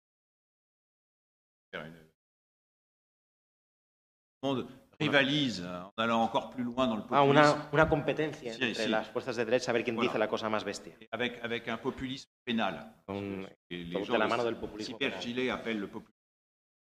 rivalise 5.01 5.65
en 5.65 5.93
allant 5.97 6.23
encore 6.23 6.51
plus 6.51 6.65
loin 6.65 6.87
dans 6.89 6.97
le 6.97 7.03
ah, 7.11 7.23
populisme, 7.23 7.31
una, 7.31 7.69
una 7.73 7.89
competencia 7.89 8.53
Sí, 8.53 8.63
entre 8.65 8.85
sí. 8.85 8.89
las 8.89 9.09
fuerzas 9.09 9.37
de 9.37 9.45
derecha 9.45 9.71
a 9.71 9.75
ver 9.75 9.85
quién 9.85 9.97
Voilà. 9.97 10.09
dice 10.11 10.19
la 10.19 10.29
cosa 10.29 10.49
más 10.49 10.65
bestia. 10.65 10.97
avec, 11.13 11.43
avec 11.45 11.69
un 11.69 11.79
populisme 11.79 12.31
pénal. 12.45 12.95
Un- 13.07 13.47
les 13.71 13.85
de 13.85 14.05
gens 14.05 14.19
la 14.19 14.25
de 14.25 14.31
mano 14.31 14.45
del 14.45 14.57
populismo. 14.57 14.99
Gilet 15.21 15.51
appellent 15.51 15.81
le 15.81 15.89
populisme 15.89 16.17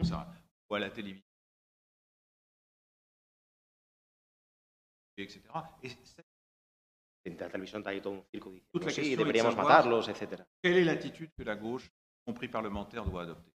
ça, 0.04 0.28
ou 0.70 0.76
à 0.76 0.80
la 0.80 0.90
télévision, 0.92 1.24
etc. 5.18 5.42
Et 5.82 7.32
En 7.32 7.38
la 7.40 7.50
televisión 7.50 7.82
hay 7.88 8.02
todo 8.02 8.14
un 8.14 8.24
circo 8.30 8.52
diciendo, 8.52 8.86
la 8.86 8.92
sí, 8.92 9.16
deberíamos 9.16 9.56
matarlos, 9.56 10.08
etc. 10.10 10.44
quelle 10.62 10.78
est 10.78 10.86
l'attitude 10.86 11.32
que 11.36 11.44
la 11.44 11.56
gauche, 11.56 11.88
y 11.88 12.26
compris 12.32 12.50
parlementaire, 12.50 13.04
doit 13.04 13.24
adopter 13.24 13.52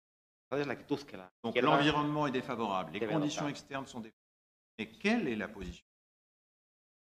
la 0.52 0.66
la 0.66 1.32
Donc 1.44 1.56
l'environnement 1.62 2.26
est 2.26 2.32
défavorable, 2.32 2.94
les 2.94 3.06
conditions 3.06 3.48
externes 3.48 3.86
sont 3.86 4.00
défavorables. 4.00 4.19
Mais 4.80 4.88
quelle 4.98 5.28
est 5.28 5.36
la 5.36 5.50
position 5.50 5.86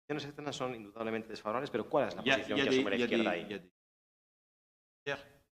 Las 0.09 0.25
externas 0.25 0.53
son 0.57 0.73
indudablemente 0.73 1.29
desfavorables, 1.29 1.71
pero 1.71 1.89
¿cuál 1.89 2.09
es 2.09 2.15
la 2.17 2.23
il 2.23 2.29
y, 2.29 2.31
a, 2.31 2.35
il 2.37 2.41
posición 2.41 2.59
y 2.59 2.61
a 2.61 2.65
que 2.65 2.71
des, 2.71 2.77
asume 2.79 2.91
la 2.91 2.97
il 2.97 3.01
y 3.01 3.03
a 3.03 3.07
des- 3.07 3.13
izquierda 3.13 3.37
y 3.37 3.41
ahí? 3.41 3.53
a 3.53 3.59
des- 3.59 3.71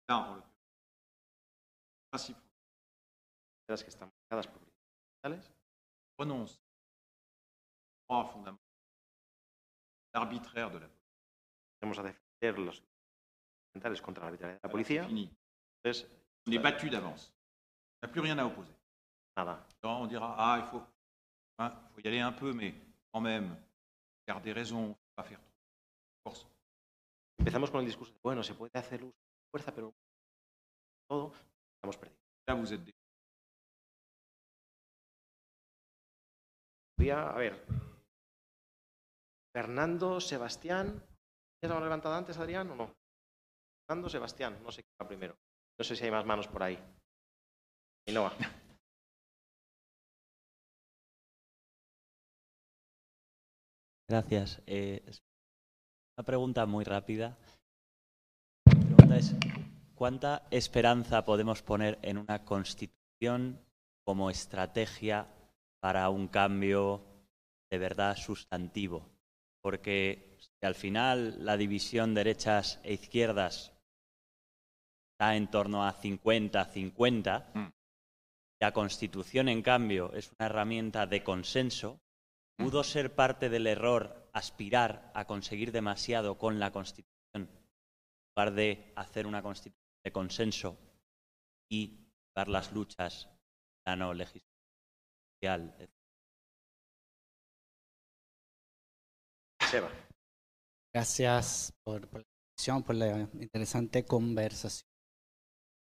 là, 0.07 0.17
en 0.17 0.35
l'occurrence, 0.35 0.49
principe 2.11 2.39
Las 3.67 3.83
que 3.83 3.89
están 3.89 4.09
marcadas 4.29 4.47
por 4.47 4.59
principios 4.61 5.51
renonce 6.19 6.59
au 8.07 8.13
droit 8.15 8.25
fondamental, 8.31 8.59
l'arbitraire 10.13 10.69
de 10.69 10.79
la 10.79 10.87
police. 10.87 11.09
Tenemos 11.79 11.97
a 11.99 12.03
defender 12.03 12.59
los 12.59 12.83
fundamentales 13.73 14.01
contra 14.01 14.21
la 14.23 14.27
arbitrariedad 14.27 14.61
de 14.61 14.67
la 14.67 14.71
policía. 14.71 15.03
Entonces, 15.05 16.07
On 16.47 16.51
est 16.51 16.59
battu 16.59 16.89
d'avance. 16.89 17.33
On 18.01 18.05
n'a 18.07 18.11
plus 18.11 18.21
rien 18.21 18.37
à 18.37 18.45
opposer. 18.45 18.75
nada. 19.37 19.65
Alors, 19.81 20.01
on 20.01 20.07
dira, 20.07 20.35
ah, 20.37 20.59
il 20.59 20.65
faut, 20.69 20.83
hein, 21.59 21.71
faut 21.93 22.01
y 22.03 22.07
aller 22.07 22.19
un 22.21 22.31
peu, 22.33 22.53
mais 22.53 22.73
quand 23.11 23.21
même, 23.21 23.55
garder 24.27 24.53
raison, 24.53 24.93
faut 24.93 25.13
pas 25.15 25.23
faire 25.23 25.39
trop. 25.39 25.53
Force. 26.33 26.47
Empezamos 27.39 27.69
con 27.71 27.81
el 27.81 27.85
discurso 27.85 28.13
de, 28.13 28.19
bueno, 28.23 28.43
se 28.43 28.53
puede 28.55 28.71
hacer 28.79 29.03
uso 29.03 29.11
de 29.11 29.49
fuerza, 29.51 29.73
pero 29.73 29.93
todo 31.09 31.33
estamos 31.75 31.97
perdidos. 31.97 32.19
Là, 32.47 32.55
vous 32.55 32.71
êtes 32.73 32.83
des- 32.83 32.93
Voy 36.97 37.09
a, 37.09 37.31
ver. 37.33 37.65
Fernando, 39.53 40.19
Sebastián. 40.21 40.87
¿Tienes 41.59 41.69
la 41.69 41.75
mano 41.75 41.85
levantada 41.85 42.17
antes, 42.17 42.37
Adrián, 42.37 42.69
o 42.71 42.75
no? 42.75 42.93
Fernando, 43.87 44.09
Sebastián. 44.09 44.61
No 44.63 44.71
sé 44.71 44.83
quién 44.83 44.95
va 45.01 45.07
primero. 45.07 45.35
No 45.77 45.83
sé 45.83 45.95
si 45.95 46.03
hay 46.05 46.11
más 46.11 46.25
manos 46.25 46.47
por 46.47 46.63
ahí. 46.63 46.77
Ainhoa. 48.07 48.31
Gracias. 54.13 54.61
Eh, 54.67 55.01
una 56.15 56.23
pregunta 56.23 56.67
muy 56.67 56.83
rápida. 56.83 57.35
La 58.67 58.79
pregunta 58.79 59.17
es, 59.17 59.35
¿cuánta 59.95 60.43
esperanza 60.51 61.25
podemos 61.25 61.63
poner 61.63 61.97
en 62.03 62.19
una 62.19 62.45
constitución 62.45 63.59
como 64.05 64.29
estrategia 64.29 65.25
para 65.79 66.07
un 66.09 66.27
cambio 66.27 67.01
de 67.71 67.79
verdad 67.79 68.15
sustantivo? 68.15 69.09
Porque 69.63 70.37
si 70.37 70.63
al 70.63 70.75
final 70.75 71.43
la 71.43 71.57
división 71.57 72.13
derechas 72.13 72.79
e 72.83 72.93
izquierdas 72.93 73.73
está 75.13 75.35
en 75.35 75.49
torno 75.49 75.87
a 75.87 75.91
50-50, 75.91 77.49
Mm. 77.55 77.71
la 78.61 78.73
constitución, 78.73 79.49
en 79.49 79.63
cambio, 79.63 80.13
es 80.13 80.31
una 80.37 80.45
herramienta 80.45 81.07
de 81.07 81.23
consenso, 81.23 82.02
¿Pudo 82.57 82.83
ser 82.83 83.15
parte 83.15 83.49
del 83.49 83.67
error 83.67 84.29
aspirar 84.33 85.11
a 85.13 85.25
conseguir 85.25 85.71
demasiado 85.71 86.37
con 86.37 86.59
la 86.59 86.71
Constitución 86.71 87.13
en 87.33 87.49
lugar 88.35 88.53
de 88.53 88.93
hacer 88.95 89.27
una 89.27 89.41
Constitución 89.41 89.83
de 90.03 90.11
consenso 90.11 90.77
y 91.69 92.11
dar 92.35 92.47
las 92.47 92.71
luchas 92.71 93.29
a 93.85 93.95
no 93.95 94.13
legislación? 94.13 94.53
Seba. 99.69 99.89
Gracias 100.93 101.73
por, 101.83 102.07
por 102.07 102.21
la 102.21 102.27
discusión, 102.55 102.83
por 102.83 102.95
la 102.95 103.29
interesante 103.41 104.05
conversación. 104.05 104.87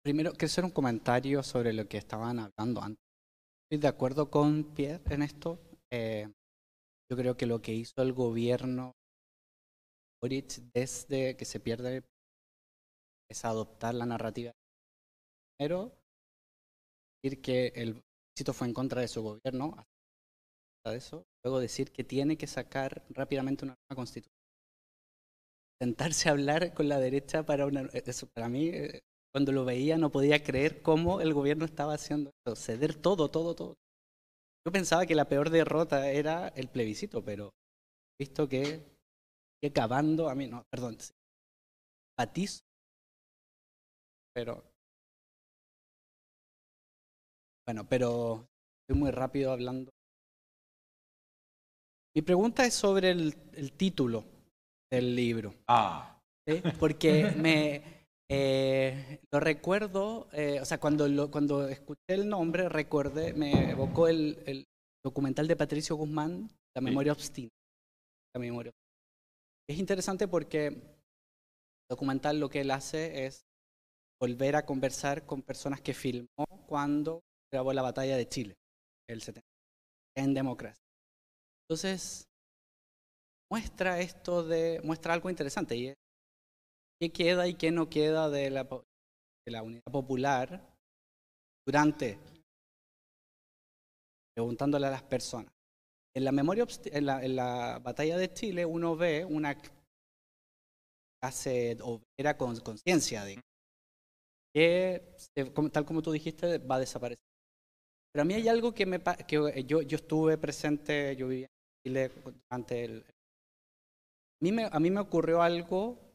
Primero, 0.03 0.33
quiero 0.33 0.47
hacer 0.47 0.65
un 0.65 0.71
comentario 0.71 1.43
sobre 1.43 1.73
lo 1.73 1.87
que 1.87 1.99
estaban 1.99 2.39
hablando 2.39 2.83
antes. 2.83 3.05
Estoy 3.65 3.83
de 3.83 3.89
acuerdo 3.89 4.31
con 4.31 4.75
Pierre 4.75 5.15
en 5.15 5.23
esto. 5.23 5.61
Eh, 5.91 6.33
yo 7.11 7.17
creo 7.17 7.37
que 7.37 7.47
lo 7.47 7.61
que 7.61 7.75
hizo 7.75 8.01
el 8.03 8.13
gobierno 8.13 8.93
Boric 10.23 10.61
desde 10.75 11.37
que 11.37 11.45
se 11.45 11.61
pierde 11.61 12.05
es 13.29 13.45
adoptar 13.45 13.95
la 13.95 14.07
narrativa. 14.07 14.53
Primero, 15.57 15.93
decir 17.23 17.41
que 17.43 17.69
el 17.75 18.03
éxito 18.33 18.53
fue 18.53 18.69
en 18.69 18.75
contra 18.75 19.01
de 19.01 19.09
su 19.09 19.23
gobierno, 19.23 19.75
de 20.85 20.97
eso. 20.97 21.25
Luego 21.45 21.61
decir 21.61 21.91
que 21.93 22.05
tiene 22.05 22.37
que 22.37 22.47
sacar 22.47 23.05
rápidamente 23.11 23.65
una 23.65 23.75
nueva 23.75 23.97
constitución 23.97 24.41
sentarse 25.81 26.29
a 26.29 26.33
hablar 26.33 26.75
con 26.75 26.89
la 26.89 26.99
derecha 26.99 27.43
para 27.45 27.67
una 27.67 27.89
eso 27.93 28.27
para 28.35 28.49
mí 28.49 28.69
eh, 28.69 29.01
cuando 29.33 29.53
lo 29.53 29.65
veía 29.65 29.97
no 29.97 30.11
podía 30.11 30.43
creer 30.45 30.83
cómo 30.83 31.21
el 31.21 31.33
gobierno 31.33 31.65
estaba 31.65 31.95
haciendo 31.95 32.33
eso, 32.45 32.57
ceder 32.57 32.95
todo, 32.95 33.31
todo, 33.31 33.55
todo. 33.55 33.77
Yo 34.67 34.73
pensaba 34.73 35.07
que 35.07 35.15
la 35.15 35.29
peor 35.29 35.51
derrota 35.51 36.11
era 36.11 36.49
el 36.49 36.69
plebiscito, 36.69 37.25
pero 37.25 37.51
visto 38.19 38.49
que 38.49 38.85
que 39.61 39.69
acabando 39.69 40.31
a 40.31 40.35
mí 40.35 40.47
no, 40.47 40.65
perdón, 40.71 40.97
patizo, 42.17 42.63
pero 44.35 44.65
bueno, 47.67 47.87
pero 47.89 48.49
estoy 48.83 49.01
muy 49.01 49.11
rápido 49.11 49.53
hablando. 49.53 49.91
Mi 52.17 52.23
pregunta 52.23 52.65
es 52.65 52.75
sobre 52.75 53.11
el, 53.11 53.35
el 53.53 53.73
título 53.73 54.25
del 54.91 55.15
libro. 55.15 55.55
Ah, 55.69 56.21
¿sí? 56.49 56.63
Porque 56.79 57.31
me 57.37 58.00
eh, 58.33 59.21
lo 59.33 59.41
recuerdo, 59.41 60.29
eh, 60.33 60.61
o 60.61 60.65
sea, 60.65 60.79
cuando, 60.79 61.09
lo, 61.09 61.33
cuando 61.33 61.67
escuché 61.67 62.01
el 62.09 62.29
nombre, 62.29 62.69
recordé, 62.69 63.33
me 63.33 63.73
evocó 63.73 64.07
el, 64.07 64.41
el 64.47 64.69
documental 65.05 65.49
de 65.49 65.57
Patricio 65.57 65.97
Guzmán, 65.97 66.49
La 66.77 66.81
memoria 66.81 67.13
obstina. 67.13 67.51
La 68.33 68.41
memoria. 68.41 68.71
Es 69.69 69.79
interesante 69.79 70.29
porque 70.29 70.67
el 70.67 70.83
documental 71.91 72.39
lo 72.39 72.49
que 72.49 72.61
él 72.61 72.71
hace 72.71 73.27
es 73.27 73.43
volver 74.21 74.55
a 74.55 74.65
conversar 74.65 75.27
con 75.27 75.43
personas 75.43 75.81
que 75.81 75.95
filmó 75.95 76.47
cuando 76.69 77.23
grabó 77.53 77.73
la 77.73 77.83
batalla 77.83 78.17
de 78.17 78.29
Chile, 78.29 78.55
el 79.09 79.23
70, 79.23 79.45
en 80.17 80.35
democracia. 80.35 80.85
Entonces, 81.69 82.29
muestra 83.51 83.99
esto 84.01 84.45
de, 84.45 84.81
muestra 84.85 85.15
algo 85.15 85.31
interesante 85.31 85.77
y 85.77 85.89
es 85.89 85.97
qué 87.01 87.11
queda 87.11 87.49
y 87.49 87.55
qué 87.55 87.71
no 87.71 87.89
queda 87.89 88.29
de 88.29 88.51
la, 88.51 88.65
de 88.65 89.53
la 89.53 89.63
unidad 89.63 89.91
popular 89.91 90.77
durante, 91.67 92.19
preguntándole 94.35 94.87
a 94.87 94.91
las 94.91 95.03
personas. 95.03 95.51
En 96.15 96.25
la 96.25 96.33
memoria, 96.33 96.67
en 96.85 97.07
la, 97.07 97.25
en 97.25 97.37
la 97.37 97.79
batalla 97.83 98.19
de 98.19 98.33
Chile 98.33 98.67
uno 98.67 98.97
ve 98.97 99.25
una 99.25 99.57
clase 101.21 101.79
obrera 101.83 102.37
con 102.37 102.59
conciencia 102.61 103.25
que, 104.53 105.15
tal 105.73 105.87
como 105.87 106.03
tú 106.03 106.11
dijiste, 106.13 106.59
va 106.59 106.75
a 106.75 106.81
desaparecer. 106.81 107.25
Pero 108.13 108.23
a 108.23 108.25
mí 108.25 108.35
hay 108.35 108.49
algo 108.49 108.75
que 108.75 108.87
me 108.87 109.01
que 109.27 109.65
yo, 109.65 109.83
yo 109.83 109.97
estuve 109.97 110.37
presente, 110.37 111.15
yo 111.15 111.29
vivía 111.29 111.47
en 111.47 111.93
Chile 111.93 112.11
durante 112.49 112.85
el, 112.85 113.05
a 114.41 114.45
mí 114.45 114.53
me, 114.53 114.65
a 114.65 114.81
mí 114.81 114.91
me 114.91 115.01
ocurrió 115.01 115.43
algo 115.43 116.10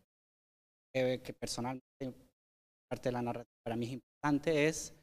eh, 0.95 1.19
que 1.21 1.33
personalmente, 1.33 1.83
parte 2.89 3.09
de 3.09 3.11
la 3.11 3.21
narrativa 3.21 3.59
para 3.65 3.75
mí 3.75 3.85
es 3.85 3.91
importante, 3.91 4.67
es 4.67 4.93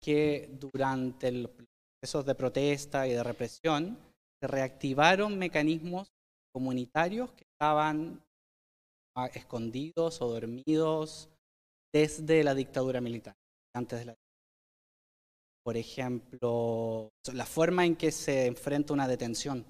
que 0.00 0.48
durante 0.52 1.32
los 1.32 1.50
procesos 1.50 2.24
de 2.24 2.34
protesta 2.36 3.08
y 3.08 3.12
de 3.12 3.24
represión 3.24 3.98
se 4.40 4.46
reactivaron 4.46 5.36
mecanismos 5.36 6.12
comunitarios 6.54 7.32
que 7.32 7.42
estaban 7.42 8.22
ah, 9.16 9.26
escondidos 9.34 10.22
o 10.22 10.28
dormidos 10.28 11.28
desde 11.92 12.44
la 12.44 12.54
dictadura 12.54 13.00
militar, 13.00 13.34
antes 13.74 13.98
de 13.98 14.04
la 14.04 14.14
por 15.64 15.76
ejemplo, 15.76 17.10
la 17.32 17.46
forma 17.46 17.84
en 17.84 17.94
que 17.94 18.10
se 18.10 18.46
enfrenta 18.46 18.92
una 18.92 19.06
detención, 19.06 19.64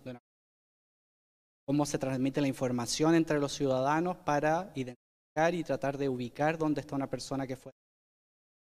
cómo 1.66 1.85
se 1.85 1.99
transmite 1.99 2.40
la 2.40 2.49
información 2.49 3.15
entre 3.15 3.39
los 3.39 3.53
ciudadanos 3.53 4.16
para 4.16 4.73
identificar 4.74 5.02
y 5.35 5.65
tratar 5.65 5.97
de 5.97 6.09
ubicar 6.09 6.59
dónde 6.59 6.81
está 6.83 6.95
una 6.95 7.09
persona 7.09 7.47
que 7.47 7.57
fue. 7.57 7.73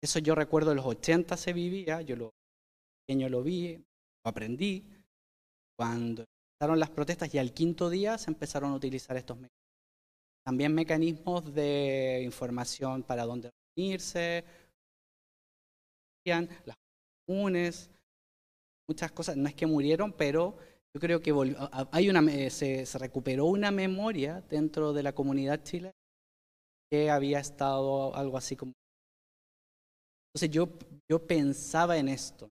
Eso 0.03 0.19
yo 0.19 0.35
recuerdo 0.35 0.73
en 0.73 0.77
los 0.79 0.87
80 0.87 1.37
se 1.37 1.53
vivía, 1.53 2.03
yo 2.03 2.17
lo 2.17 2.31
pequeño 3.07 3.29
lo 3.29 3.43
vi, 3.43 3.77
lo 3.77 4.29
aprendí. 4.31 4.85
Cuando 5.79 6.25
empezaron 6.55 6.79
las 6.79 6.91
protestas 6.91 7.35
y 7.35 7.39
al 7.39 7.53
quinto 7.55 7.89
día 7.89 8.19
se 8.19 8.31
empezaron 8.31 8.73
a 8.73 8.75
utilizar 8.75 9.17
estos 9.17 9.37
mecanismos. 9.37 9.59
También 10.45 10.75
mecanismos 10.75 11.55
de 11.55 12.21
información 12.25 13.03
para 13.03 13.25
dónde 13.25 13.51
reunirse, 13.77 14.45
las 16.27 16.77
comunes, 17.27 17.91
muchas 18.89 19.11
cosas. 19.13 19.37
No 19.37 19.49
es 19.49 19.55
que 19.55 19.67
murieron, 19.67 20.13
pero 20.13 20.57
yo 20.95 21.01
creo 21.01 21.21
que 21.21 21.33
hay 21.93 22.11
una, 22.11 22.21
me- 22.21 22.51
se, 22.51 22.85
se 22.87 22.99
recuperó 22.99 23.47
una 23.47 23.71
memoria 23.71 24.43
dentro 24.51 24.93
de 24.93 25.03
la 25.03 25.15
comunidad 25.15 25.63
chilena 25.63 25.93
que 26.93 27.11
había 27.11 27.41
estado 27.41 28.15
algo 28.15 28.37
así 28.37 28.55
como... 28.55 28.75
Entonces 30.35 30.51
yo, 30.55 30.69
yo 31.09 31.27
pensaba 31.27 31.97
en 31.97 32.09
esto. 32.11 32.51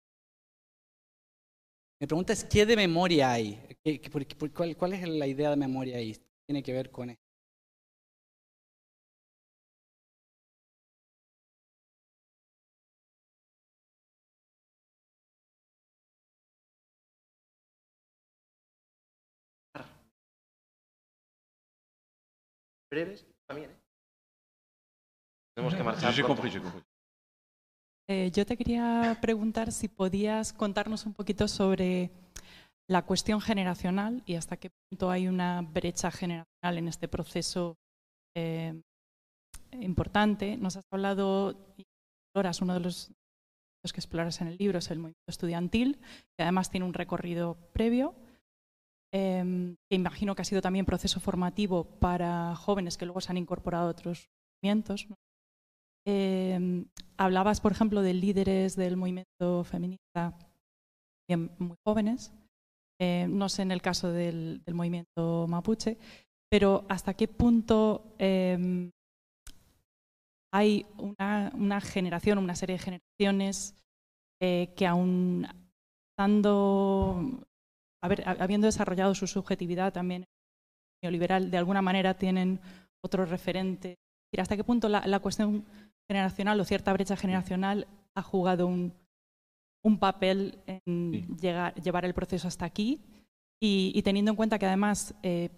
Mi 2.01 2.07
pregunta 2.07 2.34
es, 2.34 2.43
¿qué 2.43 2.65
de 2.65 2.76
memoria 2.76 3.31
hay? 3.31 3.59
¿Qué- 3.84 3.99
por- 4.11 4.26
por- 4.38 4.51
cuál, 4.51 4.76
¿Cuál 4.76 4.93
es 4.93 5.07
la 5.07 5.27
idea 5.27 5.49
de 5.51 5.55
memoria 5.55 5.97
ahí? 5.97 6.18
Tiene 6.45 6.63
que 6.63 6.73
ver 6.73 6.89
con 6.91 7.09
esto. 7.11 7.23
Breves 22.91 23.26
también, 23.47 23.72
¿eh? 23.72 23.81
Tenemos 25.61 25.77
que 25.77 25.83
marchar. 25.83 26.13
J'ai 26.13 26.23
pronto. 26.23 26.41
compris, 26.41 26.53
j'ai 26.53 26.61
compris. 26.61 26.83
Eh, 28.09 28.31
yo 28.33 28.45
te 28.45 28.57
quería 28.57 29.17
preguntar 29.21 29.71
si 29.71 29.88
podías 29.88 30.53
contarnos 30.53 31.05
un 31.05 31.13
poquito 31.13 31.47
sobre 31.47 32.09
la 32.89 33.03
cuestión 33.03 33.39
generacional 33.41 34.23
y 34.25 34.35
hasta 34.35 34.57
qué 34.57 34.71
punto 34.89 35.11
hay 35.11 35.27
una 35.27 35.61
brecha 35.61 36.09
generacional 36.09 36.77
en 36.77 36.88
este 36.88 37.07
proceso 37.07 37.77
eh, 38.35 38.73
importante. 39.79 40.57
Nos 40.57 40.77
has 40.77 40.83
hablado, 40.91 41.75
y 41.77 41.83
exploras 42.25 42.61
uno 42.61 42.73
de 42.73 42.79
los, 42.79 43.11
los 43.83 43.93
que 43.93 43.99
exploras 43.99 44.41
en 44.41 44.47
el 44.47 44.57
libro, 44.57 44.79
es 44.79 44.89
el 44.89 44.97
movimiento 44.97 45.29
estudiantil, 45.29 45.99
que 46.35 46.43
además 46.43 46.71
tiene 46.71 46.88
un 46.88 46.95
recorrido 46.95 47.55
previo, 47.71 48.15
eh, 49.13 49.75
que 49.88 49.95
imagino 49.95 50.33
que 50.33 50.41
ha 50.41 50.45
sido 50.45 50.61
también 50.61 50.88
proceso 50.88 51.19
formativo 51.19 51.83
para 51.83 52.55
jóvenes 52.55 52.97
que 52.97 53.05
luego 53.05 53.21
se 53.21 53.31
han 53.31 53.38
incorporado 53.38 53.88
a 53.88 53.91
otros 53.91 54.27
movimientos. 54.63 55.07
¿no? 55.07 55.15
Eh, 56.07 56.86
hablabas, 57.18 57.61
por 57.61 57.72
ejemplo, 57.72 58.02
de 58.02 58.14
líderes 58.14 58.76
del 58.76 58.98
movimiento 58.98 59.64
feminista 59.64 60.38
bien 61.28 61.52
muy 61.60 61.78
jóvenes. 61.86 62.34
Eh, 62.99 63.28
no 63.28 63.49
sé 63.49 63.64
en 63.64 63.72
el 63.72 63.82
caso 63.82 64.11
del, 64.11 64.61
movimiento 64.72 65.48
mapuche, 65.48 65.98
pero 66.49 66.86
hasta 66.88 67.15
qué 67.15 67.28
punto 67.28 68.14
eh, 68.19 68.91
hay 70.53 70.86
una, 70.98 71.82
generación, 71.82 72.38
una 72.38 72.56
serie 72.56 72.76
de 72.78 72.84
generaciones 72.84 73.76
eh, 74.41 74.73
que 74.76 74.86
aún 74.86 75.48
estando, 76.11 77.44
habiendo 78.02 78.68
desarrollado 78.68 79.15
su 79.15 79.28
subjetividad 79.28 79.94
también 79.94 80.26
neoliberal, 81.02 81.49
de 81.49 81.57
alguna 81.57 81.82
manera 81.82 82.18
tienen 82.18 82.60
otro 83.03 83.26
referente. 83.26 83.98
Decir, 84.32 84.41
¿Hasta 84.41 84.56
qué 84.58 84.64
punto 84.64 84.88
la, 84.90 85.06
la 85.08 85.20
cuestión 85.20 85.66
generacional 86.10 86.60
o 86.60 86.64
cierta 86.66 86.94
brecha 86.94 87.16
generacional 87.18 87.88
ha 88.16 88.22
jugado 88.22 88.68
un, 88.68 88.94
un 89.84 89.98
papel 89.99 90.60
en 90.68 91.36
llegar, 91.38 91.74
llevar 91.76 92.06
el 92.06 92.14
proceso 92.14 92.48
hasta 92.48 92.66
aquí? 92.66 92.99
Y, 93.62 93.91
y 93.94 94.02
teniendo 94.02 94.32
en 94.32 94.38
cuenta 94.38 94.58
que 94.58 94.66
además 94.66 95.14
eh, 95.22 95.49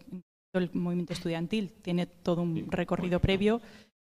el 0.55 0.69
movimiento 0.73 1.13
estudiantil 1.13 1.71
tiene 1.71 2.05
todo 2.05 2.41
un 2.41 2.69
recorrido 2.69 3.19
previo, 3.19 3.61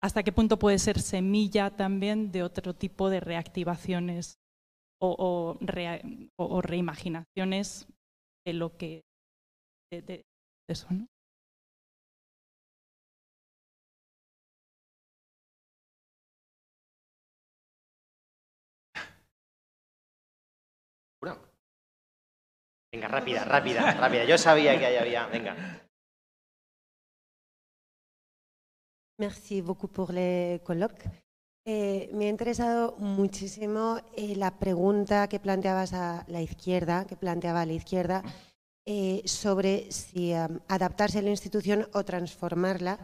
¿hasta 0.03 0.23
qué 0.23 0.33
punto 0.33 0.59
puede 0.59 0.79
ser 0.79 1.01
semilla 1.01 1.71
también 1.71 2.31
de 2.31 2.43
otro 2.43 2.75
tipo 2.75 3.11
de 3.11 3.21
reactivaciones 3.21 4.39
o, 5.03 5.17
o 5.19 5.59
rea- 5.65 6.01
o- 6.39 6.45
o 6.57 6.63
reimaginaciones 6.63 7.87
de 8.47 8.53
lo 8.53 8.77
que 8.77 9.03
de, 9.91 10.03
de 10.03 10.25
eso, 10.69 10.87
¿no? 10.91 11.07
Venga, 22.93 23.07
rápida, 23.07 23.45
rápida, 23.45 23.93
rápida. 23.93 24.25
Yo 24.25 24.37
sabía 24.37 24.79
que 24.79 24.87
ahí 24.87 24.97
había. 24.97 25.27
Venga. 25.27 25.55
Merci 29.19 29.61
beaucoup 29.61 29.93
pour 29.93 30.13
le 30.13 30.61
colloque. 30.65 31.09
Eh, 31.67 32.11
me 32.15 32.25
ha 32.25 32.29
interesado 32.31 32.97
muchísimo 32.99 33.99
eh, 34.17 34.35
la 34.35 34.59
pregunta 34.59 35.29
que 35.29 35.39
planteabas 35.39 35.93
a 35.93 36.25
la 36.27 36.41
izquierda, 36.41 37.05
que 37.07 37.17
planteaba 37.17 37.67
la 37.67 37.75
izquierda, 37.75 38.25
eh, 38.87 39.23
sobre 39.27 39.93
si 39.93 40.33
am, 40.33 40.61
adaptarse 40.69 41.19
a 41.19 41.23
la 41.23 41.31
institución 41.31 41.87
o 41.93 42.03
transformarla. 42.03 42.99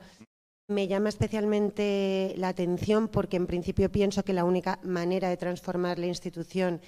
Me 0.69 0.89
llama 0.89 1.11
especialmente 1.11 2.35
la 2.39 2.49
atención 2.49 3.09
porque 3.09 3.37
en 3.37 3.47
principio 3.47 3.93
pienso 3.93 4.25
que 4.25 4.33
la 4.33 4.45
única 4.45 4.81
manera 4.83 5.29
de 5.29 5.37
transformar 5.37 5.99
la 5.99 6.07
institución 6.07 6.81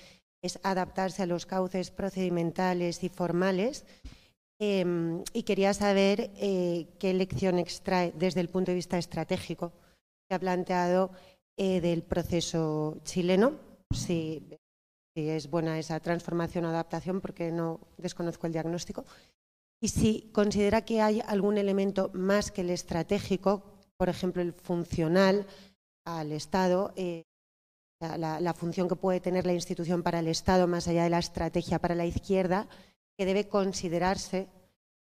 adaptarse 0.63 1.23
a 1.23 1.27
los 1.27 1.47
cauces 1.47 1.91
procedimentales 1.91 3.03
y 3.03 3.09
formales. 3.09 3.85
Em, 4.61 5.23
y 5.33 5.45
quería 5.45 5.73
saber 5.73 6.31
eh, 6.37 6.89
qué 6.99 7.15
lección 7.15 7.59
extrae 7.59 8.13
desde 8.17 8.41
el 8.41 8.49
punto 8.49 8.73
de 8.73 8.77
vista 8.77 8.99
estratégico 8.99 9.73
que 10.29 10.35
ha 10.35 10.41
planteado 10.41 11.11
eh, 11.57 11.81
del 11.81 12.03
proceso 12.03 12.99
chileno, 13.05 13.55
si, 13.93 14.43
si 15.15 15.29
es 15.29 15.49
buena 15.49 15.79
esa 15.79 16.01
transformación 16.01 16.65
o 16.65 16.69
adaptación, 16.69 17.21
porque 17.21 17.53
no 17.53 17.81
desconozco 17.99 18.47
el 18.47 18.53
diagnóstico, 18.53 19.05
y 19.81 19.89
si 19.89 20.31
considera 20.33 20.85
que 20.85 21.01
hay 21.01 21.23
algún 21.27 21.57
elemento 21.57 22.11
más 22.13 22.51
que 22.51 22.63
el 22.63 22.71
estratégico, 22.71 23.63
por 23.97 24.09
ejemplo, 24.09 24.43
el 24.43 24.53
funcional 24.53 25.47
al 26.05 26.33
Estado, 26.33 26.93
eh, 26.97 27.23
la, 28.01 28.17
la- 28.17 28.41
la 28.41 28.55
función 28.55 28.89
que 28.89 28.97
puede 28.97 29.21
tener 29.21 29.45
la 29.47 29.53
institución 29.55 30.03
para 30.03 30.21
el 30.21 30.29
Estado, 30.29 30.67
más 30.67 30.87
allá 30.89 31.05
de 31.05 31.11
la 31.11 31.19
estrategia 31.19 31.79
para 31.79 31.95
la 31.95 32.07
izquierda, 32.07 32.69
que 33.17 33.27
debe 33.27 33.49
considerarse 33.49 34.49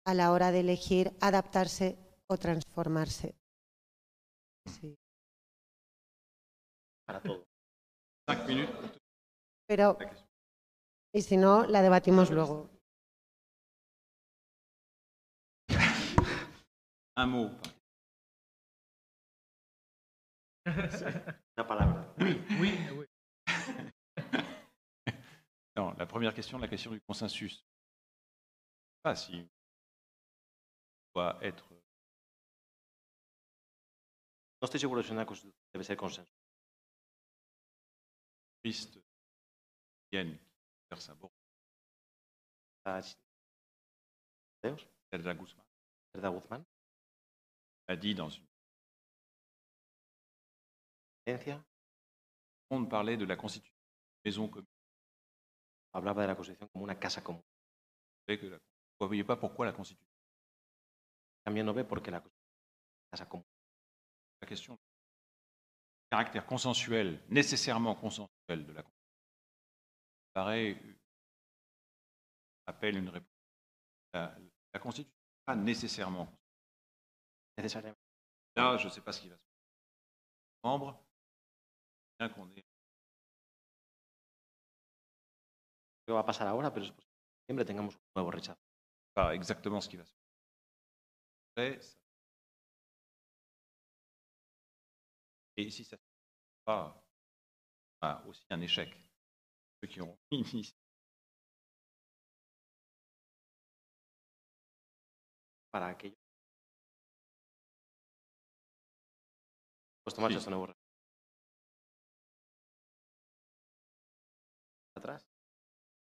a 0.06 0.12
la 0.14 0.32
hora 0.32 0.52
de 0.52 0.60
elegir 0.60 1.12
adaptarse 1.20 1.96
o 2.26 2.36
transformarse. 2.36 3.34
Sí. 4.66 4.94
Para 7.06 7.20
todo. 7.22 7.44
Pero, 9.66 9.96
y 11.14 11.22
si 11.22 11.36
no, 11.38 11.64
la 11.66 11.80
debatimos 11.82 12.30
luego. 12.30 12.70
Un 17.16 17.30
mot. 17.30 17.74
Una 21.56 21.66
palabra. 21.66 22.14
Oui, 22.18 22.40
oui. 22.60 23.06
non, 25.76 25.94
la 25.96 26.06
première 26.06 26.34
question, 26.34 26.58
la 26.58 26.68
question 26.68 26.90
du 26.90 27.00
consensus. 27.00 27.52
Je 27.52 27.56
sais 27.56 29.02
pas 29.02 29.16
si 29.16 29.48
doit 31.14 31.38
être 31.42 31.74
No 34.64 34.66
estoy 34.66 34.80
seguro 34.80 35.02
si 35.02 35.12
una 35.12 35.26
constitución 35.26 35.60
debe 35.74 35.84
ser 35.84 35.94
consenso. 35.94 36.32
Guzman 45.34 45.66
Zelda 46.12 46.30
Guzmán. 46.30 46.64
a 47.88 47.96
dit 47.96 48.14
dans 48.14 48.30
une. 48.30 48.53
On 52.70 52.86
parlait 52.86 53.16
de 53.16 53.24
la 53.24 53.36
Constitution 53.36 53.74
maison 54.24 54.48
commune. 54.48 54.66
Hablaba 55.92 56.22
de 56.22 56.28
la 56.28 56.34
Constitución 56.36 56.68
como 56.72 56.84
una 56.84 56.98
casa 56.98 57.22
común. 57.22 57.42
Que 58.26 58.36
la- 58.42 58.58
vous 58.98 59.04
ne 59.04 59.06
voyez 59.08 59.24
pas 59.24 59.36
pourquoi 59.38 59.66
la 59.66 59.72
Constitution. 59.72 60.10
También 61.44 61.66
no 61.66 61.74
ve 61.74 61.84
por 61.84 62.02
qué 62.02 62.10
la 62.10 62.22
casa 63.10 63.28
común. 63.28 63.44
La 64.40 64.48
question 64.48 64.74
du 64.74 64.80
caractère 66.10 66.46
consensuel, 66.46 67.22
nécessairement 67.28 67.94
consensuel 67.94 68.66
de 68.66 68.72
la 68.72 68.82
Constitution 68.82 69.04
paraît 70.32 70.74
euh, 70.82 70.94
appelle 72.66 72.96
une 72.96 73.08
réponse. 73.10 73.28
La, 74.14 74.36
la 74.72 74.80
Constitution 74.80 75.12
n'est 75.12 75.44
pas 75.44 75.56
nécessairement. 75.56 76.28
Là, 78.56 78.76
je 78.78 78.86
ne 78.86 78.90
sais 78.90 79.00
pas 79.02 79.12
ce 79.12 79.20
qui 79.20 79.28
va 79.28 79.36
se 79.36 79.40
passer. 79.42 79.54
Membres, 80.64 81.03
bien 82.18 82.28
qu'on 82.28 82.48
ait 82.56 82.64
¿Qué 86.06 86.12
va 86.12 86.20
a 86.20 86.26
pasar 86.26 86.46
ahora? 86.46 86.72
Pero 86.72 86.84
es 86.84 86.92
posible 86.92 87.06
que 87.06 87.22
en 87.24 87.38
septiembre 87.38 87.64
tengamos 87.64 87.94
un 87.96 88.02
nuevo 88.14 88.30
rechazo. 88.30 88.60
pas 89.14 89.34
exactement 89.34 89.80
ce 89.80 89.88
qui 89.88 89.96
va 89.96 90.04
se 90.04 90.14
Et 95.56 95.70
si 95.70 95.84
ça 95.84 95.96
ne 95.96 96.00
se 96.00 96.04
passe 96.64 96.64
pas, 96.64 97.06
ah, 98.00 98.24
aussi 98.26 98.44
un 98.50 98.60
échec. 98.60 98.90
Ceux 99.80 99.88
qui 99.88 100.00
ont 100.00 100.18
initié 100.32 100.74
Para 105.70 105.88
aquello. 105.88 106.16
Pues 110.04 110.14
tomarse 110.14 110.38
Sí. 110.38 110.83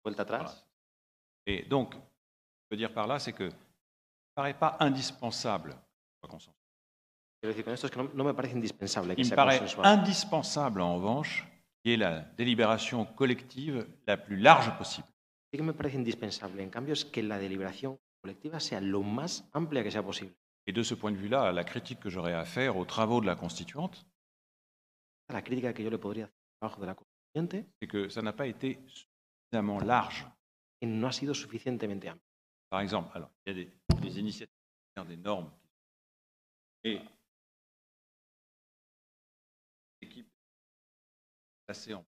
Vuelta 0.05 0.23
atrás. 0.23 0.39
Voilà. 0.39 0.55
Et 1.47 1.63
donc, 1.65 1.95
ce 1.95 1.99
que 1.99 2.05
je 2.71 2.75
veux 2.75 2.77
dire 2.79 2.93
par 2.93 3.07
là, 3.07 3.19
c'est 3.19 3.33
que 3.33 3.51
ça 3.51 3.57
ne 3.57 4.35
paraît 4.35 4.59
pas 4.59 4.77
indispensable. 4.81 5.77
Quiero 6.23 7.55
decir 7.55 7.65
con 7.65 7.73
esto 7.73 7.87
es 7.87 7.91
que 7.91 7.99
no, 7.99 8.11
no 8.13 8.25
me 8.25 8.35
parece 8.35 8.55
indispensable 8.55 9.15
que 9.15 9.21
Il 9.21 9.25
me 9.25 9.29
sea 9.29 9.37
paraît 9.37 9.59
consensual. 9.59 9.87
indispensable, 9.87 10.81
en 10.83 10.95
revanche, 10.97 11.47
qu'il 11.83 11.93
y 11.93 11.95
ait 11.95 11.97
la 11.97 12.21
délibération 12.37 13.07
collective 13.07 13.87
la 14.07 14.19
plus 14.19 14.37
large 14.37 14.77
possible. 14.77 15.09
Sí 15.51 15.57
que 15.57 15.63
me 15.63 15.73
parece 15.73 15.97
indispensable, 15.97 16.61
en 16.61 16.69
cambio, 16.71 16.93
es 16.93 17.05
que 17.05 17.23
la 17.23 17.39
deliberación 17.39 17.99
colectiva 18.23 18.61
sea 18.61 18.81
lo 18.81 19.03
más 19.03 19.49
amplia 19.53 19.83
que 19.83 19.91
sea 19.91 20.03
posible. 20.03 20.35
Et 20.67 20.73
de 20.73 20.83
ce 20.83 20.95
point 20.95 21.11
de 21.13 21.17
vue-là, 21.17 21.51
la 21.53 21.65
critique 21.65 22.01
que 22.01 22.11
j'aurais 22.11 22.35
à 22.35 22.45
faire 22.45 22.77
aux 22.77 22.85
travaux 22.85 23.21
de 23.23 23.27
la 23.27 23.37
constituante, 23.37 24.07
La 25.29 25.43
crítica 25.43 25.73
que 25.73 25.83
yo 25.83 25.91
le 25.91 25.99
podría 25.99 26.25
hacer 26.25 26.35
al 26.35 26.59
trabajo 26.59 26.81
de 26.83 26.87
la 26.87 26.95
constituyente 26.95 27.65
c'est 27.81 27.87
que 27.89 28.09
ça 28.11 28.21
n'a 28.21 28.33
pas 28.33 28.47
été 28.49 28.81
suffisamment 29.51 29.81
large. 29.85 30.25
que 30.81 30.87
no 30.87 31.09
ha 31.09 31.13
sido 31.13 31.35
suficientemente 31.35 32.09
amplia. 32.09 32.27
Par 32.71 32.81
exemple, 32.81 33.11
alors, 33.15 33.31
il 33.45 33.49
y 33.49 33.51
a 33.51 33.65
des, 33.65 34.01
des 34.01 34.19
initiatives, 34.19 34.55
des 35.07 35.17
normes. 35.17 35.51
Et 36.85 37.01
l'équipe 40.01 40.29
placée 41.67 41.95
en 41.95 42.05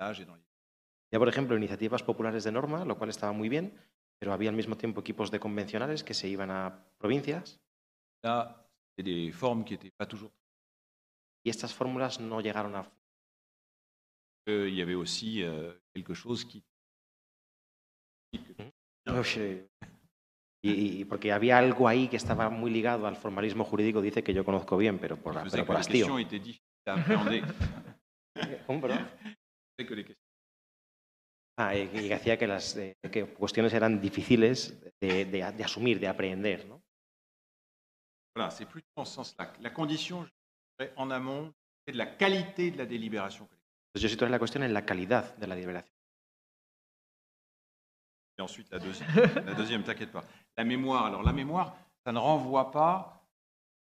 âge 0.00 0.20
et 0.20 0.24
dans 0.24 0.36
les 0.36 0.42
Ya, 1.12 1.18
por 1.18 1.28
ejemplo, 1.28 1.56
iniciativas 1.56 2.04
populares 2.04 2.44
de 2.44 2.52
norma, 2.52 2.84
lo 2.84 2.96
cual 2.96 3.10
estaba 3.10 3.32
muy 3.32 3.48
bien, 3.48 3.76
pero 4.20 4.32
había 4.32 4.50
al 4.50 4.54
mismo 4.54 4.76
tiempo 4.76 5.00
equipos 5.00 5.32
de 5.32 5.40
convencionales 5.40 6.04
que 6.04 6.14
se 6.14 6.28
iban 6.28 6.52
a 6.52 6.86
provincias 6.98 7.58
Là, 8.22 8.64
des 8.96 9.32
formes 9.32 9.64
qui 9.64 9.76
pas 9.90 10.06
toujours. 10.06 10.30
y 11.42 11.50
estas 11.50 11.74
fórmulas 11.74 12.20
no 12.20 12.40
llegaron 12.40 12.76
a... 12.76 12.88
Euh, 14.50 14.68
Il 14.68 14.74
y 14.74 14.82
avait 14.82 14.94
aussi 14.96 15.42
euh, 15.42 15.72
quelque 15.94 16.14
chose 16.14 16.44
qui. 16.44 16.62
Uy, 19.06 19.66
Y, 20.62 21.00
y 21.00 21.04
porque 21.06 21.32
había 21.32 21.56
algo 21.56 21.88
ahí 21.88 22.06
que 22.08 22.16
estaba 22.16 22.50
muy 22.50 22.70
ligado 22.70 23.06
al 23.06 23.16
formalismo 23.16 23.64
jurídico, 23.64 24.02
dice 24.02 24.22
que 24.22 24.34
yo 24.34 24.44
conozco 24.44 24.76
bien, 24.76 24.98
pero 24.98 25.16
por, 25.16 25.32
faisait 25.32 25.52
pero 25.52 25.66
por 25.66 25.76
hastío. 25.76 26.04
Ah, 31.58 31.74
y 31.76 31.88
que 31.88 32.12
hacía 32.14 32.36
que 32.38 32.46
las 32.46 32.76
eh, 32.76 32.94
que 33.10 33.24
cuestiones 33.34 33.72
eran 33.72 34.00
difíciles 34.00 34.78
de, 35.00 35.24
de- 35.26 35.52
de 35.52 35.64
asumir, 35.64 35.98
de 35.98 36.08
aprender. 36.08 36.66
¿no? 36.66 36.82
Voilà, 38.36 38.50
c'est 38.50 38.66
plutôt 38.66 38.88
en 38.96 39.04
ce 39.06 39.14
sens-là. 39.14 39.52
La 39.60 39.70
condition, 39.70 40.28
en 40.96 41.10
amont, 41.10 41.52
c'est 41.86 41.92
de 41.92 41.98
la 41.98 42.16
qualité 42.16 42.70
de 42.70 42.78
la 42.78 42.86
délibération 42.86 43.46
collective. 43.46 43.59
Entonces 43.94 44.16
yo 44.16 44.28
la 44.28 44.38
cuestión 44.38 44.62
en 44.62 44.72
la 44.72 44.84
calidad 44.84 45.36
de 45.36 45.46
la 45.46 45.54
deliberación. 45.54 45.94
Et 48.38 48.42
ensuite, 48.42 48.70
la 48.70 48.78
deuxième, 48.78 49.10
la 49.44 49.54
deuxième, 49.54 49.82
t'inquiète 49.82 50.12
pas. 50.12 50.24
La 50.56 50.64
mémoire, 50.64 51.06
alors 51.06 51.22
la 51.22 51.32
mémoire, 51.32 51.76
ça 52.04 52.12
ne 52.12 52.18
renvoie 52.18 52.70
pas 52.70 53.16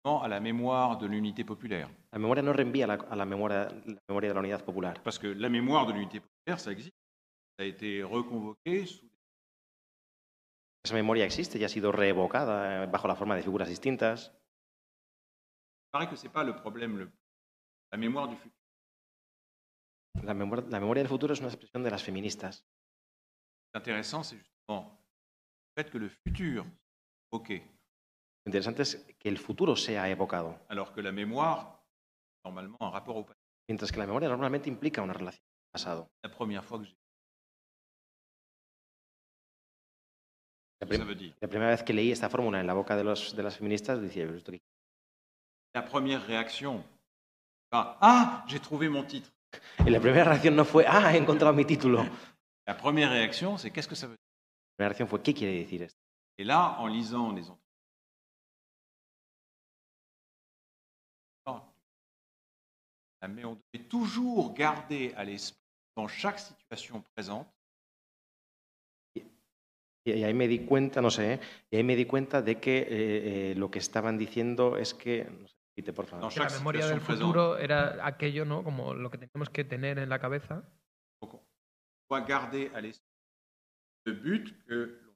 à 0.04 0.28
la 0.28 0.40
mémoire 0.40 0.98
de 0.98 1.06
l'unité 1.06 1.44
populaire. 1.44 1.88
La 2.12 2.18
memoria 2.18 2.42
no 2.42 2.52
reenvía 2.52 2.86
a 2.86 2.88
la, 2.88 2.94
a 2.96 3.16
la 3.16 3.26
memoria, 3.26 3.70
la 3.86 4.02
memoria 4.08 4.30
de 4.30 4.34
la 4.34 4.40
unidad 4.40 4.64
popular. 4.66 5.00
Parce 5.04 5.20
que 5.20 5.28
la 5.28 5.50
mémoire 5.50 5.86
de 5.86 5.94
l'unité 5.94 6.20
populaire, 6.20 6.60
ça 6.60 6.72
existe. 6.72 6.96
Ça 7.58 7.64
a 7.64 7.68
été 7.68 8.02
reconvoqué 8.02 8.88
sous 8.88 9.10
Esa 10.84 10.96
memoria 10.96 11.26
existe 11.26 11.60
y 11.60 11.64
ha 11.64 11.70
sido 11.70 11.92
reevocada 11.92 12.84
eh, 12.84 12.88
bajo 12.88 13.08
la 13.08 13.16
forma 13.16 13.36
de 13.36 13.44
figuras 13.44 13.68
distintas. 13.68 14.32
Il 15.88 15.92
paraît 15.92 16.10
que 16.10 16.16
ce 16.16 16.24
n'est 16.24 16.34
pas 16.34 16.44
le 16.44 16.56
problème. 16.56 16.98
Le... 16.98 17.12
La 17.92 17.98
mémoire 17.98 18.28
du 18.28 18.36
futur. 18.36 18.59
La 20.16 20.34
memoria, 20.34 20.66
la 20.70 20.80
memoria 20.80 21.04
del 21.04 21.10
futuro 21.10 21.34
es 21.34 21.40
una 21.40 21.50
expresión 21.50 21.84
de 21.84 21.92
las 21.92 22.04
feministas. 22.04 22.66
Intéressant, 23.76 24.24
c'est 24.24 24.38
justement 24.38 25.00
le 25.78 25.84
fait 25.84 25.90
que 25.92 26.00
le 26.00 26.10
futur 26.10 26.64
soit 26.64 27.32
évoqué, 27.32 27.62
Lo 28.46 28.50
interesante 28.50 28.82
es 28.82 28.96
que 29.20 29.30
el 29.30 29.38
futuro 29.38 29.76
sea 29.76 30.10
evocado, 30.10 30.58
alors 30.70 30.92
que 30.92 31.02
la 31.02 31.12
mémoire, 31.12 31.84
normalement, 32.44 32.78
un 32.82 32.90
rapport 32.92 33.16
au 33.18 33.26
passé. 33.26 33.40
mientras 33.70 33.92
que 33.92 34.00
la 34.00 34.08
memoria 34.08 34.28
normalmente 34.30 34.68
implica 34.70 35.02
una 35.04 35.14
relación 35.14 35.44
con 35.46 35.68
el 35.68 35.72
pasado. 35.72 36.10
La 36.24 36.32
première 36.32 36.64
fois 36.64 36.80
que 36.80 36.86
j'ai. 36.86 36.96
La, 40.82 40.88
Ça 40.88 40.90
prim- 40.90 41.06
veut 41.06 41.16
dire. 41.16 41.36
la 41.42 41.48
primera 41.48 41.70
vez 41.72 41.84
que 41.84 41.94
leí 41.94 42.12
esta 42.12 42.30
fórmula 42.30 42.60
en 42.60 42.66
la 42.68 42.74
boca 42.74 42.96
de, 42.96 43.04
los, 43.04 43.36
de 43.36 43.44
las 43.44 43.58
feministas, 43.58 44.02
decía, 44.02 44.26
"¿Pero 44.26 44.38
esto 44.38 44.52
qué?". 44.52 44.62
La 45.76 45.86
première 45.86 46.26
réaction, 46.26 46.84
ah, 47.72 47.98
ah, 48.02 48.46
j'ai 48.48 48.60
trouvé 48.60 48.90
mon 48.90 49.06
titre. 49.06 49.30
y 49.86 49.90
la 49.90 50.00
primera 50.00 50.26
reacción 50.26 50.56
no 50.56 50.66
fue, 50.66 50.86
ah, 50.88 51.14
he 51.14 51.18
encontrado 51.18 51.54
mi 51.54 51.66
título. 51.66 52.04
La 52.66 52.76
La 52.76 53.58
c'est 53.58 53.72
qu'est-ce 53.72 53.88
que 53.88 53.96
ça 53.96 54.08
veut 54.08 54.16
dire 54.16 54.30
primera 54.76 54.90
reacción 54.90 55.08
fue, 55.08 55.22
¿qué 55.22 55.34
quiere 55.34 55.54
decir 55.60 55.82
esto? 55.84 56.00
Et 56.38 56.46
là, 56.46 56.78
en 56.80 56.88
lisant 56.88 57.34
les 57.34 57.50
entretiens, 57.50 57.70
mais 63.28 63.44
on 63.44 63.58
devait 63.74 63.86
toujours 63.86 64.54
garder 64.54 65.14
à 65.18 65.26
l'esprit, 65.26 65.60
dans 65.98 66.08
chaque 66.08 66.40
situation 66.40 67.04
présente, 67.14 67.48
Y 70.06 70.24
ahí 70.24 70.34
me 70.34 70.48
di 70.48 70.60
cuenta, 70.60 71.02
no 71.02 71.12
sé, 71.12 71.34
¿eh? 71.34 71.40
y 71.70 71.76
ahí 71.76 71.84
me 71.84 71.96
di 71.96 72.06
cuenta 72.06 72.42
de 72.42 72.56
que 72.56 72.80
eh, 72.80 72.88
eh, 73.52 73.56
lo 73.56 73.70
que 73.70 73.80
estaban 73.80 74.18
diciendo 74.18 74.78
es 74.78 74.94
que, 74.94 75.26
no 75.26 75.48
sé, 75.48 75.56
repite, 75.56 75.59
por 75.94 76.06
favor. 76.06 76.32
Que 76.34 76.40
la 76.40 76.50
memoria 76.50 76.86
del 76.88 77.02
futuro 77.02 77.58
era 77.58 78.06
aquello, 78.06 78.46
¿no? 78.46 78.64
Como 78.64 78.94
lo 78.94 79.10
que 79.10 79.18
teníamos 79.18 79.50
que 79.50 79.64
tener 79.64 79.98
en 80.00 80.10
la 80.10 80.20
cabeza. 80.20 80.64
on 81.22 81.40
doit 82.10 82.26
garder 82.28 82.72
à 82.76 82.82
l'esprit 82.82 83.06
le 84.06 84.14
but 84.14 84.66
que 84.66 84.74
l'on- 84.74 85.16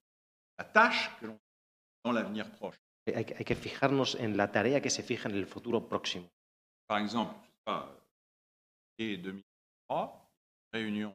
la 0.60 0.66
tâche 0.72 1.10
que 1.20 1.26
l'on 1.28 1.40
dans 2.04 2.14
l'avenir 2.14 2.52
proche. 2.52 2.78
Hay, 3.08 3.26
que- 3.26 3.36
hay 3.36 3.46
que 3.46 3.56
fijarnos 3.56 4.16
en 4.16 4.38
la 4.38 4.52
tarea 4.52 4.80
que 4.82 4.90
se 4.92 5.02
fija 5.04 5.28
en 5.30 5.36
el 5.36 5.46
futuro 5.48 5.88
próximo. 5.90 6.30
Par 6.88 7.00
exemple, 7.02 7.34
je 7.42 7.48
sais 7.52 7.64
pas, 7.66 7.90
et 9.00 9.18
2003, 9.18 10.30
réunion, 10.72 11.14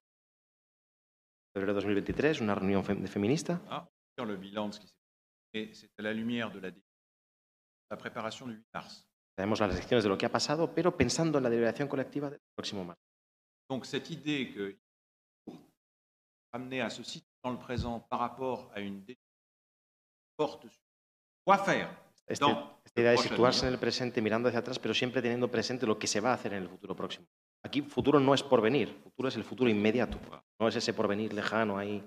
Febrero 1.55 1.75
de 1.75 1.81
2023, 1.81 2.41
una 2.41 2.55
reunión 2.55 2.83
fem- 2.85 3.01
de 3.01 3.09
feminista. 3.09 3.61
ah, 3.69 3.87
on 4.19 4.25
le 4.27 4.37
bilan 4.37 4.69
de 4.69 4.73
ce 4.75 4.81
qui 4.81 4.87
s'est 4.89 4.95
passé. 4.95 5.70
Et 5.70 5.75
c'est 5.75 5.91
à 5.99 6.03
la 6.03 6.12
lumière 6.12 6.51
de 6.51 6.59
la, 6.61 6.70
la 7.91 7.97
préparation 7.97 8.47
du 8.47 8.55
8 8.55 8.66
mars. 8.75 9.07
Tenemos 9.39 9.60
las 9.60 9.73
lecciones 9.73 10.02
de 10.02 10.10
lo 10.10 10.19
que 10.19 10.27
ha 10.27 10.32
pasado, 10.32 10.74
pero 10.74 10.97
pensando 10.97 11.39
en 11.39 11.44
la 11.44 11.48
deliberación 11.51 11.86
colectiva 11.86 12.28
del 12.28 12.40
próximo 12.56 12.82
marzo. 12.85 13.01
Donc 13.70 13.85
cette 13.85 14.10
idée 14.12 14.52
que 14.52 14.77
amener 16.52 16.81
à 16.82 16.90
se 16.90 17.05
situer 17.05 17.31
dans 17.44 17.52
le 17.52 17.59
présent 17.59 18.01
par 18.10 18.19
rapport 18.19 18.69
à 18.74 18.81
une 18.81 19.05
sur 20.40 20.59
quoi 21.47 21.59
faire 21.59 21.89
Este- 22.27 22.44
esta 22.85 23.01
idea 23.01 23.12
de 23.12 23.16
situarse 23.19 23.62
en 23.66 23.73
el 23.74 23.78
presente 23.78 24.20
mirando 24.20 24.48
hacia 24.48 24.59
atrás, 24.59 24.78
pero 24.81 24.93
siempre 24.93 25.23
teniendo 25.23 25.48
presente 25.48 25.86
lo 25.86 25.98
que 26.01 26.09
se 26.09 26.20
va 26.20 26.31
a 26.32 26.35
hacer 26.35 26.52
en 26.55 26.65
el 26.65 26.69
futuro 26.69 26.97
próximo. 26.97 27.27
Aquí 27.65 27.81
futuro 27.82 28.19
no 28.19 28.35
es 28.35 28.43
porvenir, 28.43 28.89
futuro 29.05 29.28
es 29.28 29.36
el 29.36 29.44
futuro 29.44 29.70
inmediato, 29.70 30.19
no 30.60 30.66
es 30.66 30.74
ese 30.74 30.93
porvenir 30.93 31.32
lejano 31.32 31.78
ahí. 31.78 32.02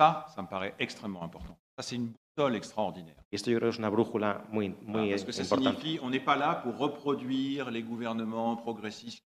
ça, 0.00 0.24
ça 0.34 0.40
me 0.42 0.48
paraît 0.48 0.74
extrêmement 0.78 1.22
important. 1.22 1.56
Ça, 1.76 1.82
c'est 1.82 1.96
une 1.96 2.14
boussole 2.36 2.56
extraordinaire. 2.56 3.16
Esto 3.30 3.50
yo 3.50 3.58
creo 3.58 3.70
que 3.70 3.74
es 3.74 3.78
una 3.78 3.88
brújula 3.90 4.44
muy, 4.48 4.70
muy 4.82 5.10
parce 5.10 5.24
que 5.24 5.32
ça 5.32 5.42
importante. 5.42 5.80
signifie 5.80 5.98
on 6.02 6.10
n'est 6.10 6.24
pas 6.24 6.36
là 6.36 6.56
pour 6.62 6.76
reproduire 6.78 7.70
les 7.70 7.82
gouvernements 7.82 8.56
progressistes. 8.56 9.24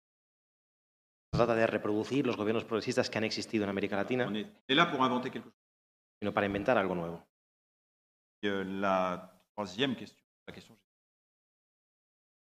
Se 1.32 1.36
trata 1.38 1.54
de 1.54 1.66
reproducir 1.66 2.26
los 2.26 2.36
gobiernos 2.36 2.64
progresistas 2.64 3.08
que 3.08 3.18
han 3.18 3.24
existido 3.24 3.64
en 3.64 3.70
América 3.70 3.96
Latina, 3.96 4.26
On 4.28 4.34
est, 4.34 4.44
on 4.46 4.72
est 4.72 4.74
là 4.74 4.86
pour 4.86 5.02
inventer 5.02 5.30
quelque 5.30 5.44
chose. 5.48 5.54
sino 6.20 6.32
para 6.32 6.46
inventar 6.46 6.76
algo 6.76 6.94
nuevo. 6.94 7.22
Et, 8.42 8.48
euh, 8.48 8.64
la 8.64 9.30
troisième 9.54 9.94
question, 9.96 10.24
la 10.46 10.52
question. 10.52 10.76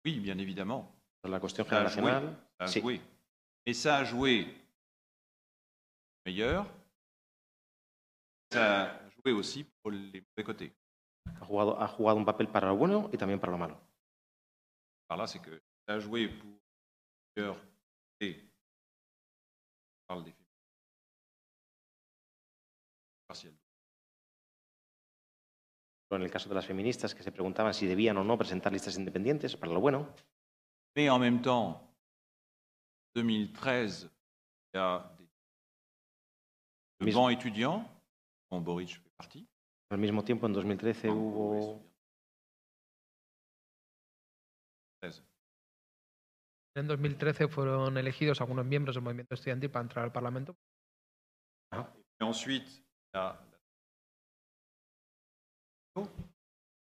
Oui, 0.06 0.20
bien 0.20 0.38
évidemment. 0.38 0.96
La 1.24 1.40
cuestión 1.40 1.66
Ça 1.68 1.82
a 1.82 1.88
joué. 1.88 2.02
generacional, 2.02 2.38
Ça 2.58 2.64
a 2.64 2.68
sí. 2.68 2.80
joué. 2.82 3.02
Et 3.66 3.74
ça 3.74 3.98
a 3.98 4.04
joué 4.06 4.48
meilleur. 6.26 6.66
Ça 8.52 8.84
a 8.86 9.09
joué 9.24 9.34
aussi 9.34 9.64
pour 9.64 9.92
les 9.92 10.22
mauvais 10.22 10.44
côtés. 10.44 10.74
ha 11.26 11.46
jugado, 11.46 11.80
ha 11.80 11.88
jugado 11.88 12.18
un 12.18 12.26
papel 12.26 12.48
para 12.48 12.68
lo 12.68 12.76
bueno 12.76 13.10
y 13.14 13.18
también 13.18 13.40
para 13.40 13.52
lo 13.52 13.58
malo. 13.58 13.80
Par 15.08 15.18
là, 15.18 15.28
c'est 15.28 15.40
que 15.40 15.62
joué 16.00 16.28
pour 16.28 16.50
meilleur 17.36 17.58
et 18.20 18.36
on 20.02 20.08
parle 20.08 20.24
des 20.24 20.32
féministes. 20.32 20.46
Partiel. 23.28 23.54
En 26.12 26.24
el 26.24 26.32
caso 26.32 26.50
de 26.50 26.56
las 26.56 26.66
feministas 26.66 27.14
que 27.14 27.22
se 27.22 27.32
preguntaban 27.32 27.74
si 27.74 27.86
debían 27.86 28.18
o 28.18 28.24
no 28.24 28.38
presentar 28.38 28.74
listas 28.74 28.98
independientes, 28.98 29.56
para 29.56 29.72
lo 29.72 29.80
bueno, 29.80 30.08
Mais 30.96 31.08
en 31.08 31.20
même 31.20 31.40
temps, 31.40 31.88
2013, 33.16 34.10
il 34.74 34.78
y 34.78 34.80
a 34.80 35.16
des 37.00 37.12
Boric. 38.52 39.09
Al 39.92 39.98
mismo 39.98 40.24
tiempo 40.24 40.46
en 40.46 40.54
2013 40.54 41.10
hubo 41.10 41.82
13. 45.02 45.24
En 46.76 46.88
2013 46.88 47.48
fueron 47.48 47.98
elegidos 47.98 48.40
algunos 48.42 48.66
miembros 48.66 48.96
del 48.96 49.04
movimiento 49.04 49.34
estudiantil 49.34 49.72
para 49.72 49.84
entrar 49.84 50.06
al 50.06 50.12
Parlamento. 50.12 50.56
Ensuite, 52.20 52.70
il 52.70 52.84
y 53.14 53.18
a 53.18 53.40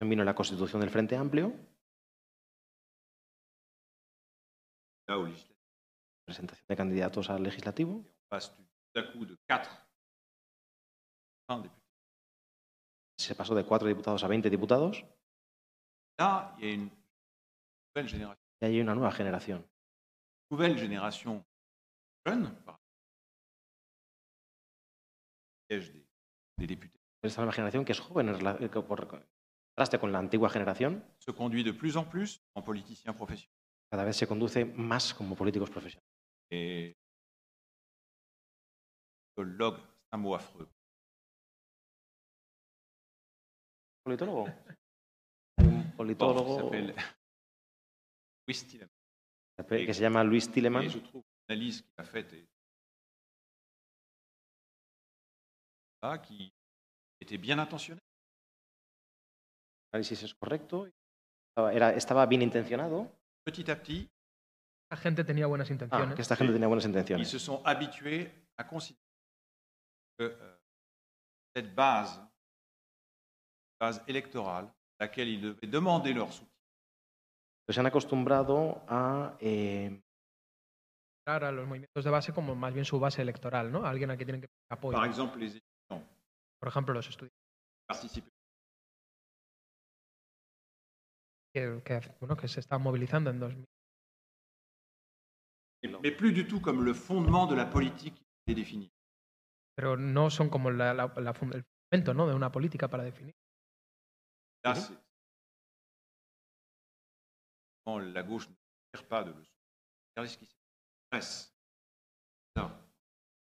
vino 0.01 0.25
la 0.25 0.35
constitución 0.35 0.81
del 0.81 0.91
Frente 0.91 1.17
Amplio, 1.17 1.53
législatif, 5.09 5.57
presentación 6.25 6.67
de 6.69 6.77
candidatos 6.77 7.31
al 7.31 7.43
legislativo, 7.43 8.05
se 13.19 13.35
pasó 13.35 13.55
de 13.55 13.65
cuatro 13.65 13.89
diputados 13.89 14.23
a 14.25 14.29
20 14.29 14.49
diputados 14.49 15.05
Là, 16.21 16.57
il 16.59 16.65
y 16.65 16.71
a 16.71 16.75
une 16.75 16.91
nouvelle 17.95 18.09
génération, 18.09 18.45
y 18.61 18.65
hay 18.65 18.81
una 18.81 18.95
nueva 18.95 19.13
generación. 19.13 19.65
nouvelle 20.51 20.77
génération 20.79 21.45
jeune 22.27 22.51
des, 25.69 25.93
des 26.57 26.67
députés, 26.67 27.01
Esta 27.23 27.43
nueva 27.43 27.53
generación 27.53 27.85
que 27.85 27.93
es 27.93 28.01
joven 28.01 28.29
en 28.29 28.69
contraste 28.69 29.99
con 30.01 30.11
la 30.11 30.19
antigua 30.19 30.51
generación, 30.51 31.05
se 31.19 31.33
conduit 31.33 31.65
de 31.65 31.73
plus 31.73 31.95
en 31.95 32.09
plus 32.09 32.41
en 32.57 32.65
politicien 32.65 33.15
professionnel. 33.15 33.55
cada 33.91 34.05
vez 34.05 34.17
se 34.17 34.27
conduce 34.27 34.65
más 34.65 35.15
como 35.15 35.37
políticos 35.37 35.71
profesionales. 35.71 36.09
Et 36.51 36.97
log, 39.37 39.77
c'est 39.77 40.15
un 40.15 40.19
mot 40.19 40.35
affreux. 40.35 40.69
¿Politólogo? 44.09 44.47
Hay 45.59 45.67
un 45.67 45.93
politólogo 45.95 46.71
qui 46.71 46.95
que 49.87 49.93
se 49.93 50.01
llama 50.01 50.25
Luis 50.25 50.51
Tilleman, 50.51 50.85
est 50.85 50.97
Ah, 56.03 56.19
qui 56.23 56.51
était 57.21 57.37
bien 57.39 57.59
intentionnée. 57.59 58.01
el 59.93 59.99
análisis 59.99 60.23
es 60.23 60.35
correcto, 60.35 60.87
estaba, 61.51 61.73
era- 61.75 61.95
estaba 61.95 62.25
bien 62.27 62.41
intencionado, 62.43 63.11
Petit 63.45 63.71
à 63.71 63.77
petit, 63.77 64.09
La 64.91 64.97
gente 64.97 65.23
tenía 65.25 65.47
buenas 65.47 65.69
ah, 65.69 65.73
intenciones. 65.75 66.15
que 66.15 66.23
esta 66.23 66.37
gente 66.37 66.53
tenía 66.55 66.69
buenas 66.69 66.85
ils 66.85 66.89
intenciones. 66.91 67.29
se 67.29 67.39
sont 67.39 67.61
habitués 67.67 68.31
à 68.57 68.65
considérer 68.67 69.03
que 70.19 70.25
euh, 70.25 70.59
cette 71.55 71.75
base, 71.75 72.19
base 73.81 74.03
électorale, 74.07 74.67
à 74.99 75.05
laquelle 75.05 75.29
ils 75.29 75.41
devaient 75.41 75.67
demander 75.67 76.13
leur 76.13 76.33
soutien, 76.33 76.49
Pues 77.67 77.75
se 77.75 77.81
han 77.81 77.87
acostumbrado 77.87 78.81
a 78.89 79.37
eh, 79.41 80.01
a 81.27 81.53
los 81.53 81.67
movimientos 81.67 82.03
de 82.05 82.11
base 82.11 82.33
como 82.33 82.55
más 82.55 82.73
bien 82.73 82.87
su 82.87 82.99
base 82.99 83.21
electoral, 83.21 83.71
¿no? 83.71 83.85
Alguien 83.85 84.11
a 84.11 84.17
quien 84.17 84.27
tienen 84.27 84.41
que 84.41 84.49
par 84.71 85.05
exemple 85.07 85.39
les 85.41 85.57
étudiants, 85.57 86.07
Por 86.59 86.69
ejemplo, 86.69 86.95
los 86.95 87.07
estudiantes. 87.09 87.37
participer 87.87 88.33
Que, 91.55 91.83
que, 91.85 92.01
bueno, 92.21 92.37
que 92.37 92.49
se 92.49 92.61
están 92.61 92.81
movilizando 92.83 93.31
en 93.31 93.41
2000. 93.41 93.65
mais 96.03 96.13
plus 96.17 96.33
du 96.33 96.47
tout 96.47 96.61
comme 96.61 96.85
le 96.85 96.93
fondement 96.95 97.47
de 97.47 97.55
la 97.55 97.67
politique 97.67 98.15
qui 98.45 98.53
est 98.53 98.55
définie. 98.55 98.91
Pero 99.77 99.97
no 99.97 100.29
son 100.31 100.49
como 100.49 100.71
la- 100.71 100.93
la- 100.95 101.13
la 101.17 101.31
el 101.31 101.37
fundamento 101.37 102.15
¿no? 102.15 102.27
de 102.27 102.35
una 102.35 102.51
política 102.51 102.89
para 102.89 103.05
definir. 103.05 103.35
C'est 104.75 104.95
la 107.87 108.23
gauche 108.23 108.49
ne 108.49 108.55
sert 108.95 109.09
pas 109.09 109.25
de 109.25 109.31
leçon. 109.31 109.53
Regardez 110.15 110.33
ce 110.33 110.39
qui 110.39 110.47
se 110.47 110.55
passe. 111.11 111.55
Non. 112.57 112.71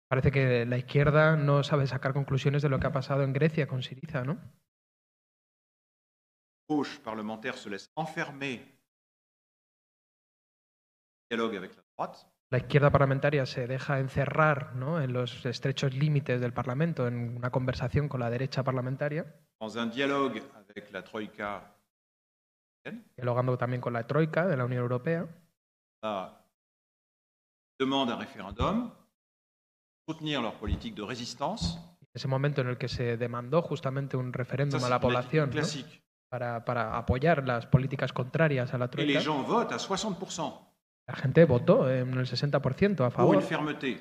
Parece 0.07 0.31
que 0.31 0.65
la 0.65 0.77
izquierda 0.77 1.36
no 1.36 1.64
sabe 1.64 1.88
sacar 1.88 2.14
conclusiones 2.14 2.61
de 2.61 2.69
lo 2.69 2.80
que 2.80 2.88
ha 2.88 2.91
pasado 2.91 3.23
en 3.23 3.34
Grecia 3.34 3.68
con 3.68 3.81
Siriza, 3.81 4.23
¿no? 4.23 4.34
La 6.68 6.76
gauche 6.76 6.99
parlementaire 6.99 7.57
se 7.57 7.69
laisse 7.69 7.91
enfermer 7.95 8.60
en 11.31 11.38
dialogue 11.38 11.57
avec 11.57 11.76
la 11.76 11.84
droite. 11.95 12.27
La 12.52 12.57
izquierda 12.57 12.90
parlamentaria 12.90 13.45
se 13.45 13.68
deja 13.68 13.99
encerrar 13.99 14.76
¿no? 14.76 14.99
en 14.99 15.14
los 15.14 15.45
estrechos 15.45 15.94
límites 15.94 16.41
del 16.41 16.52
Parlamento, 16.52 17.07
en 17.07 17.38
una 17.38 17.52
conversación 17.52 18.10
con 18.10 18.19
la 18.19 18.31
derecha 18.31 18.64
parlamentaria, 18.64 19.36
dans 19.60 19.77
un 19.77 19.88
dialogue 19.88 20.41
avec 20.56 20.91
la 20.91 21.02
Troïka, 21.03 21.61
dialogando 23.18 23.57
también 23.57 23.81
con 23.81 23.94
la 23.94 24.06
Troika 24.07 24.48
de 24.48 24.56
la 24.56 24.65
Unión 24.65 24.84
Europea, 24.84 25.26
là, 26.02 26.41
demande 27.80 28.11
un 28.11 28.18
référendum, 28.18 28.91
soutenir 30.07 30.41
leur 30.41 30.56
politique 30.56 30.95
de 30.95 31.03
résistance. 31.03 31.77
ese 32.14 32.27
momento 32.27 32.61
en 32.61 32.68
el 32.68 32.77
que 32.77 32.88
se 32.88 33.18
demandó 33.18 33.61
justamente 33.61 34.18
un 34.18 34.34
referéndum 34.34 34.84
a 34.84 34.90
la 34.90 34.99
población 34.99 35.52
¿no? 35.53 35.61
para, 36.30 36.65
para 36.65 36.98
apoyar 36.98 37.45
las 37.45 37.68
políticas 37.68 38.11
contrarias 38.14 38.73
a 38.73 38.77
la 38.77 38.86
Et 38.86 38.91
Troika. 38.91 39.14
les 39.14 39.19
gens 39.23 39.44
votent 39.44 39.72
à 39.72 39.77
60% 39.77 40.65
La 41.07 41.15
gente 41.15 41.44
votó 41.45 41.88
en 41.90 42.14
el 42.14 42.26
60% 42.26 43.03
a 43.03 43.10
pour 43.10 43.34
une 43.34 43.41
favor 43.41 43.44
fermeté 43.44 43.99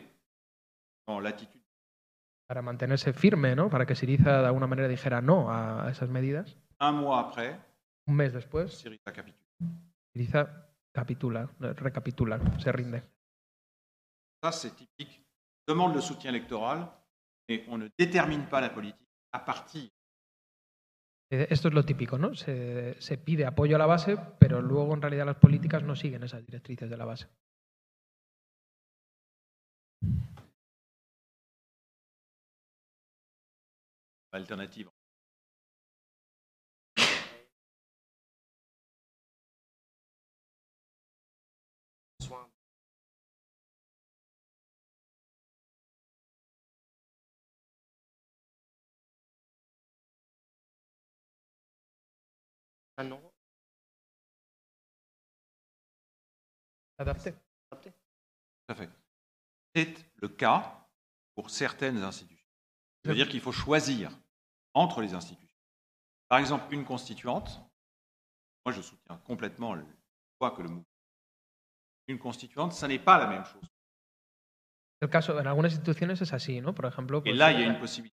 dans 1.06 1.20
l'attitude. 1.20 1.57
Para 2.48 2.62
mantenerse 2.62 3.12
firme, 3.12 3.54
¿no? 3.54 3.68
para 3.68 3.84
que 3.84 3.94
Siriza 3.94 4.40
de 4.40 4.46
alguna 4.46 4.66
manera 4.66 4.88
dijera 4.88 5.20
no 5.20 5.50
a 5.52 5.90
esas 5.90 6.08
medidas. 6.08 6.56
Un 6.80 6.94
mois 6.96 7.24
après, 7.26 7.60
Un 8.06 8.14
mes 8.16 8.32
después, 8.32 8.72
Syriza 8.72 9.12
capitule. 9.12 9.44
Siriza 10.14 10.66
capitula, 10.94 11.50
recapitula, 11.60 12.40
se 12.58 12.72
rinde. 12.72 13.02
Ça, 14.42 14.50
c'est 14.52 14.74
typique. 14.74 15.22
On 15.68 15.74
demande 15.74 15.94
le 15.96 16.00
soutien 16.00 16.30
électoral, 16.30 16.88
mais 17.48 17.64
on 17.68 17.76
ne 17.76 17.88
détermine 17.98 18.46
pas 18.48 18.60
la 18.62 18.70
politique 18.70 19.06
à 19.32 19.44
partir 19.44 19.90
Eh, 21.30 21.46
Esto 21.50 21.68
es 21.68 21.74
lo 21.74 21.84
típico, 21.84 22.16
¿no? 22.16 22.34
Se, 22.34 22.96
se 23.00 23.18
pide 23.18 23.44
apoyo 23.44 23.76
a 23.76 23.78
la 23.78 23.84
base, 23.84 24.16
pero 24.38 24.62
luego 24.62 24.94
en 24.94 25.02
realidad 25.02 25.26
las 25.26 25.36
políticas 25.36 25.82
no 25.82 25.94
siguen 25.94 26.22
esas 26.22 26.42
directrices 26.46 26.88
de 26.88 26.96
la 26.96 27.04
base. 27.04 27.26
Alternative. 34.38 34.88
Ah. 42.30 42.48
Adapté. 56.98 57.32
Tout 57.70 57.90
à 58.68 58.74
fait. 58.74 58.90
C'est 59.74 59.94
le 60.16 60.28
cas 60.28 60.88
pour 61.36 61.50
certaines 61.50 62.02
institutions. 62.02 62.44
Ça 63.04 63.10
veut 63.10 63.16
dire 63.16 63.28
qu'il 63.28 63.40
faut 63.40 63.52
choisir 63.52 64.10
entre 64.82 65.00
les 65.02 65.14
institutions. 65.14 65.46
Par 66.28 66.38
exemple, 66.40 66.72
une 66.74 66.84
constituante, 66.84 67.48
moi 68.64 68.72
je 68.72 68.82
soutiens 68.82 69.18
complètement 69.24 69.74
le 69.74 69.84
choix 70.38 70.50
que 70.54 70.62
le 70.62 70.68
mouvement. 70.68 70.84
Une 72.08 72.18
constituante, 72.18 72.72
ça 72.72 72.86
n'est 72.88 72.98
pas 73.04 73.18
la 73.18 73.26
même 73.26 73.44
chose. 73.44 73.66
El 75.00 75.08
caso, 75.10 75.38
en 75.38 75.46
algunas 75.46 75.72
instituciones 75.72 76.20
es 76.20 76.32
así, 76.32 76.60
¿no? 76.60 76.74
Por 76.74 76.86
ejemplo, 76.86 77.18
Et 77.18 77.22
pues, 77.30 77.36
là, 77.36 77.52
il 77.52 77.60
y 77.60 77.62
a 77.62 77.66
une 77.66 77.78
possibilité, 77.78 78.16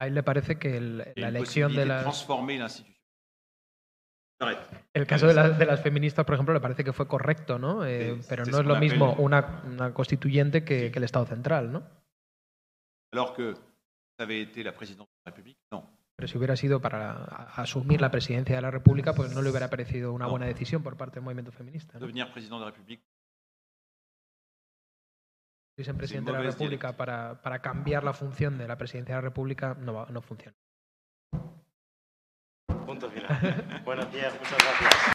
a 0.00 0.06
él 0.06 0.14
le 0.14 0.22
parece 0.22 0.58
que 0.58 0.76
el- 0.76 0.98
la 0.98 1.28
une 1.28 1.36
elección 1.36 1.72
de 1.72 1.76
possibilité 1.76 1.80
de 1.80 1.86
las... 1.88 2.02
transformer 2.04 2.58
l'institution. 2.58 2.94
J'arrête. 4.40 4.60
El 4.94 5.06
caso 5.06 5.26
de, 5.26 5.34
las- 5.34 5.58
de 5.58 5.66
las 5.66 5.80
feministas, 5.82 6.24
por 6.24 6.34
ejemplo, 6.34 6.54
le 6.54 6.60
parece 6.60 6.84
que 6.84 6.92
fue 6.92 7.08
correcto, 7.08 7.58
¿no? 7.58 7.84
Eh, 7.84 8.20
pero 8.28 8.44
no 8.44 8.52
ce 8.52 8.60
es 8.60 8.66
lo 8.66 8.76
mismo 8.76 9.14
una, 9.14 9.62
una 9.64 9.92
constituyente 9.92 10.64
que, 10.64 10.92
que 10.92 10.98
el 10.98 11.04
Estado 11.04 11.26
central, 11.26 11.72
¿no? 11.72 11.82
Alors 13.12 13.32
que 13.34 13.54
avait 14.18 14.40
été 14.42 14.62
la 14.64 14.72
présidence 14.72 15.08
de 15.08 15.20
la 15.24 15.30
République, 15.32 15.58
non. 15.70 15.84
Pero 16.16 16.26
si 16.26 16.36
hubiera 16.36 16.56
sido 16.56 16.80
para 16.80 17.12
asumir 17.54 18.00
la 18.00 18.10
presidencia 18.10 18.56
de 18.56 18.62
la 18.62 18.70
República, 18.72 19.12
pues 19.14 19.32
no 19.32 19.40
le 19.40 19.50
hubiera 19.50 19.70
parecido 19.70 20.12
una 20.12 20.24
No. 20.24 20.32
buena 20.32 20.46
decisión 20.46 20.82
por 20.82 20.96
parte 20.96 21.16
del 21.16 21.22
movimiento 21.24 21.52
feminista. 21.52 21.94
¿no? 21.94 22.00
Devenir 22.00 22.26
président 22.32 22.58
de 22.58 22.64
la 22.64 22.70
République, 22.72 23.04
Si 25.76 25.82
es 25.82 25.96
presidente 25.96 26.32
de 26.32 26.38
la 26.38 26.42
República 26.50 26.96
para, 26.96 27.40
para 27.40 27.60
cambiar 27.60 28.02
la 28.02 28.12
función 28.12 28.58
de 28.58 28.66
la 28.66 28.76
presidencia 28.76 29.14
de 29.14 29.22
la 29.22 29.28
República, 29.28 29.74
no, 29.78 29.94
va- 29.94 30.08
no 30.10 30.20
funciona. 30.22 30.56
Punto 32.84 33.08
final. 33.10 33.28
Buenos 33.84 34.12
días, 34.12 34.32
muchas 34.34 34.58
gracias. 34.58 35.02